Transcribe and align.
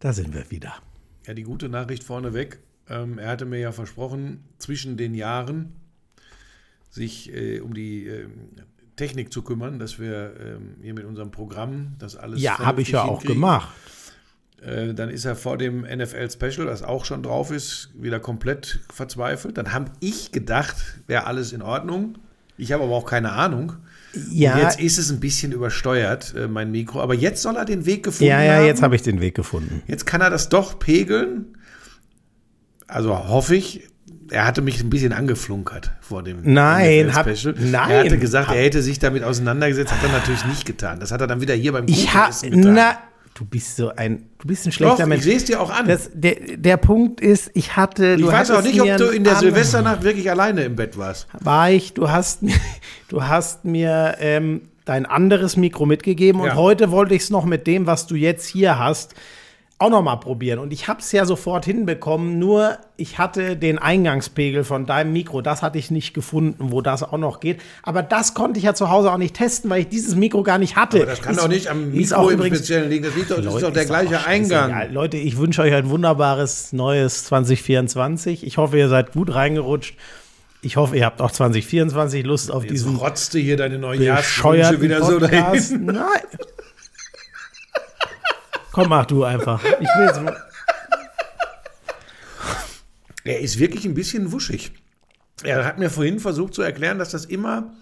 Da 0.00 0.12
sind 0.12 0.34
wir 0.34 0.50
wieder. 0.50 0.74
Ja, 1.26 1.34
die 1.34 1.42
gute 1.42 1.68
Nachricht 1.68 2.04
vorneweg. 2.04 2.58
Ähm, 2.88 3.18
er 3.18 3.30
hatte 3.30 3.44
mir 3.44 3.58
ja 3.58 3.72
versprochen, 3.72 4.44
zwischen 4.58 4.96
den 4.96 5.14
Jahren 5.14 5.74
sich 6.90 7.32
äh, 7.34 7.60
um 7.60 7.74
die 7.74 8.06
äh, 8.06 8.28
Technik 8.96 9.32
zu 9.32 9.42
kümmern, 9.42 9.78
dass 9.78 9.98
wir 9.98 10.34
ähm, 10.40 10.76
hier 10.82 10.94
mit 10.94 11.04
unserem 11.04 11.30
Programm 11.30 11.96
das 11.98 12.16
alles. 12.16 12.40
Ja, 12.40 12.58
habe 12.58 12.82
ich 12.82 12.90
ja 12.90 13.02
auch 13.02 13.22
gemacht. 13.22 13.68
Äh, 14.60 14.94
dann 14.94 15.08
ist 15.08 15.24
er 15.24 15.36
vor 15.36 15.58
dem 15.58 15.82
NFL 15.82 16.30
Special, 16.30 16.66
das 16.66 16.82
auch 16.82 17.04
schon 17.04 17.22
drauf 17.22 17.50
ist, 17.50 17.90
wieder 17.94 18.20
komplett 18.20 18.80
verzweifelt. 18.92 19.56
Dann 19.56 19.72
habe 19.72 19.92
ich 20.00 20.32
gedacht, 20.32 20.76
wäre 21.06 21.26
alles 21.26 21.52
in 21.52 21.62
Ordnung. 21.62 22.18
Ich 22.58 22.72
habe 22.72 22.84
aber 22.84 22.92
auch 22.94 23.06
keine 23.06 23.32
Ahnung. 23.32 23.72
Ja, 24.30 24.54
Und 24.54 24.62
jetzt 24.62 24.80
ist 24.80 24.98
es 24.98 25.10
ein 25.10 25.20
bisschen 25.20 25.52
übersteuert, 25.52 26.34
äh, 26.36 26.48
mein 26.48 26.70
Mikro. 26.70 27.00
Aber 27.00 27.14
jetzt 27.14 27.40
soll 27.42 27.56
er 27.56 27.64
den 27.64 27.86
Weg 27.86 28.02
gefunden 28.02 28.30
ja, 28.30 28.42
ja, 28.42 28.54
haben. 28.56 28.66
jetzt 28.66 28.82
habe 28.82 28.96
ich 28.96 29.02
den 29.02 29.20
Weg 29.20 29.34
gefunden. 29.34 29.82
Jetzt 29.86 30.06
kann 30.06 30.20
er 30.20 30.30
das 30.30 30.48
doch 30.48 30.78
pegeln. 30.78 31.46
Also 32.86 33.16
hoffe 33.28 33.54
ich. 33.56 33.88
Er 34.30 34.46
hatte 34.46 34.60
mich 34.60 34.82
ein 34.82 34.90
bisschen 34.90 35.12
angeflunkert 35.14 35.92
vor 36.00 36.22
dem 36.22 36.40
Nein, 36.42 37.14
hab- 37.14 37.26
Special. 37.34 37.54
nein, 37.58 37.90
er 37.90 38.00
hatte 38.04 38.18
gesagt, 38.18 38.48
hab- 38.48 38.56
er 38.56 38.62
hätte 38.62 38.82
sich 38.82 38.98
damit 38.98 39.24
auseinandergesetzt, 39.24 39.90
hat 39.92 40.02
er 40.02 40.10
natürlich 40.12 40.44
nicht 40.44 40.66
getan. 40.66 41.00
Das 41.00 41.12
hat 41.12 41.20
er 41.22 41.26
dann 41.26 41.40
wieder 41.40 41.54
hier 41.54 41.72
beim 41.72 41.84
Ich 41.86 42.12
habe, 42.12 42.30
Kuchenessen 42.32 42.50
getan. 42.60 42.74
na, 42.74 42.98
du 43.38 43.44
bist 43.44 43.76
so 43.76 43.90
ein, 43.94 44.24
du 44.40 44.48
bist 44.48 44.66
ein 44.66 44.72
schlechter 44.72 44.96
Doch, 45.02 45.06
Mensch. 45.06 45.20
ich 45.20 45.24
sehe 45.26 45.36
es 45.36 45.44
dir 45.44 45.60
auch 45.60 45.70
an. 45.70 45.86
Das, 45.86 46.10
der, 46.12 46.34
der 46.56 46.76
Punkt 46.76 47.20
ist, 47.20 47.50
ich 47.54 47.76
hatte, 47.76 48.14
ich 48.18 48.20
du 48.22 48.26
weiß 48.32 48.50
auch 48.50 48.62
nicht, 48.62 48.80
ob 48.80 48.96
du 48.96 49.06
in 49.10 49.22
der 49.22 49.34
an- 49.34 49.40
Silvesternacht 49.40 50.02
wirklich 50.02 50.28
alleine 50.28 50.62
im 50.64 50.74
Bett 50.74 50.98
warst. 50.98 51.28
war 51.38 51.70
ich, 51.70 51.94
du 51.94 52.10
hast 52.10 52.42
mir, 52.42 52.54
du 53.08 53.22
hast 53.22 53.64
mir 53.64 54.16
ähm, 54.18 54.62
dein 54.84 55.06
anderes 55.06 55.56
Mikro 55.56 55.86
mitgegeben 55.86 56.40
und 56.40 56.48
Ja. 56.48 56.54
heute 56.56 56.90
wollte 56.90 57.14
ich 57.14 57.22
es 57.22 57.30
noch 57.30 57.44
mit 57.44 57.66
dem, 57.68 57.86
was 57.86 58.06
du 58.08 58.16
jetzt 58.16 58.46
hier 58.46 58.76
hast, 58.78 59.14
auch 59.80 59.90
noch 59.90 60.02
mal 60.02 60.16
probieren. 60.16 60.58
Und 60.58 60.72
ich 60.72 60.88
habe 60.88 60.98
es 61.00 61.12
ja 61.12 61.24
sofort 61.24 61.64
hinbekommen, 61.64 62.38
nur 62.40 62.78
ich 62.96 63.18
hatte 63.18 63.56
den 63.56 63.78
Eingangspegel 63.78 64.64
von 64.64 64.86
deinem 64.86 65.12
Mikro, 65.12 65.40
das 65.40 65.62
hatte 65.62 65.78
ich 65.78 65.92
nicht 65.92 66.14
gefunden, 66.14 66.72
wo 66.72 66.80
das 66.80 67.04
auch 67.04 67.16
noch 67.16 67.38
geht. 67.38 67.60
Aber 67.84 68.02
das 68.02 68.34
konnte 68.34 68.58
ich 68.58 68.64
ja 68.64 68.74
zu 68.74 68.90
Hause 68.90 69.12
auch 69.12 69.18
nicht 69.18 69.34
testen, 69.36 69.70
weil 69.70 69.82
ich 69.82 69.88
dieses 69.88 70.16
Mikro 70.16 70.42
gar 70.42 70.58
nicht 70.58 70.74
hatte. 70.74 70.96
Aber 70.98 71.06
das 71.06 71.22
kann 71.22 71.34
Ist- 71.34 71.40
doch 71.44 71.48
nicht 71.48 71.68
am 71.68 71.92
Mikro 71.92 72.16
auch 72.16 72.28
im 72.28 72.34
übrigens- 72.38 72.58
Speziellen 72.58 72.90
liegen. 72.90 73.04
Das, 73.04 73.14
liegt 73.14 73.30
doch, 73.30 73.36
das 73.36 73.46
ist 73.46 73.52
Leute, 73.52 73.66
doch 73.66 73.72
der 73.72 73.82
ist 73.84 73.88
gleiche 73.88 74.26
Eingang. 74.26 74.92
Leute, 74.92 75.16
ich 75.16 75.36
wünsche 75.38 75.62
euch 75.62 75.72
ein 75.72 75.88
wunderbares 75.88 76.72
neues 76.72 77.24
2024. 77.26 78.44
Ich 78.44 78.56
hoffe, 78.58 78.78
ihr 78.78 78.88
seid 78.88 79.12
gut 79.12 79.32
reingerutscht. 79.32 79.94
Ich 80.60 80.76
hoffe, 80.76 80.96
ihr 80.96 81.04
habt 81.04 81.20
auch 81.20 81.30
2024 81.30 82.24
Lust 82.26 82.50
auf 82.50 82.64
Jetzt 82.64 82.72
diesen 82.72 82.96
rotzte 82.96 83.38
hier 83.38 83.56
deine 83.56 83.78
bescheuerten 83.78 84.00
Neujahrswünsche 84.00 84.80
wieder 84.82 85.04
so 85.04 85.18
Podcast. 85.20 85.70
dahin. 85.70 85.84
Nein. 85.86 86.04
Komm, 88.78 88.90
mach 88.90 89.06
du 89.06 89.24
einfach. 89.24 89.60
Ich 89.64 89.88
will 89.96 90.06
jetzt 90.06 90.22
mal- 90.22 90.36
Er 93.24 93.40
ist 93.40 93.58
wirklich 93.58 93.84
ein 93.84 93.94
bisschen 93.94 94.30
wuschig. 94.30 94.70
Er 95.42 95.64
hat 95.64 95.78
mir 95.78 95.90
vorhin 95.90 96.20
versucht 96.20 96.54
zu 96.54 96.62
erklären, 96.62 96.98
dass 96.98 97.10
das 97.10 97.24
immer 97.24 97.72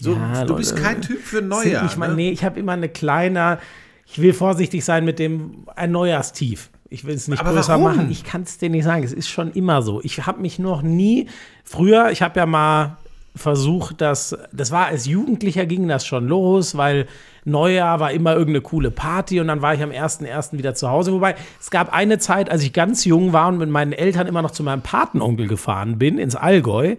so. 0.00 0.14
Ja, 0.14 0.44
du 0.44 0.56
bist 0.56 0.72
Leute, 0.72 0.82
kein 0.82 1.02
Typ 1.02 1.20
für 1.22 1.40
Neujahr. 1.40 1.84
nicht 1.84 1.96
mal, 1.96 2.08
ne? 2.08 2.14
nee, 2.16 2.30
ich 2.30 2.42
habe 2.44 2.58
immer 2.58 2.72
eine 2.72 2.88
kleine, 2.88 3.58
ich 4.06 4.20
will 4.20 4.32
vorsichtig 4.32 4.84
sein 4.84 5.04
mit 5.04 5.18
dem, 5.20 5.66
ein 5.76 5.92
Neujahrstief. 5.92 6.70
Ich 6.88 7.04
will 7.04 7.14
es 7.14 7.28
nicht 7.28 7.38
Aber 7.40 7.52
größer 7.52 7.74
warum? 7.74 7.84
machen. 7.84 8.10
Ich 8.10 8.24
kann 8.24 8.42
es 8.42 8.58
dir 8.58 8.70
nicht 8.70 8.82
sagen. 8.84 9.04
Es 9.04 9.12
ist 9.12 9.28
schon 9.28 9.52
immer 9.52 9.82
so. 9.82 10.00
Ich 10.02 10.26
habe 10.26 10.40
mich 10.40 10.58
noch 10.58 10.82
nie, 10.82 11.28
früher, 11.64 12.10
ich 12.10 12.22
habe 12.22 12.40
ja 12.40 12.46
mal 12.46 12.96
versucht, 13.36 14.00
dass, 14.00 14.36
das 14.50 14.72
war 14.72 14.86
als 14.86 15.06
Jugendlicher 15.06 15.64
ging 15.66 15.86
das 15.86 16.04
schon 16.04 16.26
los, 16.26 16.76
weil 16.76 17.06
Neujahr 17.44 18.00
war 18.00 18.12
immer 18.12 18.32
irgendeine 18.32 18.60
coole 18.60 18.90
Party 18.90 19.40
und 19.40 19.48
dann 19.48 19.62
war 19.62 19.74
ich 19.74 19.82
am 19.82 19.90
1.1. 19.90 20.58
wieder 20.58 20.74
zu 20.74 20.88
Hause. 20.90 21.12
Wobei, 21.12 21.34
es 21.60 21.70
gab 21.70 21.92
eine 21.92 22.18
Zeit, 22.18 22.50
als 22.50 22.62
ich 22.62 22.72
ganz 22.72 23.04
jung 23.04 23.32
war 23.32 23.48
und 23.48 23.58
mit 23.58 23.70
meinen 23.70 23.92
Eltern 23.92 24.26
immer 24.26 24.42
noch 24.42 24.50
zu 24.50 24.62
meinem 24.62 24.82
Patenonkel 24.82 25.46
gefahren 25.48 25.98
bin, 25.98 26.18
ins 26.18 26.36
Allgäu, 26.36 26.96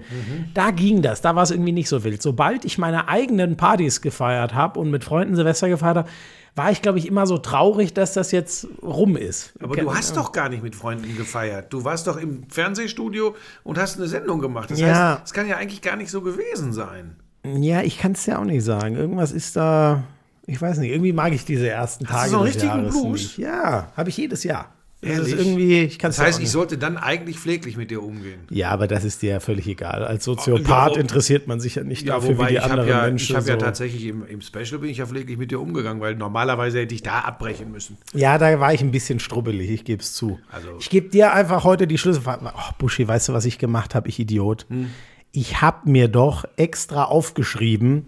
da 0.53 0.71
ging 0.71 1.01
das, 1.01 1.21
da 1.21 1.35
war 1.35 1.43
es 1.43 1.51
irgendwie 1.51 1.71
nicht 1.71 1.89
so 1.89 2.03
wild. 2.03 2.21
Sobald 2.21 2.65
ich 2.65 2.77
meine 2.77 3.07
eigenen 3.07 3.57
Partys 3.57 4.01
gefeiert 4.01 4.53
habe 4.53 4.79
und 4.79 4.89
mit 4.91 5.03
Freunden 5.03 5.35
Silvester 5.35 5.69
gefeiert 5.69 5.97
habe, 5.97 6.09
war 6.53 6.69
ich, 6.69 6.81
glaube 6.81 6.99
ich, 6.99 7.07
immer 7.07 7.25
so 7.27 7.37
traurig, 7.37 7.93
dass 7.93 8.13
das 8.13 8.33
jetzt 8.33 8.67
rum 8.83 9.15
ist. 9.15 9.53
Aber 9.63 9.75
du 9.77 9.93
hast 9.95 10.17
doch 10.17 10.33
gar 10.33 10.49
nicht 10.49 10.61
mit 10.61 10.75
Freunden 10.75 11.15
gefeiert. 11.15 11.71
Du 11.71 11.85
warst 11.85 12.07
doch 12.07 12.17
im 12.17 12.43
Fernsehstudio 12.49 13.35
und 13.63 13.77
hast 13.77 13.97
eine 13.97 14.07
Sendung 14.07 14.41
gemacht. 14.41 14.69
Das 14.69 14.79
Ja. 14.79 15.13
heißt, 15.13 15.21
es 15.27 15.33
kann 15.33 15.47
ja 15.47 15.55
eigentlich 15.55 15.81
gar 15.81 15.95
nicht 15.95 16.11
so 16.11 16.19
gewesen 16.21 16.73
sein. 16.73 17.15
Ja, 17.45 17.81
ich 17.83 17.97
kann 17.99 18.11
es 18.11 18.25
ja 18.25 18.37
auch 18.37 18.43
nicht 18.43 18.65
sagen. 18.65 18.95
Irgendwas 18.97 19.31
ist 19.31 19.55
da, 19.55 20.03
ich 20.51 20.61
weiß 20.61 20.77
nicht, 20.79 20.91
irgendwie 20.91 21.13
mag 21.13 21.33
ich 21.33 21.45
diese 21.45 21.69
ersten 21.69 22.05
Hast 22.07 22.11
du 22.11 22.17
Tage 22.17 22.29
so 22.31 22.37
einen 22.37 22.45
richtigen 22.45 22.89
Blues? 22.89 23.21
nicht. 23.21 23.37
Ja, 23.37 23.91
habe 23.95 24.09
ich 24.09 24.17
jedes 24.17 24.43
Jahr. 24.43 24.73
Das 25.03 25.11
ist 25.13 25.17
Ehrlich? 25.29 25.47
irgendwie, 25.47 25.79
ich 25.81 25.97
Das 25.97 26.19
heißt, 26.19 26.37
ja 26.37 26.43
ich 26.43 26.51
sollte 26.51 26.77
dann 26.77 26.95
eigentlich 26.97 27.39
pfleglich 27.39 27.75
mit 27.75 27.89
dir 27.89 28.03
umgehen. 28.03 28.41
Ja, 28.51 28.69
aber 28.69 28.85
das 28.87 29.03
ist 29.03 29.23
dir 29.23 29.31
ja 29.31 29.39
völlig 29.39 29.65
egal. 29.67 30.03
Als 30.05 30.25
Soziopath 30.25 30.93
Ja, 30.95 31.01
interessiert 31.01 31.47
man 31.47 31.59
sich 31.59 31.73
ja 31.73 31.83
nicht 31.83 32.05
Ja, 32.05 32.15
dafür, 32.15 32.37
wie 32.37 32.45
die 32.49 32.53
ich 32.53 32.59
habe 32.61 32.71
anderen 32.73 32.89
ja, 32.89 33.01
Menschen 33.05 33.31
ich 33.31 33.35
hab 33.35 33.47
ja 33.47 33.53
so. 33.55 33.59
tatsächlich 33.61 34.05
im, 34.05 34.23
im 34.27 34.41
Special 34.41 34.77
bin 34.79 34.91
ich 34.91 34.97
ja 34.97 35.07
pfleglich 35.07 35.39
mit 35.39 35.49
dir 35.49 35.59
umgegangen, 35.59 36.01
weil 36.01 36.13
normalerweise 36.15 36.81
hätte 36.81 36.93
ich 36.93 37.01
da 37.01 37.21
abbrechen 37.21 37.71
müssen. 37.71 37.97
Ja, 38.13 38.37
da 38.37 38.59
war 38.59 38.75
ich 38.75 38.81
ein 38.81 38.91
bisschen 38.91 39.19
strubbelig, 39.19 39.71
ich 39.71 39.85
gebe 39.85 40.03
es 40.03 40.13
zu. 40.13 40.37
Also- 40.51 40.77
ich 40.79 40.91
gebe 40.91 41.09
dir 41.09 41.33
einfach 41.33 41.63
heute 41.63 41.87
die 41.87 41.97
Schlüsselfrage. 41.97 42.45
Oh, 42.55 42.71
Buschi, 42.77 43.07
weißt 43.07 43.29
du, 43.29 43.33
was 43.33 43.45
ich 43.45 43.57
gemacht 43.57 43.95
habe, 43.95 44.07
ich 44.07 44.19
Idiot? 44.19 44.67
Hm. 44.69 44.91
Ich 45.31 45.61
habe 45.61 45.89
mir 45.89 46.09
doch 46.09 46.45
extra 46.57 47.05
aufgeschrieben, 47.05 48.07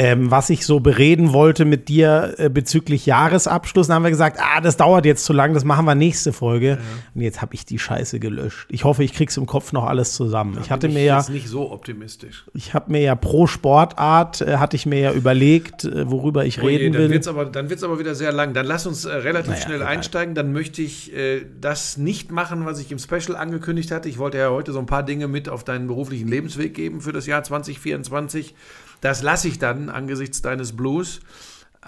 ähm, 0.00 0.30
was 0.30 0.48
ich 0.48 0.64
so 0.64 0.78
bereden 0.80 1.32
wollte 1.32 1.64
mit 1.64 1.88
dir 1.88 2.34
äh, 2.38 2.48
bezüglich 2.48 3.04
Jahresabschluss. 3.04 3.88
Dann 3.88 3.96
haben 3.96 4.04
wir 4.04 4.10
gesagt, 4.10 4.38
ah, 4.40 4.60
das 4.60 4.76
dauert 4.76 5.04
jetzt 5.04 5.24
zu 5.24 5.32
lang, 5.32 5.54
das 5.54 5.64
machen 5.64 5.84
wir 5.86 5.94
nächste 5.96 6.32
Folge. 6.32 6.78
Und 7.14 7.20
jetzt 7.20 7.42
habe 7.42 7.54
ich 7.54 7.66
die 7.66 7.78
Scheiße 7.80 8.20
gelöscht. 8.20 8.68
Ich 8.70 8.84
hoffe, 8.84 9.02
ich 9.02 9.12
krieg's 9.12 9.36
im 9.36 9.46
Kopf 9.46 9.72
noch 9.72 9.84
alles 9.84 10.14
zusammen. 10.14 10.56
ich 10.62 10.70
hatte 10.70 10.86
bin 10.86 10.94
mir 10.94 11.00
ich 11.00 11.06
ja 11.06 11.24
nicht 11.30 11.48
so 11.48 11.72
optimistisch. 11.72 12.44
ich 12.54 12.74
habe 12.74 12.92
mir 12.92 13.00
ja 13.00 13.16
pro 13.16 13.46
Sportart, 13.48 14.40
äh, 14.40 14.56
hatte 14.58 14.76
ich 14.76 14.86
mir 14.86 15.00
ja 15.00 15.12
überlegt, 15.12 15.84
äh, 15.84 16.08
worüber 16.10 16.44
ich 16.46 16.62
Oh 16.62 16.68
je, 16.68 16.76
reden 16.76 16.92
dann 16.92 17.02
will. 17.02 17.10
wird 17.10 17.22
es 17.22 17.28
aber, 17.28 17.44
dann 17.46 17.68
wird's 17.68 17.82
aber 17.82 17.98
wieder 17.98 18.14
sehr 18.14 18.30
lang. 18.32 18.54
Dann 18.54 18.66
lass 18.66 18.86
uns 18.86 19.04
äh, 19.04 19.12
relativ 19.12 19.50
Naja, 19.50 19.62
schnell 19.62 19.76
egal. 19.78 19.88
einsteigen. 19.88 20.34
Dann 20.36 20.52
möchte 20.52 20.80
ich 20.80 21.12
äh, 21.16 21.44
das 21.60 21.96
nicht 21.96 22.30
machen, 22.30 22.64
was 22.66 22.78
ich 22.80 22.92
im 22.92 23.00
Special 23.00 23.34
angekündigt 23.36 23.90
hatte. 23.90 24.08
Ich 24.08 24.18
wollte 24.18 24.38
ja 24.38 24.50
heute 24.50 24.72
so 24.72 24.78
ein 24.78 24.86
paar 24.86 25.02
Dinge 25.02 25.26
mit 25.26 25.48
auf 25.48 25.64
deinen 25.64 25.88
beruflichen 25.88 26.28
Lebensweg 26.28 26.72
geben 26.74 27.00
für 27.00 27.12
das 27.12 27.26
Jahr 27.26 27.42
2024. 27.42 28.54
Das 29.00 29.22
lasse 29.22 29.48
ich 29.48 29.58
dann 29.58 29.88
angesichts 29.88 30.42
deines 30.42 30.76
Blues. 30.76 31.20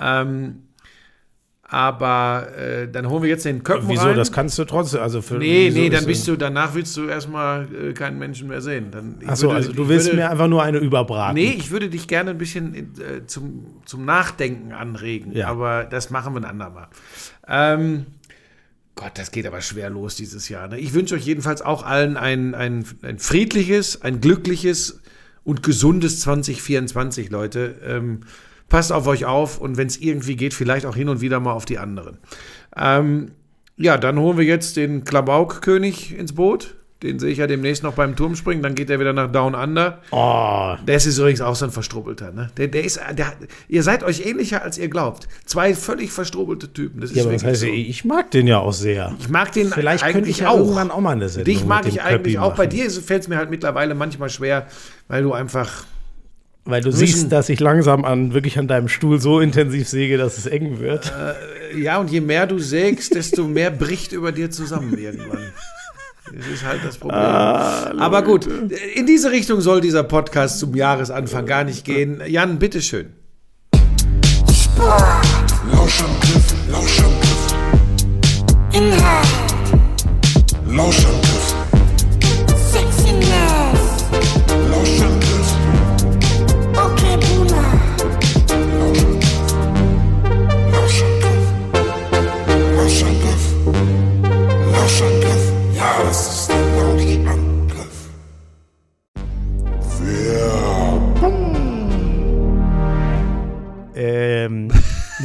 Ähm, 0.01 0.63
aber 1.63 2.49
äh, 2.59 2.89
dann 2.91 3.09
holen 3.09 3.23
wir 3.23 3.31
jetzt 3.31 3.45
den 3.45 3.63
Köpfen 3.63 3.89
Wieso, 3.91 4.07
rein. 4.07 4.17
das 4.17 4.33
kannst 4.33 4.59
du 4.59 4.65
trotzdem, 4.65 5.01
also 5.03 5.23
für 5.23 5.35
Nee, 5.35 5.71
nee, 5.73 5.89
dann 5.89 6.05
bist 6.05 6.27
du, 6.27 6.35
danach 6.35 6.75
willst 6.75 6.97
du 6.97 7.05
erstmal 7.07 7.69
äh, 7.73 7.93
keinen 7.93 8.19
Menschen 8.19 8.49
mehr 8.49 8.61
sehen. 8.61 8.91
Dann, 8.91 9.19
ich 9.21 9.29
Ach 9.29 9.37
so, 9.37 9.47
würde- 9.47 9.57
also 9.57 9.73
du 9.73 9.89
willst 9.89 10.07
würde, 10.07 10.17
mir 10.17 10.31
einfach 10.31 10.49
nur 10.49 10.65
eine 10.65 10.79
überbraten. 10.79 11.35
Nee, 11.35 11.55
ich 11.57 11.71
würde 11.71 11.89
dich 11.89 12.09
gerne 12.09 12.31
ein 12.31 12.39
bisschen 12.39 12.75
äh, 12.75 13.25
zum, 13.27 13.67
zum 13.85 14.05
Nachdenken 14.05 14.73
anregen. 14.73 15.31
Ja. 15.33 15.47
Aber 15.47 15.85
das 15.85 16.11
machen 16.11 16.35
wir 16.35 16.41
ein 16.41 16.45
andermal. 16.45 16.89
Ähm, 17.47 18.07
Gott, 18.97 19.13
das 19.15 19.31
geht 19.31 19.47
aber 19.47 19.61
schwer 19.61 19.91
los 19.91 20.17
dieses 20.17 20.49
Jahr. 20.49 20.67
Ne? 20.67 20.79
Ich 20.81 20.93
wünsche 20.93 21.15
euch 21.15 21.25
jedenfalls 21.25 21.63
auch 21.63 21.85
allen 21.85 22.17
ein, 22.17 22.57
ein, 22.57 22.85
ein 23.03 23.21
friedliches, 23.21 24.03
ein 24.03 24.21
glückliches 24.21 25.00
und 25.51 25.65
gesundes 25.65 26.21
2024, 26.21 27.29
Leute. 27.29 27.75
Ähm, 27.85 28.21
passt 28.69 28.93
auf 28.93 29.09
euch 29.09 29.25
auf 29.25 29.59
und 29.59 29.77
wenn 29.77 29.89
es 29.89 29.97
irgendwie 29.97 30.37
geht, 30.37 30.55
vielleicht 30.55 30.87
auch 30.87 30.95
hin 30.95 31.09
und 31.09 31.21
wieder 31.21 31.41
mal 31.41 31.51
auf 31.51 31.65
die 31.65 31.79
anderen. 31.79 32.19
Ähm, 32.77 33.33
ja, 33.77 33.99
dann 33.99 34.21
holen 34.21 34.39
wir 34.39 34.45
jetzt 34.45 34.77
den 34.77 35.03
Klamauk-König 35.03 36.17
ins 36.17 36.37
Boot. 36.37 36.77
Den 37.03 37.19
sehe 37.19 37.31
ich 37.31 37.39
ja 37.39 37.47
demnächst 37.47 37.83
noch 37.83 37.95
beim 37.95 38.15
Turmspringen. 38.15 38.63
Dann 38.63 38.75
geht 38.75 38.91
er 38.91 39.01
wieder 39.01 39.15
nach 39.15 39.33
Down 39.33 39.55
Under. 39.55 40.01
Oh, 40.11 40.75
Der 40.87 40.97
ist 40.97 41.07
übrigens 41.07 41.41
auch 41.41 41.57
so 41.57 41.65
ein 41.65 41.71
Verstrubbelter, 41.71 42.31
ne? 42.31 42.51
Der, 42.59 42.69
der 42.69 42.85
ist, 42.85 43.01
der, 43.17 43.33
ihr 43.69 43.83
seid 43.83 44.03
euch 44.03 44.27
ähnlicher, 44.27 44.63
als 44.63 44.77
ihr 44.77 44.89
glaubt. 44.89 45.27
Zwei 45.47 45.75
völlig 45.75 46.13
verstrubbelte 46.13 46.71
Typen. 46.73 47.01
Das 47.01 47.11
ist 47.11 47.17
ja, 47.17 47.23
aber 47.25 47.33
das 47.33 47.45
heißt, 47.45 47.63
so. 47.63 47.67
ich 47.67 48.05
mag 48.05 48.31
den 48.33 48.47
ja 48.47 48.59
auch 48.59 48.75
sehr. 48.75 49.15
Ich 49.19 49.31
mag 49.31 49.53
den 49.53 49.69
Vielleicht 49.71 50.05
könnte 50.05 50.19
eigentlich 50.19 50.37
ich 50.37 50.43
ja 50.43 50.51
auch. 50.51 50.59
irgendwann 50.59 50.91
auch 50.91 51.01
mal 51.01 51.13
eine 51.13 51.31
Sendung 51.31 51.55
Dich 51.55 51.65
mag 51.65 51.87
ich 51.87 51.95
dem 51.95 52.03
Köppi 52.03 52.15
eigentlich 52.15 52.39
auch. 52.39 52.55
Bei 52.55 52.67
machen. 52.67 52.77
dir 52.77 52.91
fällt 52.91 53.23
es 53.23 53.29
mir 53.29 53.37
halt 53.39 53.49
mittlerweile 53.49 53.95
manchmal 53.95 54.29
schwer, 54.29 54.67
weil 55.09 55.23
du 55.23 55.33
einfach. 55.33 55.85
Weil 56.67 56.83
du 56.83 56.93
siehst, 56.93 57.33
dass 57.33 57.49
ich 57.49 57.59
langsam 57.61 58.05
an, 58.05 58.35
wirklich 58.35 58.59
an 58.59 58.69
deinem 58.69 58.89
Stuhl 58.89 59.19
so 59.19 59.41
intensiv 59.41 59.89
säge, 59.89 60.19
dass 60.19 60.37
es 60.37 60.45
eng 60.47 60.79
wird. 60.81 61.11
Ja, 61.75 61.99
und 61.99 62.11
je 62.11 62.21
mehr 62.21 62.47
du 62.47 62.59
sägst, 62.59 63.15
desto 63.15 63.49
mehr 63.49 63.71
bricht 63.71 64.13
über 64.13 64.31
dir 64.33 64.51
zusammen 64.51 64.97
irgendwann. 64.99 65.39
Das 66.33 66.47
ist 66.47 66.65
halt 66.65 66.81
das 66.85 66.97
Problem. 66.97 67.19
Ah, 67.21 67.93
Aber 67.99 68.23
gut, 68.23 68.47
in 68.47 69.07
diese 69.07 69.31
Richtung 69.33 69.61
soll 69.61 69.81
dieser 69.81 70.05
Podcast 70.05 70.59
zum 70.61 70.75
Jahresanfang 70.75 71.45
gar 71.47 71.65
nicht 71.65 71.85
gehen. 71.85 72.23
Jan, 72.27 72.59
bitteschön. 72.59 73.13
Lauschangriff, 75.73 76.55
Lauschangriff, 76.71 77.55
Inhalt, 78.73 79.27
Lauschangriff, 80.67 81.30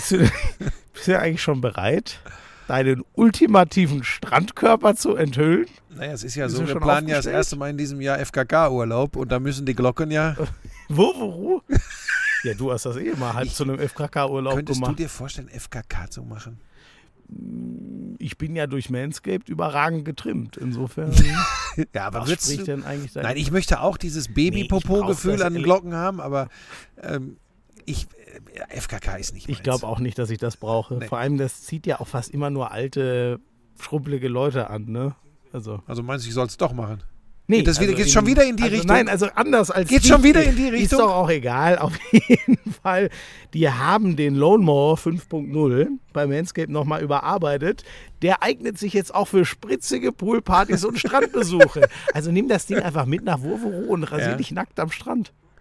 bist 0.09 1.07
du 1.07 1.11
ja 1.11 1.19
eigentlich 1.19 1.41
schon 1.41 1.61
bereit, 1.61 2.19
deinen 2.67 3.03
ultimativen 3.13 4.03
Strandkörper 4.03 4.95
zu 4.95 5.15
enthüllen? 5.15 5.67
Naja, 5.95 6.13
es 6.13 6.23
ist 6.23 6.35
ja 6.35 6.45
Bist 6.45 6.57
so, 6.57 6.63
du 6.63 6.67
wir 6.69 6.79
planen 6.79 7.07
ja 7.07 7.17
das 7.17 7.25
erste 7.25 7.55
Mal 7.55 7.69
in 7.69 7.77
diesem 7.77 8.01
Jahr 8.01 8.19
FKK-Urlaub 8.19 9.15
und 9.15 9.31
da 9.31 9.39
müssen 9.39 9.65
die 9.65 9.75
Glocken 9.75 10.11
ja. 10.11 10.35
Wo, 10.89 11.13
wo, 11.15 11.33
wo? 11.33 11.61
Ja, 12.43 12.53
du 12.53 12.71
hast 12.71 12.85
das 12.85 12.97
eh 12.97 13.11
mal 13.15 13.33
halb 13.33 13.49
zu 13.49 13.63
einem 13.63 13.79
FKK-Urlaub 13.79 14.53
Könntest 14.53 14.79
gemacht. 14.79 14.91
du 14.99 15.03
dir 15.03 15.09
vorstellen, 15.09 15.49
FKK 15.49 16.11
zu 16.11 16.21
machen? 16.21 16.59
ich 18.19 18.37
bin 18.37 18.55
ja 18.55 18.67
durch 18.67 18.89
Manscaped 18.89 19.49
überragend 19.49 20.05
getrimmt. 20.05 20.57
Insofern, 20.57 21.11
Ja, 21.93 22.07
aber 22.07 22.21
was 22.21 22.29
würdest 22.29 22.45
spricht 22.45 22.61
du, 22.61 22.65
denn 22.65 22.83
eigentlich 22.83 23.13
dagegen? 23.13 23.33
Nein, 23.33 23.37
ich 23.41 23.51
möchte 23.51 23.81
auch 23.81 23.97
dieses 23.97 24.29
Nee, 24.29 24.33
ich 24.33 24.51
Baby-Popo-Gefühl 24.51 25.37
brauch 25.37 25.45
an 25.45 25.53
den 25.53 25.63
Glocken 25.63 25.93
haben, 25.93 26.21
aber 26.21 26.49
ähm, 27.01 27.37
ich, 27.85 28.07
FKK 28.69 29.17
ist 29.17 29.33
nicht 29.33 29.49
Ich 29.49 29.57
meins. 29.57 29.63
glaube 29.63 29.87
auch 29.87 29.99
nicht, 29.99 30.17
dass 30.19 30.29
ich 30.29 30.37
das 30.37 30.57
brauche. 30.57 30.95
Nee. 30.95 31.07
Vor 31.07 31.17
allem, 31.17 31.37
das 31.37 31.63
zieht 31.63 31.85
ja 31.87 31.99
auch 31.99 32.07
fast 32.07 32.29
immer 32.31 32.49
nur 32.49 32.71
alte, 32.71 33.39
schrumpelige 33.79 34.27
Leute 34.27 34.69
an, 34.69 34.85
ne? 34.85 35.15
Also. 35.53 35.81
Also 35.87 36.03
meinst 36.03 36.25
du, 36.25 36.29
ich 36.29 36.33
soll 36.35 36.47
es 36.47 36.57
doch 36.57 36.73
machen? 36.73 37.03
Nee, 37.47 37.57
Geht 37.57 37.67
das 37.67 37.79
wieder- 37.79 37.93
geht's 37.93 38.07
in- 38.07 38.13
schon 38.13 38.25
wieder 38.25 38.43
in 38.43 38.55
die 38.57 38.63
also 38.63 38.73
Richtung? 38.75 38.87
Nein, 38.95 39.07
also 39.07 39.27
anders 39.35 39.69
als. 39.69 39.87
Geht's 39.87 40.01
die- 40.01 40.09
schon 40.09 40.23
wieder 40.23 40.43
in 40.43 40.55
die 40.55 40.65
Ist 40.65 40.73
Richtung? 40.73 40.97
doch 40.99 41.13
auch 41.13 41.29
egal. 41.29 41.77
Auf 41.79 41.93
jeden 42.11 42.57
Fall. 42.81 43.11
Die 43.53 43.69
haben 43.69 44.15
den 44.15 44.33
Lone 44.33 44.63
Mower 44.63 44.97
5.0 44.97 45.87
bei 46.11 46.25
Manscaped 46.25 46.71
nochmal 46.71 47.03
überarbeitet. 47.03 47.83
Der 48.23 48.41
eignet 48.41 48.79
sich 48.79 48.93
jetzt 48.93 49.13
auch 49.13 49.27
für 49.27 49.45
spritzige 49.45 50.11
Poolpartys 50.11 50.85
und 50.85 50.97
Strandbesuche. 50.99 51.87
Also 52.15 52.31
nimm 52.31 52.47
das 52.47 52.65
Ding 52.65 52.79
einfach 52.79 53.05
mit 53.05 53.23
nach 53.23 53.39
Wurvero 53.41 53.91
und 53.93 54.05
rasier 54.05 54.29
Ja. 54.31 54.35
dich 54.37 54.51
nackt 54.51 54.79
am 54.79 54.89
Strand. 54.89 55.31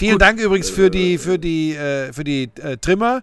Vielen 0.00 0.18
Dank 0.18 0.40
übrigens 0.40 0.70
für 0.70 0.90
die, 0.90 1.18
für 1.18 1.38
die, 1.38 1.74
äh, 1.74 2.10
für 2.14 2.24
die 2.24 2.44
äh, 2.62 2.78
Trimmer 2.78 3.20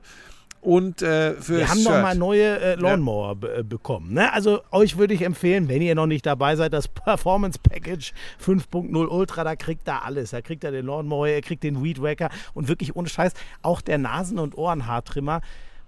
und 0.61 1.01
äh, 1.01 1.33
für 1.33 1.57
Wir 1.57 1.69
haben 1.69 1.81
nochmal 1.81 2.15
neue 2.15 2.59
äh, 2.59 2.75
Lawnmower 2.75 3.35
be 3.35 3.57
äh, 3.57 3.63
bekommen. 3.63 4.13
Ne? 4.13 4.31
Also 4.31 4.61
euch 4.69 4.95
würde 4.95 5.15
ich 5.15 5.23
empfehlen, 5.23 5.69
wenn 5.69 5.81
ihr 5.81 5.95
noch 5.95 6.05
nicht 6.05 6.23
dabei 6.27 6.55
seid, 6.55 6.73
das 6.73 6.87
Performance 6.87 7.57
Package 7.57 8.13
5.0 8.45 9.07
Ultra, 9.07 9.43
da 9.43 9.55
kriegt 9.55 9.89
ihr 9.89 10.05
alles. 10.05 10.29
Da 10.29 10.41
kriegt 10.41 10.63
ihr 10.63 10.69
den 10.69 10.85
Lawnmower, 10.85 11.27
ihr 11.27 11.41
kriegt 11.41 11.63
den 11.63 11.83
Weed 11.83 11.99
Wacker 11.99 12.29
und 12.53 12.67
wirklich 12.67 12.95
ohne 12.95 13.09
Scheiß 13.09 13.33
auch 13.63 13.81
der 13.81 13.97
Nasen- 13.97 14.37
und 14.37 14.55
Ohrenhaartrimmer. 14.55 15.41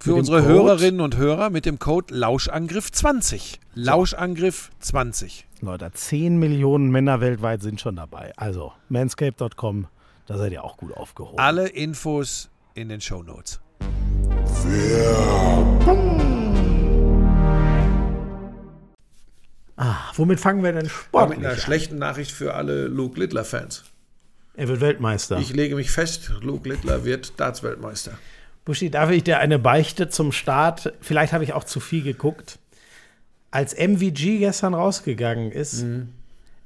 Für 0.00 0.10
Mit 0.10 0.18
unsere 0.20 0.42
Code- 0.42 0.52
Hörerinnen 0.52 1.00
und 1.00 1.16
Hörer 1.16 1.50
mit 1.50 1.64
dem 1.66 1.78
Code 1.78 2.14
Lauschangriff20. 2.14 3.58
Lauschangriff20. 3.76 5.44
Leute, 5.60 5.90
10 5.92 6.38
Millionen 6.38 6.90
Männer 6.90 7.20
weltweit 7.20 7.62
sind 7.62 7.80
schon 7.80 7.96
dabei. 7.96 8.32
Also 8.36 8.72
manscape.com, 8.90 9.86
da 10.26 10.36
seid 10.36 10.52
ihr 10.52 10.62
auch 10.62 10.76
gut 10.76 10.94
aufgehoben. 10.94 11.38
Alle 11.38 11.68
Infos 11.68 12.50
in 12.74 12.88
den 12.90 13.00
Show 13.00 13.22
Notes. 13.22 13.60
Ah, 19.76 19.96
womit 20.14 20.38
fangen 20.38 20.62
wir 20.62 20.72
denn 20.72 20.82
mit 20.84 20.92
sportlich 20.92 21.38
einer 21.40 21.50
an? 21.50 21.56
schlechten 21.58 21.98
Nachricht 21.98 22.30
für 22.30 22.54
alle 22.54 22.86
Luke 22.86 23.18
Littler-Fans. 23.18 23.84
Er 24.56 24.68
wird 24.68 24.80
Weltmeister. 24.80 25.38
Ich 25.38 25.52
lege 25.52 25.74
mich 25.74 25.90
fest, 25.90 26.30
Luke 26.42 26.68
Littler 26.68 27.04
wird 27.04 27.32
Darts-Weltmeister. 27.40 28.12
Buschi, 28.64 28.90
darf 28.90 29.10
ich 29.10 29.22
dir 29.24 29.38
eine 29.38 29.58
Beichte 29.58 30.08
zum 30.08 30.32
Start? 30.32 30.92
Vielleicht 31.00 31.32
habe 31.32 31.44
ich 31.44 31.52
auch 31.52 31.64
zu 31.64 31.80
viel 31.80 32.02
geguckt. 32.02 32.58
Als 33.50 33.74
MVG 33.74 34.38
gestern 34.38 34.74
rausgegangen 34.74 35.52
ist, 35.52 35.82
Mhm. 35.82 36.08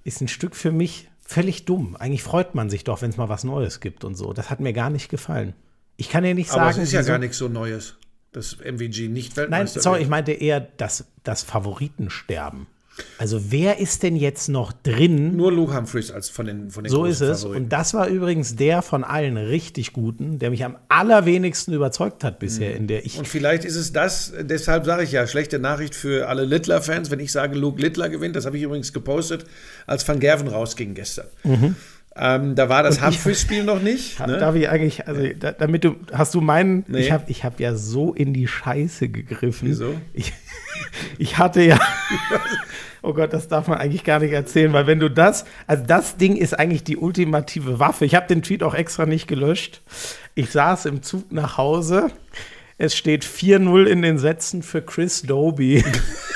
ist 0.05 0.21
ein 0.21 0.29
Stück 0.29 0.55
für 0.57 0.71
mich 0.73 1.09
völlig 1.21 1.65
dumm. 1.67 1.97
Eigentlich 1.97 2.23
freut 2.23 2.55
man 2.55 2.71
sich 2.71 2.85
doch, 2.85 3.03
wenn 3.03 3.11
es 3.11 3.17
mal 3.17 3.29
was 3.29 3.45
Neues 3.45 3.81
gibt 3.81 4.05
und 4.05 4.15
so. 4.15 4.33
Das 4.33 4.49
hat 4.49 4.61
mir 4.61 4.73
gar 4.73 4.91
nicht 4.91 5.11
gefallen. 5.11 5.55
Ich 5.97 6.09
kann 6.09 6.23
dir 6.25 6.35
nicht 6.35 6.51
Aber 6.53 6.61
sagen, 6.73 6.79
es 6.83 6.89
ist 6.89 6.93
ja 6.93 7.03
gar 7.03 7.19
nichts 7.19 7.37
so 7.39 7.49
Neues, 7.49 7.97
dass 8.33 8.57
MVG 8.61 9.09
nicht 9.09 9.37
Nein, 9.37 9.51
Weltmeister 9.51 9.81
sorry, 9.81 9.97
ich 9.99 10.03
wird. 10.05 10.11
meinte 10.11 10.33
eher 10.33 10.61
das, 10.61 11.05
das 11.25 11.43
Favoritensterben. 11.43 12.67
Also 13.19 13.51
wer 13.51 13.79
ist 13.79 14.03
denn 14.03 14.17
jetzt 14.17 14.49
noch 14.49 14.73
drin? 14.73 15.37
Nur 15.37 15.53
Luke 15.53 15.75
Humphreys 15.77 16.11
als 16.11 16.29
von 16.29 16.47
den, 16.47 16.71
von 16.71 16.85
den 16.85 16.91
So 16.91 17.05
ist 17.05 17.21
es. 17.21 17.43
Favoriten. 17.43 17.65
Und 17.65 17.73
das 17.73 17.95
war 17.95 18.07
übrigens 18.09 18.57
der 18.57 18.83
von 18.83 19.05
allen 19.05 19.37
richtig 19.37 19.93
guten, 19.93 20.39
der 20.39 20.51
mich 20.51 20.65
am 20.65 20.77
allerwenigsten 20.89 21.73
überzeugt 21.73 22.25
hat 22.25 22.39
bisher, 22.39 22.75
in 22.77 22.87
der 22.87 23.05
ich. 23.07 23.19
Und 23.19 23.27
vielleicht 23.29 23.65
ist 23.65 23.77
es 23.77 23.93
das, 23.93 24.33
deshalb 24.41 24.85
sage 24.85 25.03
ich 25.05 25.13
ja, 25.13 25.27
schlechte 25.27 25.59
Nachricht 25.59 25.95
für 25.95 26.29
alle 26.29 26.45
Littler-Fans, 26.45 27.11
wenn 27.11 27.21
ich 27.21 27.33
sage, 27.33 27.57
Luke 27.59 27.81
Littler 27.81 28.09
gewinnt. 28.09 28.37
Das 28.37 28.47
habe 28.47 28.57
ich 28.57 28.63
übrigens 28.63 28.93
gepostet, 28.93 29.45
als 29.87 30.07
Van 30.07 30.21
Gerven 30.21 30.49
rausging 30.49 30.95
gestern. 30.95 31.27
Ähm, 32.21 32.57
da 32.57 32.69
war 32.69 32.83
das 32.83 33.01
Humphreys-Spiel 33.01 33.63
noch 33.63 33.81
nicht. 33.81 34.19
Ne? 34.27 34.39
Darf 34.39 34.57
ich 34.57 34.69
eigentlich, 34.69 35.07
also 35.07 35.23
da, 35.39 35.53
damit 35.53 35.85
du, 35.85 35.95
hast 36.13 36.35
du 36.35 36.41
meinen, 36.41 36.85
Nee. 36.89 36.99
ich 37.01 37.13
habe 37.13 37.25
ich 37.29 37.45
hab 37.45 37.61
ja 37.61 37.77
so 37.77 38.13
in 38.13 38.35
die 38.35 38.49
Scheiße 38.49 39.09
gegriffen. 39.09 39.69
Wieso? 39.69 39.95
Ich, 40.15 40.33
ich 41.19 41.39
hatte 41.39 41.63
ja, 41.63 41.79
oh 43.03 43.13
Gott, 43.13 43.33
das 43.33 43.49
darf 43.49 43.69
man 43.69 43.79
eigentlich 43.79 44.05
gar 44.05 44.21
nicht 44.21 44.33
erzählen, 44.33 44.73
weil 44.73 44.87
wenn 44.87 45.01
du 45.01 45.09
das, 45.09 45.45
also 45.67 45.85
das 45.87 46.17
Ding 46.17 46.37
ist 46.37 46.59
eigentlich 46.59 46.85
die 46.85 46.97
ultimative 46.97 47.79
Waffe. 47.79 48.05
Ich 48.05 48.15
habe 48.15 48.27
den 48.27 48.43
Tweet 48.43 48.63
auch 48.63 48.75
extra 48.75 49.07
nicht 49.07 49.29
gelöscht. 49.29 49.83
Ich 50.35 50.51
saß 50.51 50.87
im 50.87 51.03
Zug 51.03 51.33
nach 51.33 51.57
Hause. 51.57 52.11
Es 52.77 52.97
steht 52.97 53.25
4-0 53.25 53.87
in 53.87 54.03
den 54.03 54.19
Sätzen 54.19 54.63
für 54.63 54.83
Chris 54.83 55.23
Doby. 55.23 55.85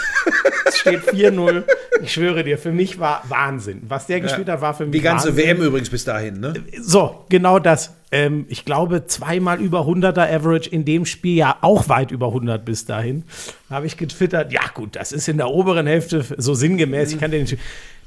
es 0.66 0.78
steht 0.78 1.02
4-0. 1.02 1.64
Ich 2.02 2.12
schwöre 2.12 2.42
dir, 2.44 2.58
für 2.58 2.72
mich 2.72 2.98
war 2.98 3.22
Wahnsinn. 3.28 3.82
Was 3.88 4.06
der 4.06 4.20
gespielt 4.20 4.48
hat, 4.48 4.60
war 4.60 4.74
für 4.74 4.84
mich 4.84 4.92
Die 4.92 5.00
ganze 5.00 5.28
Wahnsinn. 5.28 5.44
WM 5.46 5.62
übrigens 5.62 5.88
bis 5.90 6.04
dahin. 6.04 6.40
Ne? 6.40 6.54
So, 6.80 7.24
genau 7.28 7.58
das. 7.58 7.94
Ähm, 8.10 8.44
ich 8.48 8.64
glaube, 8.64 9.06
zweimal 9.06 9.60
über 9.60 9.80
100er 9.82 10.30
Average 10.34 10.68
in 10.70 10.84
dem 10.84 11.06
Spiel, 11.06 11.36
ja 11.36 11.56
auch 11.60 11.88
weit 11.88 12.10
über 12.10 12.26
100 12.28 12.64
bis 12.64 12.84
dahin. 12.84 13.24
Habe 13.70 13.86
ich 13.86 13.96
getwittert, 13.96 14.52
ja 14.52 14.62
gut, 14.74 14.96
das 14.96 15.12
ist 15.12 15.28
in 15.28 15.36
der 15.38 15.48
oberen 15.48 15.86
Hälfte 15.86 16.24
so 16.36 16.54
sinngemäß. 16.54 17.12
Ich 17.12 17.20
kann 17.20 17.30
den, 17.30 17.46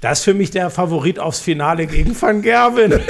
das 0.02 0.20
ist 0.20 0.26
für 0.26 0.34
mich 0.34 0.52
der 0.52 0.70
Favorit 0.70 1.20
aufs 1.20 1.40
Finale 1.40 1.88
gegen 1.88 2.20
Van 2.22 2.42
Gerwen. 2.42 3.00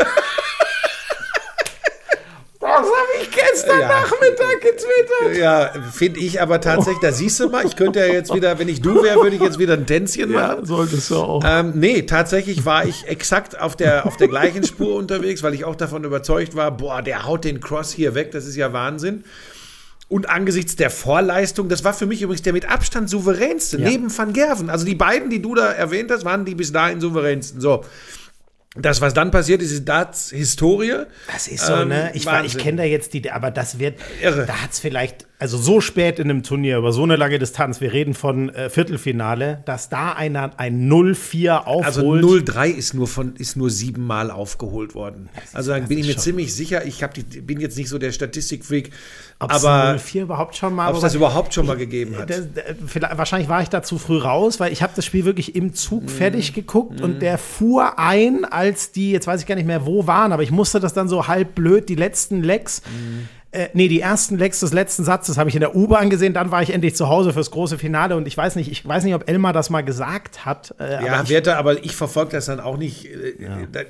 Das 2.59 2.77
habe 2.79 3.21
ich 3.21 3.29
gestern 3.31 3.79
Ja. 3.79 3.87
Nachmittag 3.87 4.53
getwittert. 4.65 5.37
Ja, 5.41 5.71
finde 5.93 6.19
ich 6.19 6.41
aber 6.41 6.59
tatsächlich, 6.61 6.99
da 7.01 7.11
siehst 7.11 7.39
du 7.39 7.49
mal, 7.49 7.65
ich 7.65 7.75
könnte 7.75 7.99
ja 7.99 8.07
jetzt 8.07 8.33
wieder, 8.33 8.57
wenn 8.59 8.67
ich 8.67 8.81
du 8.81 9.01
wäre, 9.03 9.21
würde 9.21 9.35
ich 9.35 9.41
jetzt 9.41 9.59
wieder 9.59 9.73
ein 9.73 9.85
Tänzchen 9.85 10.31
machen. 10.31 10.59
Ja, 10.59 10.65
solltest 10.65 11.09
du 11.11 11.15
auch. 11.17 11.43
Ähm, 11.45 11.73
nee, 11.75 12.01
tatsächlich 12.03 12.65
war 12.65 12.85
ich 12.85 13.07
exakt 13.07 13.59
auf 13.59 13.75
der, 13.75 14.05
auf 14.05 14.17
der 14.17 14.27
gleichen 14.27 14.63
Spur 14.63 14.95
unterwegs, 14.95 15.43
weil 15.43 15.53
ich 15.53 15.65
auch 15.65 15.75
davon 15.75 16.03
überzeugt 16.03 16.55
war, 16.55 16.71
boah, 16.71 17.01
der 17.01 17.25
haut 17.25 17.43
den 17.45 17.59
Cross 17.61 17.91
hier 17.91 18.15
weg, 18.15 18.31
das 18.31 18.45
ist 18.45 18.55
ja 18.55 18.73
Wahnsinn. 18.73 19.23
Und 20.07 20.29
angesichts 20.29 20.75
der 20.75 20.91
Vorleistung, 20.91 21.67
das 21.67 21.83
war 21.83 21.93
für 21.93 22.05
mich 22.05 22.21
übrigens 22.21 22.43
der 22.43 22.53
mit 22.53 22.69
Abstand 22.69 23.09
souveränste, 23.09 23.79
Ja. 23.79 23.89
neben 23.89 24.15
Van 24.15 24.33
Gerven. 24.33 24.69
Also 24.69 24.85
die 24.85 24.93
beiden, 24.93 25.31
die 25.31 25.41
du 25.41 25.55
da 25.55 25.71
erwähnt 25.71 26.11
hast, 26.11 26.23
waren 26.25 26.45
die 26.45 26.53
bis 26.53 26.71
dahin 26.71 27.01
souveränsten. 27.01 27.59
So. 27.59 27.83
Das, 28.77 28.99
was 28.99 29.13
dann 29.13 29.31
passiert 29.31 29.61
ist, 29.61 29.71
ist 29.71 29.85
Darts 29.85 30.31
Historie. 30.31 31.05
Das 31.31 31.47
ist 31.47 31.65
so, 31.65 31.73
Ähm, 31.75 31.87
ne? 31.89 32.11
Ich, 32.13 32.25
war- 32.25 32.39
ich 32.43 32.53
Wahnsinn. 32.53 32.61
kenne 32.61 32.77
da 32.77 32.83
jetzt 32.83 33.13
die, 33.13 33.31
aber 33.31 33.49
das 33.51 33.79
wird, 33.79 33.97
Irre. 34.21 34.45
da 34.45 34.61
hat 34.61 34.71
es 34.73 34.79
vielleicht 34.79 35.25
also 35.37 35.57
so 35.57 35.81
spät 35.81 36.17
in 36.19 36.29
einem 36.29 36.43
Turnier, 36.43 36.77
über 36.77 36.91
so 36.93 37.03
eine 37.03 37.17
lange 37.17 37.37
Distanz, 37.39 37.81
wir 37.81 37.91
reden 37.91 38.13
von 38.13 38.49
äh, 38.49 38.69
Viertelfinale, 38.69 39.61
dass 39.65 39.89
da 39.89 40.13
einer 40.13 40.51
ein 40.57 40.89
0-4 40.89 41.65
aufholt. 41.65 41.85
Also 41.85 42.11
0-3 42.13 42.67
ist 42.69 42.93
nur 42.93 43.07
von 43.07 43.35
ist 43.35 43.57
nur 43.57 43.69
siebenmal 43.69 44.31
aufgeholt 44.31 44.95
worden. 44.95 45.29
Also 45.53 45.71
dann 45.71 45.87
bin 45.87 45.97
ich 45.99 46.07
mir 46.07 46.17
ziemlich 46.17 46.55
sicher, 46.55 46.85
ich 46.85 47.03
die, 47.15 47.41
bin 47.41 47.59
jetzt 47.59 47.77
nicht 47.77 47.89
so 47.89 47.97
der 47.97 48.11
Statistikfreak, 48.13 48.91
Ob's 49.39 49.65
aber 49.65 49.97
0-4 49.99 50.21
überhaupt 50.21 50.55
schon 50.55 50.73
mal. 50.73 50.89
ob 50.89 50.95
es 50.95 51.01
das 51.01 51.15
überhaupt 51.15 51.53
schon 51.53 51.65
mal 51.65 51.75
gegeben 51.75 52.17
hat. 52.17 52.29
Das, 52.29 52.43
das, 52.53 53.17
wahrscheinlich 53.17 53.49
war 53.49 53.61
ich 53.61 53.67
da 53.69 53.83
zu 53.83 53.97
früh 53.97 54.17
raus, 54.17 54.59
weil 54.61 54.71
ich 54.71 54.81
habe 54.81 54.93
das 54.95 55.03
Spiel 55.05 55.25
wirklich 55.25 55.55
im 55.55 55.73
Zug 55.73 56.03
Mhm. 56.03 56.07
fertig 56.07 56.53
geguckt 56.53 57.01
und 57.01 57.21
der 57.21 57.37
fuhr 57.37 57.99
ein, 57.99 58.45
als 58.45 58.91
die, 58.93 59.11
jetzt 59.11 59.27
weiß 59.27 59.41
ich 59.41 59.47
gar 59.47 59.55
nicht 59.55 59.67
mehr, 59.67 59.85
wo 59.85 60.07
waren, 60.07 60.31
aber 60.31 60.43
ich 60.43 60.51
musste 60.51 60.79
das 60.79 60.93
dann 60.93 61.09
so 61.09 61.27
halb 61.27 61.55
blöd, 61.55 61.89
die 61.89 61.95
letzten 61.95 62.41
Lecks, 62.41 62.81
Mhm. 62.85 63.27
Äh, 63.55 63.69
nee, 63.73 63.87
die 63.87 64.01
ersten 64.01 64.37
Lecks 64.37 64.59
des 64.59 64.73
letzten 64.73 65.05
Satzes 65.05 65.37
habe 65.37 65.49
ich 65.49 65.55
in 65.55 65.61
der 65.61 65.75
U-Bahn 65.75 66.09
gesehen, 66.09 66.33
dann 66.33 66.51
war 66.51 66.61
ich 66.61 66.71
endlich 66.71 66.95
zu 66.95 67.07
Hause 67.07 67.31
fürs 67.31 67.51
große 67.51 67.77
Finale 67.77 68.15
und 68.17 68.27
ich 68.27 68.35
weiß 68.35 68.57
nicht, 68.57 68.69
ich 68.69 68.85
weiß 68.85 69.05
nicht, 69.05 69.15
ob 69.15 69.29
Elmar 69.29 69.53
das 69.53 69.69
mal 69.69 69.81
gesagt 69.81 70.45
hat, 70.45 70.75
äh, 70.79 71.05
ja, 71.05 71.13
aber 71.13 71.23
ich, 71.23 71.29
Werte, 71.29 71.55
aber 71.57 71.83
ich 71.83 71.95
verfolge 71.95 72.31
das 72.31 72.45
dann 72.45 72.59
auch 72.59 72.77
nicht. 72.77 73.05
Äh, 73.05 73.35
da, 73.71 73.79
äh, 73.81 73.85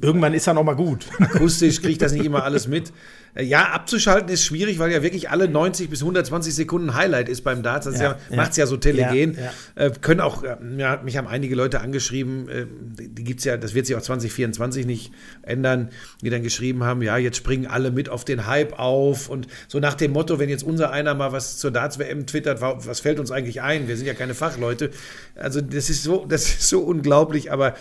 irgendwann 0.00 0.32
ist 0.32 0.46
er 0.46 0.54
noch 0.54 0.64
mal 0.64 0.76
gut. 0.76 1.06
akustisch 1.18 1.80
kriege 1.80 1.92
ich 1.92 1.98
das 1.98 2.12
nicht 2.12 2.24
immer 2.24 2.42
alles 2.44 2.66
mit. 2.66 2.92
Äh, 3.34 3.44
Ja, 3.44 3.70
abzuschalten 3.70 4.28
ist 4.28 4.44
schwierig, 4.44 4.78
weil 4.78 4.90
ja 4.92 5.02
wirklich 5.02 5.30
alle 5.30 5.48
90 5.48 5.88
bis 5.90 6.00
120 6.02 6.54
Sekunden 6.54 6.94
Highlight 6.94 7.28
ist 7.28 7.42
beim 7.42 7.62
Darts. 7.62 7.86
Das 7.86 7.96
Ja, 8.00 8.16
ja, 8.30 8.36
macht 8.36 8.50
es 8.52 8.56
ja 8.56 8.66
so 8.66 8.76
telegen. 8.76 9.36
Ja, 9.76 9.86
Äh, 9.86 9.90
können 10.00 10.20
auch, 10.20 10.42
äh, 10.42 10.56
ja, 10.76 11.00
mich 11.04 11.16
haben 11.16 11.26
einige 11.28 11.54
Leute 11.54 11.80
angeschrieben, 11.80 12.48
äh, 12.48 12.66
die, 12.98 13.24
gibt's 13.24 13.44
ja, 13.44 13.56
das 13.56 13.74
wird 13.74 13.86
sich 13.86 13.96
auch 13.96 14.02
2024 14.02 14.86
nicht 14.86 15.12
ändern, 15.42 15.90
die 16.22 16.30
dann 16.30 16.42
geschrieben 16.42 16.84
haben, 16.84 17.02
ja, 17.02 17.16
jetzt 17.16 17.36
springen 17.36 17.66
alle 17.66 17.90
mit 17.90 18.08
auf 18.08 18.24
den 18.24 18.46
Hype 18.46 18.78
auf 18.78 19.28
und 19.28 19.46
so 19.68 19.78
nach 19.80 19.94
dem 19.94 20.12
Motto, 20.12 20.38
wenn 20.38 20.48
jetzt 20.48 20.62
unser 20.64 20.90
einer 20.90 21.14
mal 21.14 21.32
was 21.32 21.58
zur 21.58 21.70
Darts-WM 21.70 22.26
twittert, 22.26 22.60
wa- 22.60 22.78
was 22.84 23.00
fällt 23.00 23.18
uns 23.20 23.30
eigentlich 23.30 23.62
ein? 23.62 23.88
Wir 23.88 23.96
sind 23.96 24.06
ja 24.06 24.14
keine 24.14 24.34
Fachleute. 24.34 24.90
Also 25.36 25.60
das 25.60 25.88
ist 25.90 26.02
so, 26.02 26.26
das 26.28 26.42
ist 26.44 26.68
so 26.68 26.80
unglaublich, 26.80 27.52
aber 27.52 27.74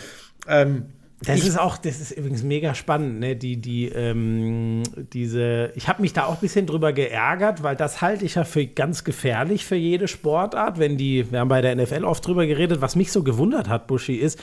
ähm, 0.48 0.86
Das 1.26 1.44
ist 1.44 1.60
auch, 1.60 1.78
das 1.78 2.00
ist 2.00 2.12
übrigens 2.12 2.44
mega 2.44 2.74
spannend, 2.74 3.20
ne? 3.20 3.36
Die, 3.36 3.58
die, 3.58 3.90
ähm, 3.90 4.84
diese, 5.12 5.72
ich 5.76 5.90
habe 5.90 6.02
mich 6.02 6.14
da 6.14 6.26
auch 6.26 6.36
ein 6.36 6.40
bisschen 6.40 6.66
drüber 6.66 6.94
geärgert, 6.94 7.62
weil 7.62 7.76
das 7.76 8.02
halte 8.02 8.24
ich 8.24 8.36
ja 8.36 8.46
für 8.46 8.66
ganz 8.66 9.04
gefährlich 9.04 9.66
für 9.66 9.76
jede 9.76 10.08
Sportart, 10.08 10.80
wenn 10.80 10.98
die, 10.98 11.30
wir 11.30 11.40
haben 11.40 11.50
bei 11.50 11.62
der 11.62 11.76
NFL 11.76 12.06
oft 12.06 12.26
drüber 12.26 12.46
geredet, 12.46 12.80
was 12.80 12.96
mich 12.96 13.12
so 13.12 13.24
gewundert 13.24 13.68
hat, 13.68 13.88
Buschi, 13.88 14.16
ist, 14.16 14.40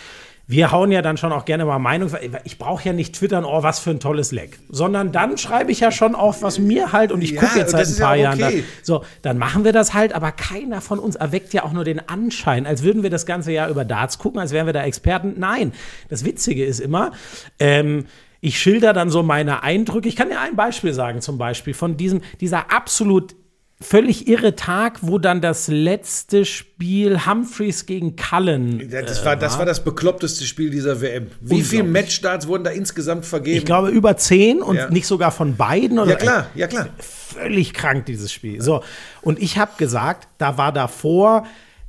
wir 0.49 0.71
hauen 0.71 0.93
ja 0.93 1.03
dann 1.03 1.17
schon 1.17 1.33
auch 1.33 1.45
gerne 1.45 1.65
mal 1.65 1.79
Meinung, 1.79 2.11
ich 2.45 2.59
brauche 2.59 2.85
ja 2.85 2.93
nicht 2.93 3.17
twittern, 3.17 3.45
oh, 3.45 3.63
was 3.63 3.81
für 3.81 3.91
ein 3.91 4.01
tolles 4.01 4.31
Leck, 4.31 4.59
sondern 4.69 5.11
dann 5.11 5.39
schreibe 5.39 5.73
ich 5.73 5.81
ja 5.81 5.91
schon 5.91 6.15
auf, 6.15 6.43
was 6.43 6.59
mir 6.59 6.93
halt, 6.93 7.11
und 7.11 7.23
ich 7.23 7.33
Ja, 7.33 7.41
gucke 7.43 7.59
jetzt 7.59 7.73
seit 7.73 7.87
ein 7.87 7.95
ja 7.95 8.05
paar 8.05 8.13
auch 8.13 8.17
Jahren 8.17 8.39
da, 8.39 8.47
okay. 8.49 8.65
so, 8.83 9.05
dann 9.23 9.39
machen 9.39 9.65
wir 9.65 9.73
das 9.73 9.93
halt, 9.93 10.13
aber 10.13 10.31
keiner 10.33 10.81
von 10.81 10.99
uns 10.99 11.17
erweckt 11.17 11.53
ja 11.53 11.65
auch 11.65 11.73
nur 11.73 11.85
den 11.85 12.09
Anschein, 12.09 12.67
als 12.67 12.83
würden 12.83 13.03
wir 13.03 13.11
das 13.11 13.27
ganze 13.27 13.51
Jahr 13.53 13.69
über 13.69 13.85
Darts 13.85 14.19
gucken, 14.19 14.41
als 14.41 14.53
wären 14.53 14.67
wir 14.67 14.73
da 14.73 14.85
Experten. 14.85 15.35
Nein, 15.37 15.73
das 16.09 16.25
Witzige 16.25 16.65
ist 16.65 16.81
immer, 16.81 17.11
ähm, 17.59 18.07
ich 18.41 18.61
schilder 18.61 18.93
dann 18.93 19.11
so 19.11 19.25
meine 19.25 19.65
Eindrücke. 19.65 20.09
Ich 20.09 20.15
kann 20.15 20.29
dir 20.29 20.39
ein 20.39 20.55
Beispiel 20.55 20.93
sagen, 20.93 21.21
zum 21.21 21.39
Beispiel 21.39 21.75
von 21.75 21.97
diesem, 21.97 22.21
dieser 22.41 22.71
absolut 22.71 23.35
völlig 23.81 24.27
irre 24.27 24.57
Tag, 24.57 24.99
wo 25.03 25.19
dann 25.19 25.41
das 25.41 25.69
letzte 25.69 26.45
Spiel 26.47 27.27
Humphreys 27.27 27.85
gegen 27.85 28.17
Cullen 28.17 28.89
Ja, 28.91 29.03
das, 29.03 29.25
war, 29.25 29.37
das 29.37 29.59
war 29.59 29.67
das 29.67 29.85
bekloppteste 29.85 30.45
Spiel 30.45 30.71
dieser 30.71 31.01
WM. 31.03 31.31
Wie 31.41 31.63
viele. 31.63 31.85
Matchstarts 31.85 32.47
wurden 32.47 32.65
da 32.65 32.71
insgesamt 32.71 33.27
vergeben? 33.27 33.59
ich 33.59 33.65
glaube, 33.67 33.91
über 33.91 34.17
zehn 34.17 34.63
und 34.63 34.77
Ja. 34.77 34.89
nicht 34.91 35.07
sogar 35.07 35.31
von 35.31 35.57
beiden. 35.57 35.99
Oder 35.99 36.13
ja 36.13 36.17
klar, 36.17 36.47
ja 36.55 36.67
klar. 36.67 36.89
völlig 36.99 37.75
krank, 37.75 38.07
dieses 38.07 38.33
Spiel. 38.33 38.63
So, 38.63 38.83
und 39.21 39.41
ich 39.41 39.59
habe 39.59 39.73
gesagt, 39.77 40.29
da 40.39 40.57
war 40.57 40.73
davor 40.73 41.47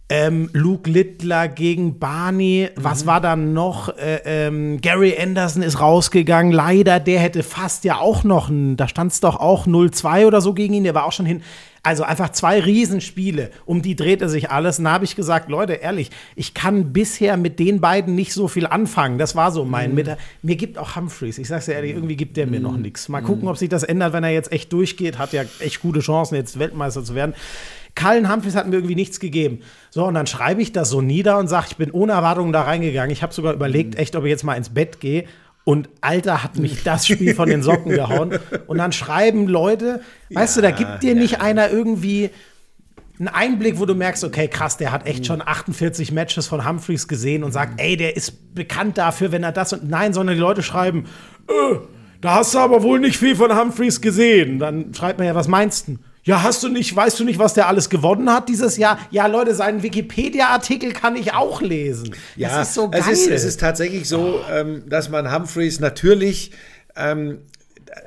ähm, 0.10 0.50
Luke 0.54 0.90
Littler 0.90 1.50
gegen 1.50 2.00
Barney. 2.00 2.70
Was 2.76 3.04
Mhm. 3.04 3.08
war 3.08 3.22
dann 3.22 3.54
noch? 3.54 3.90
Äh, 3.98 4.22
ähm, 4.26 4.80
Gary 4.80 5.18
Anderson 5.22 5.62
ist 5.64 5.82
rausgegangen. 5.82 6.54
Leider, 6.54 7.00
der 7.02 7.20
hätte 7.20 7.44
fast 7.44 7.84
ja 7.84 7.98
auch 8.00 8.24
noch, 8.24 8.48
ein, 8.50 8.78
da 8.78 8.88
stand 8.88 9.12
es 9.12 9.20
doch 9.20 9.36
auch 9.36 9.68
0-2 9.68 10.26
oder 10.26 10.40
so 10.40 10.54
gegen 10.54 10.74
ihn. 10.76 10.84
Der 10.86 10.96
war 10.96 11.06
auch 11.06 11.12
schon 11.12 11.26
hin. 11.26 11.42
Also 11.84 12.04
einfach 12.04 12.30
zwei 12.30 12.60
Riesenspiele. 12.60 13.50
Um 13.66 13.82
die 13.82 13.96
drehte 13.96 14.28
sich 14.30 14.50
alles. 14.50 14.78
Und 14.80 14.86
da 14.86 14.92
habe 14.94 15.06
ich 15.06 15.16
gesagt, 15.16 15.50
Leute, 15.50 15.74
ehrlich, 15.74 16.10
ich 16.36 16.54
kann 16.54 16.92
bisher 16.94 17.38
mit 17.38 17.60
den 17.60 17.80
beiden 17.82 18.16
nicht 18.16 18.34
so 18.34 18.48
viel 18.48 18.66
anfangen. 18.66 19.18
Das 19.18 19.36
war 19.36 19.52
so 19.52 19.66
Mhm. 19.66 19.72
mein. 19.72 19.96
Mit, 19.96 20.10
mir 20.42 20.56
gibt 20.56 20.78
auch 20.78 20.96
Humphreys. 20.96 21.38
Ich 21.38 21.48
sag's 21.50 21.66
dir 21.66 21.74
ehrlich, 21.74 21.92
irgendwie 21.94 22.16
gibt 22.16 22.36
der 22.38 22.48
mir 22.48 22.58
Mhm. 22.60 22.64
noch 22.66 22.78
nichts. 22.78 23.10
Mal 23.10 23.22
gucken, 23.22 23.48
ob 23.50 23.58
sich 23.58 23.70
das 23.70 23.84
ändert, 23.84 24.14
wenn 24.14 24.24
er 24.24 24.32
jetzt 24.32 24.52
echt 24.54 24.72
durchgeht. 24.72 25.18
Hat 25.18 25.34
ja 25.34 25.44
echt 25.60 25.82
gute 25.82 26.00
Chancen, 26.00 26.36
jetzt 26.36 26.60
Weltmeister 26.60 27.04
zu 27.04 27.14
werden. 27.16 27.34
Cullen 27.98 28.32
Humphreys 28.32 28.56
hat 28.56 28.68
mir 28.68 28.76
irgendwie 28.76 28.96
nichts 28.96 29.20
gegeben. 29.20 29.60
So, 29.90 30.06
und 30.06 30.14
dann 30.14 30.28
schreibe 30.28 30.62
ich 30.62 30.72
das 30.72 30.90
so 30.90 31.02
nieder 31.02 31.38
und 31.40 31.48
sage, 31.48 31.68
ich 31.72 31.76
bin 31.78 31.92
ohne 31.92 32.14
Erwartungen 32.14 32.54
da 32.54 32.62
reingegangen. 32.62 33.12
Ich 33.12 33.24
habe 33.24 33.34
sogar 33.34 33.54
überlegt, 33.54 33.96
Mhm. 33.96 34.00
echt, 34.00 34.16
ob 34.16 34.24
ich 34.24 34.30
jetzt 34.30 34.44
mal 34.44 34.56
ins 34.56 34.70
Bett 34.70 35.00
gehe. 35.00 35.26
Und 35.66 35.90
Alter, 36.00 36.44
hat 36.46 36.58
mich 36.58 36.84
das 36.84 37.06
Spiel 37.08 37.36
von 37.36 37.50
den 37.50 37.62
Socken 37.62 37.92
gehauen. 37.92 38.40
Und 38.68 38.78
dann 38.78 38.94
schreiben 38.94 39.48
Leute, 39.48 40.00
weißt 40.30 40.56
du, 40.58 40.62
da 40.62 40.72
gibt 40.72 41.04
dir 41.04 41.14
nicht 41.14 41.42
einer 41.42 41.70
irgendwie 41.70 42.30
einen 43.20 43.28
Einblick, 43.28 43.80
wo 43.80 43.86
du 43.86 43.96
merkst, 43.96 44.24
okay, 44.24 44.48
krass, 44.48 44.78
der 44.78 44.92
hat 44.92 45.06
echt 45.08 45.26
schon 45.26 45.42
48 45.46 46.12
Matches 46.12 46.48
von 46.48 46.66
Humphreys 46.66 47.08
gesehen 47.08 47.44
und 47.44 47.52
sagt, 47.52 47.82
ey, 47.82 47.98
der 47.98 48.16
ist 48.16 48.54
bekannt 48.56 48.98
dafür, 48.98 49.32
wenn 49.32 49.44
er 49.44 49.52
das 49.52 49.74
und 49.74 49.90
nein, 49.90 50.14
sondern 50.14 50.36
die 50.36 50.42
Leute 50.42 50.62
schreiben, 50.64 51.06
äh, 51.50 51.78
da 52.22 52.36
hast 52.36 52.54
du 52.54 52.60
aber 52.60 52.82
wohl 52.84 53.00
nicht 53.00 53.18
viel 53.18 53.36
von 53.36 53.60
Humphreys 53.60 54.00
gesehen. 54.02 54.60
Dann 54.60 54.94
schreibt 54.94 55.18
man 55.20 55.28
ja, 55.28 55.36
was 55.36 55.48
meinst 55.48 55.88
du? 55.88 55.98
Ja, 56.28 56.44
hast 56.44 56.62
du 56.62 56.68
nicht, 56.70 56.96
weißt 56.96 57.20
du 57.20 57.24
nicht, 57.24 57.40
was 57.40 57.54
der 57.54 57.68
alles 57.68 57.90
gewonnen 57.90 58.30
hat 58.32 58.50
dieses 58.50 58.76
Jahr? 58.78 59.00
Ja, 59.12 59.28
Leute, 59.28 59.56
seinen 59.56 59.82
Wikipedia-Artikel 59.82 60.92
kann 60.94 61.16
ich 61.16 61.34
auch 61.34 61.62
lesen. 61.62 62.14
Ja, 62.36 62.50
das 62.60 62.68
ist 62.70 62.74
so 62.76 62.90
geil. 62.90 63.02
Es 63.02 63.08
ist, 63.08 63.28
es 63.30 63.44
ist 63.46 63.60
tatsächlich 63.60 64.08
so, 64.10 64.42
ähm, 64.52 64.84
dass 64.88 65.10
man 65.10 65.34
Humphreys 65.34 65.80
natürlich 65.80 66.52
ähm, 66.96 67.40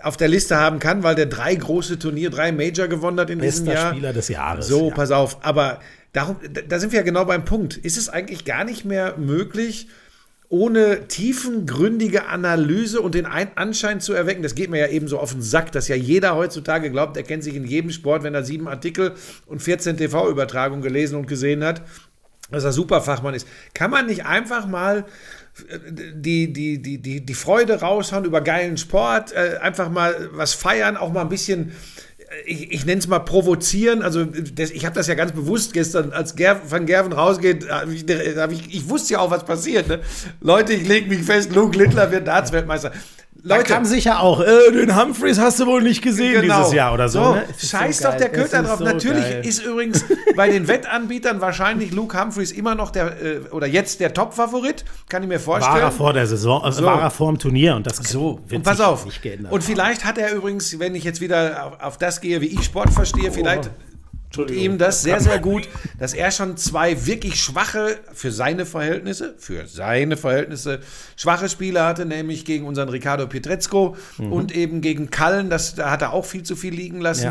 auf 0.02 0.16
der 0.16 0.28
Liste 0.28 0.56
haben 0.56 0.78
kann, 0.78 1.02
weil 1.02 1.14
der 1.14 1.26
drei 1.26 1.54
große 1.54 1.98
Turnier, 1.98 2.30
drei 2.30 2.52
Major 2.52 2.88
gewonnen 2.88 3.18
hat 3.18 3.30
in 3.30 3.40
diesem 3.40 3.64
Bester 3.64 3.80
Jahr. 3.80 3.92
Spieler 3.92 4.12
des 4.12 4.28
Jahres. 4.28 4.66
So, 4.68 4.88
ja. 4.90 4.94
pass 4.94 5.10
auf. 5.10 5.38
Aber 5.44 5.80
darum, 6.12 6.36
da- 6.52 6.60
da 6.60 6.78
sind 6.78 6.92
wir 6.92 6.98
ja 6.98 7.04
genau 7.04 7.24
beim 7.24 7.44
Punkt. 7.44 7.76
Ist 7.78 7.96
es 7.96 8.08
eigentlich 8.08 8.44
gar 8.44 8.64
nicht 8.64 8.84
mehr 8.84 9.16
möglich, 9.16 9.88
ohne 10.50 11.07
tiefengründige 11.07 12.26
Analyse 12.26 13.00
und 13.00 13.14
den 13.14 13.25
Ein 13.25 13.57
Anschein 13.57 14.00
zu 14.00 14.12
erwecken, 14.12 14.42
das 14.42 14.57
geht 14.57 14.69
mir 14.69 14.80
ja 14.80 14.88
eben 14.88 15.07
so 15.07 15.21
auf 15.21 15.30
den 15.30 15.42
Sack, 15.42 15.71
dass 15.71 15.87
ja 15.87 15.95
jeder 15.95 16.35
heutzutage 16.35 16.90
glaubt, 16.90 17.16
er 17.16 17.23
kennt 17.23 17.45
sich 17.45 17.54
in 17.54 17.64
jedem 17.64 17.92
Sport, 17.92 18.25
wenn 18.25 18.35
er 18.35 18.42
sieben 18.42 18.66
Artikel 18.66 19.14
und 19.47 19.62
14 19.62 19.97
TV-Übertragungen 19.97 20.83
gelesen 20.83 21.14
und 21.14 21.28
gesehen 21.28 21.64
hat, 21.64 21.83
dass 22.50 22.64
er 22.64 22.73
Superfachmann 22.73 23.35
ist. 23.35 23.47
Kann 23.75 23.92
man 23.92 24.07
nicht 24.07 24.26
einfach 24.26 24.66
mal 24.66 25.07
äh, 25.69 25.78
die, 26.12 26.52
die, 26.52 26.83
die, 26.83 26.99
die, 26.99 27.25
die 27.25 27.35
Freude 27.35 27.80
raushauen 27.80 28.25
über 28.25 28.40
geilen 28.40 28.76
Sport, 28.76 29.33
äh, 29.33 29.59
einfach 29.62 29.88
mal 29.88 30.30
was 30.33 30.54
feiern, 30.54 30.97
auch 30.97 31.12
mal 31.12 31.23
ein 31.23 31.28
bisschen 31.28 31.71
ich, 32.46 32.72
ich 32.72 32.87
nenne 32.87 33.00
es 33.00 33.08
mal 33.08 33.20
provozieren. 33.20 34.02
Also 34.02 34.25
das, 34.25 34.70
ich 34.70 34.84
habe 34.84 34.94
das 34.94 35.06
ja 35.06 35.14
ganz 35.14 35.32
bewusst 35.32 35.72
gestern, 35.72 36.12
als 36.12 36.37
Ger 36.37 36.60
Van 36.68 36.87
Gerven 36.87 37.12
rausgeht, 37.12 37.66
ich, 37.92 38.08
ich, 38.08 38.75
ich 38.75 38.88
wusste 38.88 39.14
ja 39.14 39.20
auch, 39.20 39.30
was 39.30 39.44
passiert. 39.44 39.88
Ne? 39.88 40.00
Leute, 40.40 40.72
ich 40.72 40.87
lege 40.87 41.08
mich 41.08 41.25
fest, 41.25 41.52
Luke 41.54 41.76
Littler 41.76 42.10
wird 42.12 42.28
Darts-Weltmeister. 42.28 42.92
Da 43.42 43.56
Leute, 43.56 43.73
kam 43.73 43.85
sicher 43.85 44.20
auch, 44.20 44.40
äh, 44.40 44.70
den 44.73 45.00
Humphreys 45.00 45.38
hast 45.38 45.61
du 45.61 45.66
wohl 45.66 45.82
nicht 45.82 46.02
gesehen 46.02 46.42
Genau. 46.42 46.59
dieses 46.59 46.75
Jahr 46.75 46.92
oder 46.92 47.09
so. 47.09 47.35
ne? 47.35 47.44
Es 47.50 47.62
ist 47.62 47.70
Scheiß 47.70 47.99
so 47.99 48.04
doch 48.04 48.11
geil. 48.11 48.20
der 48.20 48.28
Köter 48.30 48.62
drauf. 48.62 48.78
so 48.78 48.85
Natürlich 48.85 49.23
geil. 49.25 49.47
ist 49.47 49.64
übrigens 49.64 50.04
bei 50.37 50.49
den 50.50 50.68
Wettanbietern 50.68 51.40
wahrscheinlich 51.40 51.92
Luke 51.92 52.20
Humphreys 52.20 52.52
immer 52.52 52.75
noch 52.75 52.90
der, 52.90 53.23
äh, 53.23 53.38
oder 53.50 53.66
jetzt 53.66 54.00
der 54.00 54.12
Top-Favorit, 54.12 54.85
kann 55.09 55.23
ich 55.23 55.28
mir 55.28 55.40
vorstellen. 55.40 55.75
War 55.76 55.80
er 55.82 55.90
vor 55.92 56.12
der 56.12 56.26
Saison, 56.26 56.62
also 56.62 56.80
So. 56.80 56.87
war 56.87 57.00
er 57.00 57.11
vor 57.11 57.32
dem 57.32 57.38
Turnier 57.38 57.76
und 57.76 57.87
das 57.87 57.97
So, 57.97 58.40
wird 58.47 58.59
und 58.59 58.62
pass 58.64 58.76
sich 58.76 58.87
auf. 58.87 59.04
nicht 59.06 59.23
geändert. 59.23 59.52
Und 59.52 59.64
vielleicht 59.64 60.04
hat 60.04 60.18
er 60.18 60.32
übrigens, 60.35 60.78
wenn 60.78 60.94
ich 60.94 61.04
jetzt 61.04 61.20
wieder 61.20 61.64
auf, 61.66 61.80
auf 61.80 61.99
das 61.99 62.20
gehe, 62.20 62.40
wie 62.40 62.47
ich 62.47 62.64
Sport 62.64 62.90
verstehe, 62.92 63.32
vielleicht 63.32 63.70
tut 64.32 64.50
ihm 64.50 64.78
das 64.78 65.02
sehr, 65.02 65.20
sehr 65.20 65.38
gut, 65.40 65.68
dass 65.99 66.14
er 66.14 66.30
schon 66.30 66.56
zwei 66.56 67.06
wirklich 67.06 67.40
schwache, 67.42 67.99
für 68.12 68.30
seine 68.30 68.64
Verhältnisse, 68.66 69.34
für 69.38 69.66
seine 69.66 70.16
Verhältnisse, 70.16 70.80
schwache 71.16 71.49
Spiele 71.49 71.84
hatte, 71.84 72.06
nämlich 72.06 72.44
gegen 72.44 72.64
unseren 72.64 72.88
Ricardo 72.88 73.26
Pietrezco 73.26 73.96
Mhm. 74.18 74.32
und 74.32 74.54
eben 74.54 74.80
gegen 74.80 75.10
Kallen, 75.10 75.50
das, 75.50 75.75
da 75.75 75.90
hat 75.90 76.02
er 76.02 76.12
auch 76.12 76.25
viel 76.25 76.42
zu 76.44 76.54
viel 76.56 76.72
liegen 76.75 77.00
lassen. 77.00 77.25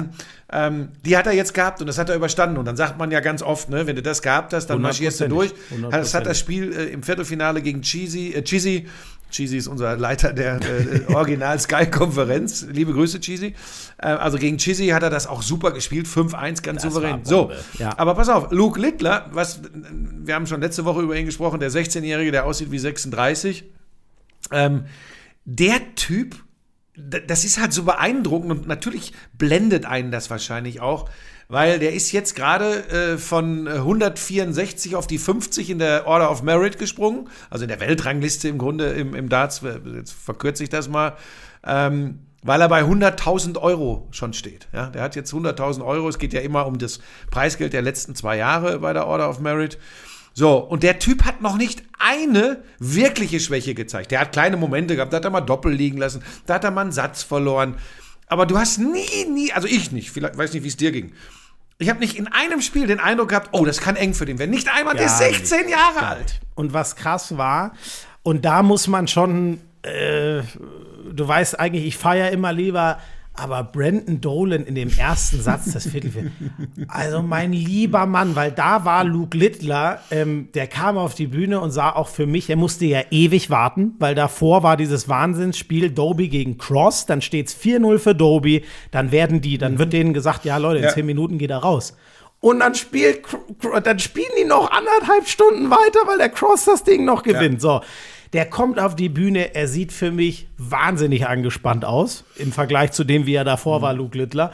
Ähm, 0.51 0.89
die 1.05 1.15
hat 1.15 1.27
er 1.27 1.33
jetzt 1.33 1.53
gehabt 1.53 1.79
und 1.79 1.87
das 1.87 1.97
hat 1.99 2.09
er 2.09 2.15
überstanden. 2.15 2.57
Und 2.57 2.65
dann 2.65 2.75
sagt 2.75 2.97
man 2.97 3.11
ja 3.11 3.19
ganz 3.19 3.43
oft, 3.43 3.69
ne, 3.69 3.85
wenn 3.85 3.95
du 3.95 4.01
das 4.01 4.21
gehabt 4.23 4.51
hast, 4.53 4.65
dann 4.67 4.81
marschierst 4.81 5.21
du 5.21 5.27
durch. 5.29 5.53
Das 5.91 6.13
hat 6.15 6.25
das 6.25 6.39
Spiel 6.39 6.73
äh, 6.73 6.85
im 6.85 7.03
Viertelfinale 7.03 7.61
gegen 7.61 7.81
Cheesy, 7.83 8.33
äh, 8.33 8.41
Cheesy, 8.43 8.87
Cheesy 9.29 9.57
ist 9.57 9.67
unser 9.67 9.95
Leiter 9.97 10.33
der 10.33 10.59
äh, 10.61 11.13
Original 11.13 11.59
Sky-Konferenz. 11.59 12.65
Liebe 12.71 12.93
Grüße, 12.93 13.19
Cheesy. 13.19 13.53
Äh, 13.97 14.07
also 14.07 14.37
gegen 14.37 14.57
Cheesy 14.57 14.87
hat 14.87 15.03
er 15.03 15.09
das 15.09 15.27
auch 15.27 15.41
super 15.41 15.71
gespielt, 15.71 16.07
5-1, 16.07 16.61
ganz 16.63 16.81
Das 16.81 16.93
souverän. 16.93 17.23
So, 17.25 17.51
ja. 17.77 17.97
aber 17.97 18.15
pass 18.15 18.29
auf, 18.29 18.51
Luke 18.51 18.79
Littler, 18.79 19.29
was, 19.31 19.61
wir 19.63 20.35
haben 20.35 20.47
schon 20.47 20.61
letzte 20.61 20.85
Woche 20.85 21.01
über 21.01 21.15
ihn 21.15 21.25
gesprochen, 21.25 21.59
der 21.59 21.71
16-Jährige, 21.71 22.31
der 22.31 22.45
aussieht 22.45 22.71
wie 22.71 22.79
36. 22.79 23.65
Ähm, 24.51 24.85
der 25.45 25.95
Typ, 25.95 26.35
das 26.95 27.45
ist 27.45 27.59
halt 27.59 27.73
so 27.73 27.83
beeindruckend 27.83 28.51
und 28.51 28.67
natürlich 28.67 29.13
blendet 29.37 29.85
einen 29.85 30.11
das 30.11 30.29
wahrscheinlich 30.29 30.81
auch, 30.81 31.09
weil 31.49 31.79
der 31.79 31.93
ist 31.93 32.11
jetzt 32.11 32.35
gerade 32.35 32.87
äh, 32.89 33.17
von 33.17 33.67
äh, 33.67 33.71
164 33.71 34.95
auf 34.95 35.07
die 35.07 35.17
50 35.17 35.71
in 35.71 35.79
der 35.79 36.05
Order 36.07 36.31
of 36.31 36.43
Merit 36.43 36.77
gesprungen, 36.77 37.27
also 37.49 37.63
in 37.63 37.69
der 37.69 37.79
Weltrangliste 37.79 38.47
im 38.47 38.59
Grunde 38.59 38.91
im, 38.91 39.15
im 39.15 39.27
Darts, 39.29 39.63
äh, 39.63 39.79
jetzt 39.95 40.13
verkürze 40.13 40.63
ich 40.63 40.69
das 40.69 40.87
mal, 40.87 41.17
ähm, 41.65 42.19
weil 42.43 42.61
er 42.61 42.69
bei 42.69 42.83
100.000 42.83 43.57
Euro 43.57 44.07
schon 44.11 44.33
steht. 44.33 44.67
Ja, 44.71 44.87
der 44.87 45.01
hat 45.01 45.15
jetzt 45.15 45.33
100.000 45.33 45.83
Euro, 45.83 46.07
es 46.07 46.19
geht 46.19 46.33
ja 46.33 46.39
immer 46.39 46.67
um 46.67 46.77
das 46.77 46.99
Preisgeld 47.31 47.73
der 47.73 47.81
letzten 47.81 48.15
zwei 48.15 48.37
Jahre 48.37 48.79
bei 48.79 48.93
der 48.93 49.07
Order 49.07 49.29
of 49.29 49.39
Merit. 49.39 49.79
So, 50.35 50.57
und 50.57 50.83
der 50.83 50.99
Typ 50.99 51.25
hat 51.25 51.41
noch 51.41 51.57
nicht 51.57 51.83
eine 51.97 52.63
wirkliche 52.77 53.39
Schwäche 53.39 53.73
gezeigt. 53.73 54.11
Der 54.11 54.21
hat 54.21 54.31
kleine 54.31 54.55
Momente 54.55 54.95
gehabt, 54.95 55.11
da 55.11 55.17
hat 55.17 55.25
er 55.25 55.31
mal 55.31 55.41
Doppel 55.41 55.73
liegen 55.73 55.97
lassen, 55.97 56.23
da 56.45 56.53
hat 56.53 56.63
er 56.63 56.71
mal 56.71 56.81
einen 56.81 56.91
Satz 56.91 57.23
verloren. 57.23 57.75
Aber 58.29 58.45
du 58.45 58.57
hast 58.57 58.77
nie, 58.77 59.25
nie, 59.29 59.51
also 59.51 59.67
ich 59.67 59.91
nicht, 59.91 60.11
vielleicht 60.11 60.37
weiß 60.37 60.53
nicht, 60.53 60.63
wie 60.63 60.67
es 60.67 60.77
dir 60.77 60.91
ging. 60.91 61.11
Ich 61.79 61.89
habe 61.89 61.99
nicht 61.99 62.17
in 62.17 62.27
einem 62.27 62.61
Spiel 62.61 62.87
den 62.87 62.99
Eindruck 62.99 63.29
gehabt, 63.29 63.49
oh, 63.53 63.65
das 63.65 63.81
kann 63.81 63.95
eng 63.95 64.13
für 64.13 64.25
den 64.25 64.37
werden. 64.37 64.51
Nicht 64.51 64.69
einmal, 64.69 64.95
der 64.95 65.07
ist 65.07 65.19
Ja, 65.19 65.27
16 65.27 65.69
Jahre 65.69 66.05
alt. 66.05 66.39
Und 66.55 66.73
was 66.73 66.95
krass 66.95 67.37
war, 67.37 67.73
und 68.21 68.45
da 68.45 68.63
muss 68.63 68.87
man 68.87 69.07
schon, 69.07 69.59
äh, 69.81 70.41
du 71.11 71.27
weißt 71.27 71.59
eigentlich, 71.59 71.85
ich 71.85 71.97
feiere 71.97 72.31
immer 72.31 72.53
lieber, 72.53 72.99
aber 73.39 73.63
Brandon 73.63 74.21
Dolan 74.21 74.65
in 74.65 74.75
dem 74.75 74.89
ersten 74.89 75.41
Satz 75.41 75.71
des 75.71 75.87
Viertelfinals, 75.87 76.33
also 76.87 77.21
mein 77.21 77.53
lieber 77.53 78.05
Mann, 78.05 78.35
weil 78.35 78.51
da 78.51 78.85
war 78.85 79.03
Luke 79.03 79.37
Littler, 79.37 80.01
ähm, 80.11 80.49
der 80.53 80.67
kam 80.67 80.97
auf 80.97 81.13
die 81.13 81.27
Bühne 81.27 81.59
und 81.59 81.71
sah 81.71 81.91
auch 81.91 82.07
für 82.07 82.25
mich, 82.25 82.49
er 82.49 82.55
musste 82.55 82.85
ja 82.85 83.01
ewig 83.11 83.49
warten, 83.49 83.95
weil 83.99 84.15
davor 84.15 84.63
war 84.63 84.77
dieses 84.77 85.07
Wahnsinnsspiel 85.07 85.89
Doby 85.89 86.27
gegen 86.27 86.57
Cross, 86.57 87.05
dann 87.05 87.21
steht 87.21 87.47
es 87.47 87.55
4-0 87.55 87.99
für 87.99 88.15
Doby, 88.15 88.63
dann 88.91 89.11
werden 89.11 89.41
die, 89.41 89.57
dann 89.57 89.79
wird 89.79 89.93
denen 89.93 90.13
gesagt, 90.13 90.45
ja 90.45 90.57
Leute, 90.57 90.79
in 90.79 90.83
Ja. 90.85 90.93
10 90.93 91.05
Minuten 91.05 91.37
geht 91.37 91.51
er 91.51 91.59
raus. 91.59 91.95
Und 92.41 92.59
dann 92.59 92.73
spielt, 92.73 93.21
dann 93.83 93.99
spielen 93.99 94.31
die 94.39 94.45
noch 94.45 94.71
anderthalb 94.71 95.27
Stunden 95.27 95.69
weiter, 95.69 95.99
weil 96.05 96.17
der 96.17 96.29
Cross 96.29 96.65
das 96.65 96.83
Ding 96.83 97.03
noch 97.03 97.23
gewinnt. 97.23 97.61
So. 97.61 97.81
Der 98.33 98.45
kommt 98.45 98.79
auf 98.79 98.95
die 98.95 99.09
Bühne, 99.09 99.55
er 99.55 99.67
sieht 99.67 99.91
für 99.91 100.11
mich 100.11 100.47
wahnsinnig 100.57 101.27
angespannt 101.27 101.83
aus, 101.85 102.23
im 102.35 102.51
Vergleich 102.51 102.91
zu 102.91 103.03
dem, 103.03 103.25
wie 103.25 103.33
er 103.33 103.43
davor 103.43 103.81
war, 103.81 103.93
Luke 103.93 104.17
Littler. 104.17 104.51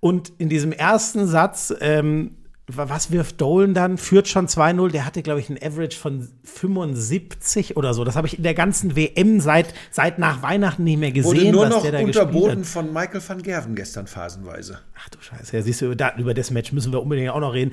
Und 0.00 0.32
in 0.38 0.48
diesem 0.48 0.72
ersten 0.72 1.28
Satz, 1.28 1.72
ähm, 1.80 2.32
wa- 2.66 2.88
was 2.88 3.12
wirft 3.12 3.40
Dolan 3.40 3.74
dann? 3.74 3.96
Führt 3.98 4.26
schon 4.26 4.48
2-0. 4.48 4.90
Der 4.90 5.06
hatte, 5.06 5.22
glaube 5.22 5.38
ich, 5.38 5.48
einen 5.48 5.62
Average 5.62 5.96
von 5.96 6.28
75 6.42 7.76
oder 7.76 7.94
so. 7.94 8.02
Das 8.04 8.16
habe 8.16 8.26
ich 8.26 8.36
in 8.38 8.42
der 8.42 8.54
ganzen 8.54 8.96
WM 8.96 9.38
seit, 9.40 9.72
seit 9.92 10.18
nach 10.18 10.42
Weihnachten 10.42 10.82
nicht 10.84 10.98
mehr 10.98 11.12
gesehen, 11.12 11.38
Wurde 11.38 11.52
nur 11.52 11.62
was 11.66 11.70
noch 11.70 11.82
der 11.88 12.00
unterboten 12.02 12.64
von 12.64 12.92
Michael 12.92 13.22
van 13.26 13.42
Gerven 13.42 13.74
gestern 13.76 14.06
phasenweise. 14.08 14.80
Ach 14.98 15.08
du 15.10 15.18
Scheiße, 15.20 15.56
ja, 15.56 15.62
siehst 15.62 15.80
du, 15.82 15.92
über 16.18 16.34
das 16.34 16.50
Match 16.50 16.72
müssen 16.72 16.92
wir 16.92 17.00
unbedingt 17.00 17.30
auch 17.30 17.40
noch 17.40 17.54
reden. 17.54 17.72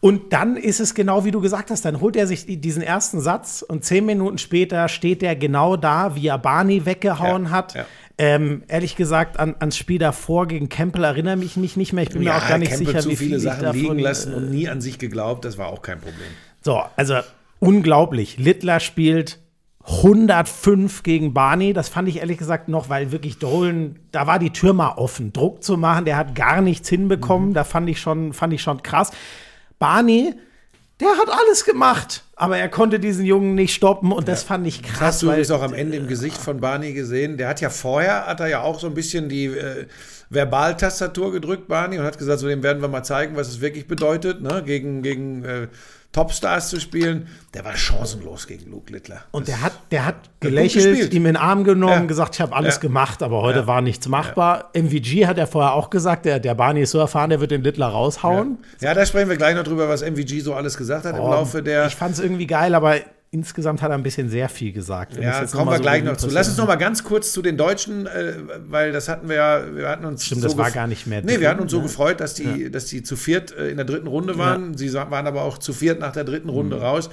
Und 0.00 0.32
dann 0.32 0.56
ist 0.56 0.78
es 0.78 0.94
genau 0.94 1.24
wie 1.24 1.32
du 1.32 1.40
gesagt 1.40 1.70
hast, 1.70 1.84
dann 1.84 2.00
holt 2.00 2.14
er 2.14 2.26
sich 2.28 2.46
die- 2.46 2.58
diesen 2.60 2.82
ersten 2.82 3.20
Satz 3.20 3.62
und 3.66 3.84
zehn 3.84 4.06
Minuten 4.06 4.38
später 4.38 4.86
steht 4.88 5.22
er 5.24 5.34
genau 5.34 5.76
da, 5.76 6.14
wie 6.14 6.28
er 6.28 6.38
Barney 6.38 6.86
weggehauen 6.86 7.44
Ja, 7.46 7.50
hat. 7.50 7.74
ja. 7.74 7.84
Ähm, 8.20 8.62
ehrlich 8.68 8.94
gesagt, 8.96 9.38
an, 9.38 9.54
ans 9.60 9.76
Spiel 9.76 9.98
davor 9.98 10.46
gegen 10.46 10.68
Campbell 10.68 11.04
erinnere 11.04 11.36
mich 11.36 11.56
mich 11.56 11.76
nicht 11.76 11.92
mehr. 11.92 12.02
Ich 12.04 12.10
bin 12.10 12.22
mir 12.24 12.36
auch 12.36 12.48
gar 12.48 12.58
nicht 12.58 12.70
Campbell 12.70 12.86
sicher, 12.88 13.00
zu 13.00 13.10
wie 13.10 13.16
viele 13.16 13.30
viel 13.30 13.36
ich 13.38 13.42
Sachen 13.44 13.62
davon, 13.62 13.80
liegen 13.80 13.98
lassen 14.00 14.32
äh, 14.32 14.36
und 14.36 14.50
nie 14.50 14.68
an 14.68 14.80
sich 14.80 14.98
geglaubt, 14.98 15.44
das 15.44 15.56
war 15.58 15.66
auch 15.68 15.82
kein 15.82 16.00
Problem. 16.00 16.28
so, 16.62 16.80
also 16.96 17.14
unglaublich. 17.60 18.36
Littler 18.38 18.78
spielt 18.80 19.38
105 20.02 21.02
gegen 21.02 21.32
Barney. 21.32 21.72
Das 21.72 21.88
fand 21.88 22.08
ich 22.08 22.18
ehrlich 22.18 22.38
gesagt 22.38 22.68
noch, 22.68 22.88
weil 22.88 23.10
wirklich 23.12 23.38
Dolan, 23.38 23.96
da 24.12 24.26
war 24.26 24.38
die 24.38 24.50
Tür 24.50 24.72
mal 24.72 24.92
offen, 24.96 25.32
Druck 25.32 25.62
zu 25.62 25.76
machen. 25.76 26.04
Der 26.04 26.16
hat 26.16 26.34
gar 26.34 26.60
nichts 26.60 26.90
Mhm. 26.90 26.96
hinbekommen. 26.96 27.54
Da 27.54 27.64
fand 27.64 27.88
ich 27.88 28.00
schon, 28.00 28.32
fand 28.32 28.52
ich 28.52 28.62
schon 28.62 28.82
krass. 28.82 29.10
Barney, 29.78 30.34
der 31.00 31.10
hat 31.10 31.28
alles 31.28 31.64
gemacht, 31.64 32.24
aber 32.34 32.58
er 32.58 32.68
konnte 32.68 32.98
diesen 32.98 33.24
Jungen 33.24 33.54
nicht 33.54 33.72
stoppen 33.72 34.10
und 34.10 34.26
das 34.26 34.42
fand 34.42 34.66
ich 34.66 34.82
krass. 34.82 35.00
Hast 35.00 35.22
du 35.22 35.30
es 35.30 35.50
auch 35.50 35.62
am 35.62 35.74
Ende 35.74 35.96
im 35.96 36.08
Gesicht 36.08 36.36
von 36.36 36.60
Barney 36.60 36.92
gesehen? 36.92 37.36
Der 37.36 37.48
hat 37.48 37.60
ja 37.60 37.70
vorher, 37.70 38.26
hat 38.26 38.40
er 38.40 38.48
ja 38.48 38.62
auch 38.62 38.80
so 38.80 38.88
ein 38.88 38.94
bisschen 38.94 39.28
die 39.28 39.46
äh, 39.46 39.86
Verbaltastatur 40.30 41.32
gedrückt, 41.32 41.68
Barney, 41.68 41.98
und 41.98 42.04
hat 42.04 42.18
gesagt, 42.18 42.40
so 42.40 42.48
dem 42.48 42.62
werden 42.62 42.82
wir 42.82 42.88
mal 42.88 43.04
zeigen, 43.04 43.36
was 43.36 43.48
es 43.48 43.60
wirklich 43.60 43.86
bedeutet, 43.86 44.42
ne? 44.42 44.62
gegen, 44.64 45.02
gegen 45.02 45.44
äh, 45.44 45.68
Topstars 46.12 46.70
zu 46.70 46.80
spielen. 46.80 47.28
Der 47.54 47.64
war 47.64 47.76
chancenlos 47.76 48.46
gegen 48.46 48.70
Luke 48.70 48.90
Littler. 48.92 49.24
Und 49.30 49.46
der 49.46 49.60
hat, 49.60 49.72
der 49.90 50.06
hat 50.06 50.16
gelächelt, 50.40 51.12
ihm 51.12 51.26
in 51.26 51.34
den 51.34 51.36
Arm 51.36 51.64
genommen, 51.64 51.92
Ja. 51.92 52.04
gesagt, 52.06 52.34
ich 52.36 52.40
habe 52.40 52.56
alles 52.56 52.76
Ja. 52.76 52.80
gemacht, 52.80 53.22
aber 53.22 53.42
heute 53.42 53.60
Ja. 53.60 53.66
war 53.66 53.80
nichts 53.82 54.08
machbar. 54.08 54.70
MVG 54.72 55.26
hat 55.26 55.36
er 55.38 55.46
vorher 55.46 55.74
auch 55.74 55.90
gesagt, 55.90 56.24
der, 56.24 56.40
der 56.40 56.54
Barney 56.54 56.80
ist 56.82 56.92
so 56.92 56.98
erfahren, 56.98 57.30
der 57.30 57.40
wird 57.40 57.50
den 57.50 57.62
Littler 57.62 57.88
raushauen. 57.88 58.58
Ja, 58.80 58.94
da 58.94 59.04
sprechen 59.04 59.28
wir 59.28 59.36
gleich 59.36 59.54
noch 59.54 59.64
drüber, 59.64 59.88
was 59.88 60.02
MVG 60.02 60.40
so 60.40 60.54
alles 60.54 60.76
gesagt 60.78 61.04
hat 61.04 61.14
im 61.14 61.22
Laufe 61.22 61.62
der. 61.62 61.86
Ich 61.86 61.96
fand 61.96 62.14
es 62.14 62.20
irgendwie 62.20 62.46
geil, 62.46 62.74
aber 62.74 62.96
insgesamt 63.30 63.82
hat 63.82 63.90
er 63.90 63.94
ein 63.96 64.02
bisschen 64.02 64.28
sehr 64.30 64.48
viel 64.48 64.72
gesagt. 64.72 65.16
Ja, 65.16 65.44
kommen 65.46 65.70
wir 65.70 65.76
so 65.76 65.82
gleich 65.82 66.02
noch 66.02 66.16
zu. 66.16 66.28
Lass 66.30 66.48
uns 66.48 66.56
noch 66.56 66.66
mal 66.66 66.76
ganz 66.76 67.04
kurz 67.04 67.32
zu 67.32 67.42
den 67.42 67.56
Deutschen, 67.56 68.06
äh, 68.06 68.34
weil 68.68 68.92
das 68.92 69.08
hatten 69.08 69.28
wir 69.28 69.36
ja, 69.36 69.76
wir 69.76 69.88
hatten 69.88 70.04
uns 70.06 70.24
Stimmt, 70.24 70.44
das 70.44 70.52
so 70.52 70.58
war 70.58 70.68
gef- 70.68 70.74
gar 70.74 70.86
nicht 70.86 71.06
mehr 71.06 71.20
Nee, 71.22 71.32
drin, 71.32 71.40
wir 71.42 71.50
hatten 71.50 71.60
uns 71.60 71.70
so 71.70 71.78
ne? 71.78 71.82
gefreut, 71.84 72.20
dass 72.20 72.34
die, 72.34 72.70
dass 72.70 72.86
die 72.86 73.02
zu 73.02 73.16
viert 73.16 73.52
äh, 73.56 73.68
in 73.70 73.76
der 73.76 73.84
dritten 73.84 74.06
Runde 74.06 74.38
waren. 74.38 74.76
Sie 74.76 74.88
sa- 74.88 75.10
waren 75.10 75.26
aber 75.26 75.42
auch 75.42 75.58
zu 75.58 75.72
viert 75.72 76.00
nach 76.00 76.12
der 76.12 76.24
dritten 76.24 76.48
Runde 76.48 76.76
Mhm. 76.76 76.82
raus. 76.82 77.10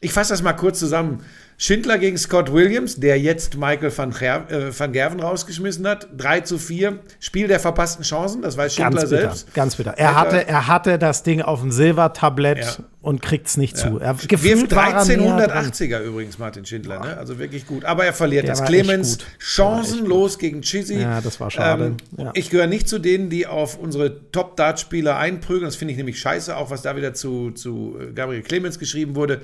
Ich 0.00 0.12
fasse 0.12 0.32
das 0.34 0.42
mal 0.42 0.52
kurz 0.52 0.78
zusammen. 0.78 1.24
Schindler 1.56 1.98
gegen 1.98 2.18
Scott 2.18 2.52
Williams, 2.52 2.96
der 2.98 3.18
jetzt 3.20 3.56
Michael 3.56 3.96
van, 3.96 4.10
Ger 4.10 4.50
äh, 4.50 4.78
van 4.78 4.92
Gerven 4.92 5.20
rausgeschmissen 5.20 5.86
hat. 5.86 6.08
3 6.16 6.40
zu 6.40 6.58
4. 6.58 6.98
Spiel 7.20 7.46
der 7.46 7.60
verpassten 7.60 8.04
Chancen, 8.04 8.42
das 8.42 8.56
weiß 8.56 8.74
Schindler 8.74 9.00
Ganz 9.02 9.10
bitter, 9.10 9.22
selbst. 9.22 9.54
ganz 9.54 9.76
bitter. 9.76 9.94
Er 9.96 10.14
hatte, 10.20 10.46
er 10.48 10.66
hatte 10.66 10.98
das 10.98 11.22
Ding 11.22 11.42
auf 11.42 11.60
dem 11.60 11.70
Silbertablett 11.70 12.58
Ja. 12.58 12.84
und 13.02 13.22
kriegt 13.22 13.46
es 13.46 13.56
nicht 13.56 13.76
zu. 13.76 13.98
Er, 14.00 14.16
Wirft 14.18 14.28
gefühlt 14.28 14.74
war 14.74 14.94
er 15.08 15.16
näher 15.16 15.46
dran. 15.46 15.66
1380er 15.70 16.00
übrigens, 16.02 16.38
Martin 16.38 16.64
Schindler, 16.66 16.98
ne? 17.00 17.16
Also 17.16 17.38
wirklich 17.38 17.66
gut. 17.66 17.84
Aber 17.84 18.04
er 18.04 18.12
verliert 18.12 18.48
Der 18.48 18.56
das. 18.56 18.64
Clemens 18.64 19.18
chancenlos 19.38 20.38
gegen 20.38 20.60
Chizzy. 20.62 20.98
Ja, 21.00 21.20
das 21.20 21.38
war 21.38 21.50
schade. 21.50 21.94
Ja. 22.18 22.32
Ich 22.34 22.50
gehöre 22.50 22.66
nicht 22.66 22.88
zu 22.88 22.98
denen, 22.98 23.30
die 23.30 23.46
auf 23.46 23.78
unsere 23.78 24.30
Top-Dart-Spieler 24.32 25.16
einprügeln. 25.18 25.64
Das 25.66 25.76
finde 25.76 25.92
ich 25.92 25.98
nämlich 25.98 26.18
scheiße, 26.18 26.56
auch 26.56 26.70
was 26.70 26.82
da 26.82 26.96
wieder 26.96 27.14
zu, 27.14 27.52
zu 27.52 27.96
äh, 28.00 28.12
Gabriel 28.12 28.42
Clemens 28.42 28.78
geschrieben 28.80 29.14
wurde. 29.14 29.40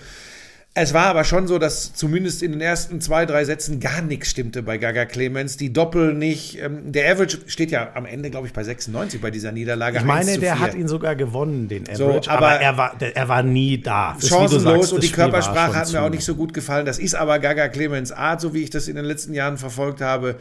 Es 0.72 0.94
war 0.94 1.06
aber 1.06 1.24
schon 1.24 1.48
so, 1.48 1.58
dass 1.58 1.94
zumindest 1.94 2.44
in 2.44 2.52
den 2.52 2.60
ersten 2.60 3.00
zwei, 3.00 3.26
drei 3.26 3.44
Sätzen 3.44 3.80
gar 3.80 4.02
nichts 4.02 4.30
stimmte 4.30 4.62
bei 4.62 4.78
Gaga 4.78 5.04
Clemens. 5.04 5.56
Die 5.56 5.72
Doppel 5.72 6.14
nicht. 6.14 6.62
Ähm, 6.62 6.92
der 6.92 7.10
Average 7.10 7.38
steht 7.48 7.72
ja 7.72 7.90
am 7.94 8.06
Ende, 8.06 8.30
glaube 8.30 8.46
ich, 8.46 8.52
bei 8.52 8.62
96 8.62 9.20
bei 9.20 9.32
dieser 9.32 9.50
Niederlage. 9.50 9.98
Ich 9.98 10.04
meine, 10.04 10.20
1 10.20 10.34
zu 10.34 10.40
der 10.40 10.54
4. 10.56 10.64
hat 10.64 10.74
ihn 10.76 10.86
sogar 10.86 11.16
gewonnen, 11.16 11.66
den 11.66 11.86
So, 11.92 12.10
Average. 12.10 12.30
aber, 12.30 12.46
aber- 12.50 12.60
er, 12.60 12.76
war, 12.76 12.96
der, 12.98 13.16
er 13.16 13.28
war 13.28 13.42
nie 13.42 13.78
da. 13.82 14.16
Das 14.20 14.28
chancenlos 14.28 14.62
sagst, 14.62 14.92
und 14.92 15.02
die 15.02 15.08
Spiel 15.08 15.16
Körpersprache 15.24 15.74
hat 15.74 15.92
mir 15.92 16.02
auch 16.02 16.08
nicht 16.10 16.24
so 16.24 16.36
gut 16.36 16.54
gefallen. 16.54 16.86
Das 16.86 17.00
ist 17.00 17.16
aber 17.16 17.40
Gaga 17.40 17.66
Clemens 17.68 18.12
Art, 18.12 18.40
so 18.40 18.54
wie 18.54 18.62
ich 18.62 18.70
das 18.70 18.86
in 18.86 18.94
den 18.94 19.04
letzten 19.04 19.34
Jahren 19.34 19.58
verfolgt 19.58 20.00
habe. 20.00 20.36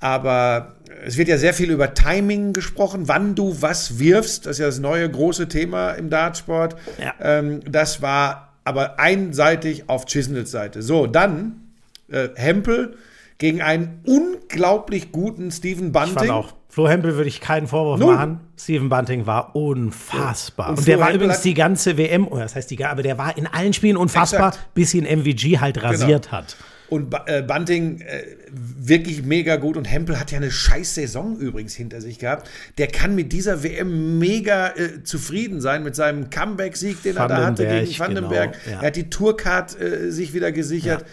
Aber 0.00 0.76
es 1.04 1.18
wird 1.18 1.28
ja 1.28 1.36
sehr 1.36 1.52
viel 1.52 1.70
über 1.70 1.92
Timing 1.92 2.54
gesprochen, 2.54 3.02
wann 3.06 3.34
du 3.34 3.60
was 3.60 3.98
wirfst. 3.98 4.46
Das 4.46 4.52
ist 4.52 4.60
ja 4.60 4.66
das 4.66 4.78
neue 4.78 5.10
große 5.10 5.48
Thema 5.48 5.90
im 5.90 6.08
Dartsport. 6.08 6.76
Ja. 6.98 7.12
Ähm, 7.20 7.60
das 7.70 8.00
war 8.00 8.47
aber 8.68 9.00
einseitig 9.00 9.88
auf 9.88 10.04
Chisnells 10.04 10.50
Seite. 10.50 10.82
So, 10.82 11.06
dann 11.06 11.62
äh, 12.10 12.28
Hempel 12.36 12.96
gegen 13.38 13.62
einen 13.62 14.00
unglaublich 14.04 15.10
guten 15.12 15.50
Stephen 15.50 15.88
Ich 15.88 15.92
fand 15.92 16.14
Bunting. 16.14 16.30
auch. 16.30 16.54
Flo 16.68 16.86
Hempel 16.86 17.16
würde 17.16 17.28
ich 17.28 17.40
keinen 17.40 17.66
Vorwurf 17.66 17.98
Null. 17.98 18.14
machen. 18.14 18.40
Steven 18.58 18.88
Bunting 18.90 19.26
war 19.26 19.56
unfassbar. 19.56 20.70
Und 20.70 20.78
Und, 20.78 20.86
der 20.86 20.98
war 20.98 21.06
Hempel 21.06 21.24
übrigens 21.24 21.40
die 21.42 21.54
ganze 21.54 21.96
WM, 21.96 22.28
oh, 22.28 22.36
das 22.38 22.54
heißt 22.54 22.70
die, 22.70 22.84
aber 22.84 23.02
der 23.02 23.16
war 23.16 23.36
in 23.38 23.46
allen 23.46 23.72
Spielen 23.72 23.96
unfassbar, 23.96 24.48
Exakt. 24.48 24.74
bis 24.74 24.92
ihn 24.94 25.04
MVG 25.04 25.60
halt 25.60 25.82
rasiert 25.82 26.30
hat. 26.30 26.56
Und 26.88 27.14
äh, 27.26 27.42
Bunting 27.42 28.00
äh, 28.00 28.24
wirklich 28.50 29.22
mega 29.22 29.56
gut. 29.56 29.76
Und 29.76 29.84
Hempel 29.84 30.18
hat 30.18 30.30
ja 30.30 30.38
eine 30.38 30.50
scheiß 30.50 30.94
Saison 30.94 31.36
übrigens 31.36 31.74
hinter 31.74 32.00
sich 32.00 32.18
gehabt. 32.18 32.48
Der 32.78 32.86
kann 32.86 33.14
mit 33.14 33.32
dieser 33.32 33.62
WM 33.62 34.18
mega 34.18 34.68
äh, 34.68 35.02
zufrieden 35.04 35.60
sein 35.60 35.82
mit 35.84 35.94
seinem 35.94 36.30
Comeback-Sieg, 36.30 37.02
den 37.02 37.16
er 37.16 37.28
da 37.28 37.46
hatte 37.46 37.66
gegen 37.66 37.98
Vandenberg. 37.98 38.52
genau, 38.52 38.76
ja. 38.76 38.80
Er 38.82 38.86
hat 38.86 38.96
die 38.96 39.10
Tourcard 39.10 39.78
äh, 39.80 40.10
sich 40.10 40.32
wieder 40.32 40.50
gesichert. 40.50 41.04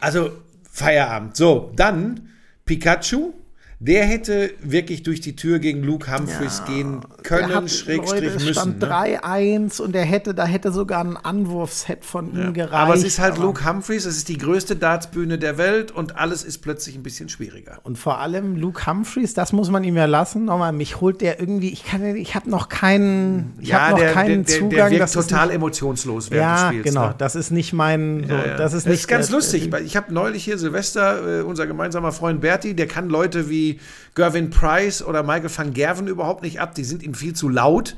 Also 0.00 0.32
Feierabend. 0.70 1.36
So, 1.36 1.72
dann 1.76 2.28
Pikachu. 2.64 3.32
Der 3.80 4.04
hätte 4.06 4.50
wirklich 4.60 5.04
durch 5.04 5.20
die 5.20 5.36
Tür 5.36 5.60
gegen 5.60 5.84
Luke 5.84 6.10
Humphreys 6.12 6.64
gehen 6.66 7.00
können, 7.22 7.54
hat, 7.54 7.70
Schrägstrich 7.70 8.22
Leute, 8.24 8.34
müssen. 8.44 8.52
stand 8.52 8.80
Ne? 8.80 8.88
3-1 9.22 9.80
und 9.80 9.92
der 9.94 10.04
hätte, 10.04 10.34
da 10.34 10.46
hätte 10.46 10.72
sogar 10.72 11.04
ein 11.04 11.16
Anwurfset 11.16 12.04
von 12.04 12.34
ihm 12.34 12.54
gereicht. 12.54 12.72
Aber 12.72 12.94
es 12.94 13.04
ist 13.04 13.20
halt 13.20 13.38
Luke 13.38 13.64
Humphreys, 13.64 14.04
es 14.04 14.16
ist 14.16 14.28
die 14.28 14.36
größte 14.36 14.74
Dartsbühne 14.74 15.38
der 15.38 15.58
Welt 15.58 15.92
und 15.92 16.16
alles 16.16 16.42
ist 16.42 16.58
plötzlich 16.58 16.96
ein 16.96 17.04
bisschen 17.04 17.28
schwieriger. 17.28 17.78
Und 17.84 17.98
vor 17.98 18.18
allem 18.18 18.56
Luke 18.56 18.84
Humphreys, 18.84 19.34
das 19.34 19.52
muss 19.52 19.70
man 19.70 19.84
ihm 19.84 19.96
ja 19.96 20.06
lassen. 20.06 20.46
Nochmal, 20.46 20.72
mich 20.72 21.00
holt 21.00 21.20
der 21.20 21.38
irgendwie, 21.38 21.68
ich 21.70 21.84
kann, 21.84 22.04
ich 22.16 22.34
habe 22.34 22.50
noch 22.50 22.68
keinen, 22.68 23.54
ich 23.60 23.74
habe 23.74 23.92
noch 23.92 23.98
der, 24.00 24.12
keinen 24.12 24.44
der, 24.44 24.54
der, 24.54 24.58
Zugang. 24.58 24.70
der 24.70 24.90
wirkt 24.90 25.02
das 25.02 25.14
ist 25.14 25.30
total 25.30 25.46
nicht, 25.46 25.54
emotionslos 25.56 26.32
während 26.32 26.42
ja, 26.42 26.54
des 26.62 26.68
Spiels. 26.70 26.84
genau. 26.94 27.06
ne? 27.10 27.14
Das 27.16 27.36
ist 27.36 27.52
nicht 27.52 27.72
mein, 27.72 28.24
so, 28.26 28.34
Ja, 28.34 28.44
ja. 28.44 28.56
das 28.56 28.72
ist 28.72 28.88
nicht 28.88 29.06
ganz 29.06 29.28
der- 29.28 29.36
lustig. 29.36 29.70
weil 29.70 29.84
Ich 29.84 29.96
habe 29.96 30.12
neulich 30.12 30.42
hier 30.42 30.58
Silvester, 30.58 31.40
äh, 31.40 31.42
unser 31.44 31.68
gemeinsamer 31.68 32.10
Freund 32.10 32.40
Berti, 32.40 32.74
der 32.74 32.88
kann 32.88 33.08
Leute 33.08 33.48
wie 33.48 33.67
Gervin 34.14 34.50
Price 34.50 35.02
oder 35.02 35.22
Michael 35.22 35.50
van 35.54 35.72
Gerven 35.74 36.06
überhaupt 36.08 36.42
nicht 36.42 36.60
ab. 36.60 36.74
Die 36.74 36.84
sind 36.84 37.02
ihm 37.02 37.14
viel 37.14 37.34
zu 37.34 37.48
laut. 37.48 37.96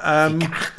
Ähm, 0.00 0.38
Ach 0.54 0.70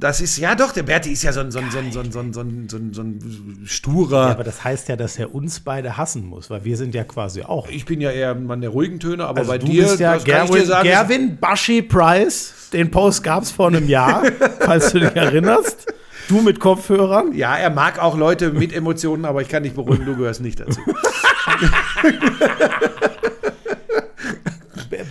das 0.00 0.20
ist, 0.20 0.36
ja 0.38 0.56
doch, 0.56 0.72
der 0.72 0.82
Berti 0.82 1.12
ist 1.12 1.22
ja 1.22 1.32
so 1.32 1.38
ein, 1.38 1.52
so 1.52 1.60
ein, 1.60 1.70
so 1.70 1.78
ein, 1.78 1.92
so 1.92 2.00
ein, 2.00 2.10
so 2.10 2.18
ein, 2.20 2.32
so 2.32 2.40
ein, 2.40 2.66
so 2.68 2.76
ein, 2.76 2.92
so 2.92 3.02
ein 3.02 3.62
sturer. 3.66 4.26
Ja, 4.26 4.30
aber 4.32 4.42
das 4.42 4.64
heißt 4.64 4.88
ja, 4.88 4.96
dass 4.96 5.16
er 5.16 5.32
uns 5.32 5.60
beide 5.60 5.96
hassen 5.96 6.26
muss, 6.26 6.50
weil 6.50 6.64
wir 6.64 6.76
sind 6.76 6.92
ja 6.92 7.04
quasi 7.04 7.42
auch. 7.42 7.68
ich 7.68 7.84
bin 7.84 8.00
ja 8.00 8.10
eher 8.10 8.32
ein 8.32 8.46
Mann 8.46 8.60
der 8.62 8.70
ruhigen 8.70 8.98
Töne, 8.98 9.26
aber 9.26 9.38
Also 9.40 9.52
bei 9.52 9.58
du 9.58 9.66
dir, 9.66 9.84
bist 9.84 10.00
ja 10.00 10.16
dir 10.18 10.24
Gerwin, 10.24 10.64
sagen, 10.66 10.88
ist- 10.88 10.92
Gerwin 10.92 11.36
Bashi 11.38 11.82
Price. 11.82 12.52
Den 12.72 12.90
Post 12.90 13.22
gab 13.22 13.44
es 13.44 13.52
vor 13.52 13.68
einem 13.68 13.88
Jahr, 13.88 14.24
falls 14.60 14.90
du 14.90 14.98
dich 14.98 15.14
erinnerst. 15.14 15.86
Du 16.26 16.40
mit 16.40 16.58
Kopfhörern. 16.58 17.32
ja, 17.36 17.54
er 17.56 17.70
mag 17.70 18.00
auch 18.02 18.16
Leute 18.18 18.50
mit 18.50 18.72
Emotionen, 18.72 19.24
aber 19.24 19.40
ich 19.42 19.48
kann 19.48 19.62
dich 19.62 19.74
beruhigen, 19.74 20.04
du 20.06 20.16
gehörst 20.16 20.40
nicht 20.40 20.58
dazu. 20.58 20.80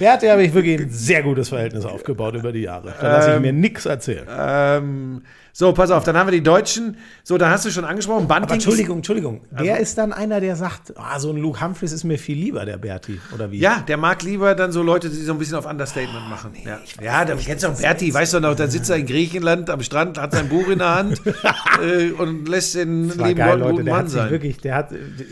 Berti 0.03 0.27
habe 0.27 0.43
ich 0.43 0.53
wirklich 0.53 0.81
ein 0.81 0.89
sehr 0.89 1.23
gutes 1.23 1.47
Verhältnis 1.47 1.85
aufgebaut 1.85 2.35
über 2.35 2.51
die 2.51 2.63
Jahre. 2.63 2.93
Da 2.99 3.07
lasse 3.07 3.35
ich 3.35 3.39
mir 3.39 3.53
nichts 3.53 3.85
erzählen. 3.85 4.27
ähm, 4.37 5.21
so, 5.55 5.71
pass 5.71 5.91
auf, 5.91 6.03
dann 6.03 6.17
haben 6.17 6.25
wir 6.25 6.31
die 6.31 6.41
Deutschen. 6.41 6.97
So, 7.23 7.37
da 7.37 7.51
hast 7.51 7.63
du 7.63 7.69
schon 7.69 7.85
angesprochen, 7.85 8.27
Bunting. 8.27 8.43
Aber 8.45 8.53
Entschuldigung, 8.55 8.97
Entschuldigung. 8.97 9.41
Der 9.51 9.79
ist 9.79 9.99
dann 9.99 10.11
einer, 10.11 10.41
der 10.41 10.55
sagt, 10.55 10.93
ah, 10.97 11.19
so 11.19 11.29
ein 11.29 11.37
Luke 11.37 11.61
Humphreys 11.61 11.91
ist 11.91 12.03
mir 12.03 12.17
viel 12.17 12.35
lieber, 12.39 12.65
der 12.65 12.77
Berti. 12.77 13.21
Oder 13.31 13.51
wie? 13.51 13.59
Ja, 13.59 13.83
der 13.87 13.97
mag 13.97 14.23
lieber 14.23 14.55
dann 14.55 14.71
so 14.71 14.81
Leute, 14.81 15.11
die 15.11 15.15
so 15.17 15.31
ein 15.31 15.37
bisschen 15.37 15.55
auf 15.55 15.67
Understatement 15.67 16.27
machen. 16.27 16.53
ja, 16.65 16.79
ja 16.99 17.23
da 17.23 17.35
kennst 17.35 17.63
du 17.63 17.67
auch 17.67 17.79
Berti, 17.79 18.11
weißt 18.11 18.33
du 18.33 18.39
noch, 18.39 18.55
da 18.55 18.67
sitzt 18.67 18.89
er 18.89 18.95
in 18.95 19.05
Griechenland 19.05 19.69
am 19.69 19.83
Strand, 19.83 20.17
hat 20.17 20.33
sein 20.33 20.49
Buch 20.49 20.67
in 20.69 20.79
der 20.79 20.95
Hand 20.95 21.21
äh, 21.83 22.09
und 22.09 22.47
lässt 22.47 22.73
den 22.73 23.09
Das 23.09 23.17
lieben 23.17 23.35
geil, 23.35 23.59
Leute. 23.59 23.71
guten 23.73 23.85
Der 23.85 23.93
Mann 23.93 24.03
hat 24.05 24.09
sich 24.09 24.19
sein. 24.19 24.31
wirklich, 24.31 24.57
der 24.57 24.73
hat, 24.75 24.89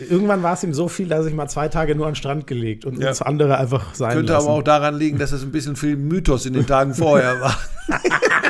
irgendwann 0.08 0.44
war 0.44 0.54
es 0.54 0.62
ihm 0.62 0.72
so 0.72 0.86
viel, 0.86 1.08
dass 1.08 1.26
ich 1.26 1.34
mal 1.34 1.48
zwei 1.48 1.66
Tage 1.66 1.96
nur 1.96 2.06
an 2.06 2.12
den 2.12 2.16
Strand 2.16 2.46
gelegt 2.46 2.84
und 2.84 3.04
uns 3.04 3.22
andere 3.22 3.58
einfach 3.58 3.92
sein 3.96 4.12
Könnte 4.12 4.34
lassen. 4.34 4.46
aber 4.46 4.56
auch 4.56 4.62
daran 4.62 4.96
liegen, 4.96 5.18
dass 5.18 5.32
es 5.32 5.42
ein 5.42 5.50
bisschen 5.50 5.74
viel 5.74 5.96
Mythos 5.96 6.46
in 6.46 6.52
den 6.52 6.66
Tagen 6.66 6.94
vorher 6.94 7.40
war. 7.40 7.58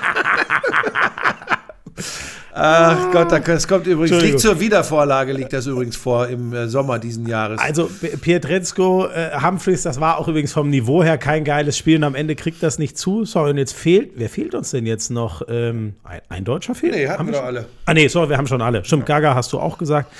Ach 2.54 3.10
Gott, 3.12 3.32
das 3.32 3.66
kommt 3.66 3.86
übrigens. 3.86 4.22
Liegt 4.22 4.40
zur 4.40 4.60
Wiedervorlage, 4.60 5.32
liegt 5.32 5.52
das 5.52 5.66
übrigens 5.66 5.96
vor 5.96 6.28
im 6.28 6.52
äh, 6.52 6.68
Sommer 6.68 6.98
diesen 6.98 7.26
Jahres. 7.26 7.58
Also 7.58 7.90
Pietrezco, 8.20 9.06
äh, 9.06 9.30
Humphreys, 9.42 9.82
das 9.82 10.00
war 10.00 10.18
auch 10.18 10.28
übrigens 10.28 10.52
vom 10.52 10.68
Niveau 10.68 11.02
her 11.02 11.16
kein 11.16 11.44
geiles 11.44 11.78
Spiel 11.78 11.96
und 11.96 12.04
am 12.04 12.14
Ende 12.14 12.36
kriegt 12.36 12.62
das 12.62 12.78
nicht 12.78 12.98
zu. 12.98 13.24
Sorry, 13.24 13.52
und 13.52 13.58
jetzt 13.58 13.74
fehlt, 13.74 14.12
wer 14.16 14.28
fehlt 14.28 14.54
uns 14.54 14.70
denn 14.70 14.84
jetzt 14.84 15.10
noch? 15.10 15.42
Ähm, 15.48 15.94
ein, 16.04 16.20
ein 16.28 16.44
Deutscher 16.44 16.74
fehlt? 16.74 16.94
Nee, 16.94 17.08
hatten 17.08 17.20
Haben 17.20 17.26
wir 17.28 17.34
doch 17.34 17.44
alle. 17.44 17.66
Ah 17.86 17.94
nee, 17.94 18.08
sorry, 18.08 18.28
wir 18.28 18.36
haben 18.36 18.46
schon 18.46 18.60
alle. 18.60 18.84
Stimmt, 18.84 19.06
Gaga 19.06 19.34
hast 19.34 19.52
du 19.52 19.58
auch 19.58 19.78
gesagt. 19.78 20.12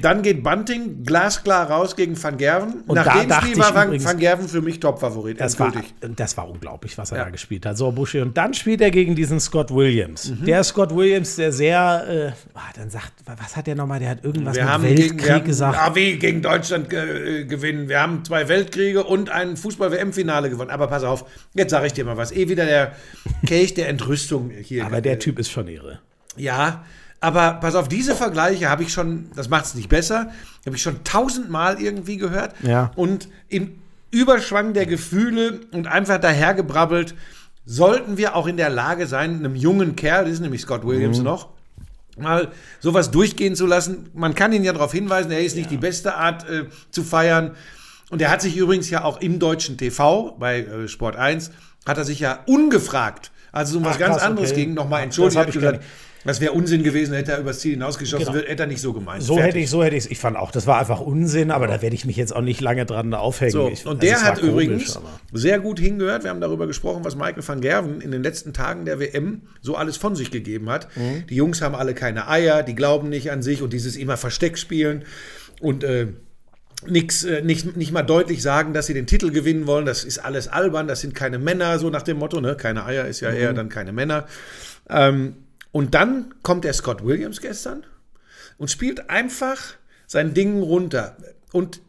Dann 0.00 0.22
geht 0.22 0.42
Bunting 0.42 1.02
glasklar 1.04 1.70
raus 1.70 1.96
gegen 1.96 2.20
Van 2.22 2.36
Gerven. 2.36 2.82
Und 2.86 2.94
Nach 2.96 3.04
da 3.04 3.22
dem 3.22 3.32
Spiel 3.32 3.58
war 3.58 3.74
Van, 3.74 3.86
übrigens- 3.88 4.04
Van 4.04 4.18
Gerven 4.18 4.48
für 4.48 4.60
mich 4.60 4.80
Top-Favorit. 4.80 5.40
Das 5.40 5.58
war, 5.58 5.66
endgültig. 5.74 5.94
das 6.16 6.36
war 6.36 6.48
unglaublich, 6.48 6.96
was 6.98 7.10
er 7.12 7.18
Ja. 7.18 7.24
da 7.24 7.30
gespielt 7.30 7.66
hat. 7.66 7.76
So, 7.76 7.90
Buschi. 7.92 8.20
Und 8.20 8.36
dann 8.36 8.54
spielt 8.54 8.80
er 8.80 8.90
gegen 8.90 9.14
diesen 9.16 9.40
Scott 9.40 9.74
Williams. 9.74 10.30
Mhm. 10.30 10.44
Der 10.44 10.62
Scott 10.64 10.94
Williams, 10.94 11.36
der 11.36 11.52
sehr, 11.52 12.34
äh, 12.34 12.56
ah, 12.58 12.60
dann 12.76 12.90
sagt, 12.90 13.12
was 13.26 13.56
hat 13.56 13.66
der 13.66 13.74
nochmal? 13.74 14.00
Der 14.00 14.10
hat 14.10 14.24
irgendwas 14.24 14.54
Wir 14.56 14.62
mit 14.64 14.72
haben, 14.72 14.82
Weltkrieg 14.84 15.10
gegen, 15.10 15.24
wir 15.24 15.34
haben 15.34 15.44
gesagt. 15.44 15.78
Ah, 15.78 15.94
wie 15.94 16.18
gegen 16.18 16.42
Deutschland 16.42 16.92
äh, 16.92 17.44
gewinnen. 17.44 17.88
Wir 17.88 18.00
haben 18.00 18.24
zwei 18.24 18.48
Weltkriege 18.48 19.04
und 19.04 19.30
ein 19.30 19.56
Fußball-WM-Finale 19.56 20.50
gewonnen. 20.50 20.70
Aber 20.70 20.86
pass 20.86 21.02
auf, 21.04 21.24
jetzt 21.54 21.70
sage 21.70 21.86
ich 21.86 21.92
dir 21.92 22.04
mal 22.04 22.16
was. 22.16 22.32
Eh 22.32 22.48
wieder 22.48 22.64
der 22.66 22.92
Kelch 23.46 23.74
der 23.74 23.88
Entrüstung 23.88 24.50
hier. 24.50 24.86
Aber 24.86 25.00
der 25.00 25.18
Typ 25.18 25.38
ist 25.38 25.50
schon 25.50 25.68
irre. 25.68 25.98
Ja, 26.36 26.84
aber 27.20 27.54
pass 27.54 27.74
auf, 27.74 27.88
diese 27.88 28.14
Vergleiche 28.16 28.68
habe 28.70 28.82
ich 28.82 28.92
schon, 28.92 29.30
das 29.36 29.48
macht 29.48 29.66
es 29.66 29.74
nicht 29.74 29.88
besser, 29.88 30.30
habe 30.66 30.76
ich 30.76 30.82
schon 30.82 31.04
tausendmal 31.04 31.80
irgendwie 31.80 32.16
gehört. 32.16 32.54
Ja. 32.62 32.90
Und 32.96 33.28
im 33.48 33.72
Überschwang 34.10 34.72
der 34.72 34.86
Gefühle 34.86 35.60
und 35.72 35.86
einfach 35.86 36.18
dahergebrabbelt, 36.18 37.14
sollten 37.66 38.16
wir 38.16 38.34
auch 38.34 38.46
in 38.46 38.56
der 38.56 38.70
Lage 38.70 39.06
sein, 39.06 39.36
einem 39.36 39.54
jungen 39.54 39.94
Kerl, 39.96 40.24
das 40.24 40.34
ist 40.34 40.40
nämlich 40.40 40.62
Scott 40.62 40.84
Williams 40.86 41.18
Mhm. 41.18 41.24
noch, 41.24 41.48
mal 42.18 42.48
sowas 42.80 43.10
durchgehen 43.10 43.54
zu 43.54 43.66
lassen. 43.66 44.08
Man 44.14 44.34
kann 44.34 44.52
ihn 44.52 44.64
ja 44.64 44.72
darauf 44.72 44.92
hinweisen, 44.92 45.30
er 45.30 45.40
ist 45.40 45.56
nicht 45.56 45.70
die 45.70 45.76
beste 45.76 46.14
Art 46.14 46.48
äh, 46.48 46.64
zu 46.90 47.04
feiern. 47.04 47.52
Und 48.10 48.20
er 48.20 48.30
hat 48.30 48.42
sich 48.42 48.56
übrigens 48.56 48.90
ja 48.90 49.04
auch 49.04 49.20
im 49.20 49.38
deutschen 49.38 49.76
TV, 49.78 50.36
bei 50.38 50.60
äh, 50.62 50.88
Sport 50.88 51.16
1, 51.16 51.52
hat 51.86 51.96
er 51.96 52.04
sich 52.04 52.18
ja 52.20 52.40
ungefragt, 52.46 53.30
als 53.52 53.70
es 53.70 53.76
um 53.76 53.84
was 53.84 53.94
Ach, 53.94 53.98
ganz 54.00 54.16
krass, 54.16 54.24
anderes 54.26 54.50
okay. 54.50 54.64
ging, 54.64 54.74
nochmal 54.74 55.00
Das 55.00 55.04
entschuldigt. 55.18 55.36
hab 55.36 55.46
hat 55.46 55.54
ich 55.54 55.60
gesagt, 55.60 55.84
das 56.24 56.40
wäre 56.40 56.52
Unsinn 56.52 56.82
gewesen, 56.82 57.14
hätte 57.14 57.32
er 57.32 57.38
übers 57.40 57.60
Ziel 57.60 57.72
hinausgeschossen, 57.72 58.32
Genau. 58.34 58.46
hätte 58.46 58.62
er 58.62 58.66
nicht 58.66 58.80
so 58.82 58.92
gemeint. 58.92 59.22
So 59.22 59.34
Fertig. 59.36 59.48
hätte 59.48 59.58
ich, 59.64 59.70
so 59.70 59.82
hätte 59.82 59.96
ich 59.96 60.04
es. 60.04 60.10
Ich 60.10 60.18
fand 60.18 60.36
auch, 60.36 60.50
das 60.50 60.66
war 60.66 60.78
einfach 60.78 61.00
Unsinn, 61.00 61.50
aber 61.50 61.66
da 61.66 61.80
werde 61.82 61.94
ich 61.94 62.04
mich 62.04 62.16
jetzt 62.16 62.34
auch 62.36 62.42
nicht 62.42 62.60
lange 62.60 62.84
dran 62.86 63.14
aufhängen. 63.14 63.52
So, 63.52 63.68
ich, 63.68 63.86
und 63.86 63.92
also 63.92 64.00
der 64.00 64.16
war 64.16 64.22
hat 64.24 64.34
komisch, 64.40 64.50
übrigens 64.52 64.96
aber- 64.96 65.20
sehr 65.32 65.58
gut 65.60 65.80
hingehört. 65.80 66.24
Wir 66.24 66.30
haben 66.30 66.40
darüber 66.40 66.66
gesprochen, 66.66 67.04
was 67.04 67.16
Michael 67.16 67.46
van 67.46 67.60
Gerven 67.60 68.00
in 68.00 68.10
den 68.10 68.22
letzten 68.22 68.52
Tagen 68.52 68.84
der 68.84 69.00
WM 69.00 69.42
so 69.62 69.76
alles 69.76 69.96
von 69.96 70.14
sich 70.16 70.30
gegeben 70.30 70.68
hat. 70.68 70.88
Mhm. 70.96 71.26
Die 71.28 71.34
Jungs 71.36 71.62
haben 71.62 71.74
alle 71.74 71.94
keine 71.94 72.28
Eier, 72.28 72.62
die 72.62 72.74
glauben 72.74 73.08
nicht 73.08 73.30
an 73.30 73.42
sich 73.42 73.62
und 73.62 73.72
dieses 73.72 73.96
immer 73.96 74.16
Versteck 74.16 74.58
spielen 74.58 75.04
und 75.60 75.84
äh, 75.84 76.08
nix, 76.86 77.24
äh, 77.24 77.42
nicht, 77.42 77.76
nicht 77.76 77.92
mal 77.92 78.02
deutlich 78.02 78.42
sagen, 78.42 78.72
dass 78.74 78.86
sie 78.86 78.94
den 78.94 79.06
Titel 79.06 79.30
gewinnen 79.30 79.66
wollen. 79.66 79.84
Das 79.86 80.04
ist 80.04 80.18
alles 80.18 80.48
albern, 80.48 80.86
das 80.88 81.00
sind 81.00 81.14
keine 81.14 81.38
Männer, 81.38 81.78
so 81.78 81.90
nach 81.90 82.02
dem 82.02 82.18
Motto. 82.18 82.40
Ne? 82.40 82.56
Keine 82.56 82.84
Eier 82.86 83.06
ist 83.06 83.20
ja 83.20 83.30
Mhm. 83.30 83.36
eher 83.36 83.52
dann 83.52 83.68
keine 83.68 83.92
Männer. 83.92 84.26
Ähm, 84.88 85.34
und 85.72 85.94
dann 85.94 86.34
kommt 86.42 86.64
der 86.64 86.72
Scott 86.72 87.04
Williams 87.04 87.40
gestern 87.40 87.84
und 88.58 88.70
spielt 88.70 89.10
einfach 89.10 89.58
sein 90.06 90.34
Ding 90.34 90.60
runter. 90.62 91.16
Und 91.52 91.80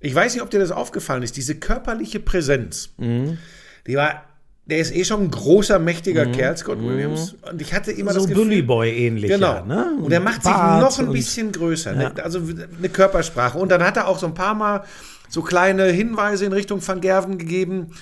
ich 0.00 0.14
weiß 0.14 0.34
nicht, 0.34 0.42
ob 0.42 0.50
dir 0.50 0.58
das 0.60 0.70
aufgefallen 0.72 1.22
ist, 1.22 1.36
diese 1.36 1.54
körperliche 1.56 2.20
Präsenz, 2.20 2.90
Mhm. 2.98 3.38
die 3.86 3.96
war, 3.96 4.24
der 4.66 4.78
ist 4.78 4.94
eh 4.94 5.04
schon 5.04 5.22
ein 5.24 5.30
großer, 5.30 5.78
mächtiger 5.78 6.26
Kerl, 6.26 6.56
Scott 6.56 6.80
Williams. 6.80 7.34
Und 7.50 7.60
ich 7.60 7.72
hatte 7.74 7.90
immer 7.92 8.10
Mhm. 8.12 8.14
so 8.14 8.20
das 8.20 8.28
Gefühl, 8.28 8.44
Bully 8.44 8.62
Boy 8.62 8.90
ähnlich. 8.90 9.30
Genau. 9.30 9.64
ne? 9.64 9.92
Und 10.00 10.12
er 10.12 10.20
macht 10.20 10.42
sich 10.44 10.52
Bart 10.52 10.80
noch 10.82 10.98
ein 10.98 11.12
bisschen 11.12 11.50
größer. 11.52 11.92
Ne? 11.94 12.12
Also 12.22 12.40
eine 12.78 12.88
Körpersprache. 12.88 13.58
Und 13.58 13.70
dann 13.70 13.82
hat 13.82 13.96
er 13.96 14.06
auch 14.08 14.18
so 14.18 14.26
ein 14.26 14.34
paar 14.34 14.54
Mal 14.54 14.84
so 15.28 15.42
kleine 15.42 15.86
Hinweise 15.86 16.44
in 16.44 16.52
Richtung 16.52 16.86
Van 16.86 17.00
Gerven 17.00 17.38
gegeben. 17.38 17.92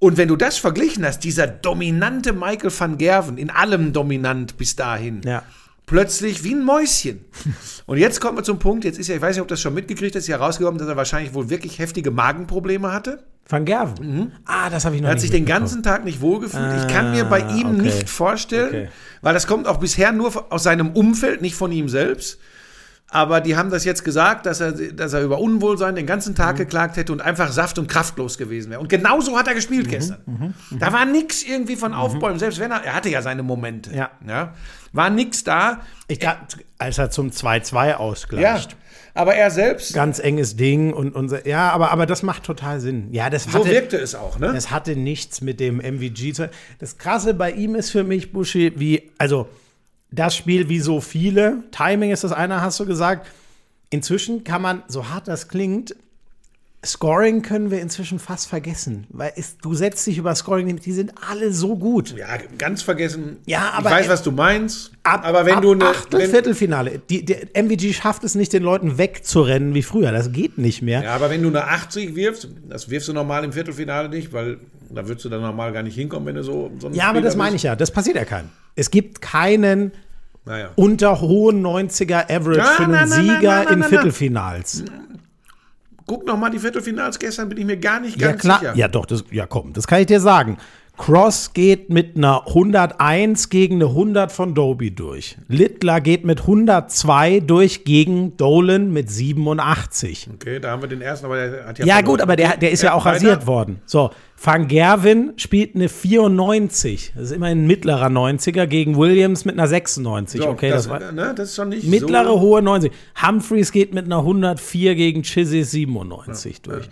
Und 0.00 0.16
wenn 0.16 0.26
du 0.28 0.34
das 0.36 0.56
verglichen 0.58 1.04
hast, 1.06 1.20
dieser 1.24 1.46
dominante 1.46 2.32
Michael 2.32 2.72
van 2.76 2.98
Gerven, 2.98 3.38
in 3.38 3.50
allem 3.50 3.92
dominant 3.92 4.56
bis 4.56 4.74
dahin, 4.74 5.20
Ja. 5.24 5.42
plötzlich 5.86 6.42
wie 6.42 6.54
ein 6.54 6.64
Mäuschen. 6.64 7.24
Und 7.86 7.98
jetzt 7.98 8.20
kommt 8.20 8.36
man 8.36 8.44
zum 8.44 8.58
Punkt, 8.58 8.84
jetzt 8.84 8.98
ist 8.98 9.08
ja, 9.08 9.16
ich 9.16 9.20
weiß 9.22 9.36
nicht, 9.36 9.42
ob 9.42 9.48
das 9.48 9.60
schon 9.60 9.74
mitgekriegt 9.74 10.14
hast, 10.16 10.22
ist 10.22 10.28
ja 10.28 10.38
rausgekommen, 10.38 10.78
dass 10.78 10.88
er 10.88 10.96
wahrscheinlich 10.96 11.34
wohl 11.34 11.50
wirklich 11.50 11.78
heftige 11.78 12.10
Magenprobleme 12.10 12.90
hatte. 12.92 13.22
Van 13.46 13.64
Gerven. 13.64 14.32
Ah, 14.46 14.70
das 14.70 14.84
habe 14.84 14.94
ich 14.96 15.02
noch 15.02 15.08
Er 15.08 15.10
hat 15.12 15.16
nicht 15.16 15.22
sich 15.22 15.30
den 15.32 15.44
ganzen 15.44 15.82
Tag 15.82 16.04
nicht 16.04 16.20
wohlgefühlt. 16.20 16.82
ich 16.82 16.86
kann 16.94 17.10
mir 17.10 17.24
bei 17.24 17.44
Ah, 17.44 17.56
ihm 17.56 17.66
okay. 17.74 17.82
nicht 17.82 18.08
vorstellen, 18.08 18.68
Okay. 18.68 18.88
weil 19.22 19.34
das 19.34 19.46
kommt 19.48 19.66
auch 19.66 19.78
bisher 19.80 20.12
nur 20.12 20.52
aus 20.52 20.62
seinem 20.62 20.90
Umfeld, 20.92 21.42
nicht 21.42 21.56
von 21.56 21.72
ihm 21.72 21.88
selbst. 21.88 22.38
Aber 23.12 23.40
die 23.40 23.56
haben 23.56 23.70
das 23.70 23.84
jetzt 23.84 24.04
gesagt, 24.04 24.46
dass 24.46 24.60
er, 24.60 24.70
dass 24.72 25.12
er 25.12 25.22
über 25.22 25.38
Unwohlsein 25.40 25.96
den 25.96 26.06
ganzen 26.06 26.30
Mhm. 26.32 26.36
Tag 26.36 26.56
geklagt 26.56 26.96
hätte 26.96 27.12
und 27.12 27.20
einfach 27.20 27.50
saft- 27.50 27.78
und 27.78 27.88
kraftlos 27.88 28.38
gewesen 28.38 28.70
wäre. 28.70 28.80
Und 28.80 28.88
genau 28.88 29.20
so 29.20 29.36
hat 29.36 29.48
er 29.48 29.54
gespielt 29.54 29.86
Mhm. 29.86 29.90
gestern. 29.90 30.54
Da 30.78 30.92
war 30.92 31.04
nichts 31.06 31.42
irgendwie 31.42 31.74
von 31.76 31.92
Aufbäumen. 31.92 32.38
Selbst 32.38 32.60
wenn 32.60 32.70
er, 32.70 32.84
er 32.84 32.94
hatte 32.94 33.08
ja 33.08 33.20
seine 33.22 33.42
Momente. 33.42 33.92
Ja. 33.94 34.10
ja 34.26 34.54
war 34.92 35.10
nichts 35.10 35.44
da. 35.44 35.80
Ich 36.08 36.18
dachte, 36.20 36.58
als 36.78 36.98
er 36.98 37.10
zum 37.10 37.30
2-2 37.32 37.88
Ja. 37.88 37.96
ausgleicht. 37.98 38.76
Aber 39.12 39.34
er 39.34 39.50
selbst, 39.50 39.92
Ganz 39.92 40.20
enges 40.20 40.54
Ding 40.54 40.92
und, 40.92 41.16
und 41.16 41.44
ja, 41.44 41.70
aber, 41.72 41.90
aber 41.90 42.06
das 42.06 42.22
macht 42.22 42.44
total 42.44 42.78
Sinn. 42.80 43.08
Ja, 43.10 43.28
das 43.28 43.42
so 43.44 43.58
hatte, 43.58 43.68
wirkte 43.70 43.96
es 43.96 44.14
auch, 44.14 44.38
ne? 44.38 44.52
Das 44.52 44.70
hatte 44.70 44.94
nichts 44.94 45.40
mit 45.40 45.58
dem 45.58 45.80
MVG 45.80 46.32
zu 46.32 46.48
Das 46.78 46.96
Krasse 46.96 47.34
bei 47.34 47.50
ihm 47.50 47.74
ist 47.74 47.90
für 47.90 48.04
mich, 48.04 48.32
Buschi, 48.32 48.72
wie, 48.76 49.10
also 49.18 49.48
das 50.12 50.34
Spiel 50.36 50.68
wie 50.68 50.80
so 50.80 51.00
viele, 51.00 51.62
Timing 51.70 52.10
ist 52.10 52.24
das 52.24 52.32
eine, 52.32 52.60
hast 52.60 52.80
du 52.80 52.86
gesagt. 52.86 53.26
Inzwischen 53.90 54.44
kann 54.44 54.62
man, 54.62 54.82
so 54.88 55.08
hart 55.08 55.28
das 55.28 55.48
klingt, 55.48 55.94
Scoring 56.84 57.42
können 57.42 57.70
wir 57.70 57.82
inzwischen 57.82 58.18
fast 58.18 58.48
vergessen. 58.48 59.06
Weil 59.10 59.32
es, 59.36 59.58
du 59.58 59.74
setzt 59.74 60.06
dich 60.06 60.16
über 60.16 60.34
Scoring, 60.34 60.74
die 60.76 60.92
sind 60.92 61.12
alle 61.28 61.52
so 61.52 61.76
gut. 61.76 62.16
Ja, 62.16 62.38
ganz 62.56 62.80
vergessen. 62.80 63.36
Ja, 63.44 63.72
aber- 63.74 63.90
ich 63.90 63.96
weiß, 63.96 64.08
was 64.08 64.22
du 64.22 64.32
meinst. 64.32 64.92
Ab, 65.02 65.20
aber 65.24 65.44
wenn 65.44 65.56
ab 65.56 65.62
du 65.62 65.72
eine. 65.72 65.84
Achtel, 65.84 66.26
Viertelfinale. 66.28 67.02
Die, 67.10 67.22
der 67.24 67.54
MVG 67.54 67.92
schafft 67.92 68.24
es 68.24 68.34
nicht, 68.34 68.54
den 68.54 68.62
Leuten 68.62 68.96
wegzurennen 68.96 69.74
wie 69.74 69.82
früher. 69.82 70.10
Das 70.10 70.32
geht 70.32 70.56
nicht 70.56 70.80
mehr. 70.80 71.02
Ja, 71.02 71.14
aber 71.14 71.28
wenn 71.28 71.42
du 71.42 71.48
eine 71.48 71.64
80 71.64 72.14
wirfst, 72.14 72.48
das 72.68 72.88
wirfst 72.88 73.08
du 73.08 73.12
normal 73.12 73.44
im 73.44 73.52
Viertelfinale 73.52 74.08
nicht, 74.08 74.32
weil 74.32 74.58
da 74.88 75.06
würdest 75.06 75.24
du 75.26 75.28
dann 75.28 75.42
normal 75.42 75.72
gar 75.72 75.82
nicht 75.82 75.94
hinkommen, 75.96 76.26
wenn 76.26 76.36
du 76.36 76.42
so, 76.42 76.70
so 76.78 76.88
Ja, 76.88 77.04
aber 77.04 77.16
Spieler 77.18 77.22
das 77.28 77.36
meine 77.36 77.56
ich 77.56 77.62
ja. 77.62 77.76
Das 77.76 77.90
passiert 77.90 78.16
ja 78.16 78.24
keinem. 78.24 78.48
Es 78.76 78.90
gibt 78.90 79.20
keinen. 79.20 79.92
Naja. 80.46 80.70
unter 80.74 81.20
hohen 81.20 81.62
90er 81.64 82.24
Average 82.34 82.58
Na, 82.58 82.64
für 82.64 82.82
einen 82.84 82.92
na, 82.92 83.04
na, 83.04 83.06
Sieger 83.14 83.62
in 83.70 83.78
na, 83.80 83.84
na. 83.84 83.88
Viertelfinals. 83.88 84.84
Guck 86.06 86.26
noch 86.26 86.38
mal 86.38 86.50
die 86.50 86.58
Viertelfinals 86.58 87.18
gestern, 87.18 87.50
bin 87.50 87.58
ich 87.58 87.64
mir 87.66 87.76
gar 87.76 88.00
nicht 88.00 88.18
Ja, 88.18 88.28
ganz 88.30 88.40
klar. 88.40 88.58
sicher. 88.60 88.74
Ja, 88.74 88.88
doch, 88.88 89.04
das, 89.06 89.22
ja, 89.30 89.46
komm, 89.46 89.74
das 89.74 89.86
kann 89.86 90.00
ich 90.00 90.06
dir 90.06 90.18
sagen. 90.18 90.56
Cross 91.00 91.54
geht 91.54 91.88
mit 91.88 92.14
einer 92.14 92.46
101 92.46 93.48
gegen 93.48 93.76
eine 93.76 93.86
100 93.86 94.30
von 94.30 94.54
Doby 94.54 94.90
durch. 94.94 95.38
Littler 95.48 96.02
geht 96.02 96.26
mit 96.26 96.42
102 96.42 97.40
durch 97.40 97.84
gegen 97.84 98.36
Dolan 98.36 98.92
mit 98.92 99.10
87. 99.10 100.28
Okay, 100.34 100.60
da 100.60 100.72
haben 100.72 100.82
wir 100.82 100.90
den 100.90 101.00
ersten, 101.00 101.24
aber 101.24 101.36
der 101.36 101.64
hat 101.66 101.78
ja. 101.78 101.86
Ja, 101.86 101.94
verloren. 101.94 102.04
gut, 102.04 102.20
aber 102.20 102.36
der, 102.36 102.58
der 102.58 102.70
ist 102.70 102.82
ja, 102.82 102.92
auch 102.92 103.06
weiter. 103.06 103.16
rasiert 103.16 103.46
worden. 103.46 103.80
So, 103.86 104.10
Van 104.36 104.68
Gerwen 104.68 105.32
spielt 105.36 105.74
eine 105.74 105.88
94. 105.88 107.12
Das 107.14 107.24
ist 107.24 107.32
immerhin 107.32 107.64
ein 107.64 107.66
mittlerer 107.66 108.08
90er 108.08 108.66
gegen 108.66 108.98
Williams 108.98 109.46
mit 109.46 109.54
einer 109.54 109.68
96. 109.68 110.42
So, 110.42 110.48
okay, 110.50 110.68
das, 110.68 110.82
das, 110.86 110.90
war 110.90 111.12
ne, 111.12 111.32
das 111.34 111.48
ist 111.48 111.56
schon 111.56 111.70
nicht 111.70 111.88
mittlere, 111.88 112.26
so. 112.26 112.40
hohe 112.40 112.60
90. 112.60 112.92
Humphreys 113.26 113.72
geht 113.72 113.94
mit 113.94 114.04
einer 114.04 114.18
104 114.18 114.94
gegen 114.96 115.22
Chizzy 115.22 115.64
97 115.64 116.60
durch. 116.60 116.90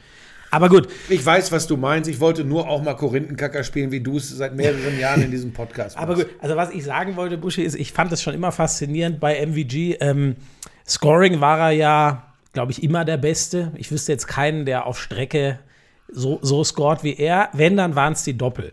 Aber 0.50 0.68
gut, 0.68 0.88
Ich 1.08 1.24
weiß, 1.24 1.52
was 1.52 1.66
du 1.66 1.76
meinst. 1.76 2.08
Ich 2.08 2.20
wollte 2.20 2.44
nur 2.44 2.68
auch 2.68 2.82
mal 2.82 2.94
Korinthenkacker 2.94 3.64
spielen, 3.64 3.90
wie 3.90 4.00
du 4.00 4.16
es 4.16 4.30
seit 4.30 4.54
mehreren 4.54 4.98
Jahren 4.98 5.22
in 5.22 5.30
diesem 5.30 5.52
Podcast 5.52 5.96
Aber 5.96 6.14
machst. 6.14 6.28
gut, 6.28 6.36
also 6.40 6.56
was 6.56 6.70
ich 6.70 6.84
sagen 6.84 7.16
wollte, 7.16 7.38
Buschi, 7.38 7.62
ist, 7.62 7.74
ich 7.74 7.92
fand 7.92 8.12
es 8.12 8.22
schon 8.22 8.34
immer 8.34 8.52
faszinierend 8.52 9.20
bei 9.20 9.44
MVG. 9.44 9.96
Ähm, 10.00 10.36
Scoring 10.86 11.40
war 11.40 11.58
er 11.58 11.70
ja, 11.72 12.32
glaube 12.52 12.72
ich, 12.72 12.82
immer 12.82 13.04
der 13.04 13.18
Beste. 13.18 13.72
Ich 13.76 13.90
wüsste 13.90 14.12
jetzt 14.12 14.26
keinen, 14.26 14.64
der 14.64 14.86
auf 14.86 14.98
Strecke 14.98 15.58
so, 16.10 16.38
so 16.42 16.64
scored 16.64 17.04
wie 17.04 17.16
er. 17.16 17.50
Wenn, 17.52 17.76
dann 17.76 17.94
waren 17.94 18.14
es 18.14 18.24
die 18.24 18.36
Doppel. 18.36 18.72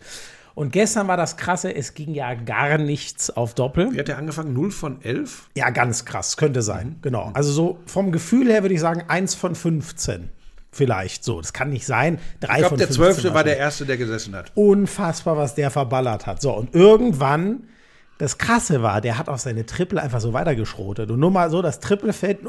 Und 0.53 0.71
gestern 0.71 1.09
war 1.09 1.17
das 1.17 1.35
Krasse, 1.35 1.75
es 1.75 1.93
ging 1.93 2.13
ja 2.13 2.33
gar 2.33 2.77
nichts 2.77 3.29
auf 3.29 3.53
Doppel. 3.55 3.91
Wie 3.91 3.99
hat 3.99 4.07
der 4.07 4.17
angefangen? 4.17 4.53
0 4.53 4.71
von 4.71 5.01
11? 5.01 5.49
Ja, 5.55 5.69
ganz 5.69 6.05
krass, 6.05 6.37
könnte 6.37 6.61
sein, 6.61 6.95
genau. 7.01 7.31
Also 7.33 7.51
so 7.51 7.79
vom 7.85 8.13
Gefühl 8.13 8.49
her 8.49 8.63
würde 8.63 8.73
ich 8.73 8.79
sagen, 8.79 9.03
1 9.09 9.35
von 9.35 9.53
15. 9.53 10.29
Vielleicht 10.75 11.23
so. 11.23 11.39
Das 11.39 11.53
kann 11.53 11.69
nicht 11.69 11.85
sein. 11.85 12.19
Drei 12.41 12.55
Ich 12.55 12.59
glaube, 12.59 12.75
der 12.75 12.87
15 12.87 12.95
12. 12.95 13.15
war 13.15 13.21
der 13.21 13.33
wahrscheinlich 13.33 13.59
erste, 13.59 13.85
der 13.85 13.95
gesessen 13.95 14.35
hat. 14.35 14.51
unfassbar, 14.55 15.37
was 15.37 15.55
der 15.55 15.71
verballert 15.71 16.25
hat. 16.27 16.41
So, 16.41 16.51
und 16.51 16.75
irgendwann, 16.75 17.69
das 18.17 18.37
Krasse 18.37 18.81
war, 18.81 18.99
der 18.99 19.17
hat 19.17 19.29
auch 19.29 19.37
seine 19.37 19.65
Triple 19.65 20.01
einfach 20.01 20.19
so 20.19 20.33
weitergeschrotet. 20.33 21.09
Und 21.11 21.21
nur 21.21 21.31
mal 21.31 21.49
so, 21.49 21.61
das 21.61 21.79
Triplefeld 21.79 22.39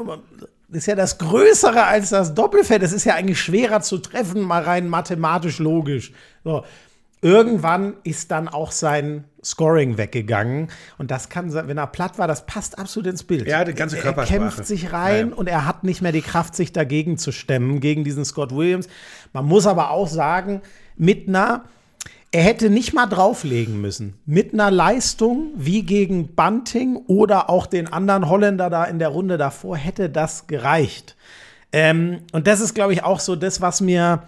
ist 0.71 0.87
ja 0.87 0.95
das 0.95 1.19
Größere 1.19 1.85
als 1.85 2.09
das 2.09 2.33
Doppelfeld. 2.33 2.83
Das 2.83 2.91
ist 2.91 3.05
ja 3.05 3.15
eigentlich 3.15 3.39
schwerer 3.39 3.79
zu 3.79 3.97
treffen, 3.99 4.41
mal 4.41 4.61
rein 4.61 4.89
mathematisch 4.89 5.59
logisch. 5.59 6.11
So. 6.43 6.65
Irgendwann 7.21 7.95
ist 8.03 8.29
dann 8.31 8.47
auch 8.47 8.71
sein 8.71 9.23
Scoring 9.43 9.97
weggegangen. 9.97 10.67
Und 10.97 11.09
das 11.09 11.29
kann, 11.29 11.49
sein- 11.49 11.67
wenn 11.67 11.77
er 11.77 11.87
platt 11.87 12.19
war, 12.19 12.27
das 12.27 12.45
passt 12.45 12.77
absolut 12.77 13.07
ins 13.07 13.23
Bild. 13.23 13.47
Ja, 13.47 13.63
die 13.63 13.73
ganze 13.73 13.97
er, 13.97 14.15
er 14.15 14.25
kämpft 14.25 14.65
sich 14.67 14.93
rein 14.93 15.27
Ja, 15.27 15.31
ja. 15.31 15.35
und 15.35 15.47
er 15.49 15.65
hat 15.65 15.83
nicht 15.83 16.01
mehr 16.01 16.11
die 16.11 16.21
Kraft, 16.21 16.55
sich 16.55 16.73
dagegen 16.73 17.17
zu 17.17 17.31
stemmen, 17.31 17.79
gegen 17.79 18.03
diesen 18.03 18.23
Scott 18.23 18.53
Williams. 18.55 18.87
Man 19.33 19.45
muss 19.45 19.65
aber 19.65 19.89
auch 19.91 20.07
sagen, 20.07 20.61
mit 20.95 21.27
einer, 21.27 21.63
er 22.31 22.43
hätte 22.43 22.69
nicht 22.69 22.93
mal 22.93 23.07
drauflegen 23.07 23.81
müssen. 23.81 24.13
Mit 24.25 24.53
einer 24.53 24.69
Leistung 24.69 25.47
wie 25.55 25.83
gegen 25.83 26.27
Bunting 26.35 26.97
oder 27.07 27.49
auch 27.49 27.65
den 27.65 27.91
anderen 27.91 28.29
Holländer 28.29 28.69
da 28.69 28.83
in 28.83 28.99
der 28.99 29.09
Runde 29.09 29.37
davor 29.39 29.75
hätte 29.77 30.09
das 30.09 30.45
gereicht. 30.45 31.15
Ähm, 31.73 32.19
und 32.31 32.45
das 32.47 32.59
ist, 32.59 32.75
glaube 32.75 32.93
ich, 32.93 33.03
auch 33.03 33.19
so 33.19 33.35
das, 33.35 33.59
was 33.59 33.81
mir. 33.81 34.23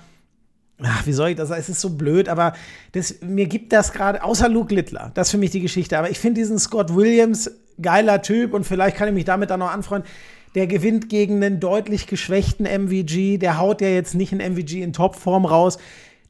Ach, 0.81 1.05
wie 1.05 1.13
soll 1.13 1.29
ich 1.29 1.35
das 1.35 1.49
sagen? 1.49 1.59
Es 1.59 1.69
ist 1.69 1.81
so 1.81 1.91
blöd, 1.91 2.29
aber 2.29 2.53
das, 2.93 3.15
mir 3.21 3.47
gibt 3.47 3.73
das 3.73 3.91
gerade, 3.91 4.23
außer 4.23 4.47
Luke 4.47 4.73
Littler, 4.73 5.11
das 5.13 5.27
ist 5.27 5.31
für 5.31 5.37
mich 5.37 5.51
die 5.51 5.59
Geschichte. 5.59 5.97
Aber 5.97 6.09
ich 6.09 6.19
finde 6.19 6.41
diesen 6.41 6.59
Scott 6.59 6.95
Williams 6.95 7.51
geiler 7.81 8.21
Typ 8.21 8.53
und 8.53 8.65
vielleicht 8.65 8.97
kann 8.97 9.07
ich 9.07 9.13
mich 9.13 9.25
damit 9.25 9.49
dann 9.49 9.59
noch 9.59 9.71
anfreunden. 9.71 10.09
Der 10.55 10.67
gewinnt 10.67 11.09
gegen 11.09 11.35
einen 11.35 11.59
deutlich 11.59 12.07
geschwächten 12.07 12.65
MVG. 12.65 13.37
Der 13.37 13.59
haut 13.59 13.81
ja 13.81 13.89
jetzt 13.89 14.15
nicht 14.15 14.31
einen 14.31 14.53
MVG 14.53 14.81
in 14.81 14.93
Topform 14.93 15.45
raus. 15.45 15.77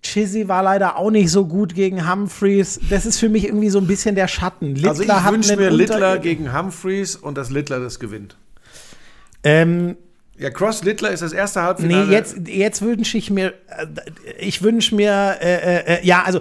Chizzy 0.01 0.47
war 0.47 0.63
leider 0.63 0.97
auch 0.97 1.11
nicht 1.11 1.29
so 1.29 1.45
gut 1.45 1.75
gegen 1.75 2.09
Humphreys. 2.09 2.79
Das 2.89 3.05
ist 3.05 3.17
für 3.17 3.29
mich 3.29 3.45
irgendwie 3.45 3.69
so 3.69 3.79
ein 3.79 3.87
bisschen 3.87 4.15
der 4.15 4.27
Schatten. 4.27 4.75
Littler 4.75 4.89
Also 4.89 5.03
ich 5.03 5.31
wünsche 5.31 5.55
mir 5.57 5.69
Littler 5.69 6.17
gegen 6.19 6.57
Humphreys 6.57 7.15
und 7.15 7.37
dass 7.37 7.49
Littler 7.49 7.79
das 7.79 7.99
gewinnt. 7.99 8.37
Ähm, 9.43 9.97
Ja, 10.39 10.49
Cross 10.49 10.83
Littler 10.83 11.11
ist 11.11 11.21
das 11.21 11.33
erste 11.33 11.59
Nee, 11.59 11.65
Halbfinale. 11.65 12.11
jetzt, 12.11 12.37
jetzt 12.47 12.81
wünsche 12.81 13.17
ich 13.17 13.29
mir, 13.29 13.53
äh, 13.67 13.85
ich 14.39 14.61
wünsche 14.63 14.95
mir, 14.95 15.37
äh, 15.41 15.55
äh, 15.55 15.95
äh, 15.99 16.05
ja, 16.05 16.23
also 16.23 16.39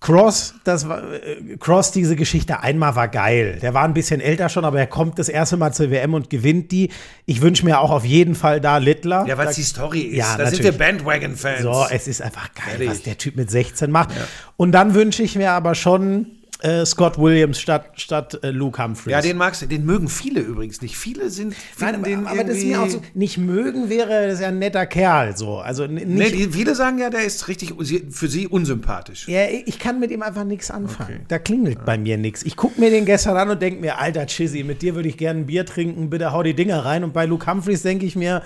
Cross, 0.00 0.54
das 0.64 0.88
war, 0.88 1.02
äh, 1.12 1.56
Cross, 1.58 1.90
diese 1.92 2.14
Geschichte 2.16 2.60
einmal 2.60 2.94
war 2.94 3.08
geil. 3.08 3.58
Der 3.62 3.74
war 3.74 3.84
ein 3.84 3.94
bisschen 3.94 4.20
älter 4.20 4.48
schon, 4.48 4.64
aber 4.64 4.78
er 4.78 4.86
kommt 4.86 5.18
das 5.18 5.28
erste 5.28 5.56
Mal 5.56 5.72
zur 5.72 5.90
WM 5.90 6.14
und 6.14 6.30
gewinnt 6.30 6.70
die. 6.70 6.90
Ich 7.26 7.40
wünsche 7.40 7.64
mir 7.64 7.80
auch 7.80 7.90
auf 7.90 8.04
jeden 8.04 8.34
Fall 8.36 8.60
da 8.60 8.78
Littler. 8.78 9.24
ja, 9.26 9.36
weil 9.38 9.48
es 9.48 9.56
die 9.56 9.62
Story 9.62 10.00
ist. 10.02 10.16
Ja, 10.16 10.36
da 10.36 10.46
sind 10.46 10.62
natürlich. 10.62 10.64
wir 10.64 10.72
Bandwagon-Fans. 10.86 11.62
so, 11.62 11.86
es 11.90 12.06
ist 12.06 12.22
einfach 12.22 12.54
geil, 12.54 12.64
Fertig. 12.70 12.90
was 12.90 13.02
der 13.02 13.18
Typ 13.18 13.36
mit 13.36 13.50
16 13.50 13.90
macht. 13.90 14.10
Und 14.56 14.72
dann 14.72 14.94
wünsche 14.94 15.22
ich 15.22 15.34
mir 15.34 15.50
aber 15.50 15.74
schon 15.74 16.26
äh, 16.60 16.84
Scott 16.84 17.18
Williams 17.18 17.60
statt, 17.60 17.90
statt 17.96 18.40
äh, 18.42 18.50
Luke 18.50 18.82
Humphreys. 18.82 19.12
ja, 19.12 19.20
den 19.20 19.36
magst 19.36 19.62
du. 19.62 19.66
Den 19.66 19.86
mögen 19.86 20.08
viele 20.08 20.40
übrigens 20.40 20.82
nicht. 20.82 20.96
Viele 20.98 21.30
sind 21.30 21.54
Nein, 21.78 21.94
finden 21.94 22.02
den 22.04 22.18
aber, 22.26 22.30
aber 22.30 22.44
das 22.44 22.56
ist 22.56 22.64
mir 22.66 22.82
auch 22.82 22.88
so, 22.88 23.00
nicht 23.14 23.38
mögen 23.38 23.88
wäre, 23.88 24.26
das 24.26 24.34
ist 24.34 24.40
ja 24.40 24.48
ein 24.48 24.58
netter 24.58 24.84
Kerl, 24.86 25.36
so. 25.36 25.58
Also 25.58 25.84
n- 25.84 25.94
Nee, 25.94 26.04
nicht, 26.04 26.34
die, 26.34 26.48
viele 26.50 26.74
sagen 26.74 26.98
ja, 26.98 27.10
der 27.10 27.24
ist 27.24 27.46
richtig 27.48 27.74
für 28.10 28.26
sie 28.28 28.48
unsympathisch. 28.48 29.28
Ja, 29.28 29.42
ich 29.66 29.78
kann 29.78 30.00
mit 30.00 30.10
ihm 30.10 30.22
einfach 30.22 30.44
nichts 30.44 30.70
anfangen. 30.70 31.20
Da 31.28 31.38
klingelt 31.38 31.84
bei 31.84 31.96
mir 31.96 32.16
nichts. 32.18 32.42
Ich 32.42 32.56
gucke 32.56 32.80
mir 32.80 32.90
den 32.90 33.04
gestern 33.04 33.36
an 33.36 33.50
und 33.50 33.62
denke 33.62 33.80
mir, 33.80 33.98
alter 33.98 34.26
Chizzy, 34.26 34.64
mit 34.64 34.82
dir 34.82 34.94
würde 34.96 35.08
ich 35.08 35.16
gerne 35.16 35.40
ein 35.40 35.46
Bier 35.46 35.64
trinken, 35.64 36.10
bitte 36.10 36.32
hau 36.32 36.42
die 36.42 36.54
Dinger 36.54 36.84
rein. 36.84 37.04
Und 37.04 37.12
bei 37.12 37.24
Luke 37.26 37.46
Humphreys 37.50 37.82
denke 37.82 38.04
ich 38.04 38.16
mir, 38.16 38.42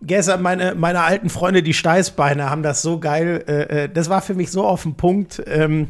gestern 0.00 0.42
meine, 0.42 0.74
meine 0.74 1.02
alten 1.02 1.28
Freunde, 1.30 1.62
die 1.62 1.74
Steißbeine, 1.74 2.48
haben 2.50 2.62
das 2.62 2.82
so 2.82 2.98
geil, 2.98 3.44
äh, 3.46 3.84
äh, 3.84 3.88
das 3.92 4.08
war 4.08 4.22
für 4.22 4.34
mich 4.34 4.50
so 4.50 4.64
auf 4.64 4.82
den 4.82 4.94
Punkt. 4.94 5.42
Ähm, 5.46 5.88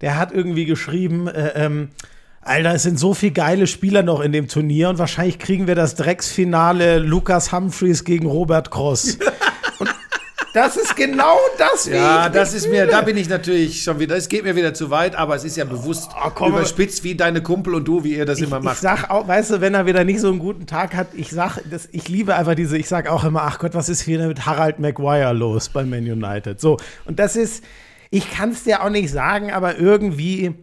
der 0.00 0.18
hat 0.18 0.32
irgendwie 0.32 0.64
geschrieben, 0.64 1.28
äh, 1.28 1.52
ähm, 1.54 1.88
Alter, 2.42 2.74
es 2.74 2.84
sind 2.84 2.98
so 2.98 3.12
viele 3.12 3.32
geile 3.32 3.66
Spieler 3.66 4.02
noch 4.02 4.20
in 4.20 4.32
dem 4.32 4.48
Turnier 4.48 4.88
und 4.88 4.98
wahrscheinlich 4.98 5.38
kriegen 5.38 5.66
wir 5.66 5.74
das 5.74 5.94
Drecksfinale 5.94 6.98
Lukas 6.98 7.52
Humphreys 7.52 8.04
gegen 8.04 8.26
Robert 8.26 8.70
Cross. 8.70 9.18
das 10.54 10.76
ist 10.76 10.96
genau 10.96 11.36
das, 11.58 11.88
wie 11.90 11.94
Ja, 11.94 12.26
ich 12.26 12.32
das 12.32 12.54
ist 12.54 12.68
mir, 12.70 12.86
da 12.86 13.02
bin 13.02 13.16
ich 13.18 13.28
natürlich 13.28 13.82
schon 13.82 13.98
wieder, 14.00 14.16
es 14.16 14.28
geht 14.28 14.44
mir 14.44 14.56
wieder 14.56 14.72
zu 14.72 14.88
weit, 14.90 15.14
aber 15.16 15.36
es 15.36 15.44
ist 15.44 15.58
ja 15.58 15.64
bewusst 15.66 16.10
Oh, 16.16 16.30
komm, 16.34 16.52
überspitzt, 16.52 17.04
wie 17.04 17.14
deine 17.14 17.42
Kumpel 17.42 17.74
und 17.74 17.86
du, 17.86 18.02
wie 18.04 18.16
ihr 18.16 18.24
das 18.24 18.38
ich, 18.38 18.44
immer 18.46 18.56
ich 18.58 18.64
macht. 18.64 18.78
sag 18.78 19.10
auch, 19.10 19.28
weißt 19.28 19.50
du, 19.50 19.60
wenn 19.60 19.74
er 19.74 19.84
wieder 19.84 20.04
nicht 20.04 20.20
so 20.20 20.28
einen 20.28 20.38
guten 20.38 20.66
Tag 20.66 20.94
hat, 20.96 21.08
ich 21.12 21.30
sag, 21.30 21.58
das, 21.70 21.88
ich 21.92 22.08
liebe 22.08 22.34
einfach 22.34 22.54
diese, 22.54 22.78
ich 22.78 22.88
sag 22.88 23.06
auch 23.08 23.22
immer, 23.24 23.42
ach 23.42 23.58
Gott, 23.58 23.74
was 23.74 23.90
ist 23.90 24.00
hier 24.00 24.26
mit 24.26 24.46
Harald 24.46 24.78
Maguire 24.80 25.34
los 25.34 25.68
bei 25.68 25.84
Man 25.84 26.10
United? 26.10 26.58
So, 26.58 26.78
und 27.04 27.18
das 27.18 27.36
ist, 27.36 27.62
ich 28.10 28.30
kann 28.30 28.50
es 28.50 28.64
dir 28.64 28.82
auch 28.82 28.90
nicht 28.90 29.10
sagen, 29.10 29.50
aber 29.52 29.78
irgendwie, 29.78 30.54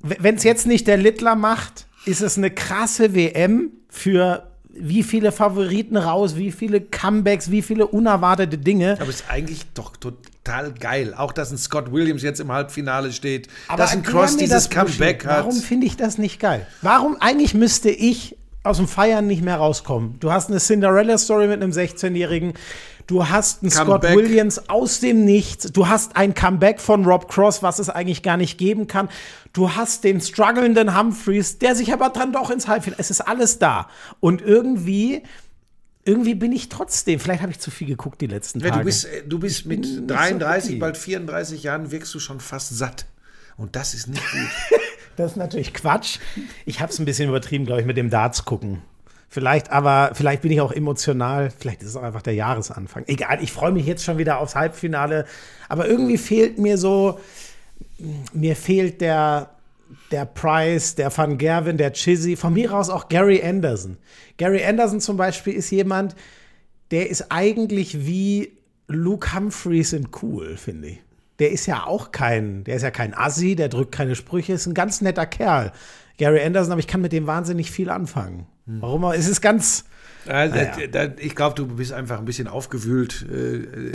wenn 0.00 0.36
es 0.36 0.44
jetzt 0.44 0.66
nicht 0.66 0.86
der 0.86 0.96
Littler 0.96 1.34
macht, 1.34 1.86
ist 2.06 2.20
es 2.20 2.38
eine 2.38 2.50
krasse 2.50 3.14
WM 3.14 3.70
für 3.88 4.48
wie 4.76 5.02
viele 5.02 5.30
Favoriten 5.32 5.96
raus, 5.96 6.36
wie 6.36 6.50
viele 6.50 6.80
Comebacks, 6.80 7.50
wie 7.50 7.62
viele 7.62 7.86
unerwartete 7.86 8.58
Dinge. 8.58 8.94
aber 9.00 9.08
es 9.08 9.20
ist 9.20 9.30
eigentlich 9.30 9.66
doch 9.72 9.96
total 9.96 10.72
geil. 10.72 11.14
Auch, 11.16 11.32
dass 11.32 11.52
ein 11.52 11.58
Scott 11.58 11.92
Williams 11.92 12.22
jetzt 12.22 12.40
im 12.40 12.50
Halbfinale 12.50 13.12
steht, 13.12 13.48
Aber 13.68 13.78
dass 13.78 13.92
ein 13.92 14.02
Cross 14.02 14.36
dieses. 14.36 14.70
Comeback 14.70 15.24
hat. 15.24 15.38
Warum 15.38 15.60
finde 15.60 15.86
ich 15.86 15.96
das 15.96 16.18
nicht 16.18 16.40
geil? 16.40 16.66
Warum 16.82 17.16
eigentlich 17.20 17.54
müsste 17.54 17.90
ich 17.90 18.36
aus 18.64 18.78
dem 18.78 18.88
Feiern 18.88 19.26
nicht 19.26 19.42
mehr 19.42 19.56
rauskommen? 19.56 20.16
Du 20.20 20.32
hast 20.32 20.50
eine 20.50 20.58
Cinderella-Story 20.58 21.46
mit 21.46 21.62
einem 21.62 21.70
16-Jährigen. 21.70 22.54
Du 23.06 23.28
hast 23.28 23.62
einen 23.62 23.70
Scott. 23.70 24.02
Williams 24.02 24.70
aus 24.70 25.00
dem 25.00 25.24
Nichts. 25.24 25.70
Du 25.72 25.88
hast 25.88 26.16
ein 26.16 26.34
Comeback 26.34 26.80
von 26.80 27.04
Rob 27.04 27.28
Cross, 27.28 27.62
was 27.62 27.78
es 27.78 27.90
eigentlich 27.90 28.22
gar 28.22 28.38
nicht 28.38 28.56
geben 28.56 28.86
kann. 28.86 29.10
Du 29.52 29.74
hast 29.74 30.04
den 30.04 30.20
strugglenden 30.20 30.98
Humphreys, 30.98 31.58
der 31.58 31.76
sich 31.76 31.92
aber 31.92 32.08
dann 32.08 32.32
doch 32.32 32.50
ins 32.50 32.66
Halbfinale. 32.66 33.00
Es 33.00 33.10
ist 33.10 33.20
alles 33.20 33.58
da. 33.58 33.88
Und 34.20 34.40
irgendwie, 34.40 35.22
irgendwie 36.04 36.34
bin 36.34 36.52
ich 36.52 36.70
trotzdem. 36.70 37.20
Vielleicht 37.20 37.42
habe 37.42 37.52
ich 37.52 37.60
zu 37.60 37.70
viel 37.70 37.86
geguckt 37.86 38.22
die 38.22 38.26
letzten 38.26 38.60
Tage. 38.60 38.78
du 38.78 38.84
bist, 38.84 39.04
äh, 39.04 39.22
du 39.26 39.38
bist 39.38 39.66
mit 39.66 39.80
nicht 39.80 39.94
so 39.94 40.06
33, 40.06 40.70
happy. 40.70 40.80
bald 40.80 40.96
34 40.96 41.62
Jahren 41.62 41.90
wirkst 41.90 42.14
du 42.14 42.18
schon 42.18 42.40
fast 42.40 42.76
satt. 42.76 43.04
Und 43.58 43.76
das 43.76 43.92
ist 43.92 44.08
nicht 44.08 44.22
gut. 44.32 44.80
Das 45.16 45.32
ist 45.32 45.36
natürlich 45.36 45.74
Quatsch. 45.74 46.18
Ich 46.66 46.80
habe 46.80 46.92
es 46.92 46.98
ein 46.98 47.04
bisschen 47.04 47.28
übertrieben, 47.28 47.66
glaube 47.66 47.80
ich, 47.80 47.86
mit 47.86 47.96
dem 47.96 48.10
Darts 48.10 48.44
gucken. 48.44 48.82
Vielleicht, 49.28 49.72
aber 49.72 50.12
vielleicht 50.14 50.42
bin 50.42 50.52
ich 50.52 50.60
auch 50.60 50.70
emotional. 50.70 51.50
Vielleicht 51.50 51.82
ist 51.82 51.88
es 51.88 51.96
auch 51.96 52.04
einfach 52.04 52.22
der 52.22 52.34
Jahresanfang. 52.34 53.04
Egal, 53.08 53.42
ich 53.42 53.50
freue 53.50 53.72
mich 53.72 53.84
jetzt 53.84 54.04
schon 54.04 54.16
wieder 54.16 54.38
aufs 54.38 54.54
Halbfinale. 54.54 55.26
Aber 55.68 55.88
irgendwie 55.88 56.18
fehlt 56.18 56.58
mir 56.58 56.78
so, 56.78 57.18
mir 58.32 58.54
fehlt 58.54 59.00
der, 59.00 59.50
der 60.12 60.24
Price, 60.24 60.94
der 60.94 61.16
Van 61.16 61.36
Gerwen, 61.36 61.78
der 61.78 61.92
Chizzy, 61.92 62.36
von 62.36 62.52
mir 62.52 62.72
aus 62.72 62.90
auch 62.90 63.08
Gary 63.08 63.42
Anderson. 63.42 63.96
Gary 64.36 64.64
Anderson 64.64 65.00
zum 65.00 65.16
Beispiel 65.16 65.54
ist 65.54 65.70
jemand, 65.70 66.14
der 66.90 67.10
ist 67.10 67.32
eigentlich 67.32 68.06
wie 68.06 68.52
Luke 68.86 69.34
Humphreys 69.34 69.94
in 69.94 70.08
cool, 70.22 70.56
finde 70.56 70.88
ich. 70.88 71.03
Der 71.38 71.50
ist 71.50 71.66
ja 71.66 71.84
auch 71.86 72.12
kein, 72.12 72.64
der 72.64 72.76
ist 72.76 72.82
ja 72.82 72.90
kein 72.90 73.14
Assi, 73.14 73.56
der 73.56 73.68
drückt 73.68 73.92
keine 73.92 74.14
Sprüche, 74.14 74.52
ist 74.52 74.66
ein 74.66 74.74
ganz 74.74 75.00
netter 75.00 75.26
Kerl. 75.26 75.72
Gary 76.16 76.40
Anderson, 76.44 76.72
aber 76.72 76.78
ich 76.78 76.86
kann 76.86 77.00
mit 77.00 77.12
dem 77.12 77.26
wahnsinnig 77.26 77.70
viel 77.70 77.90
anfangen. 77.90 78.46
Warum? 78.66 79.04
auch? 79.04 79.12
Es 79.12 79.28
ist 79.28 79.40
ganz, 79.40 79.84
Also, 80.26 80.54
Naja. 80.54 80.86
da, 80.90 81.08
ich 81.18 81.34
glaube, 81.34 81.54
du 81.54 81.66
bist 81.66 81.92
einfach 81.92 82.18
ein 82.18 82.24
bisschen 82.24 82.46
aufgewühlt. 82.48 83.26
Äh, 83.30 83.56
äh, 83.56 83.92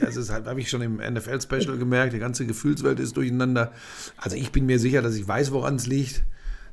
Das 0.00 0.16
ist 0.16 0.30
halt, 0.30 0.46
habe 0.46 0.60
ich 0.60 0.70
schon 0.70 0.80
im 0.80 0.96
NFL-Special 0.98 1.76
gemerkt. 1.76 2.12
Die 2.14 2.18
ganze 2.18 2.46
Gefühlswelt 2.46 3.00
ist 3.00 3.16
durcheinander. 3.16 3.72
Also 4.16 4.36
ich 4.36 4.52
bin 4.52 4.64
mir 4.66 4.78
sicher, 4.78 5.02
dass 5.02 5.16
ich 5.16 5.26
weiß, 5.26 5.52
woran 5.52 5.76
es 5.76 5.86
liegt. 5.86 6.24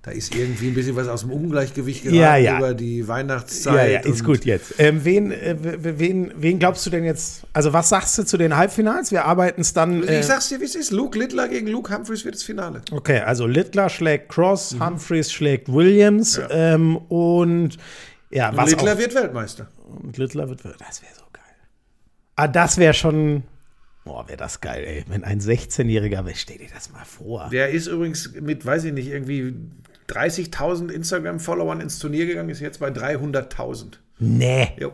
Da 0.06 0.12
ist 0.12 0.36
irgendwie 0.36 0.68
ein 0.68 0.74
bisschen 0.74 0.98
was 0.98 1.08
aus 1.08 1.22
dem 1.22 1.32
Ungleichgewicht 1.32 2.04
geraten 2.04 2.20
Ja, 2.20 2.36
ja. 2.36 2.58
über 2.58 2.74
die 2.74 3.08
Weihnachtszeit. 3.08 3.74
Ja, 3.74 3.86
ja, 3.86 4.00
ist 4.02 4.26
gut 4.26 4.44
jetzt. 4.44 4.76
Ähm, 4.78 5.06
wen, 5.06 5.32
äh, 5.32 5.56
wen, 5.98 6.34
wen 6.36 6.60
glaubst 6.60 6.86
du 6.86 6.90
denn 6.90 7.06
jetzt? 7.06 7.44
Also, 7.54 7.72
was 7.72 7.88
sagst 7.88 8.18
du 8.18 8.24
zu 8.26 8.36
den 8.36 8.58
Halbfinals? 8.58 9.12
Wir 9.14 9.24
arbeiten 9.24 9.62
es 9.62 9.72
dann. 9.72 10.04
Äh, 10.06 10.20
Ich 10.20 10.26
sag's 10.26 10.50
dir, 10.50 10.60
wie 10.60 10.66
es 10.66 10.76
ist. 10.76 10.92
Luke 10.92 11.18
Littler 11.18 11.48
gegen 11.48 11.68
Luke 11.68 11.96
Humphreys 11.96 12.26
wird 12.26 12.36
das 12.36 12.44
Finale. 12.44 12.82
okay, 12.92 13.20
also 13.22 13.48
Littler 13.48 13.88
schlägt 13.88 14.28
Cross, 14.28 14.76
Humphreys 14.78 15.32
schlägt 15.32 15.72
Williams 15.72 16.38
ähm, 16.50 16.98
und 16.98 17.78
ja, 18.30 18.52
was 18.58 18.72
Littler 18.72 18.94
auch, 18.96 18.98
wird 18.98 19.16
Weltmeister. 19.16 19.68
und 20.02 20.18
Littler 20.18 20.50
wird. 20.50 20.66
Das 20.66 21.02
wäre 21.02 21.14
so 21.16 21.24
geil. 21.32 21.44
Ah, 22.36 22.50
das 22.50 22.78
wäre 22.78 22.94
schon. 22.94 23.44
Boah, 24.04 24.28
wäre 24.28 24.38
das 24.38 24.60
geil, 24.60 24.84
ey. 24.86 25.06
Wenn 25.08 25.24
ein 25.24 25.40
16-Jähriger, 25.40 26.26
stell 26.36 26.58
dir 26.58 26.68
das 26.74 26.92
mal 26.92 27.06
vor. 27.06 27.48
Der 27.54 27.70
ist 27.70 27.88
übrigens 27.88 28.34
mit, 28.42 28.66
weiß 28.66 28.84
ich 28.84 28.92
nicht, 28.92 29.08
irgendwie 29.08 29.56
30.000 30.10 30.90
Instagram-Followern 30.90 31.82
ins 31.82 32.00
Turnier 32.00 32.26
gegangen, 32.26 32.50
ist 32.50 32.60
jetzt 32.60 32.80
bei 32.80 32.90
300.000. 32.90 33.94
Nee. 34.20 34.70
Jo. 34.80 34.94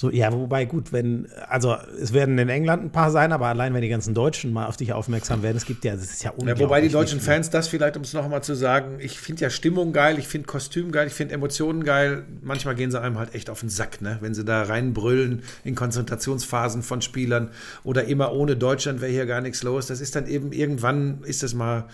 So, 0.00 0.10
ja, 0.10 0.32
wobei 0.32 0.64
gut, 0.64 0.92
wenn, 0.92 1.26
also 1.48 1.76
es 2.00 2.12
werden 2.12 2.38
in 2.38 2.48
England 2.48 2.84
ein 2.84 2.92
paar 2.92 3.10
sein, 3.10 3.32
aber 3.32 3.46
allein 3.48 3.74
wenn 3.74 3.82
die 3.82 3.88
ganzen 3.88 4.14
Deutschen 4.14 4.52
mal 4.52 4.66
auf 4.66 4.76
dich 4.76 4.92
aufmerksam 4.92 5.42
werden, 5.42 5.56
es 5.56 5.64
gibt 5.64 5.84
ja, 5.84 5.96
das 5.96 6.04
ist 6.04 6.22
ja 6.22 6.30
Ja, 6.30 6.36
unglaublich. 6.36 6.64
wobei 6.64 6.80
die 6.80 6.88
deutschen 6.88 7.18
Fans 7.20 7.50
das 7.50 7.66
vielleicht, 7.66 7.96
um 7.96 8.04
es 8.04 8.12
nochmal 8.12 8.40
zu 8.44 8.54
sagen, 8.54 8.98
ich 9.00 9.18
finde 9.18 9.42
ja 9.42 9.50
Stimmung 9.50 9.92
geil, 9.92 10.16
ich 10.20 10.28
finde 10.28 10.46
Kostüm 10.46 10.92
geil, 10.92 11.08
ich 11.08 11.14
finde 11.14 11.34
Emotionen 11.34 11.82
geil. 11.82 12.22
Manchmal 12.42 12.76
gehen 12.76 12.92
sie 12.92 13.00
einem 13.00 13.18
halt 13.18 13.34
echt 13.34 13.50
auf 13.50 13.58
den 13.58 13.70
Sack, 13.70 14.00
ne? 14.00 14.18
wenn 14.20 14.34
sie 14.34 14.44
da 14.44 14.62
reinbrüllen 14.62 15.42
in 15.64 15.74
Konzentrationsphasen 15.74 16.84
von 16.84 17.02
Spielern 17.02 17.50
oder 17.82 18.04
immer 18.04 18.32
ohne 18.32 18.54
Deutschland 18.54 19.00
wäre 19.00 19.10
hier 19.10 19.26
gar 19.26 19.40
nichts 19.40 19.64
los. 19.64 19.88
Das 19.88 20.00
ist 20.00 20.14
dann 20.14 20.28
eben 20.28 20.52
irgendwann, 20.52 21.24
ist 21.24 21.42
das 21.42 21.54
mal 21.54 21.86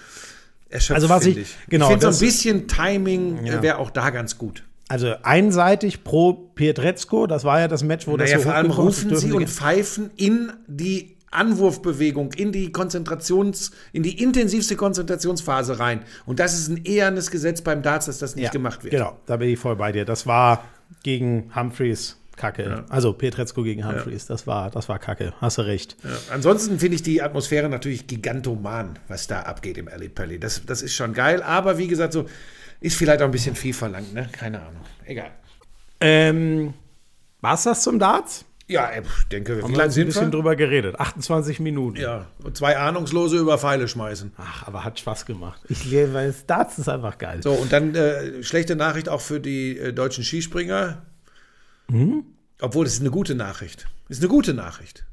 erschöpft, 0.75 0.97
Also 0.97 1.09
was 1.09 1.25
find 1.25 1.39
ich- 1.39 1.55
genau, 1.69 1.87
ich 1.87 1.91
finde 1.93 2.03
so 2.07 2.09
das- 2.11 2.21
ein 2.21 2.27
bisschen 2.27 2.69
Timing 2.69 3.47
Ja. 3.47 3.55
äh, 3.59 3.63
wäre 3.63 3.79
auch 3.79 3.91
da 3.91 4.11
ganz 4.11 4.37
gut. 4.39 4.65
Also 4.89 5.15
einseitig 5.23 6.05
pro 6.05 6.35
Pietrezco, 6.35 7.27
das 7.27 7.45
war 7.45 7.61
ja 7.61 7.69
das 7.69 7.83
Match, 7.83 8.07
wo 8.07 8.17
das 8.19 8.29
Naja, 8.31 8.39
so 8.39 8.45
vor 8.45 8.55
allem 8.55 8.71
rufen 8.71 9.17
sie 9.17 9.33
und 9.33 9.49
pfeifen 9.49 10.11
in 10.17 10.53
die 10.67 11.17
Anwurfbewegung, 11.31 12.33
in 12.35 12.53
die 12.53 12.71
Konzentrations, 12.71 13.73
in 13.93 14.03
die 14.03 14.23
intensivste 14.23 14.77
Konzentrationsphase 14.77 15.79
rein. 15.81 16.01
Und 16.27 16.39
das 16.39 16.55
ist 16.55 16.69
ein 16.69 16.85
ehernes 16.85 17.31
Gesetz 17.31 17.61
beim 17.61 17.83
Darts, 17.83 18.07
dass 18.07 18.19
das 18.19 18.37
nicht 18.37 18.45
ja, 18.45 18.51
gemacht 18.51 18.85
wird. 18.85 18.93
Genau, 18.93 19.17
da 19.27 19.37
bin 19.37 19.49
ich 19.49 19.59
voll 19.59 19.75
bei 19.77 19.91
dir. 19.91 20.05
Das 20.05 20.27
war 20.27 20.65
gegen 21.03 21.51
Humphreys 21.57 22.17
Kacke. 22.37 22.85
Also 22.89 23.13
Pietrezco 23.13 23.63
gegen 23.63 23.87
Humphreys, 23.87 24.27
das 24.27 24.47
war, 24.47 24.71
das 24.71 24.89
war 24.89 24.99
Kacke. 24.99 25.33
Hast 25.41 25.59
du 25.59 25.63
recht. 25.63 25.97
Ja. 26.03 26.11
Ansonsten 26.33 26.79
finde 26.79 26.97
ich 26.97 27.03
die 27.03 27.23
Atmosphäre 27.23 27.69
natürlich 27.69 28.07
gigantoman, 28.07 28.99
was 29.09 29.27
da 29.27 29.43
abgeht 29.43 29.79
im 29.79 29.89
Ali 29.89 30.09
Pally. 30.09 30.39
Das, 30.39 30.65
das 30.67 30.83
ist 30.83 30.95
schon 30.95 31.13
geil, 31.15 31.43
aber 31.43 31.79
wie 31.79 31.89
gesagt, 31.89 32.13
so 32.13 32.27
ist 32.81 32.97
vielleicht 32.97 33.21
auch 33.23 33.27
ein 33.27 33.31
bisschen 33.31 33.55
viel 33.57 33.75
verlangt, 33.75 34.13
ne? 34.13 34.29
Keine 34.33 34.61
Ahnung. 34.61 34.83
Egal. 35.07 35.31
Ähm, 36.01 36.75
war's 37.41 37.65
das 37.65 37.83
zum 37.83 37.99
Darts? 37.99 38.45
Ja, 38.67 38.91
ich 38.93 39.29
denke, 39.29 39.59
wie 39.59 39.63
Haben 39.63 39.77
wir 39.77 39.85
uns 39.85 39.99
ein 39.99 40.07
bisschen 40.07 40.27
wir? 40.27 40.31
drüber 40.31 40.57
geredet. 40.57 40.99
28 40.99 41.61
Minuten. 41.61 41.99
Ja, 41.99 42.27
und 42.43 42.57
zwei 42.57 42.79
Ahnungslose 42.79 43.37
über 43.37 43.59
Pfeile 43.59 43.89
schmeißen. 43.89 44.33
Ach, 44.39 44.67
aber 44.67 44.85
hat 44.85 44.99
Spaß 44.99 45.27
gemacht. 45.27 45.61
Ich 45.69 45.85
liebe, 45.85 46.15
weil 46.15 46.35
Darts 46.47 46.79
ist 46.79 46.89
einfach 46.89 47.19
geil. 47.19 47.43
So, 47.43 47.53
und 47.53 47.73
dann 47.73 47.95
äh, 47.95 48.43
schlechte 48.43 48.75
Nachricht 48.75 49.11
auch 49.11 49.21
für 49.21 49.39
die 49.39 49.79
äh, 49.79 49.93
deutschen 49.93 50.25
Skispringer. 50.25 51.03
Mhm. 51.89 52.25
Obwohl, 52.61 52.87
es 52.87 52.95
ist 52.95 53.01
eine 53.01 53.11
gute 53.11 53.35
Nachricht. 53.35 53.87
Ist 54.09 54.21
eine 54.21 54.29
gute 54.29 54.55
Nachricht. 54.55 55.05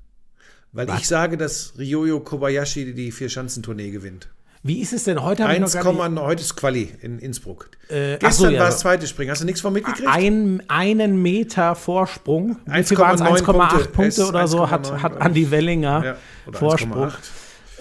Weil 0.74 0.90
ich 0.98 1.08
sage, 1.08 1.38
dass 1.38 1.74
Ryoyo 1.78 2.22
Kobayashi 2.22 2.94
die, 2.94 3.12
Vier-Schanzentournee 3.12 3.92
gewinnt. 3.92 4.30
Wie 4.64 4.80
ist 4.80 4.94
es 4.94 5.06
denn 5.06 5.22
heute? 5.24 5.44
hab 5.44 5.52
ich 5.54 5.60
noch 5.60 5.66
1, 5.74 5.84
gar 5.84 6.10
nicht- 6.10 6.22
heute 6.22 6.42
ist 6.44 6.56
Quali 6.56 6.94
in 7.02 7.18
Innsbruck. 7.20 7.72
Äh, 7.90 8.18
Gestern 8.20 8.32
so, 8.32 8.50
ja, 8.50 8.60
war 8.60 8.68
das 8.68 8.80
zweite 8.80 9.08
Springen. 9.08 9.32
Hast 9.32 9.42
du 9.42 9.46
nichts 9.46 9.60
von 9.60 9.74
mitgekriegt? 9.74 10.08
Ein, 10.08 10.62
einen 10.70 11.20
Meter 11.22 11.76
Vorsprung. 11.76 12.58
Wie 12.68 12.84
viel 12.84 12.98
waren 13.00 13.16
es? 13.16 13.22
1,9 13.22 13.42
1,8 13.42 13.44
Punkte. 13.44 13.90
Punkte, 13.90 14.28
oder 14.28 14.48
so 14.48 14.64
1,9, 14.64 14.70
hat, 14.70 15.04
hat 15.04 15.22
Andi 15.22 15.50
Wellinger 15.50 16.04
Ja, 16.06 16.16
Vorsprung. 16.54 17.06
1,8. 17.10 17.18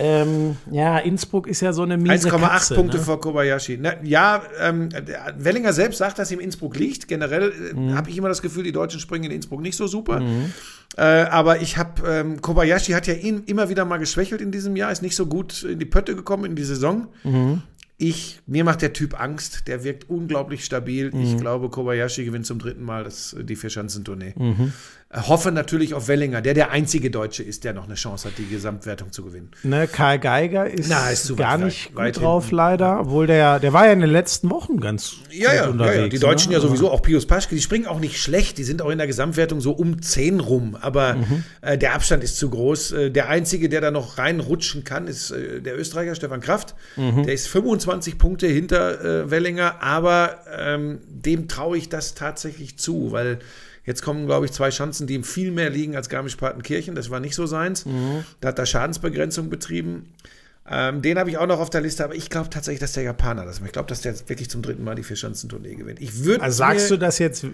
Ähm, 0.03 0.57
ja, 0.71 0.99
Innsbruck 0.99 1.47
ist 1.47 1.61
ja 1.61 1.73
so 1.75 1.83
eine 1.83 1.99
miese 1.99 2.31
1,8 2.31 2.41
Katze, 2.41 2.75
Punkte 2.75 2.97
ne? 2.97 3.03
vor 3.03 3.21
Kobayashi. 3.21 3.79
Na, 3.81 4.03
ja, 4.03 4.43
ähm, 4.59 4.89
Wellinger 5.37 5.73
selbst 5.75 5.99
sagt, 5.99 6.19
dass 6.19 6.31
ihm 6.33 6.41
Innsbruck 6.41 6.77
liegt. 6.77 7.07
Generell 7.07 7.53
äh, 7.53 7.75
Mhm. 7.75 7.95
habe 7.95 8.09
ich 8.09 8.17
immer 8.17 8.29
das 8.29 8.41
Gefühl, 8.41 8.65
die 8.65 8.73
Deutschen 8.73 8.99
springen 9.01 9.25
in 9.25 9.31
Innsbruck 9.33 9.61
nicht 9.61 9.77
so 9.77 9.87
super. 9.87 10.23
Äh, 10.97 11.03
aber 11.03 11.61
ich 11.61 11.77
habe, 11.77 12.03
ähm, 12.09 12.41
Kobayashi 12.41 12.93
hat 12.93 13.07
ja 13.07 13.15
ihn 13.15 13.43
immer 13.47 13.69
wieder 13.69 13.85
mal 13.85 13.99
geschwächelt 13.99 14.41
in 14.41 14.51
diesem 14.51 14.75
Jahr, 14.75 14.91
ist 14.91 15.03
nicht 15.03 15.15
so 15.17 15.27
gut 15.27 15.63
in 15.63 15.79
die 15.79 15.85
Pötte 15.85 16.17
gekommen 16.17 16.47
in 16.47 16.57
die 16.57 16.65
Saison. 16.65 17.09
Mhm. 17.23 17.63
Ich, 18.03 18.41
mir 18.47 18.65
macht 18.65 18.81
der 18.81 18.95
Typ 18.95 19.21
Angst, 19.21 19.69
der 19.69 19.85
wirkt 19.85 20.09
unglaublich 20.09 20.65
stabil. 20.65 21.11
Ich 21.23 21.37
glaube, 21.37 21.69
Kobayashi 21.69 22.25
gewinnt 22.25 22.47
zum 22.47 22.59
dritten 22.59 22.83
Mal 22.83 23.05
das, 23.05 23.37
die 23.39 23.57
Vierschanzentournee. 23.57 24.31
Äh, 24.39 24.55
Hoffe 25.13 25.51
natürlich 25.51 25.93
auf 25.95 26.07
Wellinger, 26.07 26.41
der 26.41 26.55
der 26.55 26.71
einzige 26.71 27.11
Deutsche 27.11 27.43
ist, 27.43 27.65
der 27.65 27.73
noch 27.73 27.87
eine 27.87 27.95
Chance 27.97 28.29
hat, 28.29 28.39
die 28.39 28.47
Gesamtwertung 28.47 29.11
zu 29.11 29.25
gewinnen. 29.25 29.51
Ne, 29.65 29.89
Karl 29.89 30.21
Geiger 30.21 30.71
ist, 30.71 30.89
Na, 30.89 31.11
ist 31.11 31.25
zu 31.25 31.35
gar 31.35 31.55
weit- 31.59 31.65
nicht 31.65 31.97
weit 31.97 32.15
gut 32.15 32.23
drauf, 32.23 32.43
hinten. 32.45 32.55
leider. 32.57 33.01
Obwohl 33.01 33.27
der, 33.27 33.59
der 33.59 33.73
war 33.73 33.87
ja 33.87 33.93
in 33.93 33.99
den 34.03 34.11
letzten 34.11 34.49
Wochen 34.51 34.79
ganz 34.79 35.17
Ja, 35.33 35.49
gut 35.49 35.57
ja, 35.57 35.65
ja, 35.65 35.69
unterwegs. 35.69 35.97
ja, 35.99 36.09
die 36.11 36.19
Deutschen 36.21 36.51
ne? 36.51 36.59
ja 36.59 36.61
sowieso, 36.61 36.93
auch 36.93 37.03
Pius 37.03 37.27
Paschke, 37.27 37.57
die 37.57 37.61
springen 37.61 37.89
auch 37.89 37.99
nicht 37.99 38.19
schlecht, 38.23 38.57
die 38.59 38.63
sind 38.63 38.83
auch 38.83 38.91
in 38.91 38.99
der 38.99 39.09
Gesamtwertung 39.09 39.61
so 39.61 39.73
um 39.73 40.01
10 40.01 40.39
rum, 40.39 40.77
aber 40.81 41.15
Mhm. 41.15 41.43
äh, 41.63 41.77
der 41.77 41.95
Abstand 41.95 42.23
ist 42.23 42.37
zu 42.37 42.49
groß. 42.49 42.93
Äh, 42.93 43.11
der 43.11 43.29
Einzige, 43.29 43.69
der 43.69 43.81
da 43.81 43.91
noch 43.91 44.17
reinrutschen 44.17 44.85
kann, 44.85 45.09
ist 45.09 45.33
äh, 45.33 45.61
der 45.61 45.77
Österreicher 45.77 46.15
Stefan 46.15 46.41
Kraft. 46.41 46.77
Mhm. 46.95 47.25
Der 47.25 47.35
ist 47.35 47.49
25 47.49 48.17
Punkte 48.17 48.47
hinter 48.47 49.05
äh, 49.25 49.31
Wellinger, 49.33 49.83
aber 49.83 50.37
ähm, 50.57 51.01
dem 51.09 51.49
traue 51.49 51.77
ich 51.79 51.89
das 51.89 52.15
tatsächlich 52.15 52.79
zu, 52.79 53.11
weil 53.11 53.41
jetzt 53.87 54.03
kommen, 54.03 54.27
glaube 54.27 54.45
ich, 54.45 54.53
zwei 54.53 54.69
Chancen, 54.69 55.00
die 55.07 55.15
ihm 55.15 55.25
viel 55.25 55.51
mehr 55.51 55.71
liegen 55.71 55.97
als 55.97 56.09
Garmisch-Partenkirchen. 56.09 56.95
Das 56.95 57.11
war 57.11 57.21
nicht 57.21 57.35
so 57.35 57.47
seins. 57.47 57.87
Mhm. 57.87 58.25
Da 58.41 58.49
hat 58.49 58.59
er 58.59 58.67
Schadensbegrenzung 58.67 59.51
betrieben. 59.51 60.07
Ähm, 60.73 61.03
den 61.03 61.19
habe 61.19 61.29
ich 61.31 61.37
auch 61.37 61.49
noch 61.49 61.59
auf 61.59 61.71
der 61.71 61.81
Liste, 61.81 62.05
aber 62.05 62.15
ich 62.15 62.31
glaube 62.31 62.49
tatsächlich, 62.49 62.79
dass 62.79 62.93
der 62.93 63.03
Japaner 63.03 63.45
das 63.45 63.59
macht. 63.59 63.71
Ich 63.71 63.73
glaube, 63.73 63.89
dass 63.89 64.03
der 64.03 64.15
wirklich 64.29 64.49
zum 64.51 64.63
dritten 64.63 64.85
Mal 64.85 64.95
die 64.95 65.03
Vierschanzentournee 65.03 65.75
gewinnt. 65.75 66.01
Ich 66.01 66.23
würde 66.25 66.43
Also 66.43 66.59
sagst 66.59 66.91
du 66.93 66.97
das 66.97 67.19
jetzt, 67.19 67.43
äh, 67.43 67.49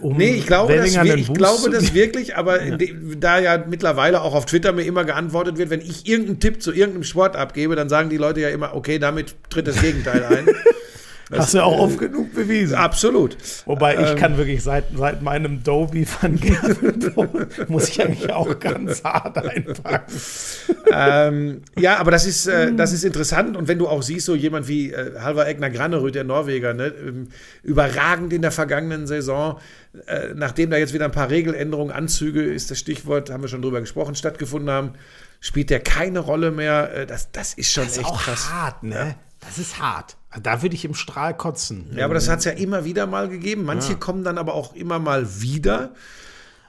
um 0.00 0.16
Nee, 0.16 0.34
ich 0.34 0.46
glaube, 0.46 0.76
das, 0.76 0.94
ich 0.94 1.32
glaube 1.32 1.70
das 1.70 1.94
wirklich, 1.94 2.36
aber 2.36 2.58
de, 2.58 2.94
da 3.18 3.40
ja 3.40 3.64
mittlerweile 3.68 4.20
auch 4.20 4.34
auf 4.34 4.46
Twitter 4.46 4.72
mir 4.72 4.84
immer 4.84 5.04
geantwortet 5.04 5.58
wird, 5.58 5.70
wenn 5.70 5.80
ich 5.80 6.06
irgendeinen 6.06 6.38
Tipp 6.38 6.62
zu 6.62 6.72
irgendeinem 6.72 7.02
Sport 7.02 7.34
abgebe, 7.34 7.74
dann 7.74 7.88
sagen 7.88 8.08
die 8.08 8.18
Leute 8.18 8.40
ja 8.40 8.50
immer, 8.50 8.74
okay, 8.76 9.00
damit 9.00 9.34
tritt 9.48 9.66
das 9.66 9.80
Gegenteil 9.80 10.24
ein. 10.24 10.46
Hast 11.32 11.54
du 11.54 11.62
auch 11.62 11.78
oft 11.78 11.98
genug 11.98 12.34
bewiesen. 12.34 12.74
Absolut. 12.74 13.36
Wobei 13.66 13.94
ich 13.94 14.10
Ähm, 14.10 14.16
kann 14.16 14.36
wirklich 14.36 14.62
seit, 14.62 14.84
seit 14.96 15.22
meinem 15.22 15.62
Doby 15.62 16.06
Gerven 16.22 17.12
muss 17.68 17.88
ich 17.88 18.02
eigentlich 18.02 18.32
auch 18.32 18.58
ganz 18.58 19.04
hart 19.04 19.38
einpacken. 19.38 20.12
ähm, 20.92 21.62
ja, 21.78 21.98
aber 21.98 22.10
das 22.10 22.26
ist, 22.26 22.46
äh, 22.46 22.74
das 22.74 22.92
ist 22.92 23.04
interessant. 23.04 23.56
Und 23.56 23.68
wenn 23.68 23.78
du 23.78 23.88
auch 23.88 24.02
siehst, 24.02 24.26
so 24.26 24.34
jemand 24.34 24.66
wie 24.68 24.92
äh, 24.92 25.20
Halvar 25.20 25.46
Egner 25.48 25.70
Granerud, 25.70 26.14
der 26.14 26.24
Norweger, 26.24 26.74
ne, 26.74 26.86
ähm, 26.86 27.28
überragend 27.62 28.32
in 28.32 28.42
der 28.42 28.50
vergangenen 28.50 29.06
Saison, 29.06 29.58
äh, 30.06 30.34
nachdem 30.34 30.70
da 30.70 30.76
jetzt 30.78 30.94
wieder 30.94 31.04
ein 31.04 31.12
paar 31.12 31.30
Regeländerungen, 31.30 31.92
Anzüge 31.94 32.42
ist 32.42 32.70
das 32.70 32.78
Stichwort, 32.78 33.30
haben 33.30 33.42
wir 33.42 33.48
schon 33.48 33.62
drüber 33.62 33.80
gesprochen, 33.80 34.14
stattgefunden 34.14 34.70
haben, 34.70 34.92
spielt 35.40 35.70
der 35.70 35.80
keine 35.80 36.18
Rolle 36.18 36.50
mehr. 36.50 36.92
Äh, 36.94 37.06
das, 37.06 37.30
das 37.32 37.54
ist 37.54 37.72
schon 37.72 37.84
Das 37.84 37.92
ist 37.92 37.98
echt 37.98 38.06
auch 38.08 38.20
krass. 38.22 38.50
hart, 38.52 38.82
ne? 38.82 39.14
Das 39.40 39.58
ist 39.58 39.80
hart. 39.80 40.16
Da 40.42 40.62
würde 40.62 40.74
ich 40.74 40.84
im 40.84 40.94
Strahl 40.94 41.36
kotzen. 41.36 41.90
Ja, 41.96 42.04
aber 42.04 42.14
das 42.14 42.28
hat 42.28 42.40
es 42.40 42.44
ja 42.44 42.52
immer 42.52 42.84
wieder 42.84 43.06
mal 43.06 43.28
gegeben. 43.28 43.64
Manche 43.64 43.96
kommen 43.96 44.22
dann 44.22 44.38
aber 44.38 44.54
auch 44.54 44.74
immer 44.74 44.98
mal 44.98 45.40
wieder. 45.40 45.92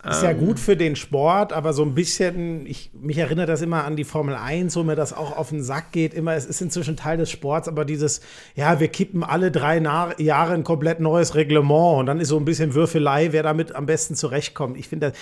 Ist 0.10 0.24
ja 0.24 0.34
gut 0.34 0.60
für 0.60 0.76
den 0.76 0.96
Sport, 0.96 1.54
aber 1.54 1.74
so 1.74 1.84
ein 1.84 1.94
bisschen, 1.94 2.66
ich, 2.66 2.90
mich 3.00 3.20
erinnert 3.20 3.50
das 3.50 3.62
immer 3.62 3.84
an 3.84 3.96
die 3.96 4.04
Formel 4.04 4.34
1, 4.34 4.76
wo 4.76 4.82
mir 4.82 4.96
das 4.96 5.14
auch 5.14 5.38
auf 5.38 5.50
den 5.50 5.62
Sack 5.62 5.92
geht. 5.92 6.16
Immer, 6.16 6.34
es 6.34 6.46
ist 6.46 6.60
inzwischen 6.60 6.98
Teil 6.98 7.18
des 7.18 7.30
Sports, 7.30 7.68
aber 7.68 7.86
dieses, 7.86 8.22
ja, 8.56 8.80
wir 8.80 8.88
kippen 8.88 9.24
alle 9.24 9.52
drei 9.52 9.80
Na 9.80 10.20
Jahre 10.20 10.54
ein 10.54 10.64
komplett 10.64 11.02
neues 11.02 11.36
Reglement 11.36 12.00
und 12.00 12.06
dann 12.08 12.20
ist 12.20 12.30
so 12.30 12.38
ein 12.38 12.46
bisschen 12.46 12.74
Würfelei, 12.74 13.32
wer 13.32 13.44
damit 13.44 13.76
am 13.76 13.86
besten 13.86 14.16
zurechtkommt. 14.16 14.76
Ich 14.76 14.88
finde, 14.88 15.12
das, 15.12 15.20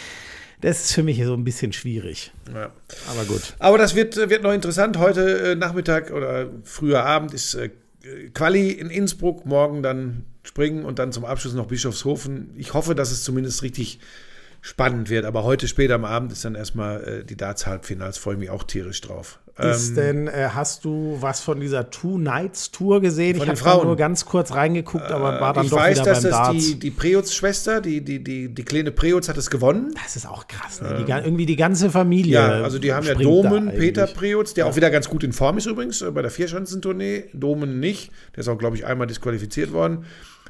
das 0.62 0.86
ist 0.86 0.94
für 0.94 1.04
mich 1.04 1.24
so 1.24 1.34
ein 1.34 1.44
bisschen 1.44 1.74
schwierig. 1.74 2.32
Ja. 2.54 2.72
Aber 3.10 3.26
gut. 3.26 3.56
Aber 3.60 3.78
das 3.78 3.96
wird, 3.96 4.18
wird 4.18 4.44
noch 4.44 4.54
interessant. 4.54 4.98
Heute 4.98 5.52
äh, 5.52 5.56
Nachmittag 5.56 6.12
oder 6.12 6.50
früher 6.64 7.06
Abend 7.06 7.34
ist 7.34 7.56
äh, 7.56 7.70
Quali 8.34 8.72
in 8.72 8.90
Innsbruck, 8.90 9.46
morgen 9.46 9.84
dann 9.84 10.26
springen 10.44 10.86
und 10.86 11.00
dann 11.00 11.12
zum 11.12 11.26
Abschluss 11.26 11.54
noch 11.54 11.68
Bischofshofen. 11.68 12.52
Ich 12.58 12.74
hoffe, 12.74 12.96
dass 12.96 13.12
es 13.12 13.24
zumindest 13.24 13.62
richtig 13.62 14.00
spannend 14.62 15.10
wird. 15.10 15.26
Aber 15.26 15.44
heute 15.44 15.68
spät 15.68 15.92
am 15.92 16.06
Abend 16.06 16.32
ist 16.32 16.44
dann 16.44 16.56
erstmal 16.56 17.04
äh, 17.04 17.24
die 17.24 17.38
Darts-Halbfinals, 17.38 18.18
freue 18.18 18.36
ich 18.36 18.40
mich 18.40 18.50
auch 18.50 18.64
tierisch 18.64 19.00
drauf. 19.02 19.40
Ist 19.62 19.90
Ähm, 19.90 19.96
denn, 19.96 20.28
äh, 20.28 20.50
hast 20.54 20.86
du 20.86 21.18
was 21.20 21.42
von 21.42 21.60
dieser 21.60 21.90
Two 21.90 22.18
Nights 22.18 22.72
Tour 22.72 23.02
gesehen? 23.02 23.38
Von 23.38 23.52
ich 23.52 23.66
habe 23.66 23.86
nur 23.86 23.98
ganz 23.98 24.24
kurz 24.26 24.54
reingeguckt, 24.54 25.12
aber 25.12 25.42
war 25.42 25.54
dann 25.54 25.66
ich 25.66 25.70
doch 25.72 25.78
weiß, 25.78 26.00
wieder 26.00 26.06
dass 26.06 26.22
beim 26.24 26.32
das 26.32 26.40
Darts. 26.40 26.66
die, 26.66 26.80
die 26.80 26.92
Preutz-Schwester, 26.92 27.82
die, 27.82 28.02
die, 28.02 28.24
die, 28.24 28.48
die 28.54 28.64
kleine 28.64 28.92
Preutz 28.92 29.28
hat 29.28 29.38
es 29.38 29.50
gewonnen. 29.50 29.94
das 30.02 30.16
ist 30.16 30.26
auch 30.28 30.48
krass, 30.48 30.82
ne? 30.82 30.96
die, 31.00 31.06
ga- 31.06 31.20
irgendwie 31.22 31.46
die 31.46 31.56
ganze 31.58 31.90
Familie. 31.90 32.34
Ja, 32.36 32.48
also 32.64 32.80
die 32.80 32.94
haben 32.94 33.06
ja 33.06 33.16
Domen. 33.16 33.70
Peter 33.70 34.08
Preutz, 34.08 34.54
der 34.54 34.66
auch 34.68 34.76
wieder 34.76 34.90
ganz 34.90 35.10
gut 35.10 35.24
in 35.24 35.34
Form 35.34 35.58
ist 35.58 35.66
übrigens 35.66 36.02
äh, 36.02 36.10
bei 36.12 36.22
der 36.22 36.32
Vierschanzentournee. 36.32 37.26
Domen 37.34 37.80
nicht. 37.80 38.12
Der 38.36 38.42
ist 38.42 38.48
auch, 38.48 38.58
glaube 38.58 38.76
ich, 38.78 38.86
einmal 38.86 39.08
disqualifiziert 39.08 39.74
worden. 39.74 40.06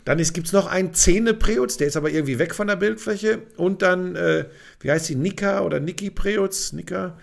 Dann 0.05 0.18
gibt 0.18 0.47
es 0.47 0.53
noch 0.53 0.68
einen 0.68 0.93
Zähne 0.93 1.34
Preutz, 1.34 1.78
der 1.78 1.88
ist 1.88 1.97
aber 1.97 2.10
irgendwie 2.10 2.39
weg 2.39 2.55
von 2.55 2.68
der 2.68 2.76
Bildfläche. 2.78 3.39
Und 3.57 3.82
dann, 3.82 4.16
äh, 4.16 4.45
wie 4.80 4.91
heißt 4.91 5.10
die, 5.10 5.16
Nika 5.16 5.62
oder 5.62 5.80
Niki 5.80 6.10
Preutz? 6.10 6.72
Nika? 6.74 7.18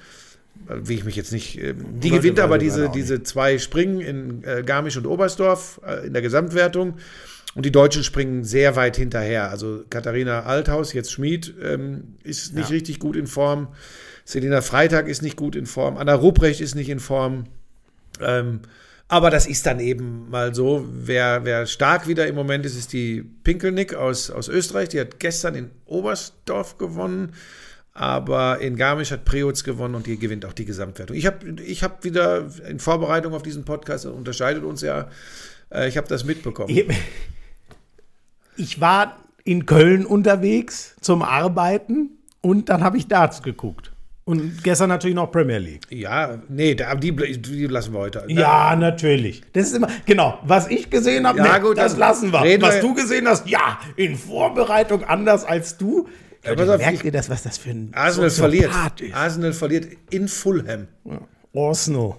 Äh, 0.68 0.74
Wie 0.82 0.94
ich 0.94 1.04
mich 1.04 1.16
jetzt 1.16 1.32
nicht. 1.32 1.58
Äh, 1.60 1.74
die 1.76 2.10
gewinnt 2.10 2.40
aber 2.40 2.58
diese, 2.58 2.88
diese 2.88 3.22
zwei 3.22 3.58
Springen 3.58 4.00
in 4.00 4.44
äh, 4.44 4.62
Garmisch 4.64 4.96
und 4.96 5.06
Oberstdorf 5.06 5.80
äh, 5.86 6.06
in 6.06 6.12
der 6.12 6.22
Gesamtwertung. 6.22 6.94
Und 7.54 7.64
die 7.64 7.72
Deutschen 7.72 8.04
springen 8.04 8.44
sehr 8.44 8.76
weit 8.76 8.96
hinterher. 8.96 9.48
Also 9.50 9.82
Katharina 9.88 10.42
Althaus, 10.42 10.92
jetzt 10.92 11.10
Schmid, 11.10 11.54
ähm, 11.62 12.16
ist 12.22 12.54
nicht 12.54 12.70
richtig 12.70 12.98
gut 12.98 13.16
in 13.16 13.26
Form. 13.26 13.68
Selina 14.26 14.60
Freitag 14.60 15.08
ist 15.08 15.22
nicht 15.22 15.36
gut 15.36 15.56
in 15.56 15.64
Form. 15.64 15.96
Anna 15.96 16.14
Ruprecht 16.14 16.60
ist 16.60 16.74
nicht 16.74 16.90
in 16.90 17.00
Form. 17.00 17.44
Ähm, 18.20 18.60
aber 19.08 19.30
das 19.30 19.46
ist 19.46 19.64
dann 19.66 19.78
eben 19.78 20.28
mal 20.30 20.54
so. 20.54 20.86
Wer, 20.92 21.44
wer 21.44 21.66
stark 21.66 22.08
wieder 22.08 22.26
im 22.26 22.34
Moment 22.34 22.66
ist, 22.66 22.76
ist 22.76 22.92
die 22.92 23.22
Pinkelnick 23.22 23.94
aus, 23.94 24.30
aus 24.30 24.48
Österreich. 24.48 24.88
Die 24.90 25.00
hat 25.00 25.20
gestern 25.20 25.54
in 25.54 25.70
Oberstdorf 25.86 26.76
gewonnen. 26.76 27.32
Aber 27.98 28.58
in 28.60 28.76
Garmisch 28.76 29.10
hat 29.10 29.24
Preutz 29.24 29.64
gewonnen 29.64 29.94
und 29.94 30.06
die 30.06 30.18
gewinnt 30.18 30.44
auch 30.44 30.52
die 30.52 30.66
Gesamtwertung. 30.66 31.16
Ich 31.16 31.24
habe 31.24 31.38
ich 31.64 31.82
hab 31.82 32.04
wieder 32.04 32.46
in 32.68 32.78
Vorbereitung 32.78 33.32
auf 33.32 33.42
diesen 33.42 33.64
Podcast, 33.64 34.04
das 34.04 34.12
unterscheidet 34.12 34.64
uns 34.64 34.82
ja, 34.82 35.08
äh, 35.72 35.88
ich 35.88 35.96
habe 35.96 36.06
das 36.06 36.24
mitbekommen. 36.24 36.68
Ich- 38.56 38.80
war 38.82 39.16
in 39.44 39.64
Köln 39.64 40.04
unterwegs 40.04 40.94
zum 41.00 41.22
Arbeiten 41.22 42.10
und 42.42 42.68
dann 42.68 42.84
habe 42.84 42.98
ich 42.98 43.06
Darts 43.08 43.42
geguckt. 43.42 43.92
Und 44.26 44.62
gestern 44.62 44.88
natürlich 44.90 45.14
noch 45.14 45.30
Premier 45.30 45.58
League. 45.58 45.86
Ja, 45.88 46.38
nee, 46.48 46.74
die, 46.74 47.12
die 47.40 47.66
lassen 47.66 47.94
wir 47.94 48.00
heute. 48.00 48.24
Ja, 48.28 48.76
natürlich. 48.76 49.42
Das 49.54 49.68
ist 49.68 49.76
immer, 49.76 49.88
genau, 50.04 50.38
was 50.42 50.68
ich 50.68 50.90
gesehen 50.90 51.26
habe, 51.26 51.38
Ja, 51.38 51.58
nee, 51.58 51.60
gut, 51.64 51.78
das 51.78 51.96
lassen 51.96 52.30
wir. 52.32 52.60
Was 52.60 52.80
du 52.80 52.92
gesehen 52.92 53.26
hast, 53.26 53.48
ja, 53.48 53.78
in 53.94 54.16
Vorbereitung 54.16 55.04
anders 55.04 55.44
als 55.44 55.78
du. 55.78 56.08
Ja, 56.46 56.52
Leute, 56.54 56.74
auf, 56.74 56.80
merkt 56.80 57.04
ihr 57.04 57.12
das, 57.12 57.28
was 57.28 57.42
das 57.42 57.58
für 57.58 57.70
ein 57.70 57.90
Arsenal 57.94 58.30
verliert. 58.30 58.72
ist? 59.00 59.14
Arsenal 59.14 59.52
verliert 59.52 59.86
in 60.10 60.28
Fulham. 60.28 60.88
Arsenal. 61.54 62.16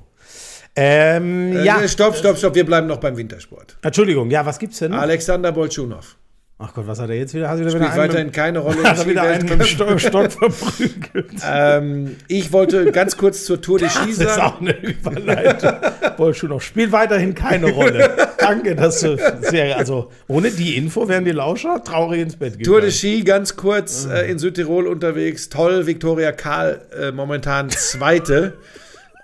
Ähm, 0.75 1.63
ja, 1.63 1.81
Äh, 1.81 1.87
stopp, 1.87 2.15
stopp, 2.15 2.37
stopp, 2.37 2.53
wir 2.53 2.65
bleiben 2.65 2.85
noch 2.87 2.97
beim 2.99 3.17
Wintersport. 3.17 3.77
Entschuldigung, 3.81 4.29
ja, 4.29 4.45
was 4.45 4.59
gibt's 4.59 4.77
denn? 4.79 4.91
noch? 4.91 4.99
Alexander 4.99 5.51
Bolschunow 5.51 6.15
Ach 6.59 6.73
Gott, 6.73 6.87
was 6.87 6.99
hat 6.99 7.09
er 7.11 7.15
jetzt 7.15 7.35
wieder? 7.35 7.49
Hast 7.49 7.59
du 7.59 7.65
wieder 7.65 7.69
spielt 7.69 7.83
einen 7.91 7.97
weiterhin 8.01 8.31
keine 8.31 8.57
Rolle 8.59 8.81
hat 8.83 8.97
er 8.97 9.05
wieder 9.07 9.21
einen 9.21 9.47
mit. 9.47 9.67
Stock, 9.67 9.99
Stock 9.99 10.31
verprügelt. 10.31 11.31
ähm, 11.45 12.15
Ich 12.27 12.51
wollte 12.51 12.91
ganz 12.91 13.15
kurz 13.15 13.45
zur 13.45 13.61
Tour 13.61 13.77
de 13.77 13.87
Ski 13.89 14.07
Das 14.09 14.17
ist 14.17 14.17
sagen. 14.35 14.41
auch 14.41 14.59
eine 14.61 14.75
Überleitung. 14.75 15.73
Bolschunow 16.17 16.59
spielt 16.63 16.91
weiterhin 16.91 17.35
keine 17.35 17.69
Rolle. 17.69 18.29
Danke, 18.39 18.75
dass 18.75 19.01
du 19.01 19.17
sehr, 19.41 19.77
also 19.77 20.11
ohne 20.27 20.49
die 20.49 20.77
Info 20.77 21.07
wären 21.07 21.25
die 21.25 21.31
Lauscher 21.31 21.83
traurig 21.83 22.21
ins 22.21 22.35
Bett 22.37 22.53
gegangen. 22.57 22.63
Tour 22.63 22.81
de 22.81 22.89
Ski, 22.91 23.23
ganz 23.23 23.55
kurz 23.55 24.05
äh, 24.07 24.27
in 24.31 24.39
Südtirol 24.39 24.87
unterwegs. 24.87 25.49
Toll, 25.49 25.85
Viktoria 25.85 26.31
Karl 26.31 26.81
äh, 26.99 27.11
momentan 27.11 27.69
Zweite. 27.69 28.53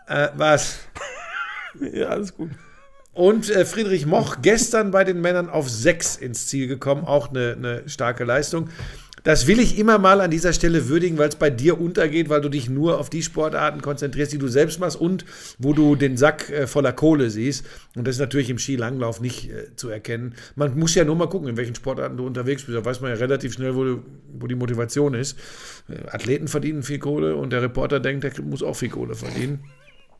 äh, 0.08 0.28
was? 0.36 0.78
Ja, 1.92 2.10
alles 2.10 2.36
gut. 2.36 2.52
Und 3.14 3.49
äh, 3.49 3.66
Friedrich 3.66 4.05
Moch 4.05 4.38
gestern 4.41 4.91
bei 4.91 5.03
den 5.03 5.22
Männern 5.22 5.49
auf 5.49 5.70
sechs 5.70 6.16
ins 6.16 6.47
Ziel 6.47 6.68
gekommen. 6.68 7.05
Auch 7.05 7.30
eine, 7.30 7.53
eine 7.53 7.89
starke 7.89 8.24
Leistung. 8.24 8.70
Das 9.24 9.47
will 9.47 9.59
ich 9.59 9.80
immer 9.80 9.99
mal 9.99 10.20
an 10.20 10.32
dieser 10.32 10.51
Stelle 10.51 10.89
würdigen, 10.89 11.18
weil 11.18 11.30
es 11.30 11.38
bei 11.38 11.49
dir 11.49 11.80
untergeht, 11.80 12.28
weil 12.28 12.41
du 12.41 12.49
dich 12.49 12.70
nur 12.70 12.99
auf 12.99 13.09
die 13.09 13.24
Sportarten 13.24 13.82
konzentrierst, 13.82 14.34
die 14.34 14.38
du 14.38 14.49
selbst 14.49 14.82
machst 14.82 14.99
und 14.99 15.24
wo 15.57 15.72
du 15.72 15.95
den 15.95 16.18
Sack 16.18 16.49
äh, 16.49 16.68
voller 16.68 16.91
Kohle 16.91 17.30
siehst. 17.30 17.66
Und 17.95 18.05
das 18.05 18.16
ist 18.16 18.20
natürlich 18.20 18.49
im 18.49 18.57
Skilanglauf 18.57 19.22
nicht 19.22 19.49
äh, 19.49 19.76
zu 19.78 19.88
erkennen. 19.88 20.36
Man 20.55 20.78
muss 20.78 20.93
ja 20.95 21.05
nur 21.05 21.16
mal 21.16 21.30
gucken, 21.30 21.47
in 21.47 21.55
welchen 21.55 21.76
Sportarten 21.76 22.18
du 22.18 22.26
unterwegs 22.26 22.64
bist. 22.64 22.78
Da 22.78 22.84
weiß 22.84 22.99
man 22.99 23.11
ja 23.11 23.18
relativ 23.18 23.53
schnell, 23.53 23.76
wo, 23.76 23.86
du, 23.86 24.03
wo 24.39 24.47
die 24.47 24.55
Motivation 24.55 25.14
ist. 25.14 25.38
Äh, 25.88 26.09
Athleten 26.09 26.49
verdienen 26.49 26.84
viel 26.84 26.99
Kohle 26.99 27.38
und 27.38 27.53
der 27.53 27.61
Reporter 27.61 28.01
denkt, 28.01 28.26
der 28.26 28.34
muss 28.43 28.61
auch 28.61 28.76
viel 28.76 28.89
Kohle 28.89 29.16
verdienen. 29.16 29.64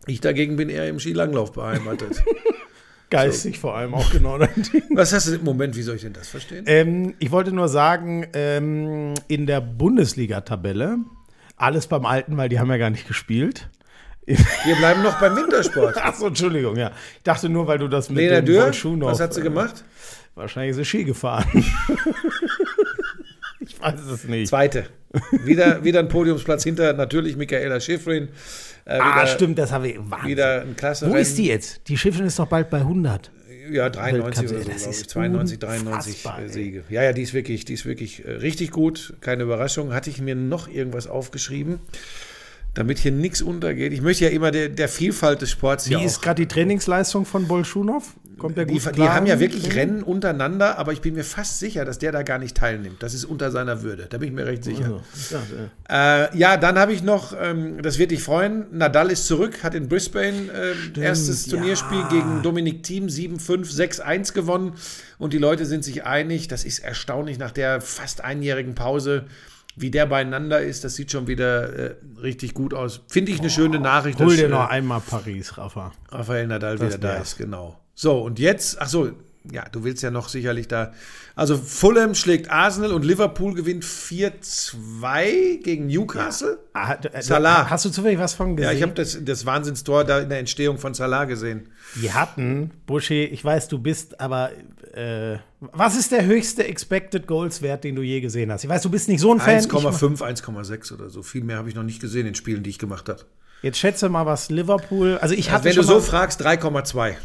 Ich 0.05 0.21
dagegen 0.21 0.55
bin 0.55 0.69
eher 0.69 0.87
im 0.87 0.99
Skilanglauf 0.99 1.51
beheimatet. 1.51 2.23
Geistig 3.14 3.59
vor 3.59 3.76
allem 3.76 3.93
auch 3.93 4.09
genau. 4.11 4.39
Was 4.91 5.14
hast 5.14 5.28
du 5.28 5.36
im 5.36 5.43
Moment, 5.43 5.76
wie 5.76 5.82
soll 5.82 5.95
ich 5.95 6.01
denn 6.01 6.14
das 6.14 6.30
verstehen? 6.30 6.66
Ähm, 6.68 7.14
ich 7.20 7.32
wollte 7.32 7.51
nur 7.51 7.68
sagen, 7.68 8.28
ähm, 8.34 9.14
in 9.28 9.45
der 9.45 9.61
Bundesliga-Tabelle, 9.61 10.97
alles 11.55 11.88
beim 11.88 12.05
Alten, 12.05 12.38
weil 12.38 12.49
die 12.49 12.59
haben 12.59 12.70
ja 12.70 12.78
gar 12.78 12.89
nicht 12.89 13.07
gespielt. 13.07 13.70
Wir 14.26 14.76
bleiben 14.78 15.03
noch 15.03 15.20
beim 15.20 15.36
Wintersport. 15.36 15.97
Achso, 16.03 16.28
Entschuldigung, 16.28 16.78
ja. 16.78 16.91
Ich 17.18 17.24
dachte 17.24 17.49
nur, 17.49 17.68
weil 17.68 17.78
du 17.78 17.88
das 17.88 18.09
mit 18.09 18.20
Lena 18.20 18.38
dem 18.38 18.45
Dürr, 18.45 18.64
Bolschunow, 18.64 19.11
was 19.11 19.20
hat 19.20 19.34
sie 19.34 19.41
äh, 19.41 19.43
gemacht? 19.43 19.84
Wahrscheinlich 20.36 20.72
ist 20.72 20.78
sie 20.78 20.86
Ski 20.86 21.03
gefahren. 21.03 21.45
weiß 23.84 23.99
es 24.11 24.23
nicht. 24.25 24.47
Zweite. 24.47 24.86
Wieder, 25.43 25.84
wieder 25.84 25.99
ein 25.99 26.07
Podiumsplatz 26.07 26.63
hinter 26.63 26.93
natürlich 26.93 27.36
Michaela 27.36 27.79
Schifrin. 27.79 28.29
Äh, 28.86 28.97
ah, 28.97 29.15
wieder, 29.15 29.27
stimmt, 29.27 29.59
das 29.59 29.71
habe 29.71 29.89
ich. 29.89 29.99
Wahnsinn. 29.99 30.29
Wieder 30.29 30.61
ein 30.61 30.75
klasse 30.75 31.09
Wo 31.09 31.15
ist 31.15 31.38
die 31.38 31.45
jetzt? 31.45 31.81
Die 31.88 31.97
Schiffin 31.97 32.25
ist 32.25 32.39
doch 32.39 32.47
bald 32.47 32.69
bei 32.69 32.79
100. 32.79 33.31
Ja, 33.71 33.89
93 33.89 34.49
oder 34.49 34.59
so, 34.59 34.65
glaube 34.65 34.71
ich. 34.71 35.07
92, 35.07 35.59
93 35.59 36.13
unfassbar, 36.15 36.41
äh. 36.41 36.49
Siege. 36.49 36.84
Ja, 36.89 37.03
ja, 37.03 37.13
die 37.13 37.21
ist 37.21 37.34
wirklich, 37.34 37.63
die 37.63 37.73
ist 37.73 37.86
wirklich 37.86 38.25
äh, 38.25 38.31
richtig 38.31 38.71
gut. 38.71 39.13
Keine 39.21 39.43
Überraschung. 39.43 39.93
Hatte 39.93 40.09
ich 40.09 40.19
mir 40.19 40.36
noch 40.36 40.67
irgendwas 40.67 41.07
aufgeschrieben, 41.07 41.79
damit 42.74 42.97
hier 42.97 43.11
nichts 43.11 43.41
untergeht. 43.41 43.93
Ich 43.93 44.01
möchte 44.01 44.26
ja 44.26 44.32
immer 44.32 44.51
der, 44.51 44.69
der 44.69 44.89
Vielfalt 44.89 45.41
des 45.41 45.51
Sports 45.51 45.89
Wie 45.89 45.95
hier 45.95 46.05
ist 46.05 46.17
auch 46.17 46.21
gerade 46.21 46.41
die 46.41 46.47
Trainingsleistung 46.47 47.26
von 47.26 47.47
Bolschunow? 47.47 48.03
Kommt 48.39 48.57
der 48.57 48.65
Die, 48.65 48.74
gut 48.74 48.86
die 48.88 48.89
klar? 48.89 49.13
haben 49.13 49.28
ja 49.28 49.39
wirklich 49.39 49.76
Rennen 49.76 50.01
untereinander, 50.01 50.80
aber 50.80 50.91
ich 50.91 51.01
bin 51.01 51.13
mir 51.13 51.24
fast 51.24 51.59
sicher, 51.59 51.86
dass 51.86 51.99
der 51.99 52.11
da 52.11 52.24
gar 52.24 52.39
nicht 52.39 52.57
teilnimmt. 52.57 53.03
Das 53.03 53.13
ist 53.13 53.26
unter 53.26 53.51
seiner 53.51 53.84
Würde. 53.84 54.07
Da 54.09 54.17
bin 54.17 54.30
ich 54.30 54.34
mir 54.34 54.45
recht 54.47 54.63
sicher. 54.63 55.01
Also, 55.13 55.36
ja, 55.36 56.19
äh, 56.19 56.26
Äh, 56.34 56.38
ja, 56.38 56.57
dann 56.57 56.80
habe 56.80 56.93
ich 56.93 57.03
noch, 57.03 57.36
ähm, 57.39 57.82
das 57.82 57.99
wird 57.99 58.09
dich 58.09 58.24
freuen, 58.24 58.65
Nadal 58.71 59.11
ist 59.11 59.28
zurück, 59.28 59.63
hat 59.63 59.76
in 59.76 59.88
Brisbane 59.88 60.49
ähm, 60.53 61.01
erstes 61.01 61.45
ja. 61.45 61.53
Turnierspiel 61.53 62.03
gegen 62.09 62.41
Dominik 62.41 62.82
Thiem 62.84 63.05
7-5, 63.07 63.71
6-1 64.01 64.34
gewonnen. 64.34 64.74
Und 65.19 65.32
die 65.34 65.38
Leute 65.38 65.65
sind 65.65 65.84
sich 65.84 66.03
einig, 66.03 66.47
das 66.47 66.65
ist 66.65 66.80
erstaunlich 66.80 67.38
nach 67.38 67.51
der 67.51 67.82
fast 67.82 68.24
einjährigen 68.24 68.74
Pause, 68.74 69.26
wie 69.76 69.91
der 69.91 70.05
beieinander 70.05 70.61
ist. 70.61 70.84
Das 70.84 70.95
sieht 70.95 71.11
schon 71.11 71.28
wieder 71.28 71.74
äh, 71.91 71.95
richtig 72.21 72.53
gut 72.53 72.74
aus. 72.74 73.01
Finde 73.07 73.32
ich 73.32 73.39
eine 73.39 73.49
schöne 73.49 73.80
Nachricht, 73.80 74.19
Hol 74.19 74.36
dir 74.36 74.45
äh, 74.45 74.49
noch 74.49 74.69
einmal 74.69 75.01
Paris, 75.01 75.57
Rafa. 75.57 75.91
Rafael 76.09 76.47
Nadal 76.47 76.80
wieder 76.80 76.97
da 76.97 77.15
ist, 77.15 77.38
genau. 77.38 77.80
So, 77.95 78.21
und 78.21 78.39
jetzt, 78.39 78.82
ach 78.82 78.88
so, 78.89 79.11
ja, 79.51 79.65
du 79.71 79.84
willst 79.84 80.01
ja 80.03 80.09
noch 80.09 80.30
sicherlich 80.30 80.67
da. 80.69 80.93
Also 81.36 81.57
Fulham 81.57 82.15
schlägt 82.15 82.49
Arsenal 82.49 82.93
und 82.93 83.03
Liverpool 83.03 83.53
gewinnt 83.55 83.84
4-2 83.84 85.61
gegen 85.63 85.88
Newcastle. 85.88 86.59
Ah, 86.74 86.95
d- 86.95 87.09
äh, 87.09 87.21
Salah. 87.21 87.69
Hast 87.69 87.86
du 87.86 87.89
zufällig 87.89 88.19
was 88.19 88.34
von 88.34 88.55
gesehen? 88.55 88.71
Ja, 88.71 88.78
ich 88.78 88.82
habe 88.84 88.93
das, 88.93 89.17
das 89.24 89.45
Wahnsinnstor 89.45 90.03
da 90.03 90.19
in 90.19 90.30
der 90.30 90.39
Entstehung 90.39 90.78
von 90.78 90.93
Salah 90.93 91.26
gesehen. 91.26 91.69
Die 92.01 92.11
hatten, 92.11 92.71
Buschi, 92.86 93.24
ich 93.26 93.43
weiß, 93.43 93.67
du 93.67 93.80
bist, 93.80 94.19
aber 94.19 94.51
äh, 94.93 95.37
was 95.59 95.97
ist 95.97 96.11
der 96.11 96.25
höchste 96.25 96.65
Expected 96.65 97.27
Goals 97.27 97.61
Wert, 97.61 97.83
den 97.83 97.95
du 97.95 98.01
je 98.01 98.21
gesehen 98.21 98.51
hast? 98.51 98.63
Ich 98.63 98.69
weiß, 98.69 98.81
du 98.81 98.89
bist 98.89 99.07
nicht 99.09 99.19
so 99.21 99.33
ein 99.33 99.39
Fan. 99.39 99.59
Ich, 99.59 99.65
1,5, 99.65 100.21
1,6 100.21 100.93
oder 100.93 101.09
so. 101.09 101.23
Viel 101.23 101.43
mehr 101.43 101.57
habe 101.57 101.69
ich 101.69 101.75
noch 101.75 101.83
nicht 101.83 102.01
gesehen 102.01 102.25
in 102.27 102.35
Spielen, 102.35 102.63
die 102.63 102.69
ich 102.69 102.79
gemacht 102.79 103.09
habe. 103.09 103.21
jetzt 103.61 103.77
schätze 103.79 104.09
mal, 104.09 104.25
was 104.25 104.49
Liverpool. 104.49 105.17
Also 105.21 105.35
ich 105.35 105.47
Also 105.47 105.55
hatte 105.55 105.65
wenn 105.65 105.75
du 105.75 105.83
so 105.83 105.99
fragst, 105.99 106.41
3,2. 106.45 107.15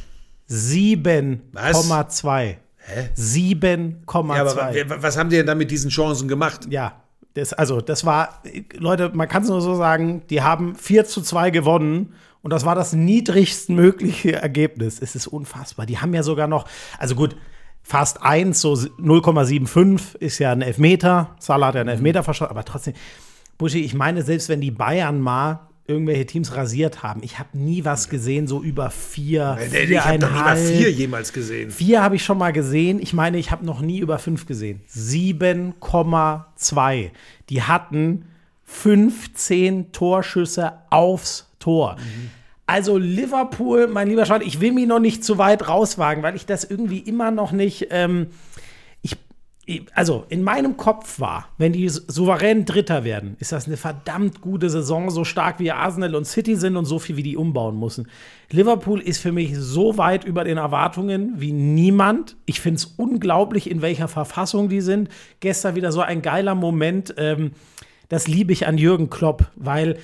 7,2. 0.49 2.57
Hä? 2.79 3.09
7,2. 3.15 4.35
Ja, 4.37 4.41
aber 4.43 4.57
wa- 4.91 4.97
was 5.03 5.17
haben 5.19 5.31
die 5.31 5.37
denn 5.37 5.47
da 5.47 5.55
mit 5.55 5.71
diesen 5.71 5.91
Chancen 5.91 6.27
gemacht? 6.29 6.67
Ja, 6.71 7.03
das, 7.35 7.53
also 7.53 7.81
das 7.81 8.05
war, 8.07 8.43
Leute, 8.79 9.11
man 9.13 9.29
kann 9.29 9.43
es 9.43 9.49
nur 9.49 9.61
so 9.61 9.75
sagen, 9.77 10.23
die 10.31 10.41
haben 10.43 10.75
4 10.75 11.05
zu 11.05 11.21
2 11.21 11.51
gewonnen 11.51 12.15
und 12.43 12.53
das 12.53 12.65
war 12.65 12.75
das 12.75 12.95
niedrigst 12.95 13.69
mögliche 13.69 14.33
Ergebnis. 14.37 15.01
Es 15.03 15.15
ist 15.15 15.27
unfassbar. 15.27 15.85
Die 15.87 15.99
haben 15.99 16.15
ja 16.15 16.23
sogar 16.23 16.47
noch, 16.49 16.67
also 16.99 17.15
gut, 17.15 17.37
fast 17.89 18.23
1, 18.23 18.61
so 18.61 18.75
0,75 18.75 20.17
ist 20.19 20.39
ja 20.39 20.53
ein 20.53 20.61
Elfmeter. 20.61 21.35
Salah 21.39 21.69
hat 21.69 21.75
ja 21.75 21.81
einen 21.81 21.89
Elfmeter 21.89 22.23
verschossen, 22.23 22.51
aber 22.51 22.63
trotzdem, 22.65 22.93
Buschi, 23.57 23.81
ich 23.81 23.95
meine, 23.95 24.21
selbst 24.23 24.51
wenn 24.51 24.61
die 24.61 24.71
Bayern 24.71 25.19
mal 25.21 25.61
irgendwelche 25.87 26.27
Teams 26.27 26.55
rasiert 26.55 27.03
haben. 27.03 27.23
Ich 27.23 27.39
habe 27.39 27.57
nie 27.57 27.87
was 27.87 28.11
gesehen, 28.11 28.47
so 28.47 28.63
über 28.63 28.91
vier, 28.91 29.57
Ich 29.59 29.73
habe 29.99 30.19
doch 30.19 30.29
über 30.29 30.31
viereinhalb. 30.35 30.59
vier 30.59 30.93
jemals 30.93 31.33
gesehen. 31.33 31.71
Vier 31.71 32.03
habe 32.03 32.17
ich 32.17 32.25
schon 32.25 32.37
mal 32.37 32.53
gesehen. 32.53 33.01
Ich 33.01 33.15
meine, 33.15 33.39
ich 33.39 33.51
habe 33.51 33.65
noch 33.65 33.81
nie 33.81 34.01
über 34.01 34.19
fünf 34.19 34.45
gesehen. 34.45 34.83
7,2. 34.95 37.11
Die 37.49 37.63
hatten 37.63 38.27
15 38.65 39.93
Torschüsse 39.93 40.75
aufs 40.91 41.49
Tor. 41.59 41.97
Also 42.69 42.99
Liverpool, 42.99 43.87
mein 43.87 44.09
lieber 44.09 44.27
Schwan, 44.27 44.43
ich 44.43 44.61
will 44.61 44.73
mich 44.73 44.87
noch 44.87 44.99
nicht 44.99 45.25
zu 45.25 45.39
weit 45.39 45.67
rauswagen, 45.67 46.23
weil 46.23 46.37
ich 46.37 46.45
das 46.45 46.65
irgendwie 46.65 46.99
immer 46.99 47.31
noch 47.31 47.51
nicht. 47.51 47.87
Ähm, 47.89 48.27
ich, 49.01 49.17
also 49.95 50.27
in 50.29 50.43
meinem 50.43 50.77
Kopf 50.77 51.19
war, 51.19 51.49
wenn 51.57 51.73
die 51.73 51.89
souverän 51.89 52.67
Dritter 52.67 53.05
werden, 53.05 53.37
ist 53.39 53.53
das 53.53 53.69
eine 53.69 53.79
verdammt 53.79 54.43
gute 54.43 54.69
Saison, 54.69 55.09
so 55.09 55.25
stark 55.25 55.61
wie 55.61 55.71
Arsenal 55.71 56.15
und 56.15 56.27
City 56.27 56.57
sind 56.57 56.77
und 56.77 56.85
so 56.85 56.99
viel 56.99 57.17
wie 57.17 57.23
die 57.23 57.39
umbauen 57.39 57.81
müssen. 57.81 58.09
Liverpool 58.51 59.01
ist 59.01 59.23
für 59.23 59.33
mich 59.33 59.57
so 59.57 59.97
weit 59.97 60.25
über 60.25 60.45
den 60.45 60.59
Erwartungen 60.59 61.33
wie 61.37 61.53
niemand. 61.53 62.37
Ich 62.45 62.61
finde 62.61 62.77
es 62.77 62.85
unglaublich, 62.85 63.71
in 63.71 63.81
welcher 63.81 64.09
Verfassung 64.09 64.69
die 64.69 64.83
sind. 64.83 65.09
Gestern 65.41 65.75
wieder 65.75 65.91
so 65.91 66.03
ein 66.03 66.21
geiler 66.21 66.55
Moment. 66.55 67.15
Ähm, 67.17 67.53
das 68.11 68.29
liebe 68.29 68.53
ich 68.53 68.67
an 68.67 68.77
Jürgen 68.77 69.09
Klopp, 69.09 69.51
weil 69.57 69.97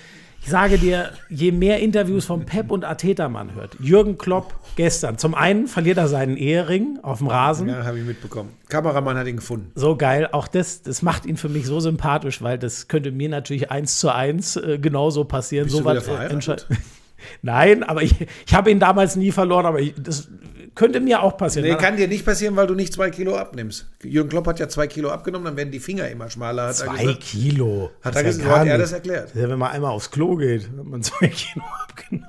ich 0.44 0.50
sage 0.50 0.76
dir, 0.76 1.10
je 1.30 1.52
mehr 1.52 1.80
Interviews 1.80 2.26
von 2.26 2.44
Pep 2.44 2.70
und 2.70 2.84
Arteta 2.84 3.30
man 3.30 3.54
hört, 3.54 3.76
Jürgen 3.80 4.18
Klopp 4.18 4.54
gestern, 4.76 5.16
zum 5.16 5.34
einen 5.34 5.68
verliert 5.68 5.96
er 5.96 6.06
seinen 6.06 6.36
Ehering 6.36 6.98
auf 7.00 7.18
dem 7.18 7.28
Rasen. 7.28 7.66
Ja, 7.70 7.84
habe 7.84 7.98
ich 7.98 8.04
mitbekommen. 8.04 8.50
Kameramann 8.68 9.16
hat 9.16 9.26
ihn 9.26 9.36
gefunden. 9.36 9.72
So 9.74 9.96
geil. 9.96 10.28
Auch 10.32 10.46
das, 10.46 10.82
das 10.82 11.00
macht 11.00 11.24
ihn 11.24 11.38
für 11.38 11.48
mich 11.48 11.64
so 11.64 11.80
sympathisch, 11.80 12.42
weil 12.42 12.58
das 12.58 12.88
könnte 12.88 13.10
mir 13.10 13.30
natürlich 13.30 13.70
eins 13.70 13.98
zu 13.98 14.14
eins 14.14 14.56
äh, 14.56 14.78
genauso 14.78 15.24
passieren. 15.24 15.64
Bist 15.64 15.78
so 15.78 15.82
du 15.82 15.86
was, 15.86 16.08
äh, 16.08 16.56
Nein, 17.42 17.82
aber 17.82 18.02
ich, 18.02 18.14
ich 18.46 18.54
habe 18.54 18.70
ihn 18.70 18.80
damals 18.80 19.16
nie 19.16 19.32
verloren, 19.32 19.64
aber 19.64 19.80
ich, 19.80 19.94
das 19.96 20.28
könnte 20.74 21.00
mir 21.00 21.22
auch 21.22 21.36
passieren. 21.36 21.68
Nee, 21.68 21.76
kann 21.76 21.96
dir 21.96 22.08
nicht 22.08 22.24
passieren, 22.24 22.56
weil 22.56 22.66
du 22.66 22.74
nicht 22.74 22.92
zwei 22.92 23.10
Kilo 23.10 23.36
abnimmst. 23.36 23.86
Jürgen 24.02 24.28
Klopp 24.28 24.46
hat 24.46 24.58
ja 24.58 24.68
zwei 24.68 24.86
Kilo 24.86 25.10
abgenommen, 25.10 25.44
dann 25.44 25.56
werden 25.56 25.70
die 25.70 25.80
Finger 25.80 26.08
immer 26.08 26.30
schmaler. 26.30 26.68
Hat 26.68 26.76
Zwei 26.76 26.96
gesagt. 26.96 27.20
Kilo. 27.20 27.90
Hat 28.02 28.14
Das 28.14 28.22
er 28.22 28.24
gesagt, 28.24 28.48
hat 28.48 28.66
er 28.66 28.78
das 28.78 28.92
erklärt? 28.92 29.34
Ja, 29.34 29.48
wenn 29.48 29.58
man 29.58 29.70
einmal 29.70 29.90
aufs 29.92 30.10
Klo 30.10 30.36
geht, 30.36 30.62
hat 30.62 30.84
man 30.84 31.02
zwei 31.02 31.28
Kilo 31.28 31.64
abgenommen. 31.82 32.28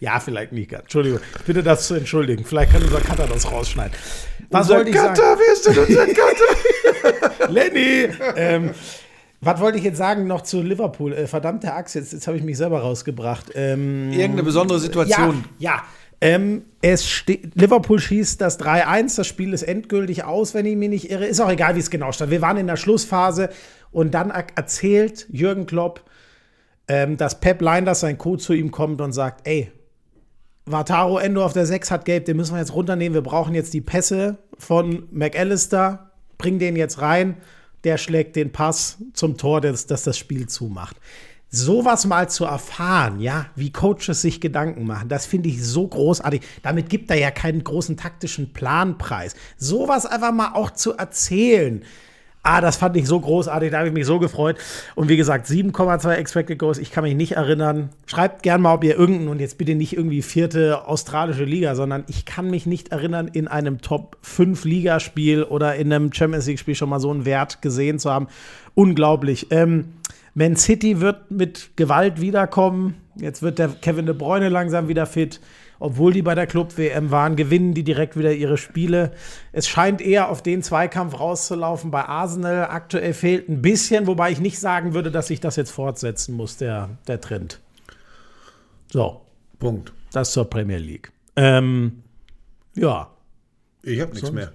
Ja, 0.00 0.20
vielleicht 0.20 0.52
nicht 0.52 0.70
ganz. 0.70 0.82
Entschuldigung. 0.84 1.20
Bitte 1.46 1.62
das 1.62 1.86
zu 1.88 1.94
entschuldigen. 1.94 2.44
Vielleicht 2.44 2.72
kann 2.72 2.82
unser 2.82 3.00
Cutter 3.00 3.26
das 3.26 3.50
rausschneiden. 3.50 3.92
Was 4.50 4.66
Unser 4.66 4.76
wollte 4.76 4.90
ich 4.90 4.96
sagen? 4.96 5.14
Cutter, 5.14 5.38
wer 5.38 5.52
ist 5.52 5.66
denn 5.66 5.78
unser 5.78 6.06
Cutter? 6.06 7.48
Lenny! 7.52 8.08
ähm, 8.36 8.70
was 9.40 9.60
wollte 9.60 9.78
ich 9.78 9.84
jetzt 9.84 9.98
sagen 9.98 10.26
noch 10.26 10.42
zu 10.42 10.62
Liverpool? 10.62 11.12
Äh, 11.12 11.26
verdammte 11.26 11.72
Axt, 11.72 11.94
jetzt, 11.94 12.12
jetzt 12.12 12.26
habe 12.26 12.36
ich 12.36 12.42
mich 12.42 12.56
selber 12.56 12.80
rausgebracht. 12.80 13.52
Ähm, 13.54 14.10
Irgendeine 14.12 14.42
besondere 14.42 14.78
ja, 14.78 14.82
Situation. 14.82 15.44
ja. 15.58 15.82
Ähm, 16.20 16.62
es 16.82 17.24
Liverpool 17.54 18.00
schießt 18.00 18.40
das 18.40 18.58
3-1, 18.58 19.16
das 19.16 19.26
Spiel 19.26 19.52
ist 19.52 19.62
endgültig 19.62 20.24
aus, 20.24 20.52
wenn 20.54 20.66
ich 20.66 20.76
mich 20.76 20.88
nicht 20.88 21.10
irre. 21.10 21.26
Ist 21.26 21.40
auch 21.40 21.50
egal, 21.50 21.76
wie 21.76 21.80
es 21.80 21.90
genau 21.90 22.10
stand. 22.12 22.30
Wir 22.30 22.42
waren 22.42 22.56
in 22.56 22.66
der 22.66 22.76
Schlussphase 22.76 23.50
und 23.92 24.14
dann 24.14 24.30
er- 24.30 24.46
erzählt 24.56 25.26
Jürgen 25.30 25.66
Klopp, 25.66 26.02
ähm, 26.88 27.16
dass 27.16 27.38
Pep 27.40 27.60
Leinders, 27.62 28.00
sein 28.00 28.18
Co. 28.18 28.36
zu 28.36 28.52
ihm 28.52 28.70
kommt 28.72 29.00
und 29.00 29.12
sagt, 29.12 29.46
ey, 29.46 29.70
Vataro 30.66 31.18
Endo 31.18 31.44
auf 31.44 31.52
der 31.52 31.66
6 31.66 31.90
hat 31.90 32.04
gelb, 32.04 32.24
den 32.26 32.36
müssen 32.36 32.54
wir 32.54 32.60
jetzt 32.60 32.74
runternehmen. 32.74 33.14
Wir 33.14 33.22
brauchen 33.22 33.54
jetzt 33.54 33.72
die 33.72 33.80
Pässe 33.80 34.38
von 34.58 35.08
McAllister. 35.12 36.10
Bring 36.36 36.58
den 36.58 36.76
jetzt 36.76 37.00
rein. 37.00 37.36
Der 37.84 37.96
schlägt 37.96 38.36
den 38.36 38.52
Pass 38.52 38.98
zum 39.14 39.36
Tor, 39.38 39.60
das, 39.60 39.86
das 39.86 40.02
das 40.02 40.18
Spiel 40.18 40.46
zumacht. 40.48 40.96
Sowas 41.50 42.04
mal 42.04 42.28
zu 42.28 42.44
erfahren, 42.44 43.20
ja, 43.20 43.46
wie 43.56 43.72
Coaches 43.72 44.20
sich 44.20 44.40
Gedanken 44.40 44.84
machen, 44.84 45.08
das 45.08 45.24
finde 45.24 45.48
ich 45.48 45.64
so 45.64 45.86
großartig. 45.86 46.42
Damit 46.62 46.90
gibt 46.90 47.10
er 47.10 47.16
ja 47.16 47.30
keinen 47.30 47.64
großen 47.64 47.96
taktischen 47.96 48.52
Planpreis. 48.52 49.34
Sowas 49.56 50.04
einfach 50.04 50.32
mal 50.32 50.52
auch 50.52 50.72
zu 50.72 50.96
erzählen. 50.98 51.82
Ah, 52.50 52.62
das 52.62 52.78
fand 52.78 52.96
ich 52.96 53.06
so 53.06 53.20
großartig, 53.20 53.72
da 53.72 53.76
habe 53.76 53.88
ich 53.88 53.92
mich 53.92 54.06
so 54.06 54.18
gefreut. 54.18 54.56
Und 54.94 55.10
wie 55.10 55.18
gesagt, 55.18 55.46
7,2 55.46 56.14
Expected 56.14 56.58
Goals, 56.58 56.78
ich 56.78 56.90
kann 56.90 57.04
mich 57.04 57.14
nicht 57.14 57.32
erinnern. 57.32 57.90
Schreibt 58.06 58.42
gern 58.42 58.62
mal, 58.62 58.72
ob 58.72 58.84
ihr 58.84 58.96
irgendeinen, 58.96 59.28
und 59.28 59.38
jetzt 59.38 59.58
bitte 59.58 59.74
nicht 59.74 59.94
irgendwie 59.94 60.22
vierte 60.22 60.88
australische 60.88 61.44
Liga, 61.44 61.74
sondern 61.74 62.04
ich 62.08 62.24
kann 62.24 62.48
mich 62.48 62.64
nicht 62.64 62.88
erinnern, 62.88 63.28
in 63.30 63.48
einem 63.48 63.82
Top 63.82 64.16
5 64.22 64.64
Ligaspiel 64.64 65.42
oder 65.42 65.74
in 65.74 65.92
einem 65.92 66.10
Champions 66.10 66.46
League-Spiel 66.46 66.74
schon 66.74 66.88
mal 66.88 67.00
so 67.00 67.10
einen 67.10 67.26
Wert 67.26 67.60
gesehen 67.60 67.98
zu 67.98 68.10
haben. 68.10 68.28
Unglaublich. 68.74 69.48
Ähm, 69.50 69.96
Man 70.32 70.56
City 70.56 71.02
wird 71.02 71.30
mit 71.30 71.76
Gewalt 71.76 72.18
wiederkommen. 72.18 72.94
Jetzt 73.20 73.42
wird 73.42 73.58
der 73.58 73.68
Kevin 73.68 74.06
De 74.06 74.14
Bruyne 74.14 74.48
langsam 74.48 74.88
wieder 74.88 75.06
fit. 75.06 75.40
Obwohl 75.80 76.12
die 76.12 76.22
bei 76.22 76.34
der 76.34 76.46
Club-WM 76.46 77.10
waren, 77.10 77.36
gewinnen 77.36 77.72
die 77.72 77.84
direkt 77.84 78.18
wieder 78.18 78.32
ihre 78.32 78.56
Spiele. 78.56 79.12
Es 79.52 79.68
scheint 79.68 80.00
eher 80.00 80.28
auf 80.28 80.42
den 80.42 80.62
Zweikampf 80.62 81.18
rauszulaufen. 81.18 81.90
Bei 81.90 82.04
Arsenal 82.04 82.64
aktuell 82.68 83.14
fehlt 83.14 83.48
ein 83.48 83.62
bisschen, 83.62 84.08
wobei 84.08 84.32
ich 84.32 84.40
nicht 84.40 84.58
sagen 84.58 84.94
würde, 84.94 85.12
dass 85.12 85.28
sich 85.28 85.38
das 85.40 85.54
jetzt 85.54 85.70
fortsetzen 85.70 86.34
muss, 86.34 86.56
der, 86.56 86.90
der 87.06 87.20
Trend. 87.20 87.60
So, 88.90 89.20
Punkt. 89.58 89.92
das 90.12 90.32
zur 90.32 90.50
Premier 90.50 90.78
League. 90.78 91.12
Ähm, 91.36 92.02
ja. 92.74 93.10
Ich 93.82 94.00
habe 94.00 94.12
nichts 94.12 94.32
mehr. 94.32 94.52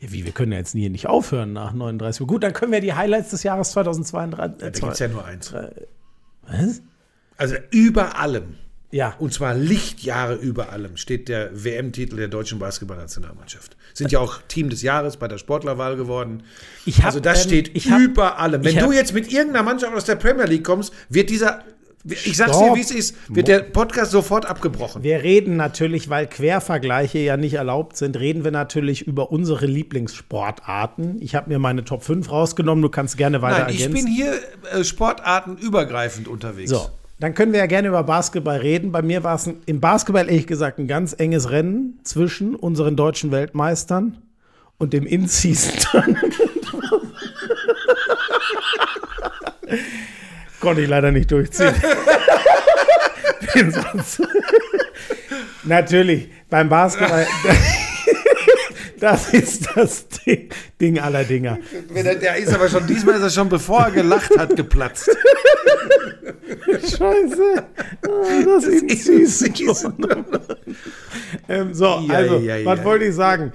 Ja, 0.00 0.12
Wie, 0.12 0.24
wir 0.24 0.32
können 0.32 0.52
ja 0.52 0.58
jetzt 0.58 0.74
nie 0.74 0.88
nicht 0.88 1.06
aufhören 1.06 1.52
nach 1.52 1.72
39. 1.72 2.26
Gut, 2.26 2.42
dann 2.42 2.54
können 2.54 2.72
wir 2.72 2.80
die 2.80 2.94
Highlights 2.94 3.30
des 3.30 3.42
Jahres 3.42 3.72
2022. 3.72 4.58
Da 4.58 4.70
gibt 4.70 4.92
es 4.92 4.98
ja 4.98 5.08
nur 5.08 5.24
eins. 5.24 5.52
Was? 6.46 6.82
Also 7.36 7.54
über 7.70 8.18
allem, 8.18 8.54
Ja. 8.90 9.14
und 9.18 9.32
zwar 9.32 9.54
Lichtjahre 9.54 10.34
über 10.36 10.70
allem, 10.72 10.96
steht 10.96 11.28
der 11.28 11.50
WM-Titel 11.52 12.16
der 12.16 12.28
deutschen 12.28 12.58
Basketballnationalmannschaft. 12.58 13.76
Sind 13.94 14.12
ja 14.12 14.20
auch 14.20 14.40
Team 14.48 14.68
des 14.70 14.82
Jahres 14.82 15.16
bei 15.16 15.28
der 15.28 15.38
Sportlerwahl 15.38 15.96
geworden. 15.96 16.42
Ich 16.84 16.98
hab, 16.98 17.06
also 17.06 17.20
das 17.20 17.42
ähm, 17.44 17.48
steht 17.50 17.70
ich 17.76 17.90
hab- 17.90 18.00
über 18.00 18.38
allem. 18.38 18.62
Wenn 18.64 18.70
ich 18.72 18.80
hab- 18.80 18.86
du 18.86 18.92
jetzt 18.92 19.12
mit 19.14 19.32
irgendeiner 19.32 19.62
Mannschaft 19.64 19.94
aus 19.94 20.04
der 20.04 20.16
Premier 20.16 20.44
League 20.46 20.64
kommst, 20.64 20.92
wird 21.08 21.30
dieser, 21.30 21.64
ich 22.04 22.36
sag's 22.36 22.52
dir, 22.52 22.64
Stopp. 22.66 22.76
wie 22.76 22.80
es 22.80 22.90
ist, 22.90 23.16
wird 23.34 23.48
der 23.48 23.60
Podcast 23.60 24.12
sofort 24.12 24.46
abgebrochen. 24.46 25.02
Wir 25.02 25.22
reden 25.22 25.56
natürlich, 25.56 26.08
weil 26.08 26.26
Quervergleiche 26.26 27.18
ja 27.18 27.36
nicht 27.36 27.54
erlaubt 27.54 27.96
sind, 27.96 28.16
reden 28.18 28.44
wir 28.44 28.50
natürlich 28.52 29.02
über 29.06 29.32
unsere 29.32 29.66
Lieblingssportarten. 29.66 31.20
Ich 31.20 31.34
habe 31.34 31.48
mir 31.50 31.58
meine 31.58 31.84
Top 31.84 32.02
5 32.04 32.30
rausgenommen, 32.30 32.80
du 32.82 32.88
kannst 32.90 33.16
gerne 33.16 33.42
weiter 33.42 33.64
Nein, 33.64 33.74
ich 33.74 33.82
ergänzen. 33.82 34.04
bin 34.04 34.14
hier 34.14 34.34
äh, 34.72 34.84
sportartenübergreifend 34.84 36.28
unterwegs. 36.28 36.70
so, 36.70 36.88
dann 37.18 37.34
können 37.34 37.52
wir 37.52 37.60
ja 37.60 37.66
gerne 37.66 37.88
über 37.88 38.02
Basketball 38.02 38.58
reden. 38.58 38.92
Bei 38.92 39.02
mir 39.02 39.24
war 39.24 39.34
es 39.34 39.50
im 39.66 39.80
Basketball 39.80 40.28
ehrlich 40.28 40.46
gesagt 40.46 40.78
ein 40.78 40.86
ganz 40.86 41.14
enges 41.18 41.50
Rennen 41.50 41.98
zwischen 42.04 42.54
unseren 42.54 42.96
deutschen 42.96 43.30
Weltmeistern 43.30 44.18
und 44.78 44.92
dem 44.92 45.06
In-Season-Tournament. 45.06 46.22
Konnte 50.60 50.82
ich 50.82 50.88
leider 50.88 51.10
nicht 51.12 51.30
durchziehen. 51.30 51.74
Natürlich, 55.64 56.28
beim 56.50 56.68
Basketball, 56.68 57.26
das 59.06 59.32
ist 59.32 59.68
das 59.76 60.08
Ding, 60.08 60.48
Ding 60.80 60.98
aller 60.98 61.22
Dinger. 61.22 61.58
Wenn 61.90 62.06
er, 62.06 62.16
der 62.16 62.36
ist 62.38 62.52
aber 62.52 62.68
schon, 62.68 62.88
diesmal 62.88 63.14
ist 63.14 63.22
er 63.22 63.30
schon, 63.30 63.48
bevor 63.48 63.82
er 63.82 63.90
gelacht 63.92 64.36
hat, 64.36 64.56
geplatzt. 64.56 65.08
Scheiße. 66.66 67.64
Ah, 68.02 68.44
das 68.44 68.64
In-Season. 68.64 69.94
ähm, 71.48 71.72
so, 71.72 72.04
Ja, 72.08 72.14
also, 72.14 72.38
ja, 72.38 72.56
ja, 72.56 72.66
was 72.66 72.82
wollte 72.82 73.04
ich 73.04 73.14
sagen? 73.14 73.52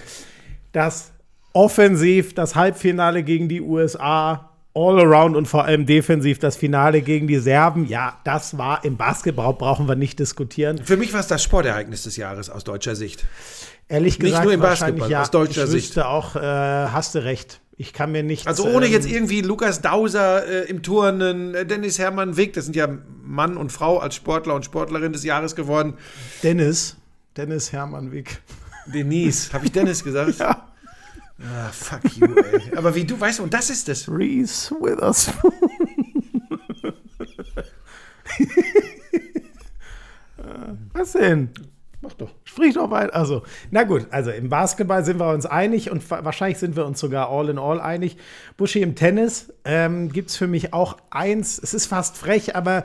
Das 0.72 1.12
offensiv, 1.52 2.34
das 2.34 2.56
Halbfinale 2.56 3.24
gegen 3.24 3.50
die 3.50 3.60
USA, 3.60 4.52
all 4.74 5.02
around 5.02 5.36
und 5.36 5.48
vor 5.48 5.66
allem 5.66 5.86
defensiv 5.86 6.40
das 6.40 6.56
Finale 6.56 7.02
gegen 7.02 7.28
die 7.28 7.40
Serben. 7.40 7.88
Ja, 7.88 8.20
das 8.24 8.58
war 8.58 8.86
im 8.86 8.96
Basketball, 8.96 9.54
brauchen 9.54 9.90
wir 9.90 9.96
nicht 9.96 10.18
diskutieren. 10.18 10.80
Für 10.82 10.96
mich 10.96 11.12
war 11.12 11.20
es 11.20 11.28
das 11.28 11.44
Sportereignis 11.44 12.04
des 12.04 12.16
Jahres 12.16 12.50
aus 12.50 12.64
deutscher 12.64 12.96
Sicht. 12.96 13.26
Ehrlich 13.92 14.20
Nicht 14.20 14.28
gesagt, 14.28 14.46
nur 14.46 14.54
im 14.54 14.62
Basketball, 14.62 15.12
ja. 15.12 15.22
aus 15.22 15.32
deutscher 15.32 15.66
ich 15.66 15.70
Sicht. 15.70 16.00
auch, 16.00 16.38
äh, 16.38 16.40
hast 16.40 17.14
du 17.14 17.26
recht. 17.26 17.60
Ich 17.76 17.92
kann 17.92 18.14
mir 18.14 18.24
nicht. 18.24 18.48
Also 18.48 18.64
ohne 18.66 18.86
ähm, 18.86 18.94
jetzt 18.94 19.06
irgendwie 19.06 19.42
Lukas 19.42 19.82
Dauser 19.82 20.48
äh, 20.48 20.70
im 20.70 20.82
Turnen, 20.82 21.54
äh, 21.54 21.66
Dennis 21.66 22.00
Hermann 22.00 22.38
Wick, 22.38 22.54
das 22.54 22.64
sind 22.64 22.78
ja 22.78 22.88
Mann 23.22 23.58
und 23.58 23.74
Frau 23.74 23.98
als 23.98 24.16
Sportler 24.16 24.56
und 24.56 24.64
Sportlerin 24.64 25.12
des 25.12 25.26
Jahres 25.26 25.58
geworden. 25.58 25.96
Dennis, 26.42 26.96
Dennis 27.36 27.74
Hermann 27.74 28.14
Wick. 28.14 28.42
Denise, 28.86 29.52
habe 29.52 29.66
ich 29.66 29.74
Dennis 29.74 30.04
gesagt? 30.04 30.36
Ja. 30.40 30.68
Ah, 31.44 31.70
fuck 31.72 32.02
you, 32.18 32.28
ey. 32.36 32.78
Aber 32.78 32.94
wie 32.94 33.04
du 33.04 33.20
weißt, 33.20 33.40
und 33.40 33.52
das 33.52 33.72
ist 33.72 33.90
es. 33.90 34.08
Reese 34.08 34.76
Witherspoon. 34.76 35.52
Was 40.94 41.12
denn? 41.14 41.50
Sprich 42.52 42.74
doch 42.74 42.92
weiter. 42.92 43.16
Also, 43.16 43.44
na 43.70 43.84
gut, 43.84 44.08
also 44.12 44.30
im 44.30 44.50
Basketball 44.50 45.06
sind 45.06 45.22
wir 45.22 45.30
uns 45.32 45.46
einig 45.46 45.90
und 45.90 46.12
wa- 46.12 46.26
wahrscheinlich 46.26 46.58
sind 46.58 46.76
wir 46.76 46.86
uns 46.86 47.00
sogar 47.00 47.30
all 47.30 47.48
in 47.48 47.58
all 47.58 47.80
einig. 47.80 48.18
Buschi 48.58 48.82
im 48.82 48.94
Tennis 48.96 49.54
ähm, 49.64 50.12
gibt 50.12 50.32
es 50.32 50.36
für 50.36 50.48
mich 50.48 50.74
auch 50.74 50.98
eins, 51.12 51.58
es 51.64 51.74
ist 51.74 51.86
fast 51.86 52.18
frech, 52.18 52.54
aber 52.54 52.84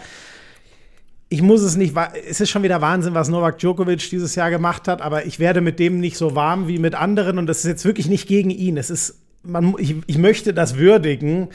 ich 1.28 1.42
muss 1.42 1.62
es 1.62 1.74
nicht, 1.76 1.96
es 2.28 2.40
ist 2.40 2.48
schon 2.50 2.62
wieder 2.62 2.80
Wahnsinn, 2.80 3.14
was 3.14 3.28
Novak 3.28 3.58
Djokovic 3.58 4.08
dieses 4.08 4.36
Jahr 4.36 4.50
gemacht 4.50 4.86
hat, 4.86 5.02
aber 5.02 5.26
ich 5.26 5.40
werde 5.40 5.60
mit 5.60 5.80
dem 5.80 5.98
nicht 5.98 6.16
so 6.16 6.36
warm 6.36 6.68
wie 6.68 6.78
mit 6.78 6.94
anderen 6.94 7.36
und 7.36 7.48
das 7.48 7.58
ist 7.58 7.64
jetzt 7.64 7.84
wirklich 7.84 8.06
nicht 8.08 8.28
gegen 8.28 8.50
ihn. 8.50 8.76
Es 8.76 8.88
ist, 8.88 9.20
man, 9.42 9.74
ich, 9.78 9.96
ich 10.06 10.18
möchte 10.18 10.54
das 10.54 10.76
würdigen, 10.76 11.48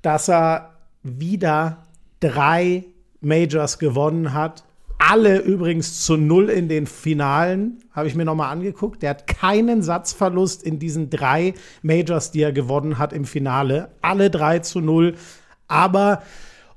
dass 0.00 0.30
er 0.30 0.70
wieder 1.02 1.84
drei 2.20 2.84
Majors 3.20 3.78
gewonnen 3.78 4.32
hat. 4.32 4.64
Alle 4.98 5.38
übrigens 5.38 6.04
zu 6.04 6.16
null 6.16 6.50
in 6.50 6.68
den 6.68 6.86
Finalen, 6.86 7.78
habe 7.92 8.08
ich 8.08 8.16
mir 8.16 8.24
nochmal 8.24 8.52
angeguckt. 8.52 9.02
Der 9.02 9.10
hat 9.10 9.26
keinen 9.26 9.82
Satzverlust 9.82 10.64
in 10.64 10.78
diesen 10.78 11.08
drei 11.08 11.54
Majors, 11.82 12.32
die 12.32 12.42
er 12.42 12.52
gewonnen 12.52 12.98
hat 12.98 13.12
im 13.12 13.24
Finale. 13.24 13.90
Alle 14.02 14.28
drei 14.28 14.58
zu 14.58 14.80
null. 14.80 15.14
Aber, 15.68 16.22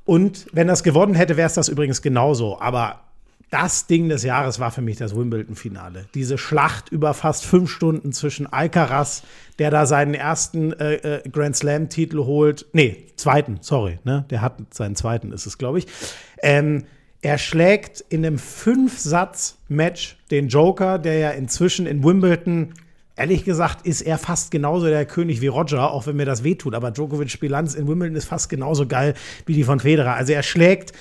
und 0.06 0.46
wenn 0.54 0.70
es 0.70 0.84
gewonnen 0.84 1.16
hätte, 1.16 1.36
wäre 1.36 1.48
es 1.48 1.56
das 1.56 1.68
übrigens 1.68 2.02
genauso. 2.02 2.62
Aber 2.62 3.02
das 3.50 3.86
Ding 3.86 4.08
des 4.08 4.24
Jahres 4.24 4.60
war 4.60 4.72
für 4.72 4.82
mich 4.82 4.98
das 4.98 5.16
Wimbledon-Finale. 5.16 6.06
Diese 6.14 6.38
Schlacht 6.38 6.90
über 6.90 7.14
fast 7.14 7.46
fünf 7.46 7.70
Stunden 7.70 8.14
zwischen 8.14 8.48
Alcaraz, 8.48 9.24
der 9.60 9.72
da 9.72 9.86
seinen 9.86 10.14
ersten 10.14 10.72
äh, 10.74 10.94
äh, 10.96 11.30
Grand 11.30 11.58
Slam-Titel 11.58 12.20
holt. 12.20 12.66
Nee, 12.72 13.08
zweiten, 13.18 13.58
sorry, 13.60 14.00
ne? 14.06 14.26
Der 14.30 14.42
hat 14.42 14.74
seinen 14.74 14.96
zweiten, 14.96 15.34
ist 15.34 15.48
es, 15.48 15.58
glaube 15.58 15.80
ich. 15.80 15.88
Ähm, 16.42 16.86
er 17.22 17.38
schlägt 17.38 18.04
in 18.10 18.26
einem 18.26 18.40
Fünf-Satz-Match 18.40 20.18
den 20.32 20.48
Joker, 20.48 20.98
der 20.98 21.20
ja 21.20 21.30
inzwischen 21.32 21.86
in 21.86 22.04
Wimbledon, 22.04 22.74
ehrlich 23.16 23.46
gesagt, 23.46 23.86
ist 23.86 24.02
er 24.02 24.18
fast 24.18 24.50
genauso 24.50 24.88
der 24.88 25.06
König 25.06 25.42
wie 25.42 25.48
Roger, 25.48 25.92
auch 25.92 26.08
wenn 26.08 26.16
mir 26.16 26.26
das 26.26 26.44
wehtut. 26.44 26.74
Aber 26.74 26.90
Djokovic 26.90 27.40
Bilanz 27.40 27.76
in 27.76 27.88
Wimbledon 27.88 28.16
ist 28.16 28.26
fast 28.26 28.50
genauso 28.50 28.88
geil 28.88 29.14
wie 29.46 29.54
die 29.54 29.64
von 29.64 29.80
Federer. 29.80 30.16
Also 30.16 30.34
er 30.34 30.42
schlägt 30.42 30.94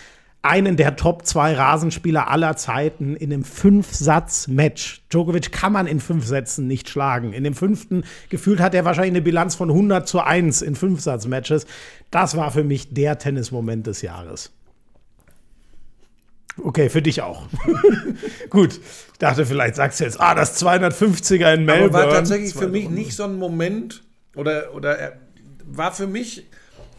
einen 0.42 0.76
der 0.76 0.96
Top 0.96 1.26
zwei 1.26 1.54
Rasenspieler 1.54 2.28
aller 2.28 2.56
Zeiten 2.56 3.16
in 3.16 3.32
einem 3.32 3.44
Fünf-Satz-Match. 3.44 5.02
Djokovic 5.10 5.52
kann 5.52 5.72
man 5.72 5.86
in 5.86 6.00
fünf 6.00 6.26
Sätzen 6.26 6.66
nicht 6.66 6.90
schlagen. 6.90 7.32
In 7.32 7.44
dem 7.44 7.54
fünften 7.54 8.04
gefühlt 8.28 8.60
hat 8.60 8.74
er 8.74 8.84
wahrscheinlich 8.84 9.12
eine 9.12 9.22
Bilanz 9.22 9.54
von 9.54 9.70
100 9.70 10.06
zu 10.06 10.20
1 10.20 10.62
in 10.62 10.76
Fünf-Satz-Matches. 10.76 11.66
Das 12.10 12.36
war 12.36 12.50
für 12.50 12.64
mich 12.64 12.92
der 12.92 13.18
Tennismoment 13.18 13.86
des 13.86 14.02
Jahres. 14.02 14.50
Okay, 16.62 16.88
für 16.88 17.02
dich 17.02 17.22
auch. 17.22 17.46
Gut, 18.50 18.74
ich 19.12 19.18
dachte, 19.18 19.46
vielleicht 19.46 19.76
sagst 19.76 20.00
du 20.00 20.04
jetzt, 20.04 20.20
ah, 20.20 20.34
das 20.34 20.62
250er 20.62 21.54
in 21.54 21.64
Melbourne. 21.64 21.96
Aber 21.96 22.08
war 22.08 22.14
tatsächlich 22.14 22.54
für 22.54 22.68
mich 22.68 22.88
nicht 22.88 23.14
so 23.14 23.24
ein 23.24 23.38
Moment 23.38 24.02
oder, 24.34 24.74
oder 24.74 24.98
er 24.98 25.12
war 25.64 25.92
für 25.92 26.06
mich 26.06 26.46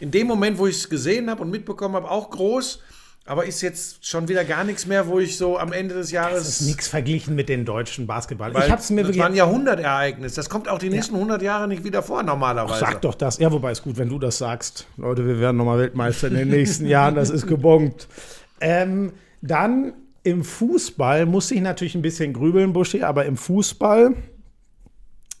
in 0.00 0.10
dem 0.10 0.26
Moment, 0.26 0.58
wo 0.58 0.66
ich 0.66 0.76
es 0.76 0.88
gesehen 0.88 1.30
habe 1.30 1.42
und 1.42 1.50
mitbekommen 1.50 1.94
habe, 1.94 2.10
auch 2.10 2.30
groß, 2.30 2.80
aber 3.24 3.44
ist 3.44 3.60
jetzt 3.60 4.04
schon 4.04 4.26
wieder 4.26 4.44
gar 4.44 4.64
nichts 4.64 4.84
mehr, 4.86 5.06
wo 5.06 5.20
ich 5.20 5.36
so 5.36 5.56
am 5.56 5.72
Ende 5.72 5.94
des 5.94 6.10
Jahres. 6.10 6.38
Das 6.38 6.60
ist 6.60 6.62
nichts 6.62 6.88
verglichen 6.88 7.36
mit 7.36 7.48
den 7.48 7.64
deutschen 7.64 8.08
Basketball. 8.08 8.52
weil 8.52 8.64
Ich 8.64 8.70
hab's 8.70 8.90
mir 8.90 9.04
das 9.04 9.16
war 9.16 9.26
ein 9.26 9.36
Jahrhundertereignis. 9.36 10.34
Das 10.34 10.50
kommt 10.50 10.68
auch 10.68 10.80
die 10.80 10.88
nächsten 10.88 11.14
100 11.14 11.40
Jahre 11.40 11.68
nicht 11.68 11.84
wieder 11.84 12.02
vor, 12.02 12.24
normalerweise. 12.24 12.80
Sag 12.80 13.00
doch 13.02 13.14
das. 13.14 13.38
Ja, 13.38 13.52
wobei 13.52 13.70
ist 13.70 13.84
gut, 13.84 13.96
wenn 13.96 14.08
du 14.08 14.18
das 14.18 14.38
sagst. 14.38 14.88
Leute, 14.96 15.24
wir 15.24 15.38
werden 15.38 15.56
nochmal 15.56 15.78
Weltmeister 15.78 16.28
in 16.28 16.34
den 16.34 16.48
nächsten 16.48 16.86
Jahren. 16.86 17.14
Das 17.14 17.30
ist 17.30 17.46
gebongt. 17.46 18.08
Ähm, 18.64 19.12
dann 19.42 19.92
im 20.22 20.44
Fußball 20.44 21.26
musste 21.26 21.54
ich 21.54 21.60
natürlich 21.60 21.94
ein 21.94 22.02
bisschen 22.02 22.32
grübeln, 22.32 22.72
Buschi, 22.72 23.02
aber 23.02 23.26
im 23.26 23.36
Fußball 23.36 24.14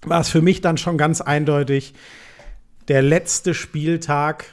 war 0.04 0.20
es 0.20 0.28
für 0.28 0.42
mich 0.42 0.60
dann 0.60 0.76
schon 0.76 0.98
ganz 0.98 1.20
eindeutig 1.20 1.94
der 2.88 3.02
letzte 3.02 3.54
Spieltag 3.54 4.46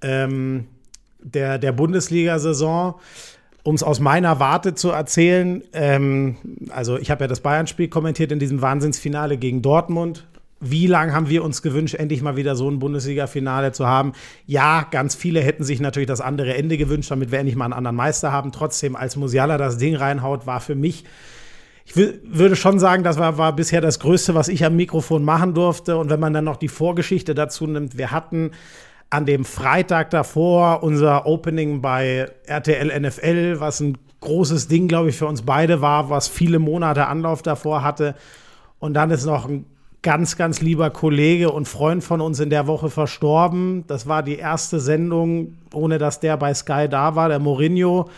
ähm, 0.00 0.68
der, 1.20 1.58
der 1.58 1.72
Bundesliga-Saison. 1.72 2.94
Um 3.62 3.74
es 3.74 3.82
aus 3.82 3.98
meiner 3.98 4.40
Warte 4.40 4.74
zu 4.74 4.90
erzählen, 4.90 5.62
ähm, 5.72 6.36
also 6.68 6.98
ich 6.98 7.10
habe 7.10 7.24
ja 7.24 7.28
das 7.28 7.40
Bayern-Spiel 7.40 7.88
kommentiert 7.88 8.30
in 8.30 8.38
diesem 8.38 8.60
Wahnsinnsfinale 8.60 9.38
gegen 9.38 9.62
Dortmund. 9.62 10.26
Wie 10.70 10.86
lange 10.86 11.12
haben 11.12 11.28
wir 11.28 11.44
uns 11.44 11.62
gewünscht, 11.62 11.94
endlich 11.94 12.22
mal 12.22 12.36
wieder 12.36 12.56
so 12.56 12.70
ein 12.70 12.78
Bundesliga-Finale 12.78 13.72
zu 13.72 13.86
haben? 13.86 14.12
Ja, 14.46 14.86
ganz 14.90 15.14
viele 15.14 15.40
hätten 15.40 15.62
sich 15.64 15.80
natürlich 15.80 16.08
das 16.08 16.20
andere 16.20 16.54
Ende 16.54 16.76
gewünscht, 16.76 17.10
damit 17.10 17.30
wir 17.30 17.38
endlich 17.38 17.56
mal 17.56 17.66
einen 17.66 17.74
anderen 17.74 17.96
Meister 17.96 18.32
haben. 18.32 18.50
Trotzdem, 18.52 18.96
als 18.96 19.16
Musiala 19.16 19.58
das 19.58 19.76
Ding 19.78 19.94
reinhaut, 19.94 20.46
war 20.46 20.60
für 20.60 20.74
mich 20.74 21.04
ich 21.86 21.92
wü- 21.92 22.14
würde 22.24 22.56
schon 22.56 22.78
sagen, 22.78 23.02
das 23.02 23.18
war, 23.18 23.36
war 23.36 23.54
bisher 23.54 23.82
das 23.82 23.98
Größte, 24.00 24.34
was 24.34 24.48
ich 24.48 24.64
am 24.64 24.74
Mikrofon 24.74 25.22
machen 25.22 25.52
durfte. 25.52 25.98
Und 25.98 26.08
wenn 26.08 26.18
man 26.20 26.32
dann 26.32 26.44
noch 26.44 26.56
die 26.56 26.68
Vorgeschichte 26.68 27.34
dazu 27.34 27.66
nimmt, 27.66 27.98
wir 27.98 28.10
hatten 28.10 28.52
an 29.10 29.26
dem 29.26 29.44
Freitag 29.44 30.08
davor 30.08 30.82
unser 30.82 31.26
Opening 31.26 31.82
bei 31.82 32.30
RTL 32.46 33.00
NFL, 33.00 33.60
was 33.60 33.80
ein 33.80 33.98
großes 34.20 34.68
Ding, 34.68 34.88
glaube 34.88 35.10
ich, 35.10 35.16
für 35.16 35.26
uns 35.26 35.42
beide 35.42 35.82
war, 35.82 36.08
was 36.08 36.26
viele 36.26 36.58
Monate 36.58 37.06
Anlauf 37.06 37.42
davor 37.42 37.84
hatte. 37.84 38.14
Und 38.78 38.94
dann 38.94 39.10
ist 39.10 39.26
noch 39.26 39.46
ein 39.46 39.66
ganz, 40.04 40.36
ganz 40.36 40.60
lieber 40.60 40.90
Kollege 40.90 41.50
und 41.50 41.66
Freund 41.66 42.04
von 42.04 42.20
uns 42.20 42.38
in 42.38 42.50
der 42.50 42.68
Woche 42.68 42.90
verstorben. 42.90 43.84
Das 43.88 44.06
war 44.06 44.22
die 44.22 44.36
erste 44.36 44.78
Sendung, 44.78 45.56
ohne 45.72 45.98
dass 45.98 46.20
der 46.20 46.36
bei 46.36 46.52
Sky 46.54 46.86
da 46.88 47.16
war, 47.16 47.30
der 47.30 47.40
Mourinho. 47.40 48.10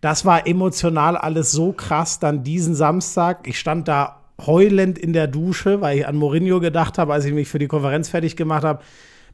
Das 0.00 0.24
war 0.24 0.46
emotional 0.46 1.16
alles 1.16 1.52
so 1.52 1.72
krass. 1.72 2.18
Dann 2.18 2.42
diesen 2.42 2.74
Samstag, 2.74 3.46
ich 3.46 3.60
stand 3.60 3.86
da 3.88 4.20
heulend 4.44 4.98
in 4.98 5.12
der 5.12 5.26
Dusche, 5.26 5.82
weil 5.82 5.98
ich 5.98 6.08
an 6.08 6.16
Mourinho 6.16 6.60
gedacht 6.60 6.96
habe, 6.96 7.12
als 7.12 7.26
ich 7.26 7.34
mich 7.34 7.48
für 7.48 7.58
die 7.58 7.68
Konferenz 7.68 8.08
fertig 8.08 8.36
gemacht 8.36 8.64
habe. 8.64 8.82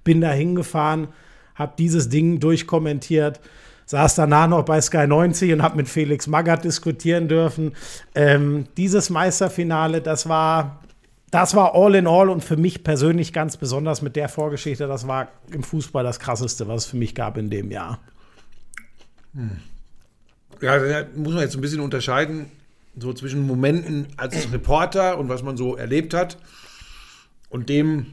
Bin 0.03 0.21
da 0.21 0.33
hingefahren, 0.33 1.09
habe 1.55 1.75
dieses 1.79 2.09
Ding 2.09 2.41
durchkommentiert, 2.41 3.41
saß 3.87 4.17
danach 4.17 4.49
noch 4.49 4.65
bei 4.65 4.81
Sky 4.81 5.07
90 5.07 5.53
und 5.53 5.63
habe 5.63 5.77
mit 5.77 5.89
Felix 5.89 6.27
Magath 6.27 6.65
diskutieren 6.65 7.29
dürfen. 7.29 7.73
Ähm, 8.17 8.65
dieses 8.77 9.11
Meisterfinale, 9.11 10.01
das 10.01 10.29
war, 10.29 10.81
das 11.31 11.55
war 11.55 11.75
all 11.75 11.95
in 11.95 12.07
all 12.07 12.29
und 12.29 12.43
für 12.43 12.57
mich 12.57 12.83
persönlich 12.83 13.33
ganz 13.33 13.57
besonders 13.57 14.03
mit 14.03 14.17
der 14.17 14.29
Vorgeschichte, 14.29 14.87
das 14.89 15.07
war 15.07 15.29
im 15.53 15.63
Fußball 15.63 16.03
das 16.03 16.19
krasseste, 16.19 16.67
was 16.67 16.85
es 16.85 16.91
für 16.91 16.97
mich 16.97 17.15
gab 17.15 17.37
in 17.37 17.51
dem 17.51 17.71
Jahr. 17.71 18.01
Ja, 20.61 20.79
da 20.79 21.07
muss 21.15 21.35
man 21.35 21.43
jetzt 21.43 21.55
ein 21.55 21.61
bisschen 21.61 21.81
unterscheiden, 21.81 22.51
so 22.99 23.13
zwischen 23.13 23.47
Momenten 23.47 24.09
als 24.17 24.53
Reporter 24.53 25.19
und 25.19 25.29
was 25.29 25.43
man 25.43 25.57
so 25.57 25.77
erlebt 25.77 26.15
hat 26.15 26.37
und 27.49 27.69
dem, 27.69 28.07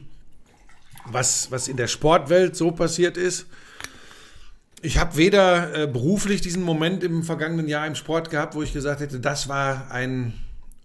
was, 1.04 1.50
was 1.50 1.66
in 1.66 1.76
der 1.76 1.88
Sportwelt 1.88 2.56
so 2.56 2.70
passiert 2.70 3.16
ist. 3.16 3.46
Ich 4.80 4.98
habe 4.98 5.16
weder 5.16 5.74
äh, 5.76 5.86
beruflich 5.88 6.40
diesen 6.40 6.62
Moment 6.62 7.02
im 7.02 7.24
vergangenen 7.24 7.66
Jahr 7.66 7.86
im 7.86 7.96
Sport 7.96 8.30
gehabt, 8.30 8.54
wo 8.54 8.62
ich 8.62 8.72
gesagt 8.72 9.00
hätte, 9.00 9.18
das 9.18 9.48
war 9.48 9.90
ein 9.90 10.34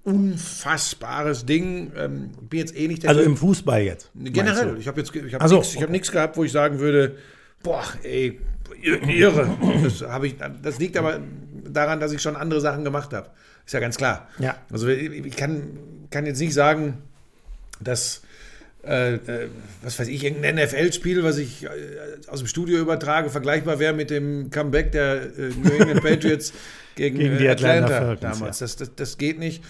unfassbares 0.03 1.45
Ding. 1.45 1.91
Ähm, 1.97 2.31
bin 2.49 2.59
jetzt 2.59 2.75
eh 2.75 2.87
nicht 2.87 3.03
der 3.03 3.09
Also 3.11 3.21
Typ- 3.21 3.27
im 3.27 3.37
Fußball 3.37 3.81
jetzt. 3.81 4.11
Generell. 4.15 4.77
Ich 4.77 4.87
habe 4.87 4.99
jetzt 5.01 5.15
ich 5.15 5.33
hab 5.33 5.47
so, 5.47 5.57
nichts 5.59 5.81
hab 5.81 5.89
nix 5.89 6.11
gehabt, 6.11 6.37
wo 6.37 6.43
ich 6.43 6.51
sagen 6.51 6.79
würde, 6.79 7.15
boah, 7.61 7.83
ey, 8.03 8.39
irre. 8.81 9.49
Das, 9.83 10.01
hab 10.01 10.23
ich, 10.23 10.35
das 10.61 10.79
liegt 10.79 10.97
aber 10.97 11.19
daran, 11.69 11.99
dass 11.99 12.11
ich 12.11 12.21
schon 12.21 12.35
andere 12.35 12.61
Sachen 12.61 12.83
gemacht 12.83 13.13
habe. 13.13 13.29
Ist 13.65 13.73
ja 13.73 13.79
ganz 13.79 13.97
klar. 13.97 14.27
Ja. 14.39 14.57
Also 14.71 14.87
ich 14.89 15.35
kann, 15.37 15.77
kann 16.09 16.25
jetzt 16.25 16.39
nicht 16.39 16.53
sagen, 16.53 16.97
dass, 17.79 18.21
äh, 18.85 19.15
äh, 19.15 19.47
was 19.81 19.97
weiß 19.97 20.09
ich, 20.09 20.21
irgendein 20.23 20.55
NFL-Spiel, 20.55 21.23
was 21.23 21.37
ich 21.37 21.63
äh, 21.63 21.69
aus 22.27 22.39
dem 22.39 22.47
Studio 22.47 22.79
übertrage, 22.79 23.29
vergleichbar 23.29 23.79
wäre 23.79 23.93
mit 23.93 24.09
dem 24.09 24.49
Comeback 24.49 24.91
der 24.91 25.23
äh, 25.37 25.49
New 25.61 25.71
England 25.71 26.01
Patriots 26.01 26.51
gegen, 26.95 27.17
Gegen 27.19 27.37
die 27.37 27.45
äh, 27.45 27.51
Atlanta 27.51 27.95
Atlanta, 28.11 28.15
damals. 28.15 28.59
Das, 28.59 28.75
das, 28.75 28.93
das 28.95 29.17
geht 29.17 29.39
nicht. 29.39 29.63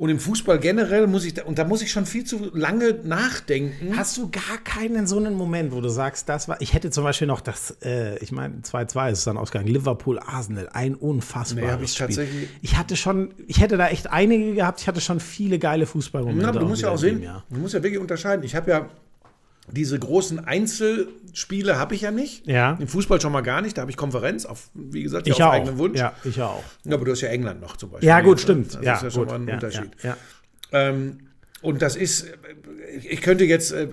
Und 0.00 0.08
im 0.08 0.18
Fußball 0.18 0.58
generell 0.58 1.06
muss 1.06 1.26
ich, 1.26 1.34
da, 1.34 1.44
und 1.44 1.58
da 1.58 1.64
muss 1.64 1.82
ich 1.82 1.90
schon 1.92 2.06
viel 2.06 2.24
zu 2.24 2.50
lange 2.54 2.94
nachdenken. 3.04 3.98
Hast 3.98 4.16
du 4.16 4.30
gar 4.30 4.56
keinen 4.64 5.06
so 5.06 5.18
einen 5.18 5.34
Moment, 5.34 5.72
wo 5.72 5.82
du 5.82 5.90
sagst, 5.90 6.26
das 6.30 6.48
war. 6.48 6.58
Ich 6.62 6.72
hätte 6.72 6.90
zum 6.90 7.04
Beispiel 7.04 7.26
noch 7.26 7.42
das, 7.42 7.76
äh, 7.84 8.16
ich 8.20 8.32
meine, 8.32 8.62
2-2 8.62 9.10
ist 9.12 9.18
es 9.18 9.24
dann 9.24 9.36
ausgegangen. 9.36 9.68
Liverpool-Arsenal, 9.68 10.70
ein 10.72 10.94
unfassbares 10.94 11.78
Nee, 11.78 11.84
ich 11.84 11.92
Spiel. 11.92 12.06
tatsächlich- 12.06 12.48
Ich 12.62 12.78
hatte 12.78 12.96
schon, 12.96 13.34
ich 13.46 13.60
hätte 13.60 13.76
da 13.76 13.88
echt 13.88 14.10
einige 14.10 14.54
gehabt. 14.54 14.80
Ich 14.80 14.88
hatte 14.88 15.02
schon 15.02 15.20
viele 15.20 15.58
geile 15.58 15.84
Fußballmomente. 15.84 16.46
Ja, 16.46 16.52
du 16.52 16.64
musst 16.66 16.80
ja 16.80 16.88
auch 16.88 16.96
sehen, 16.96 17.22
Jahr. 17.22 17.44
du 17.50 17.60
musst 17.60 17.74
ja 17.74 17.82
wirklich 17.82 18.00
unterscheiden. 18.00 18.42
Ich 18.42 18.54
habe 18.56 18.70
ja 18.70 18.88
diese 19.68 19.98
großen 19.98 20.38
Einzelspiele 20.44 21.78
habe 21.78 21.94
ich 21.94 22.00
ja 22.00 22.10
nicht. 22.10 22.46
Ja. 22.46 22.76
Im 22.80 22.88
Fußball 22.88 23.20
schon 23.20 23.32
mal 23.32 23.42
gar 23.42 23.62
nicht. 23.62 23.76
Da 23.76 23.82
habe 23.82 23.90
ich 23.90 23.96
Konferenz, 23.96 24.44
auf, 24.44 24.70
wie 24.74 25.02
gesagt, 25.02 25.26
Ich 25.26 25.34
auf 25.34 25.38
ja 25.38 25.50
eigenen 25.50 25.74
auch. 25.74 25.78
Wunsch. 25.78 25.98
Ja, 25.98 26.14
ich 26.24 26.36
ja 26.36 26.46
auch. 26.46 26.64
Ja, 26.84 26.94
aber 26.94 27.04
du 27.04 27.12
hast 27.12 27.20
ja 27.20 27.28
England 27.28 27.60
noch 27.60 27.76
zum 27.76 27.90
Beispiel. 27.90 28.08
Ja, 28.08 28.20
gut, 28.20 28.40
stimmt. 28.40 28.74
Das 28.74 28.84
ja, 28.84 28.94
ist 28.96 29.02
ja 29.02 29.10
schon 29.10 29.22
gut. 29.24 29.30
mal 29.30 29.40
ein 29.40 29.48
ja, 29.48 29.54
Unterschied. 29.54 29.90
Ja, 30.02 30.16
ja. 30.72 30.88
Ähm, 30.88 31.18
und 31.62 31.82
das 31.82 31.96
ist, 31.96 32.22
äh, 32.22 32.28
ich 33.08 33.20
könnte 33.20 33.44
jetzt 33.44 33.72
äh, 33.72 33.86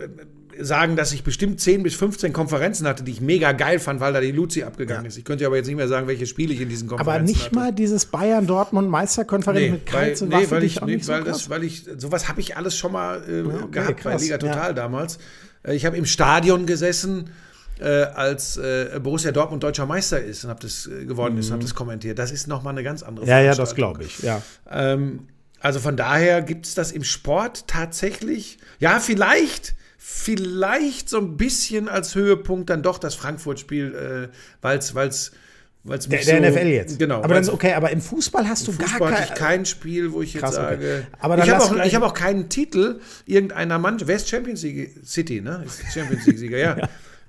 sagen, 0.60 0.96
dass 0.96 1.14
ich 1.14 1.24
bestimmt 1.24 1.60
10 1.60 1.84
bis 1.84 1.96
15 1.96 2.34
Konferenzen 2.34 2.88
hatte, 2.88 3.04
die 3.04 3.12
ich 3.12 3.22
mega 3.22 3.52
geil 3.52 3.80
fand, 3.80 4.00
weil 4.00 4.14
da 4.14 4.22
die 4.22 4.32
Luzi 4.32 4.64
abgegangen 4.64 5.06
ist. 5.06 5.18
Ich 5.18 5.26
könnte 5.26 5.46
aber 5.46 5.58
jetzt 5.58 5.68
nicht 5.68 5.76
mehr 5.76 5.88
sagen, 5.88 6.08
welche 6.08 6.26
Spiele 6.26 6.54
ich 6.54 6.62
in 6.62 6.70
diesen 6.70 6.88
Konferenzen 6.88 7.16
Aber 7.16 7.24
nicht 7.24 7.46
hatte. 7.46 7.56
mal 7.56 7.74
dieses 7.74 8.06
Bayern-Dortmund-Meisterkonferenz 8.08 9.60
Nee, 9.62 9.70
mit 9.72 9.86
Kreiz 9.86 10.22
und 10.22 10.30
nee, 10.30 10.36
war 10.36 10.42
für 10.42 10.52
weil 10.52 10.62
dich 10.62 10.78
ich, 10.78 10.82
auch 10.82 10.88
nee, 10.88 10.96
nicht 10.96 11.06
so 11.06 11.14
weil, 11.14 11.24
krass? 11.24 11.38
das, 11.38 11.50
weil 11.50 11.64
ich, 11.64 11.86
sowas 11.98 12.28
habe 12.28 12.42
ich 12.42 12.58
alles 12.58 12.76
schon 12.78 12.92
mal 12.92 13.22
äh, 13.30 13.42
okay, 13.44 13.68
gehabt 13.72 14.04
bei 14.04 14.12
krass, 14.12 14.22
Liga 14.24 14.36
ja. 14.36 14.40
Total 14.40 14.74
damals. 14.74 15.20
Äh, 15.68 15.76
Ich 15.76 15.86
habe 15.86 15.98
im 15.98 16.06
Stadion 16.06 16.66
gesessen 16.66 17.30
äh, 17.80 18.04
als 18.04 18.58
äh, 18.58 19.00
Borussia 19.04 19.32
Dortmund 19.32 19.62
deutscher 19.64 19.86
Meister 19.86 20.22
ist 20.22 20.44
und 20.44 20.50
habe 20.50 20.62
das 20.62 20.88
äh, 20.88 21.06
geworden 21.06 21.38
ist, 21.38 21.52
habe 21.52 21.62
das 21.62 21.76
kommentiert. 21.76 22.18
Das 22.18 22.32
ist 22.32 22.48
nochmal 22.48 22.74
eine 22.74 22.84
ganz 22.84 23.04
andere 23.04 23.26
Mhm. 23.26 23.30
Ja, 23.30 23.40
ja, 23.40 23.56
das 23.56 23.76
glaube 23.76 24.04
ich. 24.04 24.20
Ja. 24.20 24.42
Ähm, 24.70 25.28
also 25.60 25.80
von 25.80 25.96
daher 25.98 26.42
gibt 26.42 26.66
es 26.66 26.74
das 26.76 26.92
im 26.92 27.04
Sport 27.04 27.68
tatsächlich. 27.68 28.58
Ja, 28.80 29.00
vielleicht, 29.00 29.76
vielleicht 29.98 31.10
so 31.10 31.18
ein 31.18 31.38
bisschen 31.38 31.88
als 31.88 32.16
Höhepunkt 32.16 32.70
dann 32.70 32.82
doch 32.82 32.98
das 32.98 33.16
Frankfurt-Spiel, 33.16 34.30
äh, 34.32 34.36
weil 34.62 34.78
es, 34.80 35.32
weil 35.88 35.98
es, 36.00 36.10
weil 36.12 36.20
es 36.20 36.26
Der, 36.26 36.40
der 36.42 36.52
NFL 36.52 36.68
jetzt. 36.68 37.00
Genau. 37.00 37.16
Aber 37.18 37.30
dann 37.30 37.38
weil's- 37.38 37.50
okay, 37.50 37.74
aber 37.74 37.90
im 37.92 38.02
Fußball 38.02 38.48
hast 38.48 38.68
du 38.68 38.72
Fußball 38.72 39.12
gar 39.12 39.20
kein. 39.22 39.36
kein 39.38 39.66
Spiel, 39.66 40.12
wo 40.14 40.22
ich 40.22 40.34
jetzt 40.34 40.44
Krass, 40.44 40.58
okay. 40.58 40.64
sage. 40.72 41.08
Aber 41.20 41.38
ich 41.44 41.50
habe 41.50 41.64
auch, 41.64 41.86
ich 41.86 41.96
hab 41.96 42.04
auch 42.04 42.14
keinen 42.14 42.50
Titel 42.50 43.00
irgendeiner 43.26 43.80
Mannschaft. 43.80 44.08
Wer 44.08 44.16
ist 44.18 44.30
Champions 44.30 44.64
League 44.64 44.96
City, 45.06 45.42
ne? 45.42 45.64
Ist 45.66 45.82
Champions 45.94 46.26
League-Sieger, 46.26 46.58
ja. 46.60 46.78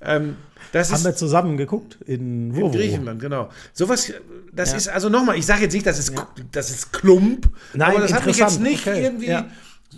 Ähm, 0.00 0.36
das 0.72 0.90
Haben 0.90 0.96
ist 0.98 1.04
wir 1.04 1.14
zusammen 1.16 1.56
geguckt 1.56 1.98
in, 2.06 2.54
in 2.54 2.70
Griechenland, 2.72 3.20
genau. 3.20 3.48
Sowas, 3.72 4.12
das 4.52 4.72
Ja. 4.72 4.76
ist, 4.76 4.88
also 4.88 5.08
nochmal, 5.08 5.38
ich 5.38 5.46
sage 5.46 5.62
jetzt 5.62 5.72
nicht, 5.72 5.86
das 5.86 5.98
ist, 5.98 6.12
das 6.52 6.70
ist 6.70 6.92
Klump, 6.92 7.48
Nein, 7.72 7.92
aber 7.92 8.00
das 8.00 8.12
hat 8.12 8.26
mich 8.26 8.36
jetzt 8.38 8.60
nicht 8.60 8.86
okay, 8.86 9.02
irgendwie. 9.02 9.36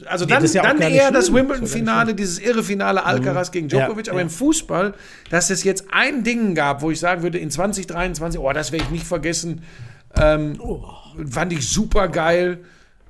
Also 0.07 0.24
Nee, 0.24 0.32
dann, 0.32 0.44
ja 0.46 0.62
dann 0.62 0.80
eher 0.80 1.11
das. 1.11 1.32
Wimbledon-Finale, 1.32 2.14
dieses 2.14 2.38
irre 2.38 2.62
Finale 2.62 3.05
Alcaraz 3.05 3.51
gegen 3.51 3.68
Djokovic, 3.68 4.07
Ja, 4.07 4.12
aber 4.12 4.20
ja. 4.20 4.24
im 4.26 4.30
Fußball, 4.30 4.94
dass 5.30 5.51
es 5.51 5.64
jetzt 5.64 5.84
ein 5.92 6.24
Ding 6.24 6.55
gab, 6.55 6.82
wo 6.82 6.90
ich 6.90 7.01
sagen 7.01 7.22
würde, 7.22 7.38
in 7.38 7.51
2023, 7.51 8.40
oh, 8.40 8.53
das 8.53 8.72
werde 8.72 8.84
ich 8.84 8.90
nicht 8.90 9.07
vergessen, 9.07 9.62
ähm, 10.16 10.57
Oh. 10.61 10.84
fand 11.28 11.53
ich 11.53 11.68
super 11.68 12.09
geil. 12.09 12.59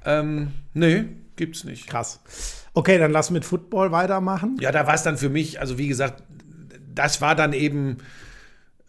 Ähm, 0.04 0.48
nee, 0.74 1.04
gibt's 1.36 1.64
nicht. 1.64 1.86
Krass. 1.86 2.20
Okay, 2.74 2.98
dann 2.98 3.10
lass 3.12 3.30
mit 3.30 3.44
Football 3.44 3.90
weitermachen. 3.92 4.56
Ja, 4.60 4.70
da 4.72 4.86
war 4.86 4.94
es 4.94 5.02
dann 5.02 5.16
für 5.18 5.28
mich, 5.28 5.60
also 5.60 5.76
wie 5.78 5.88
gesagt, 5.88 6.22
das 6.94 7.20
war 7.20 7.34
dann 7.34 7.52
eben 7.52 7.98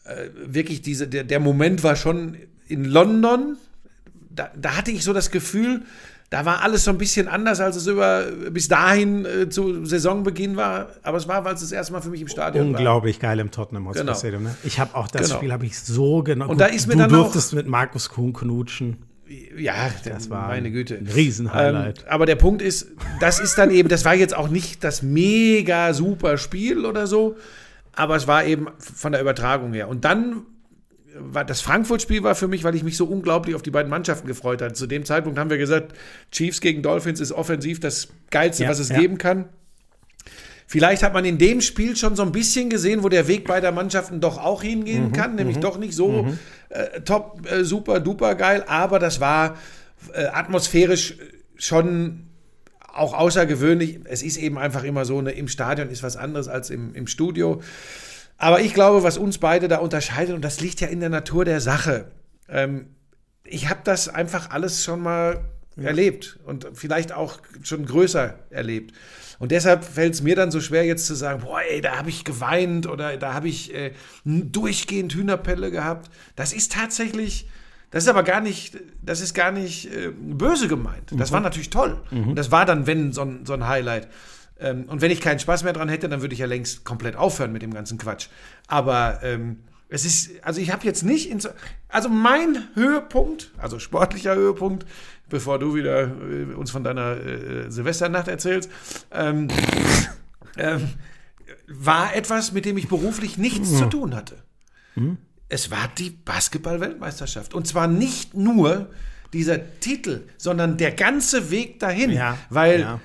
äh, 0.06 0.30
wirklich 0.46 0.82
diese, 0.82 1.08
der, 1.08 1.24
der 1.24 1.40
Moment 1.40 1.84
war 1.84 1.96
schon 1.96 2.38
in 2.68 2.86
London. 2.86 3.58
Da, 4.30 4.50
da 4.56 4.78
hatte 4.78 4.92
ich 4.92 5.04
so 5.04 5.14
das 5.14 5.30
Gefühl, 5.32 5.82
da 6.32 6.46
war 6.46 6.64
alles 6.64 6.86
so 6.86 6.92
ein 6.92 6.98
bisschen 6.98 7.28
anders, 7.28 7.60
als 7.60 7.76
es 7.76 7.86
über 7.88 8.24
bis 8.52 8.68
dahin 8.70 9.26
äh, 9.26 9.50
zu 9.50 9.86
Saisonbeginn 9.86 10.56
war. 10.56 10.88
Aber 11.04 11.18
es 11.18 11.28
war, 11.28 11.44
weil 11.46 11.54
es 11.56 11.60
das 11.60 11.72
erste 11.74 11.92
Mal 11.94 12.02
für 12.02 12.10
mich 12.10 12.22
im 12.22 12.30
Stadion 12.30 12.72
war. 12.72 12.80
Unglaublich 12.80 13.20
geil 13.20 13.40
im 13.40 13.52
Tottenham 13.52 13.86
Hotspur 13.88 14.06
Genau. 14.06 14.18
Stadium. 14.18 14.44
Ne? 14.44 14.56
Ich 14.64 14.80
habe 14.80 14.96
auch 14.96 15.08
das 15.10 15.24
Genau. 15.28 15.36
Spiel 15.38 15.52
habe 15.52 15.66
ich 15.66 15.78
so 15.80 16.24
genau. 16.24 16.48
Und 16.50 16.60
da 16.60 16.66
ist 16.68 16.88
mir 16.88 16.94
du 16.94 17.00
dann 17.00 17.10
durftest 17.12 17.54
mit 17.54 17.68
Markus 17.68 18.10
Kuhn 18.10 18.32
knutschen. 18.34 18.98
Ja, 19.58 19.76
Das 20.06 20.30
war 20.30 20.48
meine 20.48 20.72
Güte. 20.72 20.96
ein 20.96 21.08
Riesenhighlight. 21.08 22.00
Ähm, 22.00 22.06
aber 22.10 22.26
der 22.26 22.36
Punkt 22.38 22.62
ist, 22.62 22.88
das 23.20 23.40
ist 23.40 23.58
dann 23.58 23.70
eben, 23.70 23.88
das 23.90 24.04
war 24.06 24.14
jetzt 24.14 24.36
auch 24.36 24.48
nicht 24.50 24.84
das 24.86 25.04
mega 25.04 25.94
super 25.94 26.38
Spiel 26.38 26.86
oder 26.86 27.08
so, 27.08 27.36
aber 27.94 28.16
es 28.16 28.28
war 28.28 28.46
eben 28.46 28.68
von 28.80 29.12
der 29.12 29.20
Übertragung 29.22 29.74
her. 29.74 29.88
Und 29.90 30.06
dann 30.06 30.34
war 30.34 30.42
das 31.48 31.62
Frankfurt-Spiel 31.62 32.24
war 32.24 32.36
für 32.36 32.48
mich, 32.48 32.64
weil 32.64 32.76
ich 32.76 32.84
mich 32.84 32.98
so 32.98 33.06
unglaublich 33.06 33.56
auf 33.56 33.62
die 33.62 33.72
beiden 33.72 33.90
Mannschaften 33.90 34.28
gefreut 34.28 34.62
hatte. 34.62 34.74
Zu 34.74 34.88
dem 34.88 35.06
Zeitpunkt 35.06 35.38
haben 35.38 35.50
wir 35.50 35.58
gesagt, 35.58 35.94
Chiefs 36.32 36.62
gegen 36.62 36.82
Dolphins 36.82 37.20
ist 37.20 37.32
offensiv 37.32 37.80
das 37.80 38.10
Geilste, 38.30 38.64
Ja, 38.64 38.70
was 38.70 38.80
es 38.80 38.90
ja. 38.90 39.00
geben 39.00 39.18
kann. 39.18 39.50
Vielleicht 40.68 41.04
hat 41.04 41.14
man 41.14 41.26
in 41.26 41.38
dem 41.38 41.60
Spiel 41.60 41.98
schon 41.98 42.16
so 42.16 42.24
ein 42.24 42.32
bisschen 42.32 42.70
gesehen, 42.70 43.04
wo 43.04 43.10
der 43.10 43.28
Weg 43.28 43.46
beider 43.46 43.74
Mannschaften 43.74 44.22
doch 44.22 44.38
auch 44.38 44.64
hingehen 44.64 45.08
Mhm, 45.08 45.12
kann, 45.12 45.36
nämlich 45.36 45.58
doch 45.58 45.78
nicht 45.78 45.94
so 45.94 46.28
äh, 46.70 47.02
top, 47.02 47.46
äh, 47.52 47.66
super, 47.66 48.00
duper 48.00 48.36
geil, 48.36 48.64
aber 48.68 48.98
das 48.98 49.20
war 49.20 49.58
äh, 50.14 50.28
atmosphärisch 50.28 51.18
schon 51.58 52.28
auch 52.94 53.14
außergewöhnlich. 53.14 54.00
Es 54.06 54.24
ist 54.24 54.38
eben 54.38 54.58
einfach 54.58 54.86
immer 54.86 55.04
so, 55.04 55.22
ne, 55.22 55.32
im 55.32 55.50
Stadion 55.50 55.90
ist 55.90 56.04
was 56.04 56.16
anderes 56.16 56.48
als 56.48 56.70
im, 56.70 56.94
im 56.96 57.08
Studio. 57.08 57.62
Aber 58.42 58.60
ich 58.60 58.74
glaube, 58.74 59.04
was 59.04 59.20
uns 59.20 59.38
beide 59.38 59.68
da 59.68 59.78
unterscheidet, 59.78 60.34
und 60.34 60.42
das 60.42 60.62
liegt 60.62 60.82
ja 60.82 60.88
in 60.88 61.00
der 61.00 61.10
Natur 61.10 61.46
der 61.46 61.62
Sache, 61.62 62.10
ähm, 62.50 62.88
ich 63.44 63.70
habe 63.70 63.82
das 63.84 64.10
einfach 64.10 64.50
alles 64.50 64.84
schon 64.84 65.00
mal 65.00 65.46
erlebt 65.78 66.40
und 66.46 66.68
vielleicht 66.74 67.12
auch 67.12 67.38
schon 67.62 67.86
größer 67.86 68.40
erlebt. 68.50 68.96
Und 69.38 69.52
deshalb 69.52 69.84
fällt 69.84 70.16
es 70.16 70.24
mir 70.24 70.36
dann 70.36 70.50
so 70.50 70.60
schwer, 70.60 70.86
jetzt 70.86 71.06
zu 71.06 71.14
sagen, 71.14 71.42
boah, 71.42 71.62
ey, 71.62 71.82
da 71.82 71.98
habe 71.98 72.10
ich 72.10 72.24
geweint 72.24 72.88
oder 72.88 73.16
da 73.18 73.36
habe 73.36 73.48
ich 73.48 73.76
äh, 73.76 73.92
durchgehend 74.26 75.14
Hühnerpelle 75.14 75.70
gehabt. 75.70 76.10
Das 76.36 76.52
ist 76.52 76.72
tatsächlich, 76.72 77.48
das 77.92 78.06
ist 78.06 78.10
aber 78.10 78.24
gar 78.24 78.42
nicht, 78.42 78.76
das 79.04 79.22
ist 79.22 79.36
gar 79.36 79.52
nicht 79.52 79.86
äh, 79.94 80.10
böse 80.10 80.68
gemeint. 80.68 81.12
Das 81.16 81.32
war 81.32 81.42
natürlich 81.42 81.70
toll. 81.70 82.02
Und 82.30 82.36
das 82.36 82.50
war 82.50 82.66
dann, 82.66 82.88
wenn, 82.88 83.14
so 83.14 83.22
ein, 83.22 83.46
so 83.46 83.54
ein 83.54 83.68
Highlight. 83.68 84.08
Ähm, 84.62 84.86
und 84.88 85.02
wenn 85.02 85.12
ich 85.12 85.22
keinen 85.22 85.40
Spaß 85.40 85.64
mehr 85.64 85.74
dran 85.74 85.90
hätte, 85.90 86.08
dann 86.08 86.22
würde 86.22 86.34
ich 86.34 86.40
ja 86.40 86.46
längst 86.46 86.86
komplett 86.86 87.16
aufhören 87.16 87.52
mit 87.52 87.62
dem 87.62 87.74
ganzen 87.74 87.98
Quatsch. 87.98 88.28
Aber 88.68 89.20
ähm, 89.24 89.58
es 89.90 90.06
ist, 90.06 90.32
also 90.44 90.62
ich 90.62 90.72
habe 90.72 90.86
jetzt 90.86 91.04
nicht, 91.04 91.30
in 91.30 91.40
so, 91.40 91.50
also 91.90 92.08
mein 92.08 92.68
Höhepunkt, 92.76 93.52
also 93.58 93.80
sportlicher 93.80 94.36
Höhepunkt, 94.36 94.86
bevor 95.30 95.60
du 95.60 95.76
wieder 95.76 96.04
äh, 96.04 96.54
uns 96.54 96.72
von 96.72 96.84
deiner 96.84 97.18
äh, 97.18 97.72
Silvesternacht 97.72 98.28
erzählst, 98.28 98.70
ähm, 99.12 99.48
ähm, 100.58 100.90
war 101.68 102.16
etwas, 102.16 102.52
mit 102.52 102.66
dem 102.66 102.78
ich 102.78 102.88
beruflich 102.88 103.38
nichts 103.38 103.78
zu 103.78 103.86
tun 103.86 104.16
hatte. 104.16 104.38
Es 105.50 105.72
war 105.72 105.90
die 105.98 106.10
Basketball-Weltmeisterschaft. 106.10 107.54
Und 107.54 107.68
zwar 107.68 107.88
nicht 107.88 108.34
nur 108.34 108.90
dieser 109.34 109.80
Titel, 109.80 110.28
sondern 110.38 110.78
der 110.78 110.92
ganze 110.92 111.52
Weg 111.52 111.80
dahin. 111.80 112.12
Ja, 112.12 112.38
weil 112.50 112.82
ja. 112.82 113.00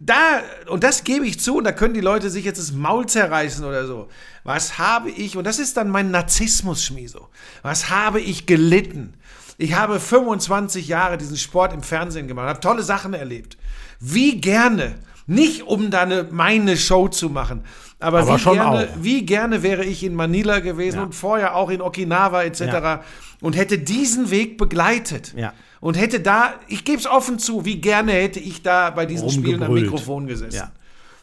Da, 0.00 0.40
und 0.68 0.84
das 0.84 1.04
gebe 1.04 1.26
ich 1.26 1.40
zu, 1.40 1.56
und 1.58 1.64
da 1.64 1.72
können 1.72 1.94
die 1.94 2.00
Leute 2.00 2.30
sich 2.30 2.44
jetzt 2.44 2.58
das 2.58 2.72
Maul 2.72 3.06
zerreißen 3.06 3.64
oder 3.64 3.86
so. 3.86 4.08
Was 4.44 4.78
habe 4.78 5.10
ich, 5.10 5.36
und 5.36 5.44
das 5.44 5.58
ist 5.58 5.76
dann 5.76 5.88
mein 5.88 6.10
Narzissmus, 6.10 6.84
Schmieso, 6.84 7.28
was 7.62 7.90
habe 7.90 8.20
ich 8.20 8.46
gelitten? 8.46 9.14
Ich 9.58 9.74
habe 9.74 9.98
25 9.98 10.86
Jahre 10.88 11.16
diesen 11.16 11.38
Sport 11.38 11.72
im 11.72 11.82
Fernsehen 11.82 12.28
gemacht, 12.28 12.48
habe 12.48 12.60
tolle 12.60 12.82
Sachen 12.82 13.14
erlebt. 13.14 13.56
Wie 13.98 14.38
gerne, 14.40 14.96
nicht 15.26 15.62
um 15.62 15.90
da 15.90 16.02
eine, 16.02 16.24
meine 16.30 16.76
Show 16.76 17.08
zu 17.08 17.30
machen, 17.30 17.64
aber, 17.98 18.20
Aber 18.20 18.38
wie, 18.38 18.42
gerne, 18.42 18.68
auch. 18.68 18.86
wie 19.00 19.22
gerne 19.24 19.62
wäre 19.62 19.84
ich 19.84 20.04
in 20.04 20.14
Manila 20.14 20.58
gewesen 20.60 20.98
Ja. 20.98 21.02
und 21.04 21.14
vorher 21.14 21.56
auch 21.56 21.70
in 21.70 21.80
Okinawa 21.80 22.42
etc. 22.42 22.60
Ja. 22.60 23.04
und 23.40 23.56
hätte 23.56 23.78
diesen 23.78 24.30
Weg 24.30 24.58
begleitet. 24.58 25.32
Ja. 25.34 25.54
Und 25.80 25.96
hätte 25.98 26.20
da, 26.20 26.54
ich 26.68 26.84
gebe 26.84 26.98
es 26.98 27.06
offen 27.06 27.38
zu, 27.38 27.64
wie 27.64 27.76
gerne 27.80 28.12
hätte 28.12 28.40
ich 28.40 28.62
da 28.62 28.90
bei 28.90 29.06
diesen 29.06 29.30
Spielen 29.30 29.62
am. 29.62 29.72
Mikrofon 29.74 30.26
gesessen. 30.26 30.56
Ja. 30.56 30.72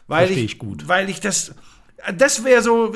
Weil 0.06 0.26
Versteh 0.26 0.44
ich, 0.44 0.58
gut. 0.58 0.86
Weil 0.88 1.08
ich 1.10 1.20
das, 1.20 1.54
das 2.16 2.44
wäre 2.44 2.62
so, 2.62 2.94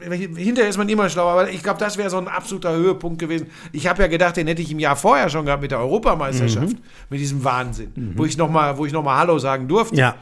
hinterher 0.00 0.68
ist 0.68 0.76
man 0.76 0.88
immer 0.88 1.08
schlauer, 1.08 1.32
aber 1.32 1.50
ich 1.50 1.62
glaube, 1.62 1.78
das 1.80 1.96
wäre 1.96 2.10
so 2.10 2.18
ein 2.18 2.28
absoluter 2.28 2.72
Höhepunkt 2.72 3.18
gewesen. 3.18 3.48
Ich 3.72 3.86
habe 3.86 4.02
ja 4.02 4.08
gedacht, 4.08 4.36
den 4.36 4.46
hätte 4.46 4.62
ich 4.62 4.70
im 4.70 4.78
Jahr 4.78 4.96
vorher 4.96 5.28
schon 5.30 5.46
gehabt 5.46 5.62
mit 5.62 5.70
der 5.70 5.80
Europameisterschaft, 5.80 6.68
Mhm. 6.72 6.78
mit 7.10 7.20
diesem 7.20 7.42
Wahnsinn, 7.44 8.12
wo 8.16 8.24
ich 8.24 8.36
nochmal, 8.36 8.76
wo 8.78 8.86
ich 8.86 8.92
noch 8.92 9.02
mal 9.02 9.16
Hallo 9.18 9.38
sagen 9.38 9.68
durfte. 9.68 9.96
Ja. 9.96 10.16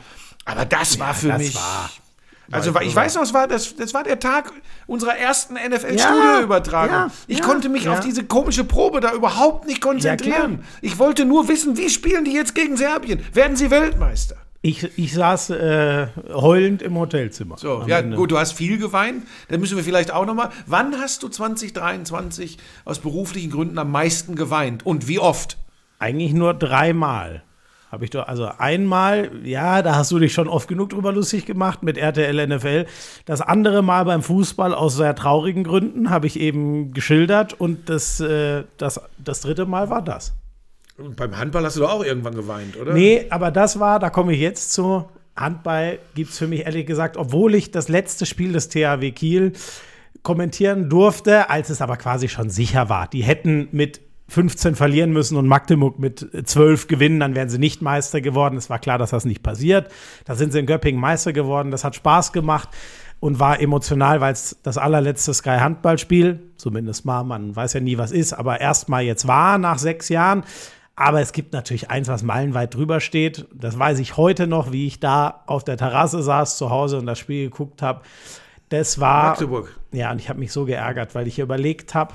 Aber 0.44 0.64
das 0.64 0.98
war 0.98 1.14
für 1.14 1.28
das 1.28 1.38
mich. 1.38 1.54
war- 1.54 1.90
also 2.50 2.74
war 2.74 2.82
ich 2.82 2.94
weiß 2.94 3.14
noch, 3.16 3.22
es 3.22 3.34
war, 3.34 3.48
das, 3.48 3.76
das 3.76 3.94
war 3.94 4.04
der 4.04 4.18
Tag 4.18 4.52
unserer 4.86 5.16
ersten 5.16 5.56
Ja, 5.56 5.68
NFL-Studio-Übertragung. 5.68 6.94
ja, 6.94 7.10
ich 7.26 7.38
ja, 7.38 7.44
konnte 7.44 7.68
mich 7.68 7.84
ja. 7.84 7.92
auf 7.92 8.00
diese 8.00 8.24
komische 8.24 8.64
Probe 8.64 9.00
da 9.00 9.12
überhaupt 9.12 9.66
nicht 9.66 9.80
konzentrieren. 9.80 10.64
ich 10.82 10.98
wollte 10.98 11.24
nur 11.24 11.48
wissen, 11.48 11.76
wie 11.76 11.88
spielen 11.88 12.24
die 12.24 12.32
jetzt 12.32 12.54
gegen 12.54 12.76
Serbien? 12.76 13.24
Werden 13.32 13.56
sie 13.56 13.70
Weltmeister? 13.70 14.36
Ich, 14.66 14.96
ich 14.96 15.12
saß 15.12 15.50
äh, 15.50 16.06
heulend 16.32 16.80
im 16.80 16.98
Hotelzimmer. 16.98 17.58
So, 17.58 17.84
ja, 17.86 17.98
Ende. 17.98 18.16
gut, 18.16 18.30
du 18.30 18.38
hast 18.38 18.52
viel 18.52 18.78
geweint. 18.78 19.26
Dann 19.48 19.60
müssen 19.60 19.76
wir 19.76 19.84
vielleicht 19.84 20.10
auch 20.10 20.24
nochmal. 20.24 20.48
Wann 20.64 20.98
hast 20.98 21.22
du 21.22 21.28
2023 21.28 22.56
aus 22.86 22.98
beruflichen 22.98 23.50
Gründen 23.50 23.76
am 23.76 23.90
meisten 23.90 24.36
geweint? 24.36 24.86
Und 24.86 25.06
wie 25.06 25.18
oft? 25.18 25.58
Eigentlich 25.98 26.32
nur 26.32 26.54
dreimal. 26.54 27.42
Habe 27.94 28.04
ich 28.06 28.10
doch, 28.10 28.26
also 28.26 28.50
einmal, 28.58 29.30
ja, 29.44 29.80
da 29.80 29.94
hast 29.94 30.10
du 30.10 30.18
dich 30.18 30.32
schon 30.32 30.48
oft 30.48 30.66
genug 30.66 30.90
drüber 30.90 31.12
lustig 31.12 31.46
gemacht 31.46 31.84
mit 31.84 31.96
RTL 31.96 32.44
NFL. 32.48 32.86
Das 33.24 33.40
andere 33.40 33.82
Mal 33.82 34.04
beim 34.04 34.20
Fußball 34.20 34.74
aus 34.74 34.96
sehr 34.96 35.14
traurigen 35.14 35.62
Gründen 35.62 36.10
habe 36.10 36.26
ich 36.26 36.40
eben 36.40 36.92
geschildert 36.92 37.52
und 37.52 37.88
das, 37.88 38.18
äh, 38.18 38.64
das, 38.78 39.00
das 39.16 39.42
dritte 39.42 39.64
Mal 39.64 39.90
war 39.90 40.02
das. 40.02 40.34
Und 40.98 41.14
beim 41.14 41.38
Handball 41.38 41.64
hast 41.64 41.76
du 41.76 41.82
doch 41.82 41.92
auch 41.92 42.04
irgendwann 42.04 42.34
geweint, 42.34 42.76
oder? 42.76 42.94
Nee, 42.94 43.26
aber 43.30 43.52
das 43.52 43.78
war, 43.78 44.00
da 44.00 44.10
komme 44.10 44.32
ich 44.32 44.40
jetzt 44.40 44.72
zu. 44.72 45.08
Handball 45.36 46.00
gibt 46.16 46.32
es 46.32 46.38
für 46.38 46.48
mich 46.48 46.66
ehrlich 46.66 46.86
gesagt, 46.86 47.16
obwohl 47.16 47.54
ich 47.54 47.70
das 47.70 47.88
letzte 47.88 48.26
Spiel 48.26 48.50
des 48.50 48.70
THW 48.70 49.12
Kiel 49.12 49.52
kommentieren 50.24 50.90
durfte, 50.90 51.48
als 51.48 51.70
es 51.70 51.80
aber 51.80 51.96
quasi 51.96 52.28
schon 52.28 52.50
sicher 52.50 52.88
war. 52.88 53.06
Die 53.06 53.22
hätten 53.22 53.68
mit 53.70 54.00
15 54.28 54.74
verlieren 54.74 55.12
müssen 55.12 55.36
und 55.36 55.46
Magdeburg 55.46 55.98
mit 55.98 56.26
12 56.44 56.88
gewinnen, 56.88 57.20
dann 57.20 57.34
wären 57.34 57.48
sie 57.48 57.58
nicht 57.58 57.82
Meister 57.82 58.20
geworden. 58.20 58.56
Es 58.56 58.70
war 58.70 58.78
klar, 58.78 58.98
dass 58.98 59.10
das 59.10 59.24
nicht 59.24 59.42
passiert. 59.42 59.90
Da 60.24 60.34
sind 60.34 60.52
sie 60.52 60.60
in 60.60 60.66
Göppingen 60.66 61.00
Meister 61.00 61.32
geworden. 61.32 61.70
Das 61.70 61.84
hat 61.84 61.94
Spaß 61.94 62.32
gemacht 62.32 62.68
und 63.20 63.38
war 63.38 63.60
emotional, 63.60 64.20
weil 64.20 64.32
es 64.32 64.58
das 64.62 64.78
allerletzte 64.78 65.34
Sky 65.34 65.58
Handballspiel, 65.58 66.52
zumindest 66.56 67.04
mal, 67.04 67.22
man 67.22 67.54
weiß 67.54 67.74
ja 67.74 67.80
nie, 67.80 67.98
was 67.98 68.12
ist, 68.12 68.32
aber 68.32 68.60
erstmal 68.60 69.02
jetzt 69.02 69.26
war 69.26 69.58
nach 69.58 69.78
sechs 69.78 70.08
Jahren. 70.08 70.44
Aber 70.96 71.20
es 71.20 71.32
gibt 71.32 71.52
natürlich 71.52 71.90
eins, 71.90 72.08
was 72.08 72.22
meilenweit 72.22 72.74
drüber 72.74 73.00
steht. 73.00 73.48
Das 73.52 73.78
weiß 73.78 73.98
ich 73.98 74.16
heute 74.16 74.46
noch, 74.46 74.70
wie 74.70 74.86
ich 74.86 75.00
da 75.00 75.42
auf 75.46 75.64
der 75.64 75.76
Terrasse 75.76 76.22
saß 76.22 76.56
zu 76.56 76.70
Hause 76.70 76.98
und 76.98 77.06
das 77.06 77.18
Spiel 77.18 77.50
geguckt 77.50 77.82
habe. 77.82 78.02
Das 78.68 79.00
war. 79.00 79.30
Magdeburg. 79.30 79.80
Ja, 79.92 80.12
und 80.12 80.20
ich 80.20 80.28
habe 80.28 80.38
mich 80.38 80.52
so 80.52 80.64
geärgert, 80.64 81.14
weil 81.14 81.26
ich 81.26 81.38
überlegt 81.40 81.94
habe, 81.94 82.14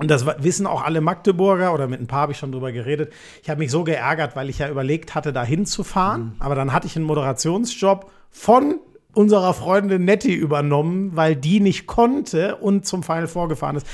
und 0.00 0.10
das 0.10 0.24
wissen 0.42 0.66
auch 0.66 0.82
alle 0.82 1.02
Magdeburger, 1.02 1.74
oder 1.74 1.86
mit 1.86 2.00
ein 2.00 2.06
paar 2.06 2.22
habe 2.22 2.32
ich 2.32 2.38
schon 2.38 2.52
drüber 2.52 2.72
geredet, 2.72 3.12
ich 3.42 3.50
habe 3.50 3.58
mich 3.58 3.70
so 3.70 3.84
geärgert, 3.84 4.34
weil 4.34 4.48
ich 4.48 4.58
ja 4.58 4.70
überlegt 4.70 5.14
hatte, 5.14 5.30
da 5.30 5.44
hinzufahren. 5.44 6.36
Aber 6.38 6.54
dann 6.54 6.72
hatte 6.72 6.86
ich 6.86 6.96
einen 6.96 7.04
Moderationsjob 7.04 8.10
von 8.30 8.80
unserer 9.12 9.52
Freundin 9.52 10.06
Nettie 10.06 10.34
übernommen, 10.34 11.16
weil 11.16 11.36
die 11.36 11.60
nicht 11.60 11.86
konnte 11.86 12.56
und 12.56 12.86
zum 12.86 13.02
Final 13.02 13.28
vorgefahren 13.28 13.76
ist. 13.76 13.86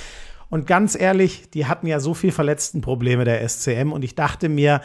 Und 0.49 0.69
ganz 0.69 0.97
ehrlich, 0.97 1.51
die 1.51 1.67
hatten 1.67 1.89
ja 1.89 1.99
so 1.99 2.15
viel 2.15 2.31
Verletztenprobleme 2.31 3.25
der 3.25 3.47
SCM 3.49 3.91
und 3.91 4.05
ich 4.05 4.15
dachte 4.15 4.49
mir, 4.49 4.83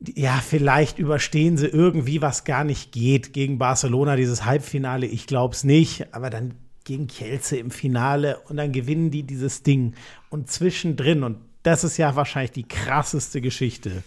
ja, 0.00 0.40
vielleicht 0.42 0.98
überstehen 0.98 1.58
sie 1.58 1.66
irgendwie, 1.66 2.22
was 2.22 2.44
gar 2.44 2.64
nicht 2.64 2.90
geht 2.90 3.34
gegen 3.34 3.58
Barcelona, 3.58 4.16
dieses 4.16 4.46
Halbfinale. 4.46 5.04
Ich 5.04 5.26
glaube 5.26 5.54
es 5.54 5.62
nicht, 5.62 6.14
aber 6.14 6.30
dann 6.30 6.54
gegen 6.86 7.08
Kielce 7.08 7.58
im 7.58 7.70
Finale 7.70 8.38
und 8.48 8.56
dann 8.56 8.72
gewinnen 8.72 9.10
die 9.10 9.24
dieses 9.24 9.62
Ding. 9.62 9.94
Und 10.30 10.50
zwischendrin, 10.50 11.22
und 11.22 11.36
das 11.62 11.84
ist 11.84 11.98
ja 11.98 12.16
wahrscheinlich 12.16 12.52
die 12.52 12.66
krasseste 12.66 13.42
Geschichte, 13.42 14.02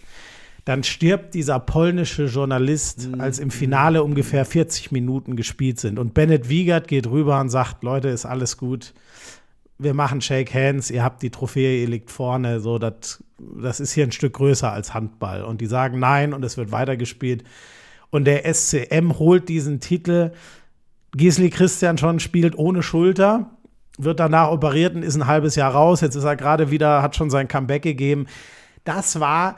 dann 0.64 0.82
stirbt 0.82 1.34
dieser 1.34 1.58
polnische 1.58 2.24
Journalist, 2.24 3.08
als 3.18 3.38
im 3.38 3.50
Finale 3.50 4.02
ungefähr 4.02 4.44
40 4.44 4.92
Minuten 4.92 5.36
gespielt 5.36 5.78
sind. 5.80 5.98
Und 5.98 6.14
Bennett 6.14 6.48
Wiegert 6.48 6.88
geht 6.88 7.06
rüber 7.06 7.40
und 7.40 7.48
sagt, 7.48 7.82
Leute, 7.82 8.08
ist 8.08 8.26
alles 8.26 8.56
gut. 8.56 8.92
Wir 9.78 9.94
machen 9.94 10.20
Shake 10.20 10.52
Hands, 10.52 10.90
ihr 10.90 11.02
habt 11.02 11.22
die 11.22 11.30
Trophäe, 11.30 11.80
ihr 11.80 11.88
liegt 11.88 12.10
vorne. 12.10 12.60
So, 12.60 12.78
das, 12.78 13.24
das 13.38 13.80
ist 13.80 13.92
hier 13.92 14.04
ein 14.04 14.12
Stück 14.12 14.34
größer 14.34 14.70
als 14.70 14.92
Handball. 14.92 15.44
Und 15.44 15.60
die 15.60 15.66
sagen 15.66 15.98
nein 15.98 16.34
und 16.34 16.44
es 16.44 16.56
wird 16.56 16.72
weitergespielt. 16.72 17.44
Und 18.10 18.24
der 18.24 18.52
SCM 18.52 19.18
holt 19.18 19.48
diesen 19.48 19.80
Titel. 19.80 20.32
Gisli 21.12 21.50
Christian 21.50 21.98
schon 21.98 22.20
spielt 22.20 22.56
ohne 22.56 22.82
Schulter, 22.82 23.50
wird 23.98 24.20
danach 24.20 24.50
operiert 24.50 24.94
und 24.94 25.02
ist 25.02 25.16
ein 25.16 25.26
halbes 25.26 25.56
Jahr 25.56 25.72
raus. 25.72 26.00
Jetzt 26.00 26.14
ist 26.14 26.24
er 26.24 26.36
gerade 26.36 26.70
wieder, 26.70 27.02
hat 27.02 27.16
schon 27.16 27.30
sein 27.30 27.48
Comeback 27.48 27.82
gegeben. 27.82 28.26
Das 28.84 29.20
war 29.20 29.56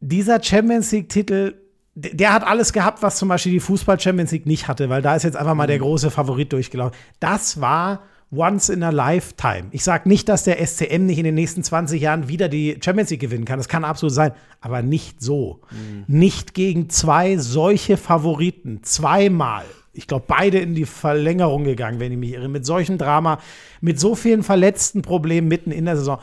dieser 0.00 0.42
Champions 0.42 0.90
League-Titel, 0.92 1.54
der 1.94 2.32
hat 2.32 2.46
alles 2.46 2.72
gehabt, 2.72 3.02
was 3.02 3.16
zum 3.16 3.28
Beispiel 3.28 3.52
die 3.52 3.60
Fußball-Champions 3.60 4.32
League 4.32 4.46
nicht 4.46 4.66
hatte, 4.66 4.88
weil 4.88 5.02
da 5.02 5.14
ist 5.14 5.24
jetzt 5.24 5.36
einfach 5.36 5.54
mal 5.54 5.66
der 5.66 5.78
große 5.78 6.10
Favorit 6.10 6.52
durchgelaufen. 6.52 6.96
Das 7.20 7.60
war 7.60 8.02
once 8.34 8.70
in 8.70 8.82
a 8.82 8.90
lifetime. 8.90 9.68
Ich 9.72 9.84
sage 9.84 10.08
nicht, 10.08 10.28
dass 10.28 10.44
der 10.44 10.64
SCM 10.66 11.04
nicht 11.04 11.18
in 11.18 11.24
den 11.24 11.34
nächsten 11.34 11.62
20 11.62 12.00
Jahren 12.00 12.28
wieder 12.28 12.48
die 12.48 12.78
Champions 12.82 13.10
League 13.10 13.20
gewinnen 13.20 13.44
kann. 13.44 13.58
Das 13.58 13.68
kann 13.68 13.84
absolut 13.84 14.14
sein, 14.14 14.32
aber 14.60 14.80
nicht 14.82 15.20
so. 15.22 15.60
Nicht 16.06 16.54
gegen 16.54 16.88
zwei 16.88 17.36
solche 17.36 17.98
Favoriten. 17.98 18.82
Zweimal. 18.82 19.64
Ich 19.92 20.06
glaube, 20.06 20.24
beide 20.26 20.58
in 20.58 20.74
die 20.74 20.86
Verlängerung 20.86 21.64
gegangen, 21.64 22.00
wenn 22.00 22.12
ich 22.12 22.18
mich 22.18 22.32
irre. 22.32 22.48
Mit 22.48 22.64
solchem 22.64 22.98
Drama, 22.98 23.38
mit 23.80 24.00
so 24.00 24.14
vielen 24.14 24.42
verletzten 24.42 25.02
Problemen 25.02 25.48
mitten 25.48 25.70
in 25.70 25.84
der 25.84 25.96
Saison. 25.96 26.18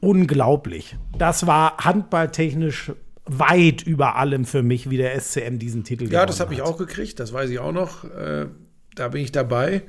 Unglaublich. 0.00 0.96
Das 1.18 1.46
war 1.46 1.76
handballtechnisch 1.76 2.92
weit 3.26 3.82
über 3.82 4.16
allem 4.16 4.44
für 4.44 4.62
mich, 4.62 4.90
wie 4.90 4.96
der 4.96 5.18
SCM 5.20 5.58
diesen 5.58 5.84
Titel 5.84 6.04
Ja, 6.04 6.26
das 6.26 6.36
gewonnen 6.36 6.40
habe 6.40 6.54
ich 6.54 6.62
auch 6.62 6.78
gekriegt, 6.78 7.20
das 7.20 7.32
weiß 7.32 7.50
ich 7.50 7.58
auch 7.58 7.72
noch. 7.72 8.04
Äh, 8.04 8.46
da 8.94 9.08
bin 9.08 9.22
ich 9.22 9.32
dabei. 9.32 9.82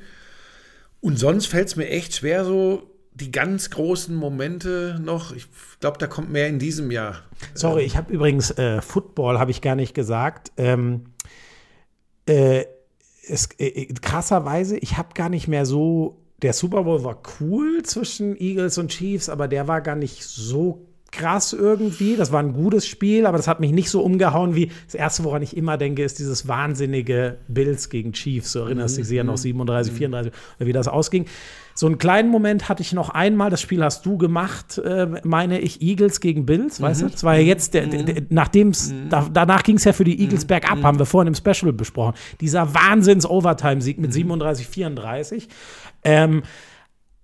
Und 1.00 1.18
sonst 1.18 1.46
fällt 1.46 1.68
es 1.68 1.76
mir 1.76 1.88
echt 1.88 2.14
schwer, 2.14 2.44
so 2.44 2.92
die 3.14 3.30
ganz 3.30 3.70
großen 3.70 4.14
Momente 4.14 4.98
noch. 5.02 5.32
Ich 5.32 5.46
glaube, 5.80 5.98
da 5.98 6.06
kommt 6.06 6.30
mehr 6.30 6.48
in 6.48 6.58
diesem 6.58 6.90
Jahr. 6.90 7.22
Sorry, 7.54 7.82
ich 7.82 7.96
habe 7.96 8.12
übrigens 8.12 8.50
äh, 8.52 8.80
Football, 8.80 9.38
habe 9.38 9.50
ich 9.50 9.60
gar 9.60 9.74
nicht 9.74 9.94
gesagt. 9.94 10.52
Ähm, 10.56 11.06
äh, 12.26 12.64
es, 13.32 13.48
äh, 13.58 13.86
krasserweise, 13.86 14.76
ich 14.78 14.98
habe 14.98 15.14
gar 15.14 15.28
nicht 15.28 15.48
mehr 15.48 15.66
so. 15.66 16.18
Der 16.42 16.52
Super 16.52 16.82
Bowl 16.82 17.04
war 17.04 17.22
cool 17.40 17.82
zwischen 17.84 18.36
Eagles 18.36 18.76
und 18.76 18.88
Chiefs, 18.88 19.28
aber 19.28 19.46
der 19.46 19.68
war 19.68 19.80
gar 19.80 19.94
nicht 19.94 20.24
so 20.24 20.86
krass 21.12 21.52
irgendwie. 21.52 22.16
Das 22.16 22.32
war 22.32 22.42
ein 22.42 22.52
gutes 22.52 22.86
Spiel, 22.86 23.26
aber 23.26 23.36
das 23.36 23.46
hat 23.46 23.60
mich 23.60 23.70
nicht 23.70 23.90
so 23.90 24.02
umgehauen 24.02 24.56
wie 24.56 24.72
das 24.86 24.94
erste, 24.94 25.22
woran 25.22 25.42
ich 25.42 25.56
immer 25.56 25.76
denke, 25.76 26.02
ist 26.02 26.18
dieses 26.18 26.48
wahnsinnige 26.48 27.38
Bills 27.46 27.90
gegen 27.90 28.12
Chiefs. 28.12 28.54
Du 28.54 28.60
erinnerst 28.60 28.96
dich 28.96 29.06
sicher 29.06 29.22
noch 29.22 29.36
37, 29.36 29.92
34 29.92 30.32
oder 30.58 30.66
wie 30.66 30.72
das 30.72 30.88
ausging. 30.88 31.26
So 31.74 31.86
einen 31.86 31.98
kleinen 31.98 32.30
Moment 32.30 32.68
hatte 32.68 32.82
ich 32.82 32.92
noch 32.92 33.08
einmal, 33.10 33.50
das 33.50 33.60
Spiel 33.60 33.82
hast 33.82 34.04
du 34.04 34.18
gemacht, 34.18 34.78
äh, 34.78 35.06
meine 35.24 35.58
ich, 35.60 35.80
Eagles 35.80 36.20
gegen 36.20 36.44
Bills, 36.44 36.80
weißt 36.80 37.02
du? 37.02 37.08
Das 37.08 37.24
war 37.24 37.36
ja 37.36 37.42
jetzt, 37.42 37.74
der, 37.74 37.86
der, 37.86 38.02
der, 38.02 38.22
nachdem's, 38.28 38.92
da, 39.08 39.28
danach 39.32 39.62
ging 39.62 39.76
es 39.76 39.84
ja 39.84 39.92
für 39.92 40.04
die 40.04 40.20
Eagles 40.20 40.44
bergab, 40.44 40.82
haben 40.82 40.98
wir 40.98 41.06
vorhin 41.06 41.28
im 41.28 41.34
Special 41.34 41.72
besprochen. 41.72 42.14
Dieser 42.40 42.74
Wahnsinns-Overtime-Sieg 42.74 43.98
mit 43.98 44.12
37, 44.12 44.66
34. 44.66 45.48
Ähm, 46.04 46.42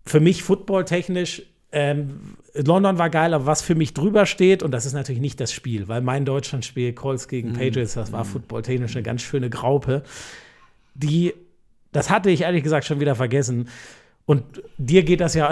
für 0.07 0.21
mich 0.21 0.43
footballtechnisch, 0.43 1.43
ähm, 1.71 2.21
London 2.55 2.99
war 2.99 3.11
geil, 3.11 3.35
aber 3.35 3.47
was 3.47 3.63
für 3.63 3.75
mich 3.75 3.93
drüber 3.93 4.27
steht, 4.27 4.63
und 4.63 4.71
das 4.71 4.87
ist 4.87 4.95
natürlich 4.95 5.21
nicht 5.21 5.39
das 5.39 5.53
Spiel, 5.53 5.87
weil 5.89 6.01
mein 6.01 6.25
Deutschlandspiel, 6.25 6.95
Colts 6.95 7.29
gegen 7.29 7.53
Patriots, 7.53 7.95
das 7.95 8.11
war 8.13 8.25
footballtechnisch 8.25 8.97
eine 8.97 9.03
ganz 9.03 9.23
schöne 9.23 9.51
Graupe. 9.51 10.03
Die, 10.95 11.35
das 11.93 12.11
hatte 12.11 12.31
ich 12.31 12.43
ehrlich 12.43 12.63
gesagt 12.63 12.87
schon 12.87 13.01
wieder 13.01 13.15
vergessen. 13.15 13.69
Und 14.29 14.45
dir 14.77 15.05
geht 15.05 15.23
das 15.23 15.33
ja 15.33 15.49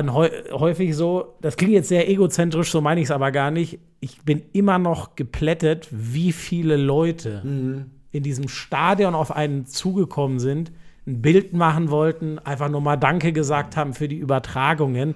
häufig 0.52 0.94
so, 0.94 1.38
das 1.40 1.56
klingt 1.56 1.72
jetzt 1.72 1.88
sehr 1.88 2.10
egozentrisch, 2.10 2.70
so 2.70 2.82
meine 2.82 3.00
ich 3.00 3.06
es 3.06 3.10
aber 3.10 3.32
gar 3.32 3.50
nicht. 3.50 3.78
Ich 4.00 4.20
bin 4.20 4.42
immer 4.52 4.78
noch 4.78 5.16
geplättet, 5.16 5.88
wie 5.90 6.30
viele 6.30 6.76
Leute 6.76 7.40
in 8.12 8.22
diesem 8.22 8.48
Stadion 8.48 9.14
auf 9.14 9.34
einen 9.34 9.64
zugekommen 9.64 10.38
sind, 10.40 10.72
ein 11.06 11.22
Bild 11.22 11.54
machen 11.54 11.88
wollten, 11.88 12.38
einfach 12.38 12.68
nur 12.68 12.82
mal 12.82 12.98
Danke 12.98 13.32
gesagt 13.32 13.78
haben 13.78 13.94
für 13.94 14.08
die 14.08 14.18
Übertragungen. 14.18 15.14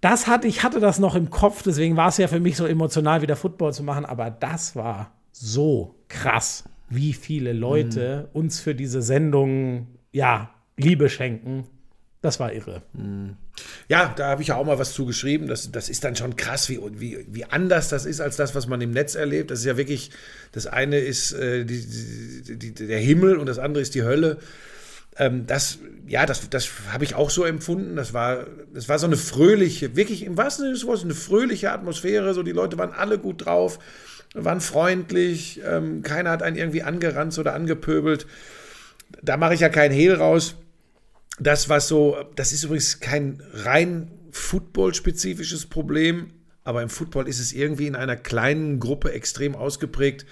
Das 0.00 0.26
hatte, 0.26 0.48
ich 0.48 0.62
hatte 0.62 0.80
das 0.80 0.98
noch 0.98 1.14
im 1.14 1.28
Kopf, 1.28 1.62
deswegen 1.62 1.98
war 1.98 2.08
es 2.08 2.16
ja 2.16 2.26
für 2.26 2.40
mich 2.40 2.56
so 2.56 2.64
emotional, 2.64 3.20
wieder 3.20 3.36
Football 3.36 3.74
zu 3.74 3.82
machen, 3.82 4.06
aber 4.06 4.30
das 4.30 4.74
war 4.74 5.12
so 5.30 5.94
krass, 6.08 6.64
wie 6.88 7.12
viele 7.12 7.52
Leute 7.52 8.30
uns 8.32 8.60
für 8.60 8.74
diese 8.74 9.02
Sendung, 9.02 9.88
ja, 10.10 10.48
Liebe 10.78 11.10
schenken. 11.10 11.64
Das 12.22 12.40
war 12.40 12.52
irre. 12.52 12.82
Ja, 13.88 14.12
da 14.16 14.28
habe 14.28 14.42
ich 14.42 14.48
ja 14.48 14.56
auch 14.56 14.64
mal 14.64 14.78
was 14.78 14.94
zugeschrieben. 14.94 15.48
Das, 15.48 15.70
das 15.70 15.88
ist 15.88 16.02
dann 16.02 16.16
schon 16.16 16.36
krass, 16.36 16.68
wie, 16.68 16.80
wie, 16.98 17.26
wie 17.28 17.44
anders 17.44 17.88
das 17.88 18.06
ist 18.06 18.20
als 18.20 18.36
das, 18.36 18.54
was 18.54 18.66
man 18.66 18.80
im 18.80 18.90
Netz 18.90 19.14
erlebt. 19.14 19.50
Das 19.50 19.60
ist 19.60 19.64
ja 19.66 19.76
wirklich, 19.76 20.10
das 20.52 20.66
eine 20.66 20.98
ist 20.98 21.32
äh, 21.32 21.64
die, 21.64 21.86
die, 22.42 22.72
die, 22.72 22.86
der 22.86 22.98
Himmel 22.98 23.36
und 23.36 23.46
das 23.46 23.58
andere 23.58 23.82
ist 23.82 23.94
die 23.94 24.02
Hölle. 24.02 24.38
Ähm, 25.18 25.46
das, 25.46 25.78
ja, 26.06 26.26
das, 26.26 26.48
das 26.48 26.68
habe 26.90 27.04
ich 27.04 27.14
auch 27.14 27.30
so 27.30 27.44
empfunden. 27.44 27.96
Das 27.96 28.12
war, 28.14 28.46
das 28.72 28.88
war 28.88 28.98
so 28.98 29.06
eine 29.06 29.16
fröhliche, 29.16 29.94
wirklich 29.94 30.24
im 30.24 30.36
wahrsten 30.36 30.64
Sinne 30.64 30.74
des 30.74 30.86
Wortes, 30.86 31.04
eine 31.04 31.14
fröhliche 31.14 31.70
Atmosphäre. 31.70 32.32
So, 32.34 32.42
die 32.42 32.52
Leute 32.52 32.78
waren 32.78 32.92
alle 32.92 33.18
gut 33.18 33.44
drauf, 33.44 33.78
waren 34.34 34.60
freundlich, 34.60 35.60
ähm, 35.64 36.02
keiner 36.02 36.30
hat 36.30 36.42
einen 36.42 36.56
irgendwie 36.56 36.82
angeranzt 36.82 37.38
oder 37.38 37.54
angepöbelt. 37.54 38.26
Da 39.22 39.36
mache 39.36 39.54
ich 39.54 39.60
ja 39.60 39.68
keinen 39.68 39.92
Hehl 39.92 40.14
raus 40.14 40.56
das, 41.38 41.68
was 41.68 41.88
so, 41.88 42.16
das 42.36 42.52
ist 42.52 42.64
übrigens 42.64 43.00
kein 43.00 43.42
rein 43.52 44.10
Football-spezifisches 44.30 45.66
Problem, 45.66 46.30
aber 46.64 46.82
im 46.82 46.88
Football 46.88 47.28
ist 47.28 47.40
es 47.40 47.52
irgendwie 47.52 47.86
in 47.86 47.94
einer 47.96 48.16
kleinen 48.16 48.80
Gruppe 48.80 49.12
extrem 49.12 49.54
ausgeprägt. 49.54 50.26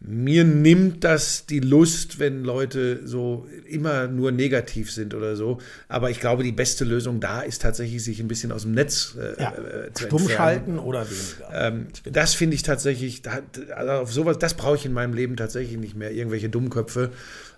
Mir 0.00 0.44
nimmt 0.44 1.02
das 1.02 1.46
die 1.46 1.58
Lust, 1.58 2.20
wenn 2.20 2.44
Leute 2.44 3.00
so 3.04 3.48
immer 3.66 4.06
nur 4.06 4.30
negativ 4.30 4.92
sind 4.92 5.12
oder 5.12 5.34
so. 5.34 5.58
Aber 5.88 6.08
ich 6.10 6.20
glaube, 6.20 6.44
die 6.44 6.52
beste 6.52 6.84
Lösung 6.84 7.18
da 7.18 7.40
ist 7.42 7.62
tatsächlich, 7.62 8.04
sich 8.04 8.20
ein 8.20 8.28
bisschen 8.28 8.52
aus 8.52 8.62
dem 8.62 8.72
Netz 8.72 9.16
äh, 9.20 9.42
Ja, 9.42 9.52
äh, 9.54 9.92
zu 9.92 10.04
stumm 10.04 10.20
entfernen. 10.22 10.36
schalten 10.36 10.78
oder 10.78 11.04
weniger. 11.10 11.50
Ähm, 11.52 11.86
das 12.04 12.34
finde 12.34 12.54
ich 12.54 12.62
tatsächlich, 12.62 13.22
da- 13.22 13.42
also 13.74 13.90
auf 13.92 14.12
sowas, 14.12 14.38
das 14.38 14.54
brauche 14.54 14.76
ich 14.76 14.86
in 14.86 14.92
meinem 14.92 15.14
Leben 15.14 15.36
tatsächlich 15.36 15.76
nicht 15.78 15.96
mehr, 15.96 16.12
irgendwelche 16.12 16.48
Dummköpfe. 16.48 17.10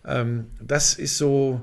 Ähm, 0.06 0.46
das 0.66 0.94
ist 0.94 1.18
so, 1.18 1.60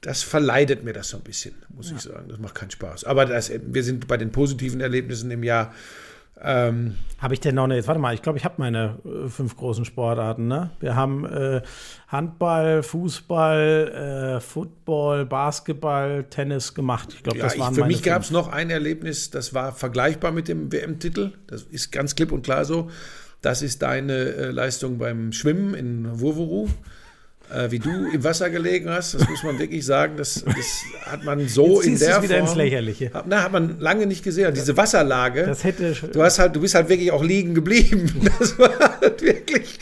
das 0.00 0.22
verleidet 0.22 0.84
mir 0.84 0.92
das 0.92 1.08
so 1.08 1.16
ein 1.16 1.22
bisschen, 1.22 1.54
muss 1.70 1.90
ich 1.90 2.00
sagen. 2.00 2.28
Das 2.28 2.38
macht 2.38 2.54
keinen 2.54 2.70
Spaß. 2.70 3.04
Aber 3.04 3.26
das, 3.26 3.50
wir 3.50 3.82
sind 3.82 4.06
bei 4.06 4.16
den 4.16 4.30
positiven 4.30 4.80
Erlebnissen 4.80 5.30
im 5.30 5.42
Jahr. 5.42 5.72
Ähm, 6.40 6.94
Habe 7.18 7.34
ich 7.34 7.40
denn 7.40 7.56
noch 7.56 7.64
eine, 7.64 7.74
jetzt 7.74 7.88
warte 7.88 8.00
mal, 8.00 8.14
ich 8.14 8.22
glaube, 8.22 8.38
ich 8.38 8.44
habe 8.44 8.54
meine 8.58 8.98
äh, 9.04 9.28
fünf 9.28 9.56
großen 9.56 9.84
Sportarten, 9.84 10.46
ne? 10.46 10.70
Wir 10.78 10.94
haben 10.94 11.24
äh, 11.24 11.62
Handball, 12.06 12.84
Fußball, 12.84 14.36
äh, 14.36 14.40
Football, 14.40 15.26
Basketball, 15.26 16.24
Tennis 16.30 16.74
gemacht. 16.74 17.08
Ich 17.14 17.24
glaube, 17.24 17.38
ja, 17.38 17.44
das 17.44 17.54
ich, 17.54 17.60
waren 17.60 17.74
für 17.74 17.80
meine 17.80 17.92
mich 17.92 18.04
gab 18.04 18.22
es 18.22 18.30
noch 18.30 18.52
ein 18.52 18.70
Erlebnis, 18.70 19.30
das 19.30 19.52
war 19.52 19.72
vergleichbar 19.72 20.30
mit 20.30 20.46
dem 20.46 20.70
WM-Titel. 20.72 21.32
Das 21.48 21.62
ist 21.62 21.90
ganz 21.90 22.14
klipp 22.14 22.30
und 22.30 22.42
klar 22.42 22.64
so. 22.64 22.88
Das 23.42 23.62
ist 23.62 23.82
deine 23.82 24.12
äh, 24.12 24.50
Leistung 24.50 24.98
beim 24.98 25.32
Schwimmen 25.32 25.74
in 25.74 26.20
Wurwuru. 26.20 26.68
Äh, 27.54 27.70
wie 27.70 27.78
du 27.78 27.90
im 28.12 28.22
Wasser 28.24 28.50
gelegen 28.50 28.90
hast. 28.90 29.14
Das 29.14 29.28
muss 29.28 29.42
man 29.42 29.58
wirklich 29.58 29.84
sagen. 29.86 30.14
Das, 30.16 30.44
das 30.44 30.56
hat 31.06 31.24
man 31.24 31.46
so 31.48 31.80
in 31.80 31.98
der 31.98 32.22
wieder 32.22 32.36
Form, 32.36 32.46
ins 32.48 32.54
Lächerliche. 32.56 33.10
Hat, 33.12 33.24
na, 33.26 33.42
hat 33.42 33.52
man 33.52 33.78
lange 33.80 34.06
nicht 34.06 34.22
gesehen. 34.22 34.52
Diese 34.54 34.76
Wasserlage. 34.76 35.44
Das 35.46 35.64
hätte. 35.64 35.92
Du 36.12 36.22
hast 36.22 36.38
halt, 36.38 36.54
du 36.56 36.60
bist 36.60 36.74
halt 36.74 36.88
wirklich 36.88 37.10
auch 37.12 37.22
liegen 37.24 37.54
geblieben. 37.54 38.10
Das 38.38 38.58
war 38.58 38.70
halt 39.00 39.20
wirklich 39.22 39.78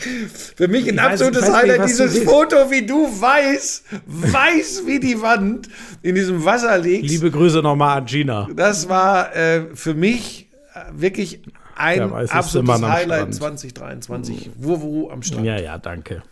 für 0.55 0.67
mich 0.67 0.87
ein 0.87 0.97
weiß- 0.99 1.03
absolutes 1.13 1.41
weiß 1.43 1.47
nicht, 1.49 1.55
Highlight. 1.57 1.79
du 1.81 1.85
Dieses. 2.07 2.23
Foto, 2.23 2.55
wie 2.71 2.85
du 2.85 3.05
weiß, 3.21 3.83
weiß 4.05 4.83
wie 4.85 4.99
die 4.99 5.21
Wand 5.21 5.67
in 6.01 6.15
diesem 6.15 6.43
Wasser 6.45 6.77
liegst. 6.77 7.09
Liebe 7.09 7.29
Grüße 7.31 7.59
nochmal 7.59 7.99
an 7.99 8.05
Gina. 8.05 8.47
Das 8.55 8.87
war 8.89 9.35
äh, 9.35 9.65
für 9.73 9.93
mich 9.93 10.47
äh, 10.73 10.79
wirklich 10.93 11.41
ein 11.75 12.01
absolutes 12.11 12.81
Highlight 12.81 13.35
Strand. 13.35 13.35
2023. 13.35 14.49
Wurwu 14.57 15.09
am 15.11 15.21
Strand. 15.21 15.45
Ja, 15.45 15.59
ja, 15.59 15.77
danke. 15.77 16.23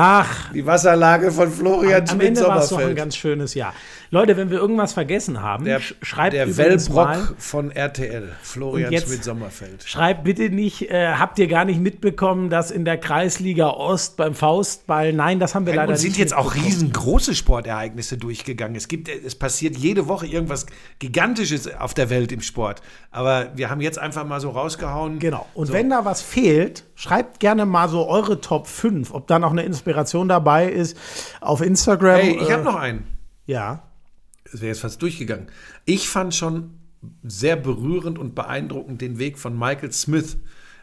Ach, 0.00 0.52
Die 0.52 0.64
Wasserlage 0.64 1.32
von 1.32 1.50
Florian 1.50 2.08
am 2.08 2.20
Ende 2.20 2.40
war 2.46 2.58
es 2.62 2.68
doch 2.68 2.78
ein 2.78 2.94
ganz 2.94 3.16
schönes 3.16 3.54
Jahr. 3.54 3.74
Leute, 4.10 4.36
wenn 4.36 4.48
wir 4.48 4.58
irgendwas 4.58 4.92
vergessen 4.92 5.42
haben, 5.42 5.64
Der, 5.64 5.80
sch- 5.80 5.94
schreibt 6.02 6.32
der 6.34 6.46
übrigens 6.46 6.88
mal, 6.88 7.16
Wellbrock 7.18 7.34
von 7.38 7.70
RTL, 7.72 8.28
Florian 8.40 8.96
Schmidt-Sommerfeld. 8.96 9.82
Schreibt 9.84 10.22
bitte 10.22 10.50
nicht, 10.50 10.88
äh, 10.90 11.14
habt 11.14 11.38
ihr 11.40 11.48
gar 11.48 11.64
nicht 11.64 11.80
mitbekommen, 11.80 12.48
dass 12.48 12.70
in 12.70 12.84
der 12.84 12.96
Kreisliga 12.96 13.70
Ost 13.70 14.16
beim 14.16 14.34
Faustball, 14.34 15.12
nein, 15.12 15.40
das 15.40 15.54
haben 15.56 15.66
wir 15.66 15.74
leider 15.74 15.90
Und 15.92 15.98
sind 15.98 16.10
nicht 16.10 16.18
jetzt 16.18 16.34
auch 16.34 16.54
riesengroße 16.54 17.34
Sportereignisse 17.34 18.16
durchgegangen. 18.18 18.76
Es 18.76 18.86
gibt, 18.86 19.08
es 19.08 19.34
passiert 19.34 19.76
jede 19.76 20.06
Woche 20.06 20.26
irgendwas 20.26 20.66
Gigantisches 21.00 21.74
auf 21.76 21.92
der 21.92 22.08
Welt 22.08 22.30
im 22.32 22.40
Sport. 22.40 22.82
Aber 23.10 23.48
wir 23.56 23.68
haben 23.68 23.80
jetzt 23.80 23.98
einfach 23.98 24.24
mal 24.24 24.40
so 24.40 24.50
rausgehauen. 24.50 25.18
Genau. 25.18 25.46
Und 25.54 25.72
wenn 25.72 25.90
da 25.90 26.04
was 26.04 26.22
fehlt, 26.22 26.84
schreibt 26.98 27.38
gerne 27.38 27.64
mal 27.64 27.88
so 27.88 28.08
eure 28.08 28.40
Top 28.40 28.66
5, 28.66 29.14
ob 29.14 29.28
da 29.28 29.38
noch 29.38 29.52
eine 29.52 29.62
Inspiration 29.62 30.28
dabei 30.28 30.68
ist 30.68 30.96
auf 31.40 31.60
Instagram. 31.60 32.20
Hey, 32.20 32.38
ich 32.42 32.48
äh, 32.48 32.52
habe 32.52 32.64
noch 32.64 32.74
einen. 32.74 33.06
Ja. 33.46 33.84
Es 34.44 34.54
wäre 34.60 34.68
jetzt 34.68 34.80
fast 34.80 35.00
durchgegangen. 35.00 35.46
Ich 35.84 36.08
fand 36.08 36.34
schon 36.34 36.70
sehr 37.22 37.54
berührend 37.54 38.18
und 38.18 38.34
beeindruckend 38.34 39.00
den 39.00 39.20
Weg 39.20 39.38
von 39.38 39.56
Michael 39.56 39.92
Smith 39.92 40.38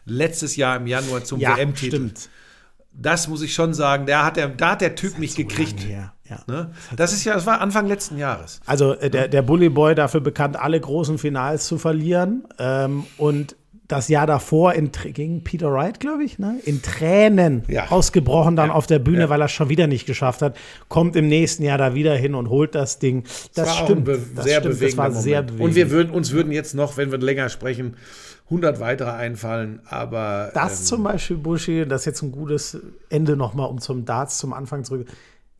letztes 0.05 0.55
Jahr 0.55 0.77
im 0.77 0.87
Januar 0.87 1.25
zum 1.25 1.41
Ja, 1.41 1.57
WM-Titel. 1.57 1.95
stimmt. 1.97 2.29
Das 2.93 3.27
muss 3.27 3.41
ich 3.41 3.53
schon 3.53 3.73
sagen. 3.73 4.05
Der 4.05 4.23
hat 4.23 4.37
der, 4.37 4.47
da 4.47 4.71
hat 4.71 4.81
der 4.81 4.95
Typ 4.95 5.19
mich 5.19 5.35
gekriegt. 5.35 5.83
Ja, 5.83 6.13
ja. 6.29 6.39
Ne? 6.47 6.71
Das 6.95 7.11
ist 7.11 7.25
ja, 7.25 7.33
das 7.33 7.45
war 7.45 7.59
Anfang 7.59 7.87
letzten 7.87 8.17
Jahres. 8.17 8.61
Also 8.65 8.93
äh, 8.93 9.09
der, 9.09 9.27
der 9.27 9.41
Bully 9.41 9.67
Boy 9.67 9.95
dafür 9.95 10.21
bekannt, 10.21 10.55
alle 10.55 10.79
großen 10.79 11.17
Finals 11.17 11.67
zu 11.67 11.77
verlieren. 11.77 12.47
Ähm, 12.57 13.05
und 13.17 13.57
das 13.87 14.07
Jahr 14.07 14.25
davor 14.25 14.73
in, 14.73 14.89
gegen 15.13 15.43
Peter 15.43 15.71
Wright, 15.71 15.99
glaube 15.99 16.23
ich, 16.23 16.39
ne? 16.39 16.59
in 16.65 16.81
Tränen 16.81 17.63
Ja. 17.67 17.91
ausgebrochen 17.91 18.55
dann 18.55 18.69
Ja. 18.69 18.73
auf 18.75 18.87
der 18.87 18.99
Bühne, 18.99 19.19
Ja. 19.21 19.29
weil 19.29 19.41
er 19.41 19.45
es 19.45 19.51
schon 19.51 19.69
wieder 19.69 19.85
nicht 19.87 20.05
geschafft 20.05 20.41
hat. 20.41 20.57
Kommt 20.89 21.15
im 21.15 21.27
nächsten 21.27 21.63
Jahr 21.63 21.77
da 21.77 21.93
wieder 21.93 22.15
hin 22.15 22.33
und 22.35 22.49
holt 22.49 22.73
das 22.73 22.97
Ding. 22.99 23.23
Das, 23.53 23.67
war 23.67 23.73
auch 23.81 23.85
stimmt. 23.85 24.05
be 24.05 24.19
das 24.35 24.45
sehr 24.45 24.59
stimmt. 24.61 24.81
Das 24.81 24.97
war 24.97 25.07
Moment. 25.09 25.23
sehr 25.23 25.43
bewegend. 25.43 25.61
Und 25.65 25.75
wir 25.75 25.91
würden, 25.91 26.09
uns 26.11 26.31
würden 26.31 26.51
jetzt 26.51 26.73
noch, 26.73 26.97
wenn 26.97 27.11
wir 27.11 27.19
länger 27.19 27.49
sprechen, 27.49 27.95
100 28.49 28.79
weitere 28.79 29.09
einfallen. 29.11 29.81
Aber 29.87 30.51
Das 30.53 30.79
ähm, 30.81 30.85
zum 30.85 31.03
Beispiel, 31.03 31.37
Buschi, 31.37 31.85
das 31.87 32.01
ist 32.01 32.05
jetzt 32.05 32.21
ein 32.23 32.31
gutes 32.31 32.79
Ende 33.09 33.35
nochmal, 33.35 33.69
um 33.69 33.79
zum 33.79 34.05
Darts 34.05 34.37
zum 34.39 34.53
Anfang 34.53 34.83
zurück. 34.83 35.07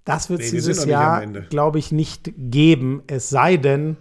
Das 0.03 0.29
wird 0.29 0.41
es 0.41 0.51
Nee, 0.51 0.57
dieses 0.57 0.85
Jahr, 0.85 1.25
glaube 1.49 1.79
ich, 1.79 1.91
nicht 1.91 2.31
geben. 2.37 3.01
Es 3.07 3.29
sei 3.29 3.57
denn, 3.57 3.97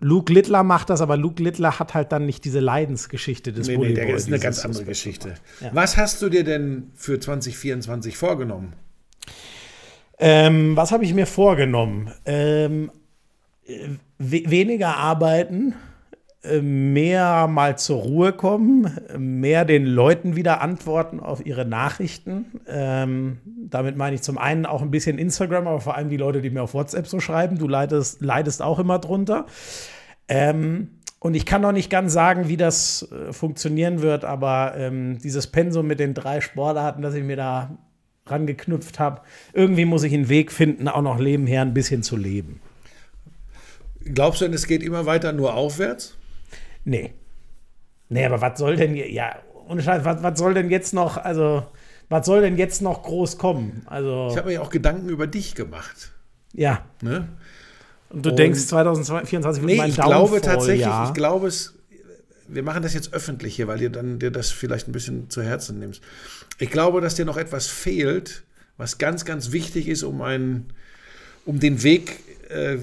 Luke 0.00 0.32
Littler 0.32 0.62
macht 0.62 0.90
das, 0.90 1.00
aber 1.00 1.16
Luke 1.16 1.42
Littler 1.42 1.78
hat 1.78 1.94
halt 1.94 2.12
dann 2.12 2.24
nicht 2.24 2.44
diese 2.44 2.60
Leidensgeschichte 2.60 3.52
des 3.52 3.66
nee, 3.66 3.76
Bully 3.76 3.88
nee, 3.90 3.94
der 3.94 4.14
ist 4.14 4.28
eine 4.28 4.38
ganz 4.38 4.64
andere 4.64 4.84
Geschichte. 4.84 5.34
Was 5.72 5.96
hast 5.96 6.22
du 6.22 6.28
dir 6.28 6.44
denn 6.44 6.92
für 6.94 7.18
2024 7.18 8.16
vorgenommen? 8.16 8.74
Ähm, 10.18 10.76
was 10.76 10.92
habe 10.92 11.04
ich 11.04 11.14
mir 11.14 11.26
vorgenommen? 11.26 12.12
Ähm, 12.24 12.90
äh, 13.66 13.88
we 14.18 14.42
weniger 14.46 14.96
arbeiten, 14.96 15.74
mehr 16.62 17.46
mal 17.46 17.78
zur 17.78 18.02
Ruhe 18.02 18.32
kommen, 18.32 18.90
mehr 19.16 19.64
den 19.64 19.86
Leuten 19.86 20.36
wieder 20.36 20.60
antworten 20.60 21.20
auf 21.20 21.44
ihre 21.44 21.64
Nachrichten. 21.64 22.46
Ähm, 22.66 23.38
damit 23.70 23.96
meine 23.96 24.14
ich 24.14 24.22
zum 24.22 24.38
einen 24.38 24.66
auch 24.66 24.82
ein 24.82 24.90
bisschen 24.90 25.18
Instagram, 25.18 25.66
aber 25.66 25.80
vor 25.80 25.96
allem 25.96 26.08
die 26.08 26.16
Leute, 26.16 26.40
die 26.40 26.50
mir 26.50 26.62
auf 26.62 26.74
WhatsApp 26.74 27.06
so 27.06 27.20
schreiben. 27.20 27.58
Du 27.58 27.68
leidest, 27.68 28.20
leidest 28.20 28.62
auch 28.62 28.78
immer 28.78 28.98
drunter. 28.98 29.46
Ähm, 30.28 30.88
und 31.20 31.34
ich 31.34 31.46
kann 31.46 31.62
noch 31.62 31.72
nicht 31.72 31.90
ganz 31.90 32.12
sagen, 32.12 32.48
wie 32.48 32.56
das 32.56 33.08
äh, 33.10 33.32
funktionieren 33.32 34.02
wird, 34.02 34.24
aber 34.24 34.74
ähm, 34.76 35.18
dieses 35.18 35.48
Pensum 35.48 35.86
mit 35.86 35.98
den 35.98 36.14
drei 36.14 36.40
Sportarten, 36.40 37.02
das 37.02 37.14
ich 37.14 37.24
mir 37.24 37.36
da 37.36 37.76
rangeknüpft 38.26 38.98
habe, 38.98 39.22
irgendwie 39.52 39.84
muss 39.84 40.04
ich 40.04 40.14
einen 40.14 40.28
Weg 40.28 40.52
finden, 40.52 40.86
auch 40.86 41.02
noch 41.02 41.18
nebenher 41.18 41.62
ein 41.62 41.74
bisschen 41.74 42.02
zu 42.02 42.16
leben. 42.16 42.60
Glaubst 44.04 44.40
du 44.40 44.44
denn, 44.44 44.54
es 44.54 44.66
geht 44.66 44.82
immer 44.82 45.06
weiter 45.06 45.32
nur 45.32 45.54
aufwärts? 45.54 46.17
Nee. 46.88 47.12
Nee, 48.08 48.24
aber 48.24 48.40
was 48.40 48.58
soll 48.58 48.76
denn, 48.76 48.94
ja, 48.96 49.36
ohne 49.68 49.82
Scheiß, 49.82 50.04
was, 50.04 50.22
was 50.22 50.38
soll 50.38 50.54
denn 50.54 50.70
jetzt 50.70 50.94
noch, 50.94 51.18
also, 51.18 51.66
was 52.08 52.24
soll 52.24 52.40
denn 52.40 52.56
jetzt 52.56 52.80
noch 52.80 53.02
groß 53.02 53.36
kommen? 53.36 53.82
Also, 53.86 54.28
Ich 54.30 54.36
habe 54.38 54.48
mir 54.48 54.54
ja 54.54 54.60
auch 54.62 54.70
Gedanken 54.70 55.08
über 55.10 55.26
dich 55.26 55.54
gemacht. 55.54 56.12
ja. 56.54 56.84
Ne? 57.02 57.28
Und 58.10 58.24
du 58.24 58.30
Und- 58.30 58.38
denkst, 58.38 58.60
2024 58.68 59.62
wird 59.62 59.70
Nee, 59.72 59.76
mein 59.76 59.90
ich 59.90 59.96
glaube 59.96 60.40
tatsächlich, 60.40 60.84
Downfall-Jahr. 60.84 61.08
ich 61.08 61.14
glaube 61.14 61.46
es, 61.48 61.74
wir 62.48 62.62
machen 62.62 62.82
das 62.82 62.94
jetzt 62.94 63.12
öffentlich 63.12 63.54
hier, 63.56 63.68
weil 63.68 63.76
dir 63.76 63.90
dann 63.90 64.18
dir 64.18 64.30
das 64.30 64.50
vielleicht 64.50 64.88
ein 64.88 64.92
bisschen 64.92 65.28
zu 65.28 65.42
Herzen 65.42 65.78
nimmst. 65.78 66.00
Ich 66.58 66.70
glaube, 66.70 67.02
dass 67.02 67.16
dir 67.16 67.26
noch 67.26 67.36
etwas 67.36 67.66
fehlt, 67.66 68.44
was 68.78 68.96
ganz, 68.96 69.26
ganz 69.26 69.52
wichtig 69.52 69.88
ist, 69.88 70.02
um 70.04 70.22
einen, 70.22 70.72
um 71.44 71.60
den 71.60 71.82
Weg 71.82 72.20
äh, 72.48 72.78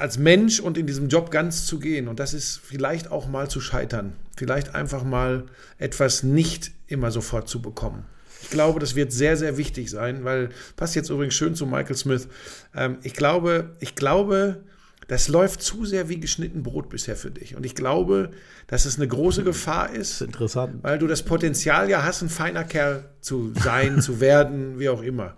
als 0.00 0.18
Mensch 0.18 0.60
und 0.60 0.78
in 0.78 0.86
diesem 0.86 1.08
Job 1.08 1.30
ganz 1.30 1.66
zu 1.66 1.78
gehen. 1.78 2.08
Und 2.08 2.20
das 2.20 2.34
ist 2.34 2.60
vielleicht 2.62 3.10
auch 3.10 3.28
mal 3.28 3.48
zu 3.48 3.60
scheitern. 3.60 4.14
Vielleicht 4.36 4.74
einfach 4.74 5.04
mal 5.04 5.44
etwas 5.78 6.22
nicht 6.22 6.72
immer 6.86 7.10
sofort 7.10 7.48
zu 7.48 7.60
bekommen. 7.62 8.04
Ich 8.42 8.50
glaube, 8.50 8.80
das 8.80 8.94
wird 8.94 9.12
sehr, 9.12 9.36
sehr 9.36 9.58
wichtig 9.58 9.90
sein, 9.90 10.24
weil 10.24 10.48
passt 10.76 10.94
jetzt 10.94 11.10
übrigens 11.10 11.34
schön 11.34 11.54
zu 11.54 11.66
Michael 11.66 11.96
Smith. 11.96 12.28
Ähm, 12.74 12.96
ich 13.02 13.12
glaube, 13.12 13.76
ich 13.80 13.94
glaube, 13.94 14.62
das 15.08 15.28
läuft 15.28 15.60
zu 15.60 15.84
sehr 15.84 16.08
wie 16.08 16.20
geschnitten 16.20 16.62
Brot 16.62 16.88
bisher 16.88 17.16
für 17.16 17.30
dich. 17.30 17.56
Und 17.56 17.66
ich 17.66 17.74
glaube, 17.74 18.30
dass 18.68 18.84
es 18.84 18.96
eine 18.96 19.08
große 19.08 19.42
Gefahr 19.42 19.90
ist, 19.90 20.22
Interessant. 20.22 20.82
weil 20.82 20.98
du 20.98 21.06
das 21.06 21.22
Potenzial 21.22 21.90
ja 21.90 22.04
hast, 22.04 22.22
ein 22.22 22.28
feiner 22.28 22.64
Kerl 22.64 23.10
zu 23.20 23.52
sein, 23.54 24.00
zu 24.00 24.20
werden, 24.20 24.78
wie 24.78 24.88
auch 24.88 25.02
immer. 25.02 25.36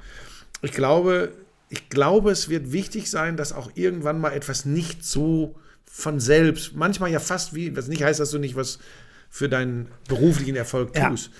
Ich 0.60 0.72
glaube, 0.72 1.32
ich 1.72 1.88
glaube, 1.88 2.30
es 2.30 2.50
wird 2.50 2.70
wichtig 2.72 3.10
sein, 3.10 3.36
dass 3.38 3.52
auch 3.54 3.70
irgendwann 3.74 4.20
mal 4.20 4.32
etwas 4.34 4.66
nicht 4.66 5.04
so 5.06 5.56
von 5.90 6.20
selbst, 6.20 6.76
manchmal 6.76 7.10
ja 7.10 7.18
fast 7.18 7.54
wie, 7.54 7.74
was 7.76 7.88
nicht 7.88 8.02
heißt, 8.02 8.20
dass 8.20 8.30
du 8.30 8.38
nicht 8.38 8.56
was 8.56 8.78
für 9.30 9.48
deinen 9.48 9.88
beruflichen 10.06 10.54
Erfolg 10.54 10.94
Ja. 10.96 11.08
tust. 11.08 11.30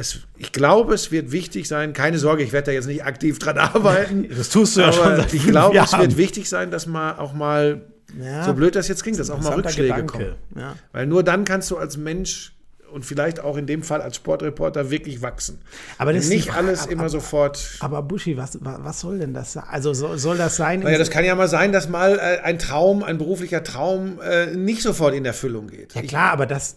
Es, 0.00 0.20
ich 0.36 0.52
glaube, 0.52 0.94
es 0.94 1.10
wird 1.12 1.30
wichtig 1.32 1.66
sein, 1.68 1.92
keine 1.92 2.18
Sorge, 2.18 2.42
ich 2.42 2.52
werde 2.52 2.66
da 2.66 2.72
jetzt 2.72 2.86
nicht 2.86 3.04
aktiv 3.04 3.38
dran 3.38 3.58
arbeiten. 3.74 4.28
Das 4.36 4.48
tust 4.48 4.76
du 4.76 4.80
ja 4.80 4.92
schon 4.92 5.16
seit 5.16 5.32
ich 5.34 5.46
glaube, 5.46 5.76
es 5.78 5.90
Jahren. 5.92 6.02
wird 6.02 6.16
wichtig 6.16 6.48
sein, 6.48 6.70
dass 6.72 6.86
mal 6.86 7.16
auch 7.16 7.32
mal, 7.32 7.82
Ja. 8.20 8.44
so 8.44 8.54
blöd 8.54 8.74
das 8.74 8.88
jetzt 8.88 9.02
klingt, 9.04 9.18
dass 9.20 9.30
auch 9.30 9.40
mal 9.40 9.54
Rückschläge 9.54 9.88
Gedanke. 9.94 10.12
kommen. 10.12 10.34
Ja. 10.56 10.74
Weil 10.92 11.06
nur 11.06 11.22
dann 11.22 11.44
kannst 11.44 11.70
du 11.70 11.76
als 11.76 11.96
Mensch 11.96 12.52
und 12.92 13.04
vielleicht 13.04 13.40
auch 13.40 13.56
in 13.56 13.66
dem 13.66 13.82
Fall 13.82 14.00
als 14.02 14.16
Sportreporter 14.16 14.90
wirklich 14.90 15.22
wachsen. 15.22 15.60
Aber 15.98 16.12
das 16.12 16.28
nicht 16.28 16.48
Frage, 16.48 16.58
alles 16.68 16.82
aber- 16.82 16.92
immer 16.92 17.00
aber- 17.02 17.08
sofort. 17.10 17.76
Aber 17.80 18.02
Buschi, 18.02 18.36
was, 18.36 18.62
wa- 18.64 18.78
was 18.82 19.00
soll 19.00 19.18
denn 19.18 19.34
das 19.34 19.52
sein? 19.52 19.64
Also 19.70 19.92
soll, 19.94 20.18
soll 20.18 20.36
das 20.38 20.56
sein? 20.56 20.80
Naja, 20.80 20.98
das 20.98 21.10
kann 21.10 21.24
ja 21.24 21.34
mal 21.34 21.48
sein, 21.48 21.72
dass 21.72 21.88
mal 21.88 22.18
äh, 22.18 22.40
ein 22.42 22.58
Traum, 22.58 23.02
ein 23.02 23.18
beruflicher 23.18 23.62
Traum 23.62 24.20
äh, 24.20 24.46
nicht 24.54 24.82
sofort 24.82 25.14
in 25.14 25.24
Erfüllung 25.24 25.68
geht. 25.68 25.94
ja 25.94 26.02
klar, 26.02 26.32
aber 26.32 26.46
das, 26.46 26.76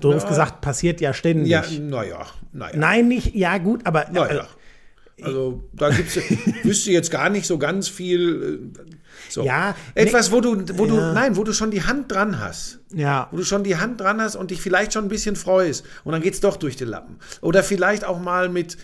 doof 0.00 0.26
gesagt, 0.26 0.60
passiert 0.60 1.00
ja 1.00 1.12
ständig. 1.14 1.48
Ja, 1.48 1.64
naja, 1.80 2.26
naja. 2.52 2.76
Nein, 2.76 3.08
nicht, 3.08 3.34
ja 3.34 3.58
gut, 3.58 3.86
aber 3.86 4.06
Naja. 4.12 4.46
Also 5.22 5.62
da 5.72 5.90
gibt's 5.90 6.16
wüsste 6.64 6.90
jetzt 6.90 7.10
gar 7.10 7.30
nicht 7.30 7.46
so 7.46 7.56
ganz 7.58 7.88
viel. 7.88 8.70
So. 9.32 9.42
Ja, 9.44 9.74
Etwas, 9.94 10.30
wo 10.32 10.40
du, 10.40 10.62
wo 10.78 10.86
du, 10.86 10.96
Ja. 10.96 11.12
nein, 11.12 11.36
wo 11.36 11.44
du 11.44 11.52
schon 11.52 11.70
die 11.70 11.82
Hand 11.84 12.10
dran 12.12 12.38
hast. 12.38 12.80
ja, 12.92 13.28
wo 13.30 13.36
du 13.38 13.44
schon 13.44 13.64
die 13.64 13.76
Hand 13.76 14.00
dran 14.00 14.20
hast 14.20 14.36
und 14.36 14.50
dich 14.50 14.60
vielleicht 14.60 14.92
schon 14.92 15.04
ein 15.06 15.08
bisschen 15.08 15.36
freust 15.36 15.84
und 16.04 16.12
dann 16.12 16.20
geht's 16.22 16.40
doch 16.40 16.56
durch 16.56 16.76
die 16.76 16.84
Lappen. 16.84 17.16
Oder 17.40 17.62
vielleicht 17.62 18.04
auch 18.04 18.20
mal 18.20 18.48
mit, 18.48 18.76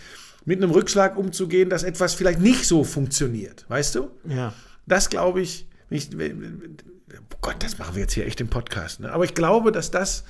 mit 0.44 0.62
einem 0.62 0.70
Rückschlag 0.70 1.16
umzugehen, 1.16 1.68
dass 1.70 1.82
etwas 1.82 2.14
vielleicht 2.14 2.40
nicht 2.40 2.64
so 2.66 2.84
funktioniert, 2.84 3.64
weißt 3.68 3.94
du? 3.96 4.10
ja. 4.28 4.52
Das 4.86 5.10
glaube 5.10 5.42
ich, 5.42 5.66
nicht, 5.90 6.14
oh 6.14 7.36
Gott, 7.42 7.56
das 7.60 7.78
machen 7.78 7.94
wir 7.94 8.02
jetzt 8.02 8.14
hier 8.14 8.24
echt 8.26 8.40
im 8.40 8.48
Podcast, 8.48 9.00
ne? 9.00 9.12
aber 9.12 9.24
ich 9.24 9.34
glaube, 9.34 9.70
dass 9.70 9.90
das 9.90 10.24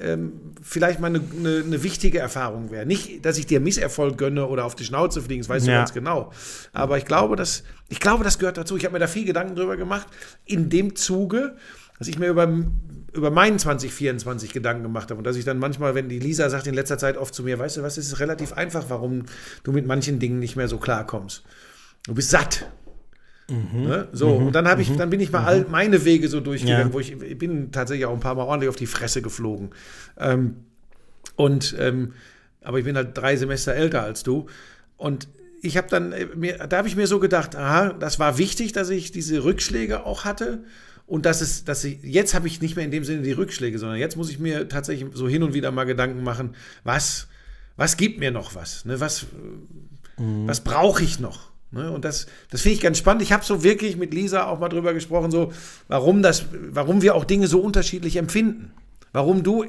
ähm, 0.00 0.32
vielleicht 0.62 1.00
mal 1.00 1.08
eine, 1.08 1.20
eine, 1.38 1.62
eine 1.64 1.82
wichtige 1.82 2.18
Erfahrung 2.18 2.70
wäre. 2.70 2.86
Nicht, 2.86 3.24
dass 3.24 3.38
ich 3.38 3.46
dir 3.46 3.60
Misserfolg 3.60 4.18
gönne 4.18 4.46
oder 4.46 4.64
auf 4.64 4.74
die 4.74 4.84
Schnauze 4.84 5.22
fliegen, 5.22 5.42
das 5.42 5.48
weißt 5.48 5.66
du 5.66 5.70
Ja. 5.70 5.78
ganz 5.78 5.92
genau. 5.92 6.32
Aber 6.72 6.98
ich 6.98 7.04
glaube, 7.04 7.36
dass, 7.36 7.64
ich 7.88 8.00
glaube, 8.00 8.24
das 8.24 8.38
gehört 8.38 8.56
dazu. 8.56 8.76
Ich 8.76 8.84
habe 8.84 8.92
mir 8.92 8.98
da 8.98 9.06
viel 9.06 9.24
Gedanken 9.24 9.54
drüber 9.54 9.76
gemacht. 9.76 10.06
In 10.44 10.70
dem 10.70 10.96
Zuge, 10.96 11.56
dass 11.98 12.08
ich 12.08 12.18
mir 12.18 12.28
über 12.28 12.48
über 13.14 13.30
meinen 13.30 13.58
2024 13.58 14.52
Gedanken 14.52 14.82
gemacht 14.82 15.10
habe 15.10 15.18
und 15.18 15.24
dass 15.24 15.36
ich 15.36 15.44
dann 15.44 15.58
manchmal, 15.58 15.94
wenn 15.94 16.08
die 16.08 16.18
Lisa 16.18 16.48
sagt 16.50 16.66
in 16.66 16.74
letzter 16.74 16.98
Zeit 16.98 17.16
oft 17.16 17.34
zu 17.34 17.42
mir, 17.42 17.58
weißt 17.58 17.78
du 17.78 17.82
was, 17.82 17.96
es 17.96 18.06
ist 18.06 18.20
relativ 18.20 18.52
einfach, 18.52 18.84
warum 18.88 19.24
du 19.64 19.72
mit 19.72 19.86
manchen 19.86 20.18
Dingen 20.18 20.38
nicht 20.38 20.56
mehr 20.56 20.68
so 20.68 20.76
klarkommst. 20.78 21.42
Du 22.04 22.14
bist 22.14 22.30
satt. 22.30 22.66
Ne? 23.50 24.08
So, 24.12 24.28
und 24.30 24.52
dann 24.52 24.68
habe 24.68 24.82
ich, 24.82 24.94
dann 24.96 25.08
bin 25.08 25.20
ich 25.20 25.32
mal 25.32 25.44
all 25.44 25.64
meine 25.70 26.04
Wege 26.04 26.28
so 26.28 26.40
durchgegangen, 26.40 26.88
Ja. 26.88 26.92
wo 26.92 27.00
ich, 27.00 27.12
ich 27.22 27.38
bin 27.38 27.72
tatsächlich 27.72 28.04
auch 28.06 28.12
ein 28.12 28.20
paar 28.20 28.34
Mal 28.34 28.42
ordentlich 28.42 28.68
auf 28.68 28.76
die 28.76 28.86
Fresse 28.86 29.22
geflogen. 29.22 29.70
Ähm, 30.18 30.56
und 31.36 31.74
ähm, 31.78 32.12
aber 32.62 32.78
ich 32.78 32.84
bin 32.84 32.96
halt 32.96 33.16
drei 33.16 33.36
Semester 33.36 33.72
älter 33.74 34.02
als 34.02 34.22
du. 34.22 34.46
Und 34.98 35.28
ich 35.62 35.76
habe 35.78 35.88
dann, 35.88 36.12
äh, 36.12 36.26
mir, 36.36 36.58
da 36.68 36.76
habe 36.78 36.88
ich 36.88 36.96
mir 36.96 37.06
so 37.06 37.20
gedacht, 37.20 37.56
aha, 37.56 37.94
das 37.94 38.18
war 38.18 38.36
wichtig, 38.36 38.72
dass 38.72 38.90
ich 38.90 39.12
diese 39.12 39.42
Rückschläge 39.44 40.04
auch 40.04 40.24
hatte. 40.26 40.64
Und 41.06 41.24
dass 41.24 41.40
es, 41.40 41.64
dass 41.64 41.84
ich, 41.84 42.02
jetzt 42.02 42.34
habe 42.34 42.48
ich 42.48 42.60
nicht 42.60 42.76
mehr 42.76 42.84
in 42.84 42.90
dem 42.90 43.02
Sinne 43.04 43.22
die 43.22 43.32
Rückschläge, 43.32 43.78
sondern 43.78 43.98
jetzt 43.98 44.16
muss 44.18 44.28
ich 44.28 44.38
mir 44.38 44.68
tatsächlich 44.68 45.08
so 45.14 45.26
hin 45.26 45.42
und 45.42 45.54
wieder 45.54 45.70
mal 45.70 45.84
Gedanken 45.84 46.22
machen, 46.22 46.54
was, 46.84 47.28
was 47.78 47.96
gibt 47.96 48.20
mir 48.20 48.30
noch 48.30 48.54
was? 48.54 48.84
Ne? 48.84 49.00
Was, 49.00 49.24
was 50.18 50.60
brauche 50.62 51.02
ich 51.02 51.18
noch? 51.18 51.47
Ne? 51.70 51.90
Und 51.90 52.04
das, 52.04 52.26
das 52.50 52.62
finde 52.62 52.76
ich 52.76 52.80
ganz 52.80 52.98
spannend. 52.98 53.22
Ich 53.22 53.32
habe 53.32 53.44
so 53.44 53.62
wirklich 53.62 53.96
mit 53.96 54.14
Lisa 54.14 54.46
auch 54.46 54.58
mal 54.58 54.68
drüber 54.68 54.94
gesprochen, 54.94 55.30
so, 55.30 55.52
warum, 55.88 56.22
das, 56.22 56.46
warum 56.52 57.02
wir 57.02 57.14
auch 57.14 57.24
Dinge 57.24 57.46
so 57.46 57.60
unterschiedlich 57.60 58.16
empfinden. 58.16 58.72
Warum 59.12 59.42
du 59.42 59.64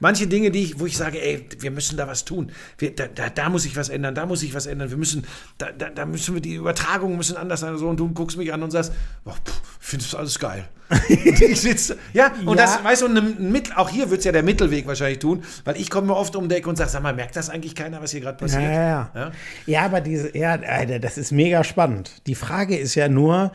manche 0.00 0.26
Dinge, 0.26 0.50
die 0.50 0.64
ich, 0.64 0.80
wo 0.80 0.86
ich 0.86 0.96
sage, 0.96 1.22
ey, 1.22 1.46
wir 1.60 1.70
müssen 1.70 1.96
da 1.96 2.08
was 2.08 2.24
tun. 2.24 2.50
Wir, 2.78 2.94
da, 2.94 3.06
da, 3.06 3.28
da 3.30 3.48
muss 3.48 3.64
ich 3.64 3.76
was 3.76 3.88
ändern, 3.88 4.14
da 4.14 4.26
muss 4.26 4.42
ich 4.42 4.52
was 4.54 4.66
ändern. 4.66 4.90
Wir 4.90 4.96
müssen, 4.96 5.24
da, 5.58 5.70
da, 5.70 5.90
da 5.90 6.06
müssen 6.06 6.34
wir 6.34 6.42
die 6.42 6.54
Übertragungen 6.54 7.16
müssen 7.16 7.36
anders 7.36 7.60
sein. 7.60 7.72
und 7.72 7.78
So, 7.78 7.88
und 7.88 7.98
du 8.00 8.08
guckst 8.12 8.36
mich 8.36 8.52
an 8.52 8.62
und 8.62 8.70
sagst, 8.72 8.92
oh, 9.24 9.30
pff, 9.30 9.60
ich 9.80 9.86
finde 9.86 10.04
das 10.04 10.14
alles 10.14 10.38
geil. 10.38 10.64
ich 11.08 11.60
sitze, 11.60 11.96
ja, 12.12 12.32
und 12.44 12.58
Ja. 12.58 12.64
das, 12.64 12.82
weißt 12.82 13.02
du, 13.02 13.06
ein 13.06 13.52
Mittel, 13.52 13.74
auch 13.76 13.88
hier 13.88 14.10
wird 14.10 14.18
es 14.18 14.24
ja 14.24 14.32
der 14.32 14.42
Mittelweg 14.42 14.88
wahrscheinlich 14.88 15.20
tun, 15.20 15.44
weil 15.64 15.76
ich 15.76 15.88
komme 15.88 16.08
mir 16.08 16.16
oft 16.16 16.34
um 16.34 16.48
die 16.48 16.56
Ecke 16.56 16.68
und 16.68 16.74
sage, 16.76 16.90
sag 16.90 17.02
mal, 17.02 17.14
merkt 17.14 17.36
das 17.36 17.48
eigentlich 17.48 17.76
keiner, 17.76 18.02
was 18.02 18.10
hier 18.10 18.20
gerade 18.20 18.38
passiert? 18.38 18.62
Ja, 18.62 18.72
ja, 18.72 19.10
ja. 19.14 19.32
Ja? 19.66 19.82
aber 19.84 20.00
diese, 20.00 20.36
ja, 20.36 20.52
Alter, 20.54 20.98
das 20.98 21.16
ist 21.16 21.30
mega 21.30 21.62
spannend. 21.62 22.22
Die 22.26 22.34
Frage 22.34 22.76
ist 22.76 22.96
ja 22.96 23.08
nur, 23.08 23.52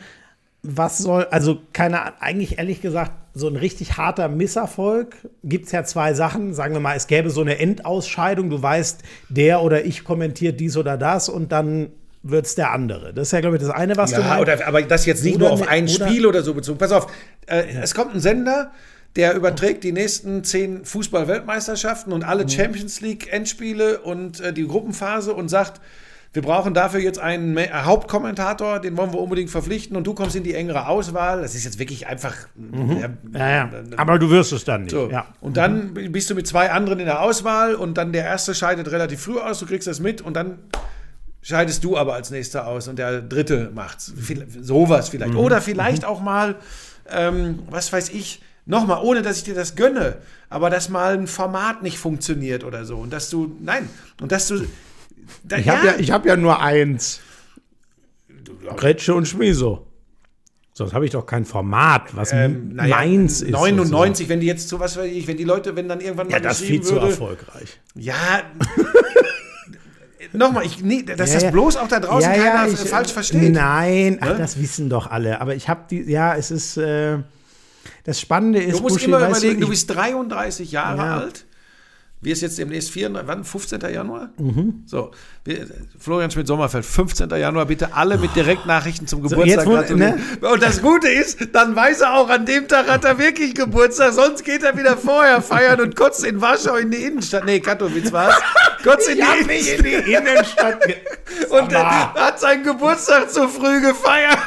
was 0.62 0.98
soll, 0.98 1.26
also 1.30 1.60
keine 1.74 2.20
eigentlich 2.22 2.58
ehrlich 2.58 2.80
gesagt, 2.80 3.12
so 3.38 3.48
ein 3.48 3.56
richtig 3.56 3.98
harter 3.98 4.30
Misserfolg 4.30 5.14
gibt 5.44 5.66
es 5.66 5.72
ja 5.72 5.84
zwei 5.84 6.14
Sachen. 6.14 6.54
Sagen 6.54 6.72
wir 6.72 6.80
mal, 6.80 6.96
es 6.96 7.06
gäbe 7.06 7.28
so 7.28 7.42
eine 7.42 7.58
Endausscheidung, 7.58 8.48
du 8.48 8.62
weißt, 8.62 9.00
der 9.28 9.60
oder 9.62 9.84
ich 9.84 10.04
kommentiert 10.04 10.58
dies 10.58 10.76
oder 10.78 10.96
das 10.96 11.28
und 11.28 11.52
dann 11.52 11.90
wird 12.22 12.46
es 12.46 12.54
der 12.54 12.72
andere. 12.72 13.12
Das 13.12 13.28
ist 13.28 13.32
ja, 13.32 13.40
glaube 13.40 13.56
ich, 13.56 13.62
das 13.62 13.70
eine, 13.70 13.96
was 13.98 14.10
du 14.12 14.22
Ja, 14.22 14.26
meinst. 14.26 14.40
oder, 14.42 14.66
aber 14.66 14.80
das 14.82 15.04
jetzt 15.04 15.22
nicht 15.22 15.36
Oder 15.36 15.44
nur 15.44 15.52
auf 15.52 15.60
ne- 15.60 15.68
ein 15.68 15.86
Spiel 15.86 16.24
oder 16.26 16.42
so 16.42 16.54
bezogen. 16.54 16.78
Pass 16.78 16.92
auf, 16.92 17.08
äh, 17.46 17.62
es 17.82 17.94
kommt 17.94 18.14
ein 18.14 18.20
Sender, 18.20 18.72
der 19.16 19.34
überträgt 19.34 19.84
die 19.84 19.92
nächsten 19.92 20.42
zehn 20.42 20.84
Fußball-Weltmeisterschaften 20.86 22.12
und 22.12 22.24
alle 22.24 22.48
Champions 22.48 23.00
League-Endspiele 23.02 24.00
und 24.00 24.40
äh, 24.40 24.52
die 24.54 24.66
Gruppenphase 24.66 25.34
und 25.34 25.48
sagt, 25.50 25.80
wir 26.36 26.42
brauchen 26.42 26.74
dafür 26.74 27.00
jetzt 27.00 27.18
einen 27.18 27.56
äh, 27.56 27.70
Hauptkommentator, 27.72 28.78
den 28.78 28.96
wollen 28.98 29.12
wir 29.12 29.20
unbedingt 29.20 29.50
verpflichten 29.50 29.96
und 29.96 30.06
du 30.06 30.12
kommst 30.12 30.36
in 30.36 30.44
die 30.44 30.54
engere 30.54 30.86
Auswahl. 30.86 31.40
Das 31.40 31.54
ist 31.54 31.64
jetzt 31.64 31.78
wirklich 31.78 32.06
einfach. 32.06 32.34
Ja, 33.00 33.08
ja, 33.32 33.48
ja. 33.48 33.70
Aber 33.96 34.18
du 34.18 34.28
wirst 34.28 34.52
es 34.52 34.64
dann 34.64 34.82
nicht. 34.82 34.90
so. 34.90 35.10
Ja. 35.10 35.26
Und 35.40 35.56
dann 35.56 35.94
bist 35.94 36.28
du 36.28 36.34
mit 36.34 36.46
zwei 36.46 36.70
anderen 36.70 37.00
in 37.00 37.06
der 37.06 37.22
Auswahl 37.22 37.74
und 37.74 37.96
dann 37.96 38.12
der 38.12 38.24
erste 38.24 38.54
scheidet 38.54 38.90
relativ 38.92 39.22
früh 39.22 39.38
aus, 39.38 39.58
du 39.60 39.66
kriegst 39.66 39.88
das 39.88 39.98
mit 39.98 40.20
und 40.20 40.34
dann 40.34 40.58
scheidest 41.40 41.82
du 41.84 41.96
aber 41.96 42.12
als 42.12 42.30
nächster 42.30 42.66
aus 42.66 42.86
und 42.86 42.98
der 42.98 43.22
dritte 43.22 43.70
macht's. 43.74 44.12
Sowas 44.60 45.08
vielleicht. 45.08 45.32
Mhm. 45.32 45.38
Oder 45.38 45.62
vielleicht 45.62 46.04
auch 46.04 46.20
mal, 46.20 46.56
ähm, 47.10 47.60
was 47.70 47.90
weiß 47.90 48.10
ich, 48.10 48.42
nochmal, 48.66 49.00
ohne 49.02 49.22
dass 49.22 49.38
ich 49.38 49.44
dir 49.44 49.54
das 49.54 49.74
gönne, 49.74 50.18
aber 50.50 50.68
dass 50.68 50.90
mal 50.90 51.14
ein 51.14 51.28
Format 51.28 51.82
nicht 51.82 51.98
funktioniert 51.98 52.62
oder 52.62 52.84
so. 52.84 52.98
Und 52.98 53.12
dass 53.14 53.30
du, 53.30 53.56
nein, 53.62 53.88
und 54.20 54.32
dass 54.32 54.48
du. 54.48 54.66
Da, 55.44 55.58
Ich 55.58 55.68
habe 55.68 55.86
ja, 55.86 55.94
ich 55.98 56.10
hab 56.10 56.24
ja 56.26 56.36
nur 56.36 56.60
eins. 56.60 57.20
Gretsche 58.76 59.14
und 59.14 59.26
Schmieso. 59.26 59.86
Sonst 60.72 60.92
habe 60.92 61.06
ich 61.06 61.10
doch 61.12 61.24
kein 61.24 61.44
Format, 61.46 62.14
was 62.14 62.32
ähm, 62.32 62.74
naja, 62.74 62.96
meins 62.96 63.40
ist. 63.40 63.50
99, 63.50 64.28
wenn 64.28 64.40
die 64.40 64.46
jetzt 64.46 64.68
so 64.68 64.78
was 64.78 64.96
weiß 64.96 65.06
ich, 65.10 65.26
wenn 65.26 65.36
die 65.38 65.44
Leute, 65.44 65.74
wenn 65.74 65.88
dann 65.88 66.00
irgendwann. 66.00 66.28
Ja, 66.28 66.38
das 66.38 66.60
ist 66.60 66.66
viel 66.66 66.80
geschrieben 66.80 66.84
zu 66.86 66.94
würde, 67.02 67.06
erfolgreich. 67.08 67.80
Ja. 67.94 68.14
Nochmal, 70.32 70.66
ich, 70.66 70.82
nee, 70.82 71.02
dass 71.02 71.28
Ja, 71.30 71.34
das 71.36 71.42
ja. 71.44 71.50
bloß 71.50 71.76
auch 71.76 71.88
da 71.88 72.00
draußen 72.00 72.30
Ja, 72.30 72.36
ja, 72.36 72.52
keiner 72.56 72.72
ich- 72.72 72.78
falsch 72.80 73.12
versteht. 73.12 73.52
Nein, 73.52 74.18
ach, 74.20 74.30
Ne? 74.32 74.38
das 74.38 74.60
wissen 74.60 74.90
doch 74.90 75.10
alle. 75.10 75.40
Aber 75.40 75.54
ich 75.54 75.68
habe 75.68 75.82
die, 75.88 76.02
ja, 76.02 76.34
es 76.34 76.50
ist, 76.50 76.76
äh, 76.76 77.18
das 78.04 78.20
Spannende 78.20 78.60
ist, 78.62 78.76
Du 78.78 78.82
musst 78.82 78.96
Buschi, 78.96 79.06
immer 79.06 79.20
weißt 79.20 79.40
überlegen, 79.42 79.60
du 79.60 79.66
ich- 79.66 79.70
bist 79.70 79.90
33 79.94 80.72
Jahre 80.72 80.98
Ja. 80.98 81.16
alt. 81.20 81.46
Wir 82.22 82.32
ist 82.32 82.40
jetzt 82.40 82.58
demnächst 82.58 82.90
34, 82.90 83.28
wann? 83.28 83.44
15. 83.44 83.80
Januar? 83.92 84.30
Mhm. 84.38 84.82
So, 84.86 85.10
wir, 85.44 85.66
Florian 85.98 86.30
Schmidt-Sommerfeld, 86.30 86.84
15. 86.84 87.28
Januar, 87.30 87.66
bitte 87.66 87.92
alle 87.94 88.16
mit 88.16 88.34
Direktnachrichten 88.34 89.06
zum 89.06 89.22
jetzt 89.22 89.30
Geburtstag 89.32 89.66
wo- 89.66 89.72
gratulieren. 89.74 90.20
Und 90.40 90.62
das 90.62 90.80
Gute 90.80 91.08
ist, 91.08 91.54
dann 91.54 91.76
weiß 91.76 92.00
er 92.00 92.14
auch, 92.14 92.28
an 92.30 92.46
dem 92.46 92.68
Tag 92.68 92.88
hat 92.90 93.04
er 93.04 93.18
wirklich 93.18 93.54
Geburtstag, 93.54 94.14
sonst 94.14 94.44
geht 94.44 94.62
er 94.62 94.76
wieder 94.78 94.96
vorher 94.96 95.42
feiern 95.42 95.80
und 95.80 95.94
kotzt 95.94 96.24
in 96.24 96.40
Warschau 96.40 96.76
in 96.76 96.90
die 96.90 97.04
Innenstadt. 97.04 97.44
Nee, 97.44 97.60
Katowice 97.60 98.10
war 98.12 98.30
es. 98.30 98.36
Kotzt 98.82 99.08
in 99.10 99.18
die 99.18 99.44
mich 99.46 99.78
in 99.78 99.84
Innenstadt. 99.84 100.80
die 100.86 100.92
Innenstadt. 100.92 101.50
Und 101.50 101.72
er 101.72 102.14
hat 102.14 102.40
seinen 102.40 102.62
Geburtstag 102.64 103.30
zu 103.30 103.48
früh 103.48 103.80
gefeiert. 103.82 104.38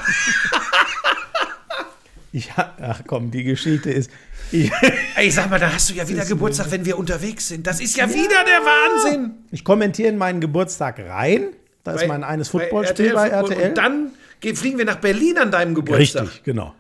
Ich, 2.32 2.50
ach 2.56 3.02
komm, 3.08 3.32
die 3.32 3.44
Geschichte 3.44 3.92
ist. 3.92 4.12
Ich, 4.52 4.72
Ey, 5.16 5.32
sag 5.32 5.50
mal, 5.50 5.60
da 5.60 5.74
hast 5.74 5.90
du 5.90 5.94
ja 5.94 6.08
wieder 6.08 6.26
Geburtstag, 6.26 6.72
wenn 6.72 6.86
wir 6.86 6.98
unterwegs 6.98 7.48
sind. 7.48 7.68
Das 7.68 7.80
ist 7.80 7.96
ja, 7.96 8.10
wieder 8.10 8.44
der 8.46 8.62
Wahnsinn. 8.62 9.32
ich 9.52 9.64
kommentiere 9.64 10.10
in 10.10 10.18
meinen 10.18 10.42
Geburtstag 10.42 11.00
rein. 11.00 11.50
Da 11.84 11.94
ist 11.94 12.08
mein 12.08 12.24
eines 12.24 12.50
Footballspiel 12.50 13.14
bei 13.14 13.30
Football. 13.30 13.52
RTL. 13.52 13.70
Und 13.70 13.78
dann 13.78 14.12
fliegen 14.56 14.78
wir 14.78 14.86
nach 14.86 14.98
Berlin 14.98 15.38
an 15.38 15.52
deinem 15.52 15.76
Geburtstag. 15.76 16.24
Richtig, 16.24 16.44
genau. 16.44 16.74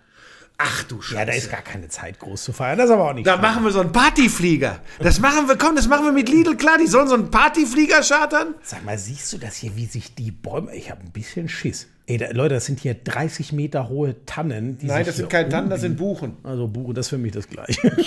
Ach 0.61 0.83
du 0.83 1.01
Scheiße. 1.01 1.15
Ja, 1.15 1.25
da 1.25 1.31
ist 1.31 1.49
gar 1.49 1.61
keine 1.61 1.87
Zeit, 1.87 2.19
groß 2.19 2.43
zu 2.43 2.51
feiern. 2.51 2.77
Das 2.77 2.87
ist 2.87 2.91
aber 2.91 3.09
auch 3.09 3.13
nicht. 3.13 3.25
Da 3.25 3.33
schlimm. 3.33 3.41
machen 3.43 3.63
wir 3.63 3.71
so 3.71 3.79
einen 3.79 3.93
Partyflieger. 3.93 4.81
Das 4.99 5.21
machen 5.21 5.47
wir, 5.47 5.57
komm, 5.57 5.77
das 5.77 5.87
machen 5.87 6.03
wir 6.03 6.11
mit 6.11 6.27
Lidl, 6.27 6.57
klar, 6.57 6.77
die 6.77 6.87
sollen 6.87 7.07
so 7.07 7.13
einen 7.13 7.31
Partyflieger 7.31 8.01
chartern. 8.01 8.55
Sag 8.61 8.83
mal, 8.83 8.97
siehst 8.97 9.31
du 9.31 9.37
das 9.37 9.55
hier, 9.55 9.77
wie 9.77 9.85
sich 9.85 10.15
die 10.15 10.31
Bäume. 10.31 10.75
Ich 10.75 10.91
habe 10.91 11.01
ein 11.01 11.11
bisschen 11.11 11.47
Schiss. 11.47 11.87
Ey, 12.09 12.17
da, 12.17 12.31
Leute, 12.31 12.55
das 12.55 12.65
sind 12.65 12.79
hier 12.79 12.95
30 12.95 13.53
Meter 13.53 13.87
hohe 13.87 14.25
Tannen. 14.25 14.79
Nein, 14.81 15.05
das 15.05 15.17
sind 15.17 15.29
keine 15.29 15.47
Tannen, 15.47 15.69
das 15.69 15.81
sind 15.81 15.95
Buchen. 15.95 16.37
Also 16.43 16.67
Buche, 16.67 16.91
das 16.95 17.05
ist 17.05 17.09
für 17.11 17.19
mich 17.19 17.31
das 17.31 17.47
Gleiche. 17.47 17.95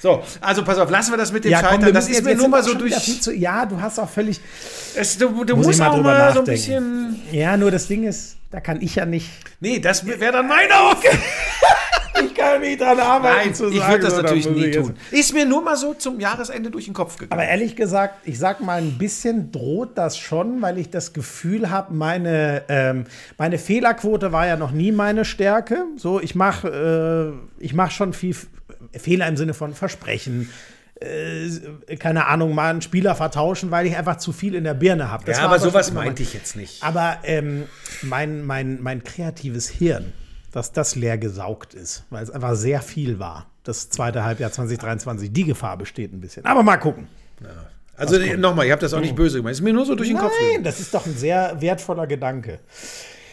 So, 0.00 0.22
also 0.42 0.62
pass 0.64 0.76
auf, 0.76 0.90
lassen 0.90 1.12
wir 1.12 1.16
das 1.16 1.32
mit 1.32 1.44
dem 1.46 1.52
ja, 1.52 1.60
Scheitern. 1.60 1.94
das 1.94 2.10
ist 2.10 2.22
mir 2.22 2.34
nur 2.34 2.48
mal 2.48 2.62
so 2.62 2.74
durch. 2.74 3.22
Zu, 3.22 3.32
ja, 3.32 3.64
du 3.64 3.80
hast 3.80 3.98
auch 3.98 4.08
völlig. 4.08 4.38
Es, 4.94 5.16
du 5.16 5.44
du 5.44 5.56
Muss 5.56 5.66
musst 5.66 5.78
mal 5.78 5.88
auch 5.88 5.94
drüber 5.94 6.10
mal 6.10 6.34
so 6.34 6.40
ein 6.40 6.44
nachdenken. 6.44 6.50
bisschen. 6.50 7.22
Ja, 7.32 7.56
nur 7.56 7.70
das 7.70 7.86
Ding 7.88 8.04
ist, 8.04 8.36
da 8.50 8.60
kann 8.60 8.82
ich 8.82 8.96
ja 8.96 9.06
nicht. 9.06 9.30
Nee, 9.60 9.78
das 9.78 10.04
wäre 10.04 10.30
dann 10.30 10.46
meine 10.46 10.78
Aufgabe. 10.78 11.16
Ich 12.62 12.68
nicht 12.70 12.80
dran 12.80 12.98
arbeiten, 12.98 13.36
Nein, 13.36 13.54
zu 13.54 13.68
ich 13.68 13.78
sagen, 13.78 13.92
würde 13.92 14.04
das 14.04 14.16
so, 14.16 14.22
da 14.22 14.22
natürlich 14.22 14.50
nie 14.50 14.66
ich 14.66 14.76
tun. 14.76 14.96
Ist 15.10 15.34
mir 15.34 15.46
nur 15.46 15.62
mal 15.62 15.76
so 15.76 15.94
zum 15.94 16.20
Jahresende 16.20 16.70
durch 16.70 16.86
den 16.86 16.94
Kopf 16.94 17.16
gegangen. 17.16 17.32
Aber 17.32 17.48
ehrlich 17.48 17.76
gesagt, 17.76 18.26
ich 18.26 18.38
sag 18.38 18.60
mal, 18.60 18.78
ein 18.78 18.98
bisschen 18.98 19.52
droht 19.52 19.96
das 19.96 20.18
schon, 20.18 20.62
weil 20.62 20.78
ich 20.78 20.90
das 20.90 21.12
Gefühl 21.12 21.70
habe, 21.70 21.94
meine, 21.94 22.62
ähm, 22.68 23.04
meine 23.38 23.58
Fehlerquote 23.58 24.32
war 24.32 24.46
ja 24.46 24.56
noch 24.56 24.70
nie 24.70 24.92
meine 24.92 25.24
Stärke. 25.24 25.84
So, 25.96 26.20
ich 26.20 26.34
mache 26.34 27.34
äh, 27.60 27.64
ich 27.64 27.74
mach 27.74 27.90
schon 27.90 28.12
viel 28.12 28.36
Fehler 28.92 29.26
im 29.28 29.36
Sinne 29.36 29.54
von 29.54 29.74
Versprechen. 29.74 30.50
Äh, 31.00 31.96
keine 31.96 32.26
Ahnung, 32.26 32.54
mal 32.54 32.70
einen 32.70 32.82
Spieler 32.82 33.14
vertauschen, 33.14 33.70
weil 33.70 33.86
ich 33.86 33.96
einfach 33.96 34.16
zu 34.16 34.32
viel 34.32 34.54
in 34.54 34.64
der 34.64 34.74
Birne 34.74 35.10
habe. 35.10 35.30
ja, 35.30 35.38
aber 35.40 35.58
sowas 35.58 35.92
meinte 35.92 36.22
ich 36.22 36.34
jetzt 36.34 36.56
nicht. 36.56 36.82
Aber 36.82 37.18
ähm, 37.24 37.64
mein, 38.02 38.44
mein, 38.44 38.80
mein 38.80 39.02
kreatives 39.02 39.68
Hirn, 39.68 40.12
dass 40.54 40.70
das 40.70 40.94
leer 40.94 41.18
gesaugt 41.18 41.74
ist, 41.74 42.04
weil 42.10 42.22
es 42.22 42.30
einfach 42.30 42.54
sehr 42.54 42.80
viel 42.80 43.18
war. 43.18 43.46
Das 43.64 43.90
zweite 43.90 44.22
Halbjahr 44.24 44.52
2023, 44.52 45.32
die 45.32 45.44
Gefahr 45.44 45.76
besteht 45.76 46.12
ein 46.12 46.20
bisschen. 46.20 46.46
Aber 46.46 46.62
mal 46.62 46.76
gucken. 46.76 47.08
Also 47.96 48.18
nochmal, 48.36 48.66
ich 48.66 48.70
habe 48.72 48.80
das 48.80 48.94
auch 48.94 49.00
nicht 49.00 49.16
böse 49.16 49.38
gemeint. 49.38 49.56
Ist 49.56 49.62
mir 49.62 49.72
nur 49.72 49.84
so 49.84 49.96
durch 49.96 50.08
den 50.08 50.18
Kopf 50.18 50.32
Nein, 50.52 50.62
das 50.62 50.78
ist 50.78 50.94
doch 50.94 51.06
ein 51.06 51.16
sehr 51.16 51.60
wertvoller 51.60 52.06
Gedanke. 52.06 52.60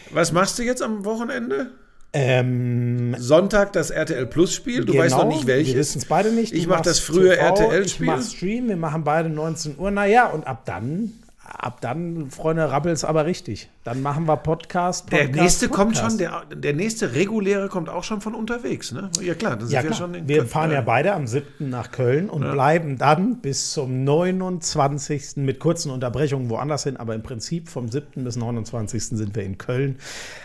Was 0.10 0.32
machst 0.32 0.58
du 0.58 0.64
jetzt 0.64 0.82
am 0.82 1.06
Wochenende? 1.06 1.70
Ähm, 2.12 3.16
Sonntag 3.20 3.72
das 3.74 3.92
RTL 3.92 4.26
Plus 4.26 4.56
Spiel. 4.56 4.84
Du 4.84 4.98
weißt 4.98 5.16
noch 5.16 5.28
nicht 5.28 5.46
Wir 5.46 5.56
welches. 5.58 5.76
wissen 5.76 6.00
es 6.00 6.06
beide 6.06 6.32
nicht. 6.32 6.54
Ich 6.54 6.64
Du 6.64 6.70
mach 6.70 6.82
das 6.82 7.00
frühe 7.00 7.36
TV, 7.36 7.42
RTL-Spiel. 7.46 8.08
Ich 8.08 8.14
mach 8.16 8.22
Stream, 8.24 8.68
wir 8.68 8.78
machen 8.78 9.04
beide 9.04 9.30
19 9.30 9.78
Uhr. 9.78 9.92
Naja, 9.92 10.26
und 10.26 10.48
ab 10.48 10.66
dann, 10.66 11.14
ab 11.54 11.82
dann, 11.82 12.30
Freunde, 12.32 12.70
rabbelt's 12.72 13.04
aber 13.04 13.26
richtig. 13.26 13.70
Dann 13.84 14.02
machen 14.02 14.26
wir 14.26 14.38
Podcast. 14.38 15.12
Der 15.12 15.18
Podcast, 15.26 15.36
nächste 15.42 15.70
kommt 15.70 15.94
Podcast. 15.96 16.12
schon, 16.12 16.18
der, 16.18 16.44
der 16.56 16.74
nächste 16.74 17.14
reguläre 17.14 17.68
kommt 17.70 17.90
auch 17.90 18.04
schon 18.04 18.22
von 18.22 18.34
unterwegs, 18.36 18.92
ne? 18.92 19.10
Ja 19.22 19.34
klar, 19.36 19.52
dann 19.58 19.62
sind 19.68 19.72
Ja, 19.72 19.82
wir 19.84 19.90
klar. 19.90 19.98
schon 20.00 20.14
in 20.14 20.28
wir 20.28 20.38
Köln. 20.38 20.48
fahren 20.48 20.72
ja 20.72 20.82
beide 20.82 21.14
am 21.14 21.28
7. 21.28 21.70
nach 21.70 21.92
Köln 21.92 22.30
und 22.30 22.50
bleiben 22.52 22.98
dann 22.98 23.38
bis 23.42 23.72
zum 23.74 24.04
29. 24.04 25.38
mit 25.38 25.60
kurzen 25.60 25.92
Unterbrechungen 25.92 26.50
woanders 26.50 26.84
hin, 26.84 26.98
aber 26.98 27.16
im 27.16 27.24
Prinzip 27.24 27.70
vom 27.70 27.90
7. 27.90 28.24
bis 28.24 28.36
29. 28.36 29.04
sind 29.04 29.36
wir 29.36 29.44
in 29.44 29.58
Köln 29.58 29.98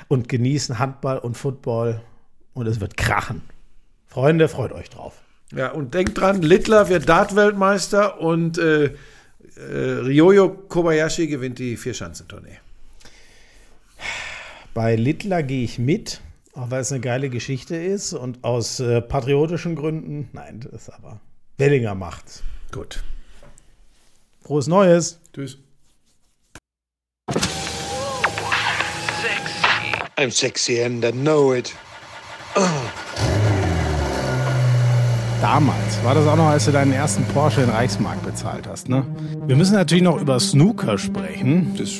und 0.08 0.28
genießen 0.28 0.78
Handball 0.78 1.18
und 1.18 1.36
Football 1.36 2.00
und 2.54 2.66
es 2.66 2.80
wird 2.80 2.96
krachen. 2.96 3.42
Freunde, 4.06 4.48
freut 4.48 4.72
euch 4.72 4.88
drauf. 4.90 5.14
Ja, 5.54 5.70
und 5.70 5.94
denkt 5.94 6.18
dran, 6.18 6.42
Littler 6.42 6.88
wird 6.88 7.08
Dart-Weltmeister 7.08 8.20
und 8.20 8.58
äh, 8.58 8.94
Ryoyo 9.56 10.48
Kobayashi 10.68 11.26
gewinnt 11.26 11.58
die 11.58 11.76
Vierschanzentournee. 11.76 12.58
Bei 14.74 14.94
Littler 14.96 15.42
gehe 15.42 15.64
ich 15.64 15.78
mit, 15.78 16.20
auch 16.52 16.70
weil 16.70 16.82
es 16.82 16.92
eine 16.92 17.00
geile 17.00 17.30
Geschichte 17.30 17.76
ist 17.76 18.12
und 18.12 18.44
aus 18.44 18.80
äh, 18.80 19.00
patriotischen 19.00 19.74
Gründen. 19.74 20.28
Nein, 20.32 20.60
das 20.60 20.82
ist 20.82 20.90
aber. 20.90 21.20
Wellinger 21.56 21.94
macht's. 21.94 22.42
Gut. 22.72 23.02
Frohes 24.42 24.66
Neues. 24.66 25.18
Tschüss. 25.32 25.58
I'm 30.18 30.30
sexy 30.30 30.82
and 30.82 31.04
I 31.04 31.12
know 31.12 31.52
it. 31.54 31.74
Damals 35.40 36.02
war 36.02 36.14
das 36.14 36.26
auch 36.26 36.36
noch, 36.36 36.48
als 36.48 36.64
du 36.64 36.72
deinen 36.72 36.92
ersten 36.92 37.24
Porsche 37.24 37.62
in 37.62 37.68
Reichsmark 37.70 38.22
bezahlt 38.24 38.66
hast, 38.68 38.88
ne? 38.88 39.04
Wir 39.46 39.54
müssen 39.56 39.74
natürlich 39.74 40.02
noch 40.02 40.20
über 40.20 40.40
Snooker 40.40 40.98
sprechen. 40.98 41.74
Das 41.78 41.90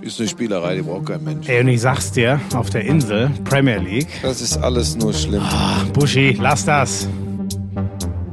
ist 0.00 0.18
eine 0.18 0.28
Spielerei, 0.28 0.76
die 0.76 0.82
braucht 0.82 1.06
kein 1.06 1.22
Mensch. 1.22 1.48
Ey, 1.48 1.60
und 1.60 1.68
ich 1.68 1.80
sag's 1.80 2.12
dir, 2.12 2.40
auf 2.54 2.70
der 2.70 2.84
Insel, 2.84 3.30
Premier 3.44 3.78
League. 3.78 4.08
Das 4.22 4.40
ist 4.40 4.56
alles 4.56 4.96
nur 4.96 5.12
schlimm. 5.12 5.42
Ach, 5.44 5.84
Buschi, 5.92 6.36
lass 6.40 6.64
das. 6.64 7.06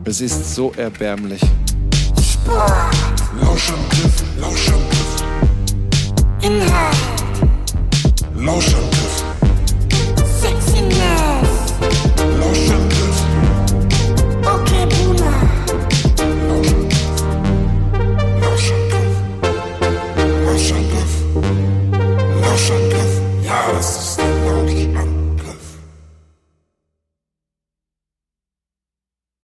Es 0.05 0.21
ist 0.21 0.55
so 0.55 0.71
erbärmlich. 0.77 1.41
Lauschangriff, 3.41 4.23
Lauschangriff. 4.39 5.23
Inhalt. 6.41 7.03